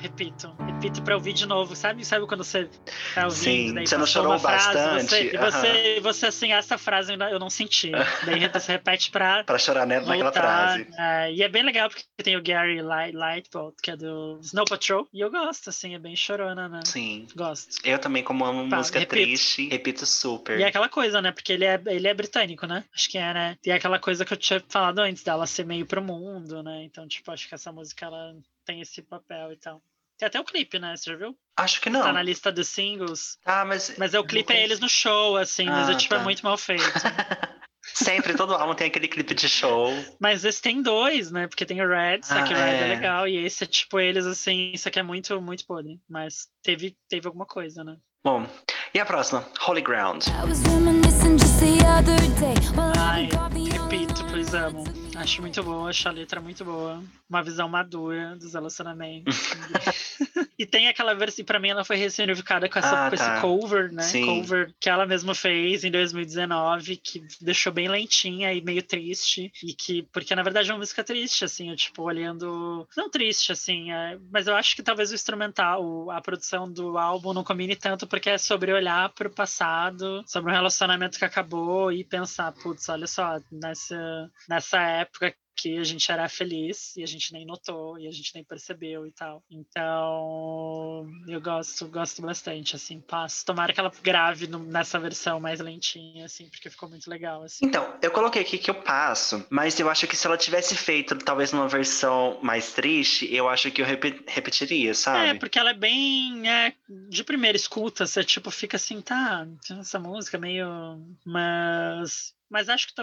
Repito, 0.00 0.54
repito 0.66 1.02
pra 1.02 1.14
ouvir 1.14 1.32
de 1.32 1.46
novo. 1.46 1.74
Sabe, 1.74 2.04
sabe 2.04 2.26
quando 2.26 2.44
você 2.44 2.68
tá 3.14 3.24
ouvindo, 3.24 3.34
Sim, 3.34 3.74
daí 3.74 3.86
você 3.86 3.96
não 3.96 4.06
chorou 4.06 4.32
uma 4.32 4.38
frase, 4.38 4.66
bastante, 4.66 5.06
Você, 5.06 5.30
e 5.32 5.38
você, 5.38 6.00
você, 6.00 6.26
assim, 6.26 6.52
essa 6.52 6.78
frase 6.78 7.12
eu 7.12 7.38
não 7.38 7.50
senti. 7.50 7.90
daí 8.24 8.48
você 8.48 8.72
repete 8.72 9.10
pra 9.10 9.44
Pra 9.44 9.58
chorar 9.58 9.86
né, 9.86 10.00
naquela 10.00 10.32
frase. 10.32 10.86
E 11.32 11.42
é 11.42 11.48
bem 11.48 11.62
legal 11.62 11.88
porque 11.88 12.04
tem 12.22 12.36
o 12.36 12.42
Gary 12.42 12.80
Light, 12.82 13.14
Lightbolt, 13.16 13.74
que 13.82 13.90
é 13.90 13.96
do 13.96 14.38
Snow 14.42 14.64
Patrol. 14.64 15.08
E 15.12 15.20
eu 15.20 15.30
gosto, 15.30 15.70
assim, 15.70 15.94
é 15.94 15.98
bem 15.98 16.14
chorona, 16.16 16.68
né? 16.68 16.80
Sim. 16.84 17.26
Gosto. 17.34 17.76
Eu 17.84 17.98
também, 17.98 18.22
como 18.22 18.44
amo 18.44 18.68
Tá, 18.68 18.76
música 18.76 18.98
repito. 18.98 19.22
triste, 19.22 19.68
repito 19.68 20.06
super. 20.06 20.58
E 20.58 20.62
é 20.62 20.66
aquela 20.66 20.88
coisa, 20.88 21.22
né? 21.22 21.32
Porque 21.32 21.52
ele 21.52 21.64
é, 21.64 21.80
ele 21.86 22.08
é 22.08 22.14
britânico, 22.14 22.66
né? 22.66 22.84
Acho 22.94 23.08
que 23.08 23.18
é, 23.18 23.32
né? 23.32 23.56
E 23.64 23.70
é 23.70 23.74
aquela 23.74 23.98
coisa 23.98 24.24
que 24.24 24.32
eu 24.32 24.36
tinha 24.36 24.62
falado 24.68 24.98
antes 24.98 25.22
dela 25.22 25.46
ser 25.46 25.64
meio 25.64 25.86
pro 25.86 26.02
mundo, 26.02 26.62
né? 26.62 26.84
Então, 26.84 27.06
tipo, 27.06 27.30
acho 27.30 27.48
que 27.48 27.54
essa 27.54 27.72
música 27.72 28.06
ela 28.06 28.34
tem 28.66 28.80
esse 28.82 29.00
papel 29.00 29.52
e 29.52 29.56
tal. 29.56 29.80
Tem 30.18 30.26
até 30.26 30.40
o 30.40 30.44
clipe, 30.44 30.78
né? 30.78 30.96
Você 30.96 31.10
já 31.10 31.16
viu? 31.16 31.36
Acho 31.58 31.80
que 31.80 31.88
não. 31.90 32.02
Tá 32.02 32.12
na 32.12 32.22
lista 32.22 32.50
dos 32.50 32.68
singles. 32.68 33.38
Ah, 33.44 33.64
mas. 33.64 33.94
Mas 33.98 34.12
é 34.14 34.18
o 34.20 34.24
clipe 34.24 34.52
é 34.52 34.62
eles 34.64 34.80
no 34.80 34.88
show, 34.88 35.36
assim, 35.36 35.66
mas 35.66 35.88
Ah, 35.88 35.92
é 35.92 35.94
tipo 35.96 36.14
é 36.14 36.18
tá. 36.18 36.24
muito 36.24 36.42
mal 36.42 36.56
feito. 36.58 36.82
Sempre, 37.94 38.34
todo 38.34 38.52
álbum 38.54 38.74
tem 38.74 38.88
aquele 38.88 39.06
clipe 39.08 39.32
de 39.34 39.48
show. 39.48 39.92
mas 40.20 40.44
esse 40.44 40.60
tem 40.60 40.82
dois, 40.82 41.30
né? 41.30 41.46
Porque 41.46 41.64
tem 41.64 41.80
o 41.80 41.88
Red, 41.88 42.20
só 42.24 42.42
que 42.42 42.52
o 42.52 42.56
Ah, 42.56 42.64
Red 42.64 42.72
é. 42.72 42.80
é. 42.82 42.94
legal, 42.94 43.28
e 43.28 43.36
esse 43.46 43.62
é 43.62 43.66
tipo 43.66 44.00
eles 44.00 44.26
assim, 44.26 44.72
isso 44.74 44.88
aqui 44.88 44.98
é 44.98 45.02
muito, 45.04 45.40
muito 45.40 45.64
podre. 45.64 46.00
Mas 46.08 46.48
teve, 46.62 46.96
teve 47.08 47.26
alguma 47.28 47.46
coisa, 47.46 47.84
né? 47.84 47.96
Bom, 48.24 48.44
e 48.92 48.98
a 48.98 49.06
próxima? 49.06 49.48
Holy 49.68 49.82
Ground. 49.82 50.24
Ai, 52.98 53.28
repito, 53.70 54.24
pois 54.30 54.52
amo. 54.52 55.05
Acho 55.16 55.40
muito 55.40 55.62
boa, 55.62 55.88
acho 55.88 56.08
a 56.08 56.12
letra 56.12 56.40
muito 56.40 56.64
boa. 56.64 57.02
Uma 57.28 57.42
visão 57.42 57.68
madura 57.68 58.36
dos 58.36 58.52
relacionamentos. 58.52 59.34
e 60.58 60.66
tem 60.66 60.88
aquela 60.88 61.14
versão, 61.14 61.44
pra 61.44 61.58
mim 61.58 61.70
ela 61.70 61.84
foi 61.84 61.96
ressignificada 61.96 62.68
com, 62.68 62.78
essa, 62.78 63.06
Ah, 63.06 63.10
com 63.10 63.16
tá. 63.16 63.22
esse 63.32 63.40
cover, 63.40 63.92
né? 63.92 64.02
Sim. 64.02 64.26
Cover 64.26 64.74
que 64.78 64.90
ela 64.90 65.06
mesma 65.06 65.34
fez 65.34 65.84
em 65.84 65.90
2019, 65.90 66.96
que 66.98 67.24
deixou 67.40 67.72
bem 67.72 67.88
lentinha 67.88 68.52
e 68.52 68.60
meio 68.60 68.82
triste. 68.82 69.50
E 69.64 69.72
que, 69.72 70.02
porque 70.12 70.34
na 70.34 70.42
verdade 70.42 70.70
é 70.70 70.74
uma 70.74 70.80
música 70.80 71.02
triste, 71.02 71.44
assim, 71.44 71.70
eu, 71.70 71.76
tipo, 71.76 72.02
olhando. 72.02 72.86
Não 72.96 73.10
triste, 73.10 73.52
assim, 73.52 73.90
é, 73.90 74.18
mas 74.30 74.46
eu 74.46 74.54
acho 74.54 74.76
que 74.76 74.82
talvez 74.82 75.10
o 75.10 75.14
instrumental, 75.14 76.10
a 76.10 76.20
produção 76.20 76.70
do 76.70 76.98
álbum 76.98 77.32
não 77.32 77.42
combine 77.42 77.74
tanto, 77.74 78.06
porque 78.06 78.30
é 78.30 78.38
sobre 78.38 78.72
olhar 78.72 79.08
pro 79.10 79.30
passado, 79.30 80.22
sobre 80.26 80.52
um 80.52 80.54
relacionamento 80.54 81.18
que 81.18 81.24
acabou 81.24 81.90
e 81.90 82.04
pensar, 82.04 82.52
putz, 82.52 82.88
olha 82.88 83.06
só, 83.06 83.38
nessa, 83.50 84.30
nessa 84.48 84.80
época 84.80 85.05
que 85.56 85.78
a 85.78 85.84
gente 85.84 86.12
era 86.12 86.28
feliz 86.28 86.94
e 86.96 87.02
a 87.02 87.06
gente 87.06 87.32
nem 87.32 87.46
notou 87.46 87.98
e 87.98 88.06
a 88.06 88.10
gente 88.10 88.30
nem 88.34 88.44
percebeu 88.44 89.06
e 89.06 89.10
tal. 89.12 89.42
Então, 89.50 91.06
eu 91.26 91.40
gosto, 91.40 91.88
gosto 91.88 92.20
bastante, 92.20 92.76
assim, 92.76 93.00
passo. 93.00 93.44
Tomara 93.44 93.72
que 93.72 93.80
ela 93.80 93.90
grave 94.02 94.46
nessa 94.46 94.98
versão 94.98 95.40
mais 95.40 95.58
lentinha, 95.60 96.26
assim, 96.26 96.48
porque 96.50 96.68
ficou 96.68 96.88
muito 96.90 97.08
legal, 97.08 97.42
assim. 97.42 97.64
Então, 97.64 97.98
eu 98.02 98.10
coloquei 98.10 98.42
aqui 98.42 98.58
que 98.58 98.70
eu 98.70 98.74
passo, 98.74 99.46
mas 99.48 99.80
eu 99.80 99.88
acho 99.88 100.06
que 100.06 100.14
se 100.16 100.26
ela 100.26 100.36
tivesse 100.36 100.76
feito 100.76 101.16
talvez 101.16 101.52
numa 101.52 101.68
versão 101.68 102.38
mais 102.42 102.72
triste, 102.74 103.32
eu 103.34 103.48
acho 103.48 103.70
que 103.70 103.80
eu 103.80 103.86
repe- 103.86 104.22
repetiria, 104.28 104.90
É, 104.90 104.94
sabe? 104.94 105.38
porque 105.38 105.58
ela 105.58 105.70
é 105.70 105.74
bem. 105.74 106.48
é, 106.50 106.74
de 107.08 107.24
primeira 107.24 107.56
escuta, 107.56 108.06
você 108.06 108.22
tipo 108.22 108.50
fica 108.50 108.76
assim, 108.76 109.00
tá, 109.00 109.46
essa 109.80 109.98
música 109.98 110.36
é 110.36 110.40
meio. 110.40 110.68
Mas. 111.24 112.34
Mas 112.48 112.68
acho 112.68 112.88
que 112.88 112.94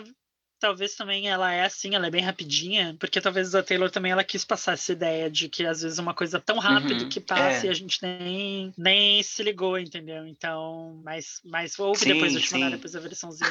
talvez 0.64 0.96
também 0.96 1.28
ela 1.30 1.52
é 1.52 1.66
assim, 1.66 1.94
ela 1.94 2.08
é 2.08 2.10
bem 2.10 2.22
rapidinha, 2.24 2.96
porque 2.98 3.20
talvez 3.20 3.54
a 3.54 3.62
Taylor 3.62 3.92
também 3.92 4.14
ela 4.14 4.24
quis 4.24 4.46
passar 4.46 4.72
essa 4.76 4.94
ideia 4.94 5.30
de 5.30 5.50
que 5.50 5.66
às 5.66 5.82
vezes 5.82 6.00
uma 6.00 6.14
coisa 6.14 6.40
tão 6.40 6.58
rápido 6.58 7.02
Uhum, 7.02 7.10
que 7.10 7.20
passa 7.20 7.66
é. 7.66 7.68
e 7.68 7.70
a 7.70 7.74
gente 7.74 8.02
nem, 8.02 8.74
nem 8.78 9.22
se 9.22 9.44
ligou, 9.44 9.78
entendeu? 9.78 10.26
Então, 10.26 11.02
mas, 11.04 11.42
mas 11.44 11.78
ouve 11.78 12.00
Sim, 12.00 12.14
depois 12.14 12.34
eu 12.34 12.40
te 12.42 12.54
mandar 12.54 12.70
depois 12.72 12.96
a 12.96 13.00
versãozinha 13.02 13.50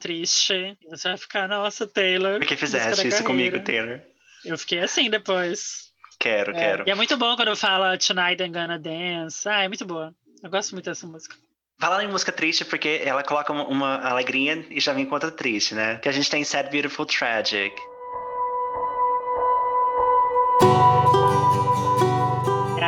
triste, 0.00 0.76
e 0.82 0.88
você 0.88 1.08
vai 1.10 1.16
ficar, 1.16 1.48
nossa, 1.48 1.86
Taylor. 1.86 2.38
Porque 2.40 2.54
música 2.54 2.66
da 2.78 2.84
fizesse 2.84 3.06
isso 3.06 3.22
carreira." 3.22 3.24
comigo, 3.24 3.64
Taylor. 3.64 4.00
Eu 4.44 4.58
fiquei 4.58 4.80
assim 4.80 5.08
depois. 5.08 5.92
Quero, 6.18 6.50
É, 6.50 6.58
quero. 6.58 6.84
E 6.88 6.90
é 6.90 6.94
muito 6.96 7.16
bom 7.16 7.36
quando 7.36 7.54
fala 7.54 7.96
Tonight 7.96 8.42
I'm 8.42 8.50
Gonna 8.50 8.76
Dance. 8.78 9.48
Ah, 9.48 9.62
é 9.62 9.68
muito 9.68 9.84
boa. 9.84 10.12
Eu 10.42 10.50
gosto 10.50 10.72
muito 10.72 10.86
dessa 10.86 11.06
música. 11.06 11.36
Falando 11.80 12.02
em 12.02 12.08
música 12.08 12.30
triste, 12.30 12.62
porque 12.62 13.00
ela 13.02 13.24
coloca 13.24 13.50
uma, 13.54 13.96
alegria 14.06 14.66
e 14.68 14.78
já 14.78 14.92
vem 14.92 15.06
com 15.06 15.14
outra 15.14 15.30
triste, 15.30 15.74
né? 15.74 15.96
Que 15.96 16.10
a 16.10 16.12
gente 16.12 16.28
tem 16.28 16.44
Sad, 16.44 16.68
Beautiful, 16.70 17.06
Tragic. 17.06 17.74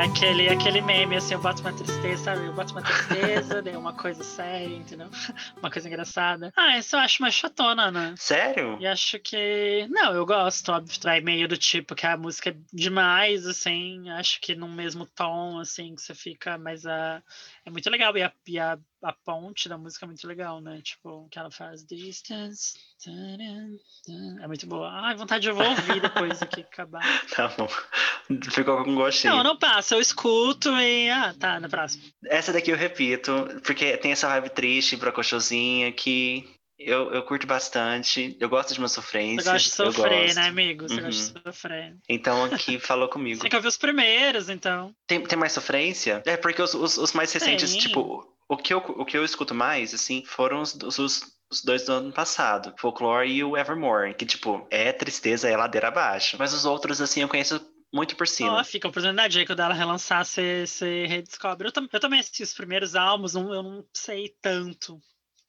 É 0.03 0.07
aquele, 0.07 0.49
aquele 0.49 0.81
meme, 0.83 1.17
assim, 1.17 1.33
eu 1.33 1.41
boto 1.41 1.63
uma 1.63 1.73
tristeza, 1.73 2.25
sabe? 2.25 2.45
Eu 2.45 2.53
boto 2.53 2.73
uma 2.73 2.83
tristeza, 2.83 3.63
daí 3.63 3.77
uma 3.77 3.93
coisa 3.95 4.23
séria, 4.25 4.77
entendeu? 4.77 5.09
Uma 5.57 5.71
coisa 5.71 5.87
engraçada. 5.87 6.53
Ah, 6.57 6.77
isso 6.77 6.97
eu 6.97 7.01
acho 7.01 7.23
mais 7.23 7.35
chatona, 7.35 7.91
né? 7.91 8.15
Sério? 8.17 8.77
E 8.81 8.87
acho 8.87 9.19
que. 9.21 9.87
Não, 9.89 10.13
eu 10.13 10.27
gosto, 10.27 10.73
óbvio, 10.73 10.99
trai 10.99 11.21
meio 11.21 11.47
do 11.47 11.57
tipo 11.57 11.95
que 11.95 12.05
a 12.05 12.17
música 12.17 12.51
é 12.51 12.57
demais, 12.73 13.47
assim. 13.47 14.11
Acho 14.11 14.41
que 14.41 14.57
no 14.57 14.69
mesmo 14.69 15.07
tom, 15.07 15.61
assim, 15.61 15.95
que 15.95 16.03
você 16.03 16.15
fica, 16.15 16.59
mas 16.59 16.85
a. 16.85 17.23
É 17.65 17.71
muito 17.71 17.89
legal. 17.89 18.17
E 18.17 18.23
a, 18.23 18.33
e 18.47 18.59
a, 18.59 18.79
a 19.03 19.13
ponte 19.13 19.69
da 19.69 19.79
música 19.79 20.05
é 20.05 20.09
muito 20.09 20.27
legal, 20.27 20.61
né? 20.61 20.81
Tipo, 20.83 21.29
que 21.31 21.39
ela 21.39 21.51
faz 21.51 21.85
distance. 21.85 22.75
É 24.41 24.47
muito 24.47 24.67
boa. 24.67 24.91
Ai, 24.91 25.15
vontade 25.15 25.43
de 25.43 25.49
eu 25.49 25.55
vou 25.55 25.69
ouvir 25.69 26.01
depois 26.01 26.43
aqui 26.43 26.63
acabar. 26.63 27.03
Tá 27.35 27.49
bom. 27.49 27.69
Ficou 28.51 28.85
com 28.85 28.95
gostinho. 28.95 29.35
Não, 29.35 29.43
não 29.43 29.57
passa. 29.57 29.95
Eu 29.95 30.01
escuto 30.01 30.71
e. 30.71 31.11
Ah, 31.11 31.35
tá, 31.39 31.61
na 31.61 31.69
próxima. 31.69 32.05
Essa 32.27 32.53
daqui 32.53 32.71
eu 32.71 32.77
repito, 32.77 33.33
porque 33.65 33.97
tem 33.97 34.13
essa 34.13 34.29
vibe 34.29 34.51
triste, 34.51 34.97
brocochosinha, 34.97 35.93
que 35.93 36.45
eu, 36.87 37.13
eu 37.13 37.23
curto 37.25 37.47
bastante. 37.47 38.37
Eu 38.41 38.49
gosto 38.49 38.73
de 38.73 38.79
uma 38.79 38.89
sofrência. 38.89 39.43
Você 39.45 39.51
gosta 39.53 39.77
de 39.77 39.83
eu 39.89 39.93
sofrer, 39.93 40.25
gosto. 40.27 40.37
né, 40.37 40.47
amigo? 40.49 40.89
Você 40.89 40.95
Uhum. 40.95 41.03
gosta 41.03 41.33
de 41.41 41.43
sofrer. 41.45 41.97
Então 42.09 42.45
aqui 42.45 42.79
falou 42.79 43.09
comigo. 43.09 43.37
Você 43.37 43.43
tem 43.43 43.51
que 43.51 43.57
ouvir 43.57 43.69
os 43.69 43.77
primeiros, 43.77 44.49
então. 44.49 44.95
Tem, 45.07 45.23
tem 45.23 45.39
mais 45.39 45.53
sofrência? 45.53 46.23
É, 46.27 46.37
porque 46.37 46.61
os, 46.63 46.75
os, 46.75 46.97
os 46.99 47.13
mais 47.13 47.33
recentes, 47.33 47.71
Tem. 47.73 47.81
tipo, 47.81 48.27
o 48.49 48.57
que, 48.57 48.73
eu, 48.75 48.79
o 48.79 49.05
que 49.05 49.17
eu 49.17 49.25
escuto 49.25 49.55
mais, 49.55 49.95
assim, 49.95 50.25
foram 50.25 50.61
os, 50.63 50.75
os, 50.75 51.23
os 51.51 51.63
dois 51.65 51.85
do 51.87 51.93
ano 51.93 52.13
passado. 52.13 52.75
Folklore 52.79 53.31
e 53.31 53.43
o 53.45 53.57
Evermore. 53.57 54.15
Que, 54.15 54.27
tipo, 54.27 54.67
é 54.71 54.93
tristeza, 54.93 55.49
é 55.49 55.57
ladeira 55.57 55.89
abaixo. 55.89 56.37
Mas 56.39 56.53
os 56.53 56.65
outros, 56.65 57.01
assim, 57.01 57.21
eu 57.23 57.29
conheço 57.29 57.61
muito 57.95 58.17
por 58.17 58.27
cima. 58.27 58.55
Ó, 58.59 58.65
fica 58.65 58.89
a 58.89 58.91
oportunidade 58.91 59.39
aí 59.39 59.45
quando 59.47 59.61
ela 59.61 59.75
relançar, 59.75 60.25
você, 60.25 60.67
você 60.67 61.05
redescobre. 61.07 61.69
Eu, 61.69 61.73
tam- 61.73 61.87
eu 61.93 62.01
também 62.01 62.21
assisti 62.21 62.43
os 62.43 62.55
primeiros 62.55 62.95
álbuns, 62.97 63.35
não- 63.35 63.53
eu 63.53 63.63
não 63.63 63.85
sei 63.93 64.35
tanto, 64.41 64.99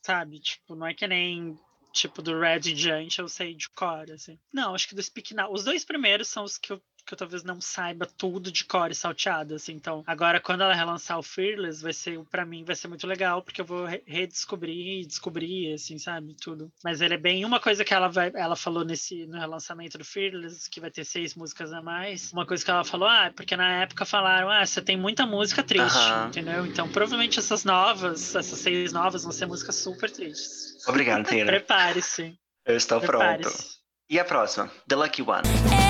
sabe? 0.04 0.40
Tipo, 0.40 0.76
não 0.76 0.86
é 0.86 0.94
que 0.94 1.08
nem 1.08 1.58
tipo 1.94 2.22
do 2.22 2.40
Red 2.40 2.62
em 2.66 2.74
diante, 2.74 3.20
eu 3.20 3.30
sei 3.30 3.54
de 3.54 3.70
cor, 3.70 4.12
assim. 4.12 4.40
Não, 4.52 4.74
acho 4.74 4.88
que 4.88 4.96
do 4.96 5.04
Speak 5.04 5.34
Now. 5.34 5.52
Os 5.54 5.64
dois 5.64 5.86
primeiros 5.86 6.28
são 6.28 6.44
os 6.44 6.58
que 6.58 6.74
eu, 6.74 6.82
que 7.06 7.14
eu 7.14 7.18
talvez 7.18 7.44
não 7.44 7.60
saiba 7.60 8.06
tudo 8.06 8.52
de 8.52 8.64
cor 8.66 8.90
e 8.92 8.96
salteado, 8.96 9.56
assim. 9.56 9.74
Então, 9.74 10.04
agora 10.08 10.40
quando 10.40 10.62
ela 10.62 10.74
relançar 10.74 11.18
o 11.20 11.24
Fearless, 11.24 11.82
vai 11.84 11.94
ser, 11.94 12.20
para 12.32 12.46
mim, 12.46 12.64
vai 12.64 12.76
ser 12.76 12.88
muito 12.88 13.06
legal, 13.06 13.42
porque 13.42 13.62
eu 13.62 13.66
vou 13.66 13.86
re- 13.86 14.02
redescobrir 14.06 15.02
e 15.02 15.06
descobrir, 15.06 15.74
assim, 15.74 15.98
sabe? 15.98 16.36
Tudo. 16.42 16.72
Mas 16.84 17.02
ele 17.02 17.14
é 17.14 17.18
bem 17.18 17.44
uma 17.46 17.60
coisa 17.60 17.84
que 17.84 17.94
ela 17.94 18.08
vai, 18.08 18.32
ela 18.36 18.56
falou 18.56 18.86
nesse 18.86 19.26
no 19.26 19.38
relançamento 19.38 19.98
do 19.98 20.06
Fearless, 20.06 20.70
que 20.70 20.80
vai 20.80 20.90
ter 20.92 21.04
seis 21.06 21.36
músicas 21.36 21.72
a 21.74 21.82
mais. 21.82 22.32
Uma 22.32 22.46
coisa 22.46 22.64
que 22.64 22.72
ela 22.72 22.84
falou, 22.84 23.08
ah, 23.08 23.32
porque 23.36 23.56
na 23.58 23.82
época 23.84 24.06
falaram, 24.06 24.50
ah, 24.50 24.66
você 24.66 24.82
tem 24.82 24.98
muita 24.98 25.26
música 25.26 25.62
triste, 25.64 25.98
Aham. 25.98 26.28
entendeu? 26.28 26.66
Então, 26.66 26.90
provavelmente 26.90 27.40
essas 27.40 27.64
novas, 27.66 28.34
essas 28.36 28.60
seis 28.60 28.94
novas 28.94 29.24
vão 29.24 29.32
ser 29.32 29.46
músicas 29.46 29.76
super 29.76 30.10
tristes. 30.10 30.88
Obrigado, 30.88 31.26
Taylor. 31.26 31.48
Prepare-se. 31.48 32.36
eu 32.66 32.76
estou 32.78 33.00
pronto. 33.02 33.20
Prepare-se. 33.42 33.78
E 34.10 34.20
a 34.20 34.26
próxima? 34.26 34.70
The 34.88 34.96
Lucky 34.96 35.22
One. 35.22 35.83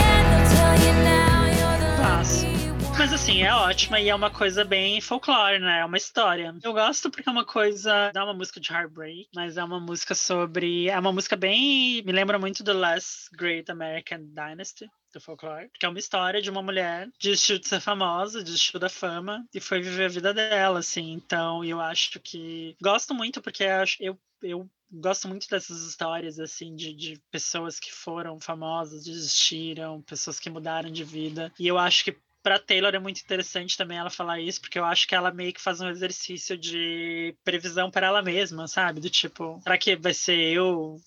Mas 3.03 3.11
assim, 3.11 3.43
é 3.43 3.53
ótima 3.53 3.99
e 3.99 4.07
é 4.07 4.15
uma 4.15 4.31
coisa 4.31 4.63
bem 4.63 5.01
folclore, 5.01 5.59
né? 5.59 5.81
É 5.81 5.85
uma 5.85 5.97
história. 5.97 6.55
Eu 6.63 6.71
gosto 6.71 7.11
porque 7.11 7.27
é 7.27 7.31
uma 7.33 7.43
coisa. 7.43 8.13
Não 8.15 8.21
é 8.21 8.23
uma 8.23 8.33
música 8.33 8.61
de 8.61 8.71
heartbreak, 8.71 9.27
mas 9.35 9.57
é 9.57 9.63
uma 9.63 9.77
música 9.77 10.15
sobre. 10.15 10.87
É 10.87 10.97
uma 10.97 11.11
música 11.11 11.35
bem. 11.35 12.01
Me 12.03 12.13
lembra 12.13 12.39
muito 12.39 12.63
The 12.63 12.71
Last 12.71 13.29
Great 13.35 13.69
American 13.69 14.19
Dynasty. 14.33 14.89
Do 15.13 15.19
folclore, 15.19 15.69
que 15.77 15.85
é 15.85 15.89
uma 15.89 15.99
história 15.99 16.41
de 16.41 16.49
uma 16.49 16.63
mulher 16.63 17.09
desistiu 17.21 17.59
de 17.59 17.67
ser 17.67 17.81
famosa, 17.81 18.41
desistiu 18.41 18.79
da 18.79 18.89
fama 18.89 19.45
e 19.53 19.59
foi 19.59 19.81
viver 19.81 20.05
a 20.05 20.09
vida 20.09 20.33
dela, 20.33 20.79
assim. 20.79 21.11
Então, 21.11 21.61
eu 21.61 21.81
acho 21.81 22.21
que. 22.21 22.73
Gosto 22.81 23.13
muito 23.13 23.41
porque 23.41 23.65
eu, 23.99 24.17
eu 24.41 24.69
gosto 24.93 25.27
muito 25.27 25.47
dessas 25.49 25.81
histórias, 25.81 26.39
assim, 26.39 26.75
de, 26.75 26.93
de 26.93 27.21
pessoas 27.31 27.79
que 27.79 27.91
foram 27.91 28.39
famosas, 28.39 29.03
desistiram, 29.03 30.01
pessoas 30.01 30.39
que 30.39 30.49
mudaram 30.49 30.91
de 30.91 31.03
vida. 31.03 31.51
E 31.59 31.67
eu 31.67 31.77
acho 31.77 32.05
que 32.05 32.17
Pra 32.43 32.59
Taylor 32.59 32.93
é 32.93 32.99
muito 32.99 33.21
interessante 33.21 33.77
também 33.77 33.97
ela 33.97 34.09
falar 34.09 34.37
isso, 34.37 34.59
porque 34.59 34.77
eu 34.77 34.83
acho 34.83 35.07
que 35.07 35.15
ela 35.15 35.31
meio 35.31 35.53
que 35.53 35.61
faz 35.61 35.79
um 35.79 35.87
exercício 35.87 36.57
de 36.57 37.33
previsão 37.41 37.89
para 37.89 38.07
ela 38.07 38.21
mesma, 38.21 38.67
sabe? 38.67 38.99
Do 38.99 39.09
tipo, 39.09 39.61
será 39.63 39.77
que 39.77 39.95
vai 39.95 40.13
ser 40.13 40.37
eu 40.37 40.97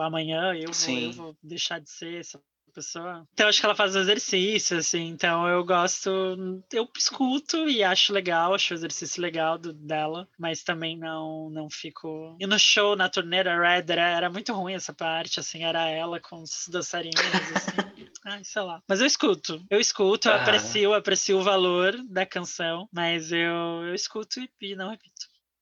amanhã? 0.00 0.54
Eu 0.54 0.72
vou, 0.72 0.98
eu 0.98 1.12
vou 1.12 1.36
deixar 1.42 1.78
de 1.78 1.90
ser 1.90 2.20
essa 2.20 2.40
pessoa? 2.76 3.26
Então, 3.32 3.48
acho 3.48 3.58
que 3.58 3.66
ela 3.66 3.74
faz 3.74 3.96
exercício, 3.96 4.76
assim. 4.76 5.08
Então, 5.08 5.48
eu 5.48 5.64
gosto, 5.64 6.10
eu 6.72 6.88
escuto 6.96 7.68
e 7.68 7.82
acho 7.82 8.12
legal, 8.12 8.54
acho 8.54 8.72
o 8.74 8.76
exercício 8.76 9.22
legal 9.22 9.58
do, 9.58 9.72
dela, 9.72 10.28
mas 10.38 10.62
também 10.62 10.96
não, 10.96 11.48
não 11.50 11.68
fico. 11.70 12.36
E 12.38 12.46
no 12.46 12.58
show, 12.58 12.94
na 12.94 13.08
turnê 13.08 13.42
da 13.42 13.58
Red, 13.58 13.84
era, 13.88 14.08
era 14.08 14.30
muito 14.30 14.52
ruim 14.52 14.74
essa 14.74 14.92
parte, 14.92 15.40
assim, 15.40 15.64
era 15.64 15.88
ela 15.88 16.20
com 16.20 16.42
os 16.42 16.68
dançarinos, 16.68 17.50
assim. 17.50 17.78
Ai, 18.26 18.42
sei 18.44 18.62
lá. 18.62 18.82
Mas 18.88 19.00
eu 19.00 19.06
escuto. 19.06 19.64
Eu 19.70 19.80
escuto, 19.80 20.28
eu 20.28 20.32
Aham. 20.32 20.42
aprecio, 20.42 20.94
aprecio 20.94 21.38
o 21.38 21.42
valor 21.42 21.96
da 22.08 22.26
canção, 22.26 22.88
mas 22.92 23.32
eu, 23.32 23.84
eu 23.84 23.94
escuto 23.94 24.40
e, 24.40 24.50
e 24.60 24.76
não 24.76 24.90
repito. 24.90 25.15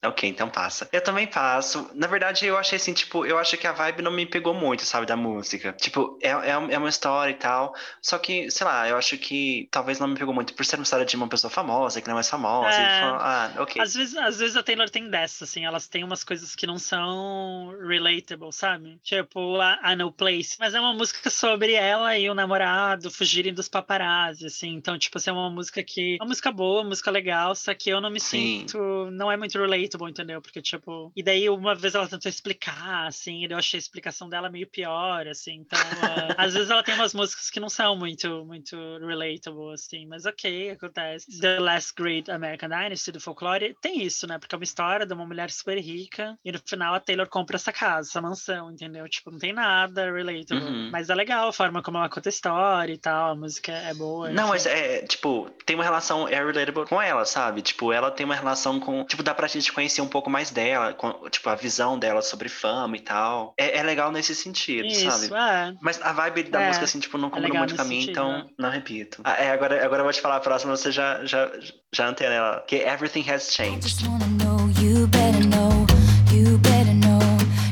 Ok, 0.04 0.28
então 0.28 0.48
passa. 0.48 0.88
Eu 0.92 1.02
também 1.02 1.26
passo. 1.26 1.90
Na 1.94 2.06
verdade, 2.06 2.46
eu 2.46 2.56
achei 2.56 2.76
assim, 2.76 2.92
tipo, 2.92 3.24
eu 3.24 3.38
acho 3.38 3.56
que 3.56 3.66
a 3.66 3.72
vibe 3.72 4.02
não 4.02 4.10
me 4.10 4.26
pegou 4.26 4.54
muito, 4.54 4.84
sabe, 4.84 5.06
da 5.06 5.16
música. 5.16 5.72
Tipo, 5.72 6.18
é, 6.22 6.30
é, 6.30 6.50
é 6.50 6.78
uma 6.78 6.88
história 6.88 7.32
e 7.32 7.34
tal. 7.34 7.74
Só 8.00 8.18
que, 8.18 8.50
sei 8.50 8.66
lá, 8.66 8.88
eu 8.88 8.96
acho 8.96 9.16
que 9.18 9.68
talvez 9.70 9.98
não 9.98 10.08
me 10.08 10.16
pegou 10.16 10.34
muito 10.34 10.54
por 10.54 10.64
ser 10.64 10.76
uma 10.76 10.82
história 10.82 11.06
de 11.06 11.16
uma 11.16 11.28
pessoa 11.28 11.50
famosa, 11.50 12.00
que 12.00 12.08
não 12.08 12.18
é 12.18 12.22
famosa. 12.22 12.68
É. 12.76 13.00
Fala, 13.00 13.18
ah, 13.20 13.62
ok. 13.62 13.80
Às 13.80 13.94
vezes, 13.94 14.16
às 14.16 14.38
vezes 14.38 14.56
a 14.56 14.62
Taylor 14.62 14.90
tem 14.90 15.08
dessa, 15.08 15.44
assim, 15.44 15.64
elas 15.64 15.88
têm 15.88 16.04
umas 16.04 16.24
coisas 16.24 16.54
que 16.54 16.66
não 16.66 16.78
são 16.78 17.74
relatable, 17.86 18.52
sabe? 18.52 18.98
Tipo 19.02 19.60
a, 19.60 19.78
a 19.82 19.96
No 19.96 20.12
Place. 20.12 20.56
Mas 20.58 20.74
é 20.74 20.80
uma 20.80 20.92
música 20.94 21.30
sobre 21.30 21.72
ela 21.72 22.16
e 22.18 22.28
o 22.28 22.34
namorado 22.34 23.10
fugirem 23.10 23.52
dos 23.52 23.68
paparazzi, 23.68 24.46
assim. 24.46 24.74
Então, 24.74 24.98
tipo 24.98 25.18
assim, 25.18 25.30
é 25.30 25.32
uma 25.32 25.50
música 25.50 25.82
que. 25.82 26.16
É 26.20 26.22
uma 26.22 26.28
música 26.28 26.50
boa, 26.52 26.82
uma 26.82 26.90
música 26.90 27.10
legal, 27.10 27.54
só 27.54 27.74
que 27.74 27.90
eu 27.90 28.00
não 28.00 28.10
me 28.10 28.20
Sim. 28.20 28.60
sinto. 28.60 28.78
Não 29.12 29.30
é 29.30 29.36
muito 29.36 29.58
relatable, 29.58 29.93
entendeu? 30.08 30.40
Porque, 30.40 30.60
tipo. 30.60 31.12
E 31.16 31.22
daí, 31.22 31.48
uma 31.48 31.74
vez 31.74 31.94
ela 31.94 32.08
tentou 32.08 32.28
explicar, 32.28 33.06
assim, 33.06 33.44
e 33.44 33.50
eu 33.50 33.58
achei 33.58 33.78
a 33.78 33.80
explicação 33.80 34.28
dela 34.28 34.50
meio 34.50 34.66
pior, 34.66 35.26
assim. 35.26 35.54
Então, 35.54 35.78
ah, 36.02 36.44
às 36.44 36.54
vezes 36.54 36.70
ela 36.70 36.82
tem 36.82 36.94
umas 36.94 37.14
músicas 37.14 37.50
que 37.50 37.60
não 37.60 37.68
são 37.68 37.96
muito, 37.96 38.44
muito 38.44 38.76
relatable, 38.98 39.72
assim. 39.72 40.06
Mas 40.06 40.24
ok, 40.24 40.70
acontece. 40.70 41.40
The 41.40 41.60
Last 41.60 41.94
Great 41.96 42.30
American 42.30 42.68
Dynasty 42.68 43.12
do 43.12 43.20
folclore 43.20 43.76
tem 43.80 44.02
isso, 44.02 44.26
né? 44.26 44.38
Porque 44.38 44.54
é 44.54 44.58
uma 44.58 44.64
história 44.64 45.06
de 45.06 45.12
uma 45.12 45.26
mulher 45.26 45.50
super 45.50 45.78
rica 45.78 46.38
e 46.44 46.52
no 46.52 46.58
final 46.58 46.94
a 46.94 47.00
Taylor 47.00 47.28
compra 47.28 47.56
essa 47.56 47.72
casa, 47.72 48.08
essa 48.08 48.20
mansão, 48.20 48.70
entendeu? 48.70 49.08
Tipo, 49.08 49.30
não 49.30 49.38
tem 49.38 49.52
nada 49.52 50.10
relatable. 50.12 50.64
Uhum. 50.64 50.90
Mas 50.90 51.10
é 51.10 51.14
legal 51.14 51.48
a 51.48 51.52
forma 51.52 51.82
como 51.82 51.98
ela 51.98 52.08
conta 52.08 52.28
a 52.28 52.30
história 52.30 52.92
e 52.92 52.98
tal, 52.98 53.32
a 53.32 53.34
música 53.34 53.72
é 53.72 53.94
boa. 53.94 54.30
Não, 54.30 54.48
mas 54.48 54.66
é, 54.66 55.02
tipo, 55.02 55.50
tem 55.64 55.76
uma 55.76 55.84
relação, 55.84 56.28
é 56.28 56.44
relatable 56.44 56.86
com 56.86 57.00
ela, 57.00 57.24
sabe? 57.24 57.62
Tipo, 57.62 57.92
ela 57.92 58.10
tem 58.10 58.24
uma 58.24 58.34
relação 58.34 58.80
com. 58.80 59.04
Tipo, 59.04 59.22
dá 59.22 59.34
pra 59.34 59.48
gente 59.48 59.72
conhecer 59.72 59.83
um 60.00 60.08
pouco 60.08 60.30
mais 60.30 60.50
dela, 60.50 60.92
com, 60.94 61.28
tipo, 61.30 61.48
a 61.48 61.54
visão 61.54 61.98
dela 61.98 62.22
sobre 62.22 62.48
fama 62.48 62.96
e 62.96 63.00
tal. 63.00 63.54
É, 63.58 63.78
é 63.78 63.82
legal 63.82 64.10
nesse 64.12 64.34
sentido, 64.34 64.86
Isso, 64.86 65.10
sabe? 65.10 65.26
é. 65.34 65.74
Mas 65.80 66.00
a 66.02 66.12
vibe 66.12 66.44
da 66.44 66.62
É, 66.62 66.66
música, 66.68 66.84
assim, 66.84 67.00
tipo, 67.00 67.18
não 67.18 67.28
combina 67.30 67.48
legal 67.48 67.60
muito 67.62 67.74
com 67.76 67.80
a 67.82 67.84
nesse 67.84 67.94
mim, 67.96 68.00
sentido, 68.06 68.20
então 68.20 68.32
né? 68.38 68.44
não 68.58 68.70
repito. 68.70 69.20
Ah, 69.24 69.34
é, 69.42 69.50
agora, 69.50 69.84
agora 69.84 70.00
eu 70.00 70.04
vou 70.04 70.12
te 70.12 70.20
falar 70.20 70.36
a 70.36 70.40
próxima, 70.40 70.76
você 70.76 70.90
já, 70.92 71.24
já, 71.24 71.50
já 71.94 72.06
antena 72.08 72.34
ela. 72.34 72.64
Que 72.66 72.76
é 72.76 72.88
Everything 72.92 73.28
Has 73.30 73.52
Changed. 73.52 73.82
Just 73.88 74.02
wanna 74.06 74.26
know, 74.42 74.68
you 74.82 75.06
better 75.08 75.44
know, 75.46 75.86
you 76.32 76.58
better 76.58 76.94
know, 76.94 77.20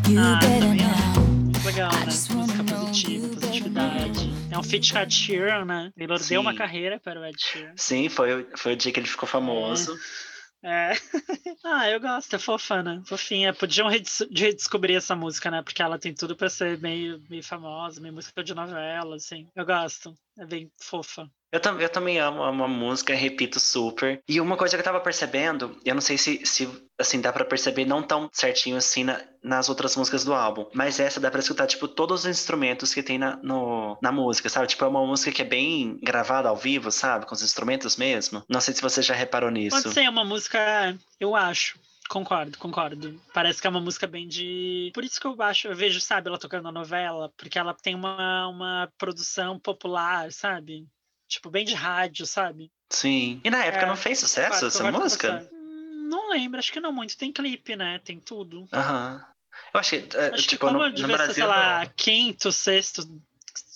you 0.08 0.18
Ah, 0.20 0.38
better 0.40 0.60
também 0.60 0.80
know. 0.80 1.22
Muito 1.44 1.66
legal, 1.66 1.90
né? 1.92 2.04
Música 2.06 2.64
positiva, 2.64 3.28
positividade. 3.28 4.32
É 4.50 4.58
um 4.58 4.62
feat 4.62 4.92
com 4.92 4.98
a 4.98 5.02
Ed 5.02 5.14
Sheeran, 5.14 5.64
né? 5.64 5.90
Taylor 5.96 6.18
deu 6.22 6.40
uma 6.40 6.54
carreira 6.54 7.00
para 7.02 7.18
o 7.20 7.24
Ed 7.24 7.36
Sheeran. 7.40 7.72
Sim, 7.76 8.08
foi, 8.08 8.42
o- 8.42 8.46
foi 8.56 8.72
o 8.74 8.76
dia 8.76 8.92
que 8.92 9.00
ele 9.00 9.06
ficou 9.08 9.26
famoso. 9.28 9.94
É. 9.94 10.31
ah, 11.64 11.88
eu 11.90 12.00
gosto, 12.00 12.34
é 12.36 12.38
fofa, 12.38 12.82
né? 12.82 13.02
Fofinha. 13.06 13.52
Podiam 13.54 13.88
redescobrir 13.88 14.96
essa 14.96 15.14
música, 15.16 15.50
né? 15.50 15.62
Porque 15.62 15.82
ela 15.82 15.98
tem 15.98 16.14
tudo 16.14 16.36
pra 16.36 16.48
ser 16.50 16.78
meio, 16.80 17.20
meio 17.28 17.42
famosa, 17.42 18.00
meio 18.00 18.14
música 18.14 18.42
de 18.44 18.54
novela, 18.54 19.16
assim. 19.16 19.48
Eu 19.54 19.66
gosto. 19.66 20.16
É 20.38 20.46
bem 20.46 20.70
fofa. 20.80 21.28
Eu, 21.52 21.60
tam, 21.60 21.78
eu 21.78 21.88
também 21.90 22.18
amo, 22.18 22.42
amo 22.42 22.64
a 22.64 22.68
música, 22.68 23.14
repito 23.14 23.60
super. 23.60 24.22
E 24.26 24.40
uma 24.40 24.56
coisa 24.56 24.74
que 24.74 24.80
eu 24.80 24.84
tava 24.84 25.00
percebendo, 25.00 25.78
eu 25.84 25.94
não 25.94 26.00
sei 26.00 26.16
se, 26.16 26.46
se 26.46 26.66
assim, 26.98 27.20
dá 27.20 27.30
pra 27.30 27.44
perceber 27.44 27.84
não 27.84 28.02
tão 28.02 28.30
certinho 28.32 28.78
assim 28.78 29.04
na- 29.04 29.20
nas 29.42 29.68
outras 29.68 29.94
músicas 29.94 30.24
do 30.24 30.32
álbum, 30.32 30.66
mas 30.72 30.98
essa 30.98 31.20
dá 31.20 31.30
pra 31.30 31.40
escutar, 31.40 31.66
tipo, 31.66 31.86
todos 31.86 32.20
os 32.20 32.26
instrumentos 32.26 32.94
que 32.94 33.02
tem 33.02 33.18
na, 33.18 33.36
no, 33.42 33.98
na 34.00 34.10
música, 34.10 34.48
sabe? 34.48 34.66
Tipo, 34.68 34.84
é 34.86 34.88
uma 34.88 35.04
música 35.06 35.30
que 35.30 35.42
é 35.42 35.44
bem 35.44 35.98
gravada 36.02 36.48
ao 36.48 36.56
vivo, 36.56 36.90
sabe? 36.90 37.26
Com 37.26 37.34
os 37.34 37.42
instrumentos 37.42 37.98
mesmo. 37.98 38.42
Não 38.48 38.60
sei 38.60 38.72
se 38.72 38.80
você 38.80 39.02
já 39.02 39.14
reparou 39.14 39.50
nisso. 39.50 39.82
Pode 39.82 39.92
ser 39.94 40.08
uma 40.08 40.24
música, 40.24 40.96
eu 41.20 41.36
acho. 41.36 41.78
Concordo, 42.08 42.56
concordo. 42.58 43.20
Parece 43.34 43.60
que 43.60 43.66
é 43.66 43.70
uma 43.70 43.80
música 43.80 44.06
bem 44.06 44.26
de. 44.26 44.90
Por 44.94 45.04
isso 45.04 45.20
que 45.20 45.26
eu 45.26 45.34
acho, 45.40 45.68
eu 45.68 45.74
vejo, 45.76 46.00
sabe, 46.00 46.28
ela 46.28 46.38
tocando 46.38 46.64
na 46.64 46.72
novela, 46.72 47.30
porque 47.36 47.58
ela 47.58 47.74
tem 47.74 47.94
uma, 47.94 48.48
uma 48.48 48.92
produção 48.98 49.58
popular, 49.58 50.30
sabe? 50.32 50.86
Tipo, 51.32 51.50
bem 51.50 51.64
de 51.64 51.74
rádio, 51.74 52.26
sabe? 52.26 52.70
Sim. 52.90 53.40
E 53.42 53.48
na 53.50 53.64
época 53.64 53.84
É, 53.84 53.88
não 53.88 53.96
fez 53.96 54.18
sucesso 54.18 54.66
essa 54.66 54.84
com 54.92 54.98
música? 54.98 55.48
Hum, 55.52 56.08
Não 56.10 56.30
lembro, 56.30 56.58
acho 56.58 56.70
que 56.70 56.78
não 56.80 56.92
muito. 56.92 57.16
Tem 57.16 57.32
clipe, 57.32 57.74
né? 57.74 57.98
Tem 58.04 58.20
tudo. 58.20 58.68
Aham. 58.72 59.24
Eu 59.72 59.80
acho 59.80 59.90
que, 59.90 60.16
é, 60.16 60.26
Acho 60.34 60.42
tipo, 60.42 60.50
que 60.50 60.56
como 60.58 60.78
no, 60.78 60.84
no 60.90 60.94
devia 60.94 61.06
ser, 61.08 61.16
Brasil. 61.16 61.34
sei 61.34 61.44
lá, 61.46 61.86
quinto, 61.96 62.52
sexto, 62.52 63.02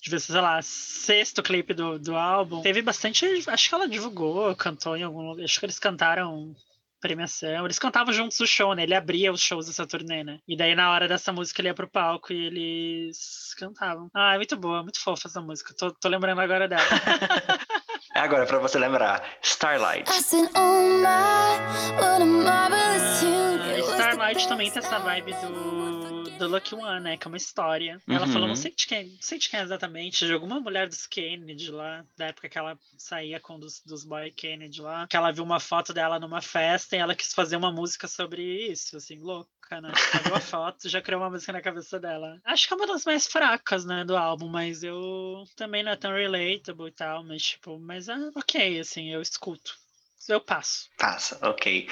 devia 0.02 0.18
ser, 0.20 0.32
sei 0.32 0.40
lá, 0.42 0.60
sexto 0.60 1.42
clipe 1.42 1.72
do, 1.72 1.98
do 1.98 2.14
álbum. 2.14 2.60
Teve 2.60 2.82
bastante. 2.82 3.24
Acho 3.46 3.68
que 3.70 3.74
ela 3.74 3.88
divulgou, 3.88 4.54
cantou 4.54 4.94
em 4.96 5.02
algum 5.02 5.26
lugar. 5.30 5.44
Acho 5.44 5.58
que 5.58 5.64
eles 5.64 5.78
cantaram 5.78 6.54
premiação. 7.00 7.64
Eles 7.64 7.78
cantavam 7.78 8.12
juntos 8.12 8.38
o 8.40 8.46
show, 8.46 8.74
né? 8.74 8.82
Ele 8.82 8.94
abria 8.94 9.32
os 9.32 9.40
shows 9.40 9.66
dessa 9.66 9.86
turnê, 9.86 10.24
né? 10.24 10.38
E 10.46 10.56
daí, 10.56 10.74
na 10.74 10.90
hora 10.90 11.08
dessa 11.08 11.32
música, 11.32 11.60
ele 11.60 11.68
ia 11.68 11.74
pro 11.74 11.88
palco 11.88 12.32
e 12.32 12.46
eles 12.46 13.54
cantavam. 13.58 14.08
Ah, 14.14 14.34
é 14.34 14.36
muito 14.36 14.56
boa, 14.56 14.82
muito 14.82 15.00
fofa 15.00 15.28
essa 15.28 15.40
música. 15.40 15.74
Tô, 15.78 15.92
tô 15.92 16.08
lembrando 16.08 16.40
agora 16.40 16.68
dela. 16.68 16.82
Agora, 18.14 18.46
pra 18.46 18.58
você 18.58 18.78
lembrar, 18.78 19.22
Starlight. 19.42 20.10
Oh 20.10 20.22
the 23.76 23.82
Starlight 23.82 24.48
também 24.48 24.70
tem 24.70 24.82
essa 24.82 24.98
vibe 24.98 25.32
do, 25.34 26.05
do 26.36 26.48
Lucky 26.48 26.74
One, 26.74 27.00
né? 27.02 27.16
Que 27.16 27.26
é 27.26 27.28
uma 27.28 27.36
história. 27.36 28.00
Ela 28.08 28.26
Uhum. 28.26 28.32
falou, 28.32 28.48
não 28.48 28.56
sei 28.56 28.72
de 28.74 28.86
quem, 28.86 29.10
não 29.10 29.20
sei 29.20 29.38
de 29.38 29.48
quem 29.48 29.60
exatamente, 29.60 30.26
de 30.26 30.32
alguma 30.32 30.60
mulher 30.60 30.88
dos 30.88 31.06
Kennedy 31.06 31.70
lá, 31.70 32.04
da 32.16 32.26
época 32.26 32.48
que 32.48 32.58
ela 32.58 32.78
saía 32.96 33.40
com 33.40 33.58
dos, 33.58 33.80
dos 33.84 34.04
boy 34.04 34.30
Kennedy 34.30 34.80
lá, 34.80 35.06
que 35.06 35.16
ela 35.16 35.32
viu 35.32 35.44
uma 35.44 35.60
foto 35.60 35.92
dela 35.92 36.18
numa 36.20 36.40
festa 36.40 36.96
e 36.96 36.98
ela 36.98 37.14
quis 37.14 37.32
fazer 37.32 37.56
uma 37.56 37.72
música 37.72 38.06
sobre 38.08 38.42
isso, 38.70 38.96
assim, 38.96 39.18
louca, 39.18 39.80
né? 39.80 39.92
Ela 40.12 40.22
viu 40.22 40.34
a 40.34 40.40
foto 40.40 40.88
já 40.88 41.00
criou 41.02 41.20
uma 41.20 41.30
música 41.30 41.52
na 41.52 41.60
cabeça 41.62 41.98
dela. 41.98 42.40
Acho 42.44 42.66
que 42.68 42.74
é 42.74 42.76
uma 42.76 42.86
das 42.86 43.04
mais 43.04 43.26
fracas, 43.26 43.84
né, 43.84 44.04
do 44.04 44.16
álbum, 44.16 44.48
mas 44.48 44.82
eu 44.82 45.44
também 45.56 45.82
não 45.82 45.92
é 45.92 45.96
tão 45.96 46.12
relatable 46.12 46.88
e 46.88 46.92
tal, 46.92 47.24
mas 47.24 47.42
tipo, 47.42 47.78
mas 47.78 48.08
é 48.08 48.14
ok, 48.34 48.80
assim, 48.80 49.10
eu 49.12 49.20
escuto. 49.22 49.76
Eu 50.28 50.40
passo. 50.40 50.88
Passa, 50.98 51.38
ok. 51.42 51.88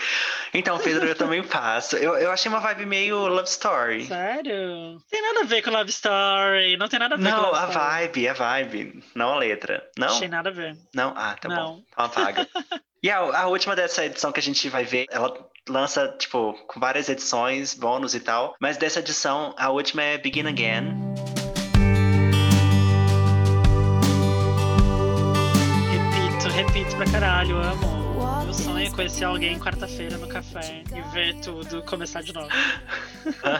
Então, 0.52 0.78
Pedro, 0.78 1.06
eu 1.06 1.14
também 1.14 1.42
passo. 1.42 1.96
Eu, 1.96 2.14
eu 2.16 2.30
achei 2.32 2.48
uma 2.48 2.58
vibe 2.60 2.84
meio 2.86 3.28
love 3.28 3.48
story. 3.48 4.06
Sério? 4.06 4.98
Tem 5.10 5.22
nada 5.22 5.40
a 5.40 5.44
ver 5.44 5.62
com 5.62 5.70
Love 5.70 5.90
Story. 5.90 6.76
Não 6.76 6.88
tem 6.88 6.98
nada 6.98 7.14
a 7.14 7.18
ver 7.18 7.24
com 7.24 7.30
Não, 7.30 7.42
Love 7.50 7.56
a 7.56 7.68
Story. 7.68 7.88
vibe, 8.06 8.28
a 8.28 8.32
vibe. 8.32 9.04
Não 9.14 9.32
a 9.34 9.36
letra. 9.36 9.88
Não? 9.96 10.08
Achei 10.08 10.28
nada 10.28 10.48
a 10.50 10.52
ver. 10.52 10.76
Não? 10.94 11.12
Ah, 11.16 11.36
tá 11.40 11.48
bom. 11.48 11.54
Não. 11.54 11.84
Então 11.88 12.04
apaga. 12.04 12.48
e 13.02 13.10
a, 13.10 13.18
a 13.18 13.46
última 13.46 13.76
dessa 13.76 14.04
edição 14.04 14.32
que 14.32 14.40
a 14.40 14.42
gente 14.42 14.68
vai 14.68 14.84
ver, 14.84 15.06
ela 15.10 15.32
lança, 15.68 16.08
tipo, 16.18 16.54
com 16.66 16.80
várias 16.80 17.08
edições, 17.08 17.74
bônus 17.74 18.14
e 18.14 18.20
tal. 18.20 18.54
Mas 18.60 18.76
dessa 18.76 18.98
edição, 19.00 19.54
a 19.56 19.70
última 19.70 20.02
é 20.02 20.18
Begin 20.18 20.46
Again. 20.48 20.94
Repito, 25.90 26.48
repito 26.48 26.96
pra 26.96 27.06
caralho. 27.10 27.56
Amo. 27.58 28.03
Meu 28.56 28.64
sonho 28.64 28.83
é 28.83 28.83
conhecer 28.94 29.24
alguém 29.24 29.58
quarta-feira 29.58 30.16
no 30.18 30.28
café 30.28 30.84
e 30.94 31.12
ver 31.12 31.34
tudo 31.40 31.82
começar 31.82 32.22
de 32.22 32.32
novo. 32.32 32.48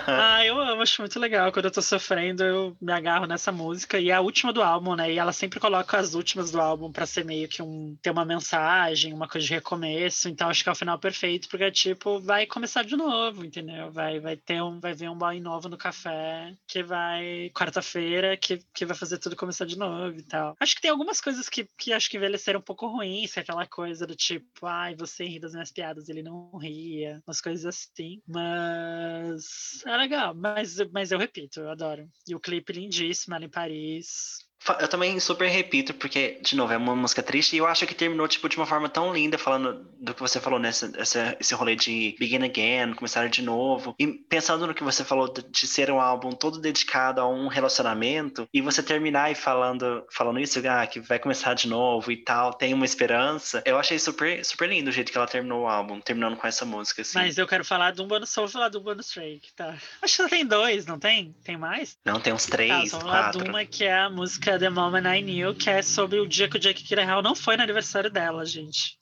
Ah, 0.06 0.44
eu 0.44 0.60
amo, 0.60 0.82
acho 0.82 1.00
muito 1.00 1.18
legal. 1.18 1.50
Quando 1.50 1.64
eu 1.64 1.70
tô 1.70 1.80
sofrendo, 1.80 2.44
eu 2.44 2.76
me 2.78 2.92
agarro 2.92 3.26
nessa 3.26 3.50
música. 3.50 3.98
E 3.98 4.10
é 4.10 4.12
a 4.12 4.20
última 4.20 4.52
do 4.52 4.62
álbum, 4.62 4.94
né? 4.94 5.10
E 5.10 5.18
ela 5.18 5.32
sempre 5.32 5.58
coloca 5.58 5.96
as 5.96 6.14
últimas 6.14 6.50
do 6.50 6.60
álbum 6.60 6.92
pra 6.92 7.06
ser 7.06 7.24
meio 7.24 7.48
que 7.48 7.62
um. 7.62 7.96
ter 8.02 8.10
uma 8.10 8.26
mensagem, 8.26 9.14
uma 9.14 9.26
coisa 9.26 9.46
de 9.46 9.54
recomeço. 9.54 10.28
Então 10.28 10.50
acho 10.50 10.62
que 10.62 10.68
é 10.68 10.72
o 10.72 10.74
final 10.74 10.98
perfeito, 10.98 11.48
porque 11.48 11.64
é 11.64 11.70
tipo, 11.70 12.20
vai 12.20 12.44
começar 12.44 12.84
de 12.84 12.94
novo, 12.94 13.42
entendeu? 13.42 13.90
Vai, 13.90 14.20
vai 14.20 14.36
ter 14.36 14.62
um. 14.62 14.78
Vai 14.78 14.92
ver 14.92 15.08
um 15.08 15.16
boy 15.16 15.40
novo 15.40 15.66
no 15.70 15.78
café, 15.78 16.54
que 16.66 16.82
vai. 16.82 17.50
quarta-feira, 17.54 18.36
que, 18.36 18.60
que 18.74 18.84
vai 18.84 18.96
fazer 18.96 19.16
tudo 19.16 19.34
começar 19.34 19.64
de 19.64 19.78
novo 19.78 20.18
e 20.18 20.22
tal. 20.22 20.54
Acho 20.60 20.74
que 20.74 20.82
tem 20.82 20.90
algumas 20.90 21.22
coisas 21.22 21.48
que, 21.48 21.66
que 21.78 21.90
acho 21.90 22.10
que 22.10 22.18
envelheceram 22.18 22.60
um 22.60 22.62
pouco 22.62 22.86
ruins, 22.86 23.32
que 23.32 23.38
é 23.38 23.42
aquela 23.42 23.66
coisa 23.66 24.06
do 24.06 24.14
tipo, 24.14 24.66
ai, 24.66 24.94
você 24.94 25.23
ri 25.28 25.38
das 25.38 25.52
minhas 25.52 25.72
piadas, 25.72 26.08
ele 26.08 26.22
não 26.22 26.56
ria, 26.56 27.22
umas 27.26 27.40
coisas 27.40 27.66
assim. 27.66 28.22
Mas 28.26 29.84
é 29.86 29.96
legal, 29.96 30.34
mas, 30.34 30.76
mas 30.92 31.12
eu 31.12 31.18
repito, 31.18 31.60
eu 31.60 31.70
adoro. 31.70 32.08
E 32.28 32.34
o 32.34 32.40
clipe 32.40 32.72
lindíssimo, 32.72 33.34
ela 33.34 33.44
em 33.44 33.50
Paris. 33.50 34.46
Eu 34.80 34.88
também 34.88 35.18
super 35.20 35.48
repito, 35.48 35.92
porque, 35.94 36.38
de 36.42 36.56
novo, 36.56 36.72
é 36.72 36.76
uma 36.76 36.96
música 36.96 37.22
triste 37.22 37.54
e 37.54 37.58
eu 37.58 37.66
acho 37.66 37.86
que 37.86 37.94
terminou, 37.94 38.26
tipo, 38.26 38.48
de 38.48 38.56
uma 38.56 38.66
forma 38.66 38.88
tão 38.88 39.12
linda, 39.12 39.36
falando 39.36 39.86
do 40.00 40.14
que 40.14 40.20
você 40.20 40.40
falou 40.40 40.58
nessa, 40.58 40.90
essa, 40.96 41.36
esse 41.38 41.54
rolê 41.54 41.76
de 41.76 42.14
begin 42.18 42.42
again, 42.44 42.94
começar 42.94 43.28
de 43.28 43.42
novo. 43.42 43.94
E 43.98 44.06
pensando 44.06 44.66
no 44.66 44.74
que 44.74 44.82
você 44.84 45.04
falou 45.04 45.32
de, 45.32 45.66
ser 45.66 45.90
um 45.90 46.00
álbum 46.00 46.30
todo 46.30 46.60
dedicado 46.60 47.20
a 47.20 47.28
um 47.28 47.48
relacionamento, 47.48 48.48
e 48.52 48.60
você 48.60 48.82
terminar 48.82 49.30
e 49.30 49.34
falando, 49.34 50.04
falando 50.10 50.38
isso, 50.38 50.60
ah, 50.68 50.86
que 50.86 51.00
vai 51.00 51.18
começar 51.18 51.54
de 51.54 51.68
novo 51.68 52.10
e 52.12 52.16
tal, 52.16 52.52
tem 52.54 52.72
uma 52.72 52.84
esperança. 52.84 53.62
Eu 53.66 53.78
achei 53.78 53.98
super, 53.98 54.44
super 54.44 54.68
lindo 54.68 54.88
o 54.90 54.92
jeito 54.92 55.10
que 55.12 55.18
ela 55.18 55.26
terminou 55.26 55.62
o 55.64 55.68
álbum, 55.68 56.00
terminando 56.00 56.36
com 56.36 56.46
essa 56.46 56.64
música, 56.64 57.02
assim. 57.02 57.18
Mas 57.18 57.36
eu 57.38 57.46
quero 57.46 57.64
falar 57.64 57.92
de 57.92 58.00
um 58.00 58.06
bonus, 58.06 58.30
só 58.30 58.42
vou 58.42 58.50
falar 58.50 58.68
do 58.68 58.80
bonus 58.80 59.08
track, 59.08 59.52
tá? 59.54 59.74
Acho 60.02 60.16
que 60.16 60.22
só 60.22 60.28
tem 60.28 60.46
dois, 60.46 60.86
não 60.86 60.98
tem? 60.98 61.34
Tem 61.44 61.56
mais? 61.56 61.96
Não, 62.04 62.20
tem 62.20 62.32
uns 62.32 62.44
Tá, 62.44 62.52
três, 62.52 62.90
só 62.90 62.98
vou 62.98 63.08
falar 63.08 63.30
de 63.30 63.38
quatro. 63.38 63.50
uma 63.50 63.64
que 63.64 63.84
é 63.84 63.94
a 63.98 64.10
música 64.10 64.53
The 64.58 64.70
Moment 64.70 65.06
I 65.06 65.22
Knew, 65.22 65.54
que 65.54 65.70
é 65.70 65.82
sobre 65.82 66.20
o 66.20 66.26
dia 66.26 66.48
que 66.48 66.56
o 66.56 66.60
Jake 66.60 66.84
Gyllenhaal 66.84 67.22
não 67.22 67.34
foi 67.34 67.56
no 67.56 67.62
aniversário 67.62 68.10
dela, 68.10 68.44
gente. 68.44 68.98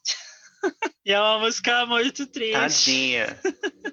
E 1.05 1.13
é 1.13 1.21
uma 1.21 1.41
música 1.41 1.85
muito 1.87 2.27
triste. 2.27 2.53
Tadinha. 2.53 3.41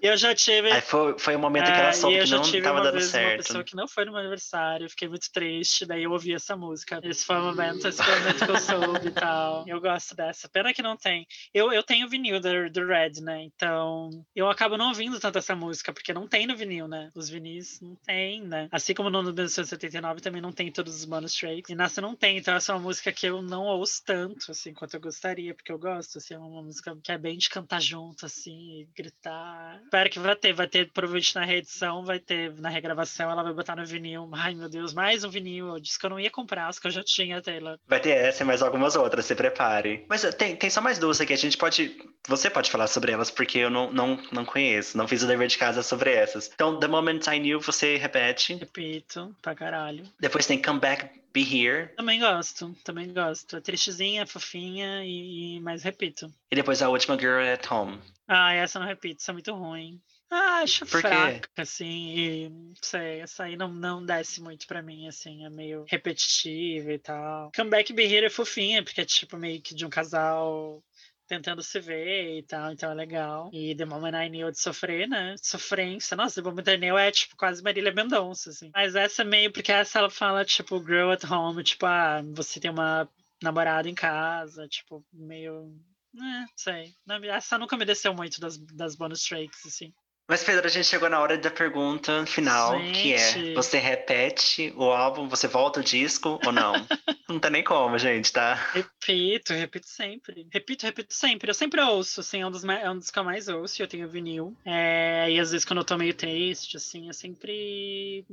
E 0.02 0.08
eu 0.08 0.16
já 0.16 0.34
tive. 0.34 0.72
Aí 0.72 0.82
foi, 0.82 1.18
foi 1.18 1.36
o 1.36 1.40
momento 1.40 1.66
que 1.66 1.72
É, 1.72 1.80
ela 1.80 1.90
e 1.90 1.94
soube 1.94 2.24
que 2.24 2.30
não 2.32 2.41
tive 2.41 2.62
tava 2.62 2.78
uma 2.78 2.84
dando 2.84 2.94
vez 2.94 3.06
uma 3.06 3.12
certo. 3.12 3.38
pessoa 3.38 3.64
que 3.64 3.76
não 3.76 3.88
foi 3.88 4.06
no 4.06 4.12
meu 4.12 4.22
aniversário, 4.22 4.86
eu 4.86 4.90
fiquei 4.90 5.08
muito 5.10 5.32
triste, 5.32 5.86
daí 5.86 6.04
eu 6.04 6.12
ouvi 6.12 6.34
essa 6.34 6.56
música. 6.56 7.00
Esse 7.04 7.26
foi 7.26 7.36
o 7.38 7.41
momento, 7.44 7.88
esse 7.88 8.02
foi 8.04 8.14
o 8.14 8.20
momento 8.20 8.46
que 8.46 8.52
eu 8.52 8.60
soube 8.60 9.08
e 9.08 9.12
tal. 9.12 9.66
Eu 9.68 9.82
gosto 9.82 10.16
dessa. 10.16 10.48
Pena 10.50 10.74
que 10.74 10.82
não 10.82 10.96
tem. 10.96 11.26
Eu, 11.54 11.72
eu 11.74 11.84
tenho 11.84 12.08
vinil 12.08 12.40
do, 12.40 12.70
do 12.70 12.86
Red, 12.86 13.22
né? 13.22 13.44
Então 13.44 14.10
eu 14.36 14.50
acabo 14.50 14.78
não 14.78 14.90
ouvindo 14.90 15.20
tanto 15.20 15.38
essa 15.38 15.56
música, 15.56 15.91
porque 15.91 16.14
não 16.14 16.28
tem 16.28 16.46
no 16.48 16.56
vinil, 16.56 16.88
né? 16.88 17.10
Os 17.16 17.30
vinis 17.30 17.80
não 17.82 17.96
tem, 18.06 18.41
né? 18.44 18.68
Assim 18.72 18.94
como 18.94 19.10
no 19.10 19.24
1979 19.24 20.22
também 20.22 20.41
não 20.41 20.52
tem 20.52 20.72
todos 20.72 20.96
os 20.96 21.06
bonus 21.06 21.34
tracks. 21.34 21.70
E 21.70 21.76
Nasce 21.76 22.00
não 22.02 22.16
tem, 22.16 22.38
então 22.38 22.54
essa 22.56 22.72
é 22.72 22.76
uma 22.76 22.82
música 22.82 23.12
que 23.12 23.26
eu 23.26 23.41
não 23.41 23.66
ouço 23.66 24.02
tanto, 24.06 24.52
assim, 24.52 24.74
quanto 24.74 24.94
eu 24.94 25.02
gostaria, 25.02 25.54
porque 25.54 25.72
eu 25.72 25.80
gosto, 25.80 26.18
assim, 26.18 26.34
é 26.34 26.38
uma 26.38 26.59
música 26.61 26.95
que 27.03 27.11
é 27.11 27.18
bem 27.18 27.38
de 27.38 27.49
cantar 27.49 27.81
junto, 27.81 28.26
assim, 28.26 28.81
e 28.81 28.90
gritar. 28.95 29.80
Espero 29.84 30.10
que 30.10 30.19
vai 30.19 30.36
ter, 30.36 30.53
vai 30.53 30.68
ter 30.68 30.91
provavelmente 30.91 31.36
na 31.36 31.45
reedição, 31.45 32.03
vai 32.03 32.19
ter 32.19 32.53
na 32.60 32.69
regravação, 32.69 33.30
ela 33.30 33.44
vai 33.44 33.53
botar 33.53 33.76
no 33.76 33.86
vinil. 33.86 34.30
Ai, 34.34 34.53
meu 34.53 34.69
Deus, 34.69 34.94
mais 34.94 35.23
um 35.23 35.30
vinil. 35.30 35.68
Eu 35.69 35.80
disse 35.80 35.98
que 35.98 36.06
eu 36.06 36.10
não 36.10 36.19
ia 36.19 36.31
comprar, 36.31 36.68
as 36.68 36.80
que 36.80 36.88
eu 36.88 36.91
já 36.91 37.03
tinha, 37.03 37.41
Taylor. 37.41 37.77
Vai 37.88 37.99
ter 37.99 38.11
essa 38.11 38.44
e 38.44 38.45
mais 38.45 38.61
algumas 38.61 38.95
outras, 38.95 39.26
se 39.26 39.36
prepare. 39.36 40.06
Mas 40.10 40.23
eh, 40.23 40.31
tem, 40.31 40.56
tem 40.56 40.69
só 40.69 40.81
mais 40.81 40.99
duas 40.99 41.19
aqui, 41.22 41.34
a 41.34 41.38
gente 41.38 41.57
pode. 41.57 41.98
Você 42.27 42.49
pode 42.49 42.69
falar 42.69 42.88
sobre 42.88 43.11
elas, 43.11 43.31
porque 43.31 43.60
eu 43.60 43.69
não, 43.69 43.91
não, 43.91 44.22
não 44.31 44.45
conheço, 44.45 44.98
não 44.98 45.07
fiz 45.07 45.23
o 45.23 45.27
dever 45.27 45.48
de 45.48 45.57
casa 45.57 45.81
sobre 45.81 46.11
essas. 46.11 46.49
Então, 46.53 46.80
The 46.80 46.88
Moment 46.88 47.22
I 47.27 47.40
Knew, 47.40 47.60
você 47.60 47.98
repete. 47.98 48.56
Repito, 48.56 49.36
pra 49.41 49.56
caralho. 49.56 50.03
Depois 50.19 50.45
tem 50.45 50.61
Come 50.61 50.80
Back, 50.80 51.10
Be 51.34 51.42
Here. 51.42 51.90
Também 51.96 52.20
gosto, 52.20 52.76
também 52.84 53.14
gosto. 53.14 53.58
É 53.58 53.62
tristezinha, 53.62 54.26
fofinha 54.26 55.04
e, 55.06 55.60
mas 55.62 55.84
repito. 55.84 56.34
E 56.52 56.56
depois 56.56 56.82
a 56.82 56.90
última, 56.90 57.18
Girl 57.18 57.42
at 57.42 57.70
Home. 57.72 58.00
Ah, 58.28 58.54
essa 58.54 58.80
não 58.80 58.88
repito, 58.88 59.22
isso 59.22 59.32
é 59.32 59.34
muito 59.34 59.54
ruim. 59.54 60.02
Ah, 60.32 60.60
acho 60.62 60.86
Por 60.86 61.02
quê? 61.02 61.08
fraca, 61.08 61.50
assim, 61.58 62.16
e 62.16 62.50
não 62.50 62.76
sei, 62.84 63.22
essa 63.22 63.46
aí 63.46 63.58
não, 63.58 63.74
não 63.74 64.06
desce 64.06 64.40
muito 64.40 64.68
pra 64.68 64.82
mim, 64.82 65.08
assim, 65.08 65.44
é 65.44 65.50
meio 65.50 65.86
repetitiva 65.88 66.94
e 66.94 67.00
tal. 67.00 67.52
Comeback 67.56 67.92
Be 67.92 68.04
Here 68.04 68.28
é 68.28 68.30
fofinha, 68.30 68.84
porque 68.84 69.02
é 69.02 69.06
tipo 69.06 69.38
meio 69.38 69.60
que 69.60 69.74
de 69.74 69.88
um 69.88 69.90
casal 69.90 70.84
tentando 71.30 71.62
se 71.62 71.80
ver 71.80 72.40
e 72.40 72.44
tal, 72.44 72.72
então 72.72 72.92
é 72.92 72.94
legal. 72.96 73.50
E 73.54 73.76
The 73.76 73.86
Moment 73.86 74.26
I 74.26 74.30
Knew 74.30 74.52
de 74.52 74.60
sofrer, 74.60 75.08
né? 75.08 75.36
Sofrência. 75.42 76.18
Nossa, 76.18 76.42
The 76.42 76.50
Moment 76.50 76.68
I 76.68 76.78
Knew 76.78 76.98
é 76.98 77.12
tipo 77.12 77.38
quase 77.38 77.64
Marília 77.64 77.94
Mendonça, 77.94 78.50
assim. 78.50 78.72
Mas 78.74 78.96
essa 78.96 79.22
é 79.22 79.26
meio, 79.26 79.54
porque 79.54 79.72
essa 79.72 80.00
ela 80.00 80.10
fala, 80.10 80.44
tipo, 80.44 80.84
girl 80.84 81.12
at 81.12 81.24
home, 81.24 81.64
tipo, 81.64 81.86
ah, 81.86 82.22
você 82.34 82.60
tem 82.60 82.72
uma 82.72 83.08
namorada 83.42 83.88
em 83.88 83.94
casa, 83.94 84.68
tipo, 84.68 85.06
meio. 85.14 85.72
É, 86.16 86.46
sei. 86.56 86.94
Essa 87.26 87.60
nunca 87.60 87.78
me 87.78 87.86
desceu 87.86 88.14
muito 88.14 88.42
das, 88.42 88.58
das 88.58 88.96
bonus 88.96 89.24
tracks, 89.24 89.66
assim. 89.68 89.94
Mas, 90.30 90.44
Pedro, 90.44 90.68
a 90.68 90.70
gente 90.70 90.86
chegou 90.86 91.10
na 91.10 91.20
hora 91.20 91.36
da 91.40 91.50
pergunta 91.50 92.24
final, 92.28 92.80
que 92.94 93.16
é: 93.16 93.34
Gente. 93.34 93.56
você 93.56 93.80
repete 93.80 94.72
o 94.78 94.84
álbum, 94.84 95.28
você 95.28 95.48
volta 95.48 95.80
o 95.80 95.84
disco 95.84 96.40
ou 96.46 96.52
não? 96.52 96.74
não 97.28 97.40
tem 97.40 97.50
nem 97.50 97.64
como, 97.64 97.98
gente, 97.98 98.32
tá? 98.32 98.54
Repito, 98.72 99.54
repito 99.54 99.88
sempre. 99.88 100.48
Repito, 100.52 100.86
repito 100.86 101.16
sempre. 101.16 101.50
Eu 101.50 101.56
sempre 101.56 101.82
ouço, 101.82 102.20
assim, 102.20 102.42
é 102.42 102.46
um 102.46 102.52
dos, 102.52 102.64
mais, 102.64 102.84
é 102.84 102.92
um 102.92 103.00
dos 103.00 103.10
que 103.10 103.18
eu 103.18 103.24
mais 103.24 103.48
ouço, 103.48 103.82
eu 103.82 103.88
tenho 103.88 104.08
vinil. 104.08 104.56
É, 104.64 105.32
e 105.32 105.40
às 105.40 105.50
vezes 105.50 105.66
quando 105.66 105.80
eu 105.80 105.86
tô 105.86 105.98
meio 105.98 106.14
triste, 106.14 106.78
assim, 106.78 107.08
eu 107.08 107.14
sempre 107.16 108.24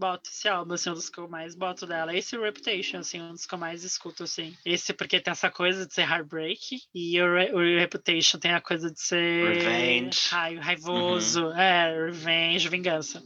boto 0.00 0.30
esse 0.30 0.48
álbum, 0.48 0.72
assim, 0.72 0.88
um 0.88 0.94
dos 0.94 1.10
que 1.10 1.18
eu 1.18 1.28
mais 1.28 1.54
boto 1.54 1.86
dela. 1.86 2.16
Esse 2.16 2.36
Reputation, 2.38 2.98
assim, 2.98 3.20
um 3.20 3.32
dos 3.32 3.44
que 3.44 3.54
eu 3.54 3.58
mais 3.58 3.84
escuto, 3.84 4.24
assim. 4.24 4.56
Esse 4.64 4.94
porque 4.94 5.20
tem 5.20 5.30
essa 5.30 5.50
coisa 5.50 5.86
de 5.86 5.92
ser 5.92 6.08
heartbreak, 6.08 6.80
e 6.94 7.20
o, 7.20 7.34
Re 7.34 7.52
o 7.52 7.78
Reputation 7.78 8.38
tem 8.38 8.52
a 8.52 8.60
coisa 8.60 8.90
de 8.90 9.00
ser 9.00 9.52
Revenge. 9.52 10.28
Ra 10.30 10.48
raivoso, 10.60 11.44
uhum. 11.44 11.60
é, 11.60 12.06
revenge, 12.06 12.68
vingança. 12.68 13.22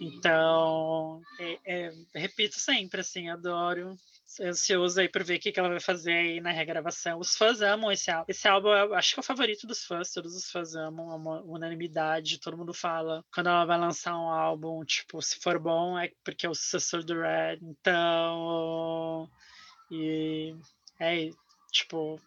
Então, 0.00 1.20
é, 1.38 1.58
é, 1.64 1.92
repito 2.14 2.58
sempre, 2.58 3.02
assim, 3.02 3.28
adoro 3.28 3.96
ansioso 4.40 5.00
aí 5.00 5.08
pra 5.08 5.24
ver 5.24 5.36
o 5.36 5.40
que, 5.40 5.52
que 5.52 5.58
ela 5.58 5.68
vai 5.68 5.80
fazer 5.80 6.12
aí 6.12 6.40
na 6.40 6.50
regravação. 6.50 7.18
Os 7.18 7.36
fãs 7.36 7.60
amam 7.60 7.90
esse 7.90 8.10
álbum. 8.10 8.24
Esse 8.28 8.48
álbum 8.48 8.68
eu 8.68 8.94
acho 8.94 9.14
que 9.14 9.20
é 9.20 9.22
o 9.22 9.24
favorito 9.24 9.66
dos 9.66 9.84
fãs, 9.84 10.12
todos 10.12 10.34
os 10.34 10.50
fãs 10.50 10.74
amam, 10.74 11.12
é 11.12 11.14
uma 11.14 11.40
unanimidade, 11.42 12.40
todo 12.40 12.56
mundo 12.56 12.72
fala. 12.72 13.24
Quando 13.32 13.48
ela 13.48 13.64
vai 13.64 13.78
lançar 13.78 14.14
um 14.14 14.28
álbum, 14.28 14.84
tipo, 14.84 15.20
se 15.20 15.38
for 15.40 15.58
bom, 15.58 15.98
é 15.98 16.10
porque 16.24 16.46
é 16.46 16.48
o 16.50 16.54
sucessor 16.54 17.04
do 17.04 17.20
Red. 17.20 17.58
Então. 17.62 19.28
E. 19.90 20.54
É, 21.00 21.30
tipo, 21.70 22.20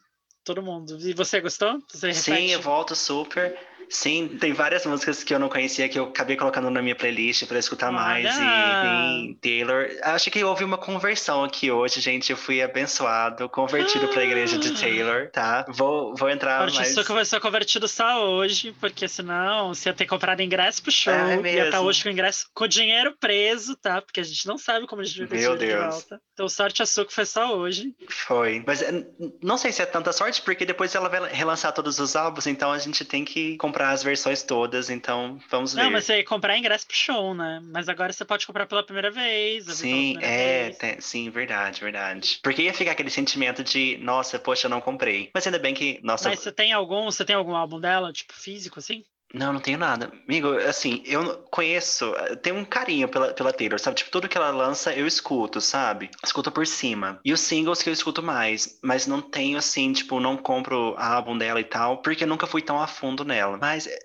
todo 0.43 0.61
mundo. 0.61 0.97
E 1.01 1.13
você 1.13 1.41
gostou? 1.41 1.81
Você 1.89 2.13
Sim, 2.13 2.51
eu 2.51 2.61
volto 2.61 2.95
super. 2.95 3.57
Sim, 3.89 4.37
tem 4.39 4.53
várias 4.53 4.85
músicas 4.85 5.23
que 5.23 5.33
eu 5.33 5.39
não 5.39 5.49
conhecia 5.49 5.87
que 5.89 5.97
eu 5.97 6.05
acabei 6.05 6.35
colocando 6.35 6.69
na 6.69 6.81
minha 6.81 6.95
playlist 6.95 7.45
para 7.45 7.59
escutar 7.59 7.87
Olha. 7.87 7.95
mais. 7.95 8.35
E 8.35 9.35
tem 9.39 9.39
Taylor. 9.41 9.87
Acho 10.03 10.31
que 10.31 10.43
houve 10.43 10.63
uma 10.63 10.77
conversão 10.77 11.43
aqui 11.43 11.71
hoje, 11.71 12.01
gente. 12.01 12.31
Eu 12.31 12.37
fui 12.37 12.61
abençoado, 12.61 13.47
convertido 13.49 14.05
ah. 14.05 14.09
para 14.09 14.21
a 14.21 14.25
igreja 14.25 14.57
de 14.57 14.79
Taylor, 14.79 15.29
tá? 15.31 15.65
Vou, 15.69 16.15
vou 16.15 16.29
entrar 16.29 16.59
Sorte 16.59 16.77
mais. 16.77 16.93
Só 16.93 17.03
que 17.03 17.11
vai 17.11 17.25
ser 17.25 17.39
convertido 17.39 17.87
só 17.87 18.25
hoje, 18.25 18.75
porque 18.79 19.07
senão 19.07 19.73
você 19.73 19.89
ia 19.89 19.93
ter 19.93 20.05
comprado 20.05 20.41
ingresso 20.41 20.81
pro 20.81 20.91
show. 20.91 21.13
É 21.13 21.37
mesmo. 21.37 21.47
Ia 21.47 21.65
estar 21.65 21.81
hoje 21.81 22.03
com 22.03 22.09
o 22.09 22.11
ingresso 22.11 22.47
com 22.53 22.63
o 22.63 22.67
dinheiro 22.67 23.15
preso, 23.19 23.75
tá? 23.75 24.01
Porque 24.01 24.19
a 24.19 24.23
gente 24.23 24.47
não 24.47 24.57
sabe 24.57 24.87
como 24.87 25.01
a 25.01 25.05
gente 25.05 25.25
vai 25.25 25.39
Meu 25.39 25.55
Deus. 25.55 25.83
de 25.83 25.89
volta. 25.89 26.21
Então, 26.33 26.49
sorte 26.49 26.81
a 26.81 26.85
sua 26.85 27.05
que 27.05 27.13
foi 27.13 27.25
só 27.25 27.55
hoje. 27.55 27.93
Foi. 28.09 28.63
Mas 28.65 28.81
eh, 28.81 29.05
não 29.41 29.57
sei 29.57 29.71
se 29.71 29.81
é 29.81 29.85
tanta 29.85 30.11
sorte, 30.11 30.41
porque 30.41 30.65
depois 30.65 30.93
ela 30.95 31.09
vai 31.09 31.29
relançar 31.31 31.71
todos 31.73 31.99
os 31.99 32.15
álbuns, 32.15 32.47
então 32.47 32.71
a 32.71 32.77
gente 32.77 33.03
tem 33.05 33.23
que 33.23 33.57
comprar 33.57 33.74
as 33.81 34.03
versões 34.03 34.43
todas, 34.43 34.89
então 34.89 35.39
vamos 35.49 35.73
ver. 35.73 35.83
Não, 35.83 35.91
mas 35.91 36.05
você 36.05 36.17
ia 36.17 36.25
comprar 36.25 36.57
ingresso 36.57 36.87
pro 36.87 36.95
show, 36.95 37.33
né? 37.33 37.61
Mas 37.65 37.89
agora 37.89 38.13
você 38.13 38.23
pode 38.23 38.45
comprar 38.45 38.65
pela 38.65 38.83
primeira 38.83 39.11
vez. 39.11 39.65
Sim, 39.65 40.17
é, 40.21 40.69
tem, 40.71 41.01
sim, 41.01 41.29
verdade, 41.29 41.81
verdade. 41.81 42.39
Porque 42.41 42.63
ia 42.63 42.73
ficar 42.73 42.91
aquele 42.91 43.09
sentimento 43.09 43.63
de, 43.63 43.97
nossa, 43.97 44.39
poxa, 44.39 44.67
eu 44.67 44.69
não 44.69 44.81
comprei. 44.81 45.29
Mas 45.33 45.45
ainda 45.45 45.59
bem 45.59 45.73
que, 45.73 45.99
nossa. 46.03 46.29
Mas 46.29 46.39
você 46.39 46.51
tem 46.51 46.73
algum, 46.73 47.05
você 47.05 47.25
tem 47.25 47.35
algum 47.35 47.55
álbum 47.55 47.79
dela, 47.79 48.11
tipo, 48.13 48.33
físico, 48.33 48.79
assim? 48.79 49.03
Não, 49.37 49.51
não 49.51 49.59
tenho 49.59 49.77
nada. 49.77 50.13
Amigo, 50.25 50.47
assim, 50.59 51.03
eu 51.05 51.43
conheço, 51.51 52.13
tenho 52.41 52.55
um 52.55 52.63
carinho 52.63 53.09
pela, 53.09 53.33
pela 53.33 53.51
Taylor, 53.51 53.77
sabe? 53.77 53.97
Tipo, 53.97 54.09
tudo 54.09 54.29
que 54.29 54.37
ela 54.37 54.49
lança 54.49 54.93
eu 54.93 55.05
escuto, 55.05 55.59
sabe? 55.59 56.09
Escuto 56.23 56.49
por 56.49 56.65
cima. 56.65 57.19
E 57.23 57.33
os 57.33 57.41
singles 57.41 57.83
que 57.83 57.89
eu 57.89 57.93
escuto 57.93 58.23
mais, 58.23 58.79
mas 58.81 59.05
não 59.05 59.21
tenho, 59.21 59.57
assim, 59.57 59.91
tipo, 59.91 60.21
não 60.21 60.37
compro 60.37 60.95
álbum 60.97 61.37
dela 61.37 61.59
e 61.59 61.65
tal, 61.65 62.01
porque 62.01 62.23
eu 62.23 62.27
nunca 62.27 62.47
fui 62.47 62.61
tão 62.61 62.79
a 62.79 62.87
fundo 62.87 63.25
nela. 63.25 63.57
Mas 63.57 63.87
é, 63.87 63.99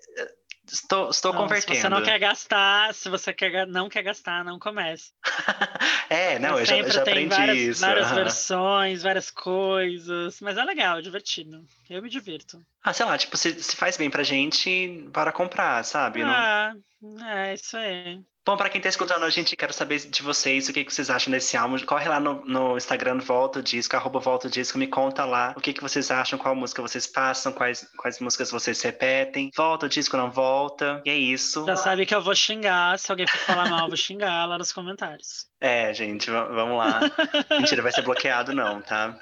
Estou, 0.72 1.10
estou 1.10 1.32
não, 1.32 1.42
convertendo. 1.42 1.74
Se 1.74 1.82
você 1.82 1.88
não 1.88 2.02
quer 2.02 2.18
gastar, 2.18 2.94
se 2.94 3.08
você 3.08 3.32
quer, 3.32 3.66
não 3.66 3.88
quer 3.88 4.02
gastar, 4.02 4.44
não 4.44 4.58
comece. 4.58 5.12
é, 6.08 6.38
não, 6.38 6.58
eu, 6.58 6.64
já, 6.64 6.76
eu 6.76 6.90
já 6.90 7.02
aprendi 7.02 7.34
várias, 7.34 7.58
isso. 7.58 7.80
Várias 7.80 8.08
uhum. 8.08 8.14
versões, 8.14 9.02
várias 9.02 9.30
coisas. 9.30 10.40
Mas 10.40 10.56
é 10.56 10.64
legal, 10.64 10.98
é 10.98 11.02
divertido. 11.02 11.64
Eu 11.88 12.02
me 12.02 12.08
divirto. 12.08 12.64
Ah, 12.82 12.92
sei 12.92 13.04
lá, 13.04 13.18
tipo, 13.18 13.36
se, 13.36 13.62
se 13.62 13.76
faz 13.76 13.96
bem 13.96 14.08
pra 14.08 14.22
gente, 14.22 15.08
para 15.12 15.32
comprar, 15.32 15.84
sabe? 15.84 16.22
Ah, 16.22 16.72
não... 17.02 17.26
é, 17.26 17.54
isso 17.54 17.76
aí. 17.76 18.20
Bom, 18.46 18.56
para 18.56 18.70
quem 18.70 18.80
tá 18.80 18.88
escutando 18.88 19.24
a 19.24 19.30
gente, 19.30 19.54
quero 19.54 19.72
saber 19.72 19.98
de 19.98 20.22
vocês 20.22 20.68
o 20.68 20.72
que, 20.72 20.82
que 20.82 20.92
vocês 20.92 21.10
acham 21.10 21.30
desse 21.30 21.56
álbum. 21.56 21.78
Corre 21.80 22.08
lá 22.08 22.18
no, 22.18 22.42
no 22.46 22.76
Instagram 22.76 23.18
Volta 23.18 23.58
o 23.58 23.62
Disco, 23.62 23.94
arroba 23.96 24.18
Volta 24.18 24.48
o 24.48 24.50
Disco, 24.50 24.78
me 24.78 24.86
conta 24.86 25.26
lá 25.26 25.52
o 25.56 25.60
que, 25.60 25.74
que 25.74 25.82
vocês 25.82 26.10
acham, 26.10 26.38
qual 26.38 26.56
música 26.56 26.80
vocês 26.80 27.06
passam, 27.06 27.52
quais, 27.52 27.86
quais 27.98 28.18
músicas 28.18 28.50
vocês 28.50 28.80
repetem. 28.80 29.50
Volta 29.54 29.86
o 29.86 29.88
disco, 29.88 30.16
não 30.16 30.30
volta. 30.30 31.02
E 31.04 31.10
é 31.10 31.16
isso. 31.16 31.66
Já 31.66 31.76
sabe 31.76 32.06
que 32.06 32.14
eu 32.14 32.22
vou 32.22 32.34
xingar, 32.34 32.98
se 32.98 33.10
alguém 33.10 33.26
for 33.26 33.38
falar 33.38 33.68
mal, 33.68 33.82
eu 33.82 33.88
vou 33.88 33.96
xingar 33.96 34.46
lá 34.46 34.56
nos 34.56 34.72
comentários. 34.72 35.46
É, 35.60 35.92
gente, 35.92 36.30
vamos 36.30 36.78
lá. 36.78 37.00
Mentira, 37.60 37.82
vai 37.82 37.92
ser 37.92 38.02
bloqueado 38.02 38.54
não, 38.54 38.80
tá? 38.80 39.18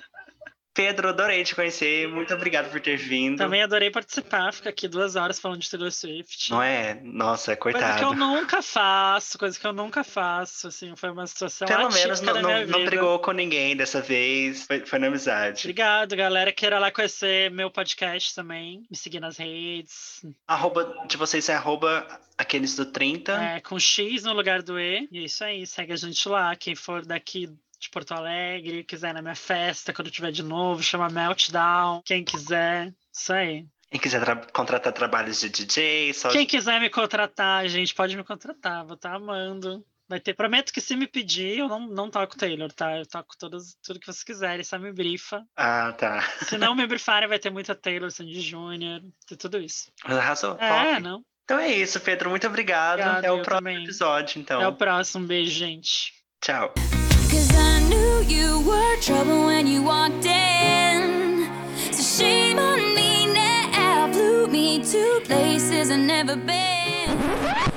Pedro, 0.78 1.08
adorei 1.08 1.42
te 1.42 1.56
conhecer. 1.56 2.06
Muito 2.06 2.32
obrigado 2.32 2.70
por 2.70 2.80
ter 2.80 2.96
vindo. 2.96 3.38
Também 3.38 3.64
adorei 3.64 3.90
participar, 3.90 4.52
ficar 4.52 4.70
aqui 4.70 4.86
duas 4.86 5.16
horas 5.16 5.40
falando 5.40 5.60
de 5.60 5.68
Taylor 5.68 5.90
Swift. 5.90 6.52
Não 6.52 6.62
é? 6.62 7.00
Nossa, 7.02 7.56
coitado. 7.56 7.84
Coisa 7.84 7.98
que 7.98 8.04
eu 8.04 8.14
nunca 8.14 8.62
faço, 8.62 9.36
coisa 9.36 9.58
que 9.58 9.66
eu 9.66 9.72
nunca 9.72 10.04
faço, 10.04 10.68
assim, 10.68 10.94
foi 10.94 11.10
uma 11.10 11.26
situação 11.26 11.66
Pelo 11.66 11.90
menos 11.90 12.20
não, 12.20 12.40
não, 12.40 12.66
não, 12.66 12.84
brigou 12.84 13.18
com 13.18 13.32
ninguém 13.32 13.76
dessa 13.76 14.00
vez, 14.00 14.66
foi, 14.66 14.86
foi 14.86 15.00
na 15.00 15.08
amizade. 15.08 15.62
Obrigado, 15.62 16.14
galera. 16.14 16.52
Queira 16.52 16.78
lá 16.78 16.92
conhecer 16.92 17.50
meu 17.50 17.72
podcast 17.72 18.32
também, 18.32 18.86
me 18.88 18.96
seguir 18.96 19.18
nas 19.18 19.36
redes. 19.36 20.24
Arroba 20.46 20.94
de 21.08 21.16
vocês 21.16 21.48
é 21.48 21.54
arroba 21.54 22.06
aqueles 22.36 22.76
do 22.76 22.86
30. 22.86 23.32
É, 23.32 23.60
com 23.60 23.80
X 23.80 24.22
no 24.22 24.32
lugar 24.32 24.62
do 24.62 24.78
E. 24.78 25.08
E 25.10 25.18
é 25.18 25.22
isso 25.22 25.42
aí, 25.42 25.66
segue 25.66 25.92
a 25.92 25.96
gente 25.96 26.28
lá. 26.28 26.54
Quem 26.54 26.76
for 26.76 27.04
daqui 27.04 27.52
de 27.78 27.90
Porto 27.90 28.12
Alegre, 28.12 28.84
quiser 28.84 29.14
na 29.14 29.22
minha 29.22 29.34
festa, 29.34 29.92
quando 29.92 30.10
tiver 30.10 30.32
de 30.32 30.42
novo, 30.42 30.82
chama 30.82 31.08
Meltdown. 31.08 32.02
Quem 32.04 32.24
quiser, 32.24 32.92
isso 33.12 33.32
aí. 33.32 33.66
Quem 33.90 34.00
quiser 34.00 34.20
tra 34.20 34.36
contratar 34.36 34.92
trabalhos 34.92 35.40
de 35.40 35.48
DJ, 35.48 36.12
só... 36.12 36.30
Quem 36.30 36.44
quiser 36.44 36.80
me 36.80 36.90
contratar, 36.90 37.66
gente, 37.68 37.94
pode 37.94 38.16
me 38.16 38.24
contratar, 38.24 38.84
vou 38.84 38.94
estar 38.94 39.10
tá 39.10 39.16
amando. 39.16 39.84
Vai 40.08 40.20
ter, 40.20 40.34
prometo 40.34 40.72
que 40.72 40.80
se 40.80 40.96
me 40.96 41.06
pedir, 41.06 41.58
eu 41.58 41.68
não, 41.68 41.86
não 41.86 42.10
toco 42.10 42.36
Taylor, 42.36 42.72
tá? 42.72 42.96
Eu 42.96 43.06
toco 43.06 43.36
todas, 43.38 43.76
tudo 43.82 44.00
que 44.00 44.06
vocês 44.06 44.24
quiserem, 44.24 44.64
só 44.64 44.78
me 44.78 44.90
brifa. 44.90 45.44
Ah, 45.54 45.92
tá. 45.92 46.22
Se 46.44 46.56
não 46.56 46.74
me 46.74 46.86
brifarem, 46.86 47.28
vai 47.28 47.38
ter 47.38 47.50
muita 47.50 47.74
Taylor, 47.74 48.10
Sandy 48.10 48.40
Jr., 48.40 49.02
tudo 49.38 49.58
isso. 49.58 49.92
Arrasou. 50.04 50.56
É, 50.58 50.94
Pop. 50.94 51.02
não. 51.02 51.22
Então 51.44 51.58
é 51.58 51.70
isso, 51.70 52.00
Pedro. 52.00 52.30
Muito 52.30 52.46
obrigado. 52.46 53.00
obrigado 53.00 53.18
Até 53.18 53.32
o 53.32 53.42
próximo 53.42 53.68
também. 53.68 53.84
episódio, 53.84 54.40
então. 54.40 54.58
Até 54.58 54.68
o 54.68 54.72
próximo. 54.76 55.26
Beijo, 55.26 55.50
gente. 55.50 56.12
Tchau. 56.42 56.72
Knew 57.88 58.20
you 58.20 58.60
were 58.60 58.96
trouble 59.00 59.46
when 59.46 59.66
you 59.66 59.82
walked 59.82 60.26
in. 60.26 61.48
So 61.92 62.02
shame 62.02 62.58
on 62.58 62.94
me 62.94 63.32
now. 63.32 64.12
Flew 64.12 64.46
me 64.46 64.84
to 64.84 65.20
places 65.24 65.90
I've 65.90 66.00
never 66.00 66.36
been. 66.36 67.67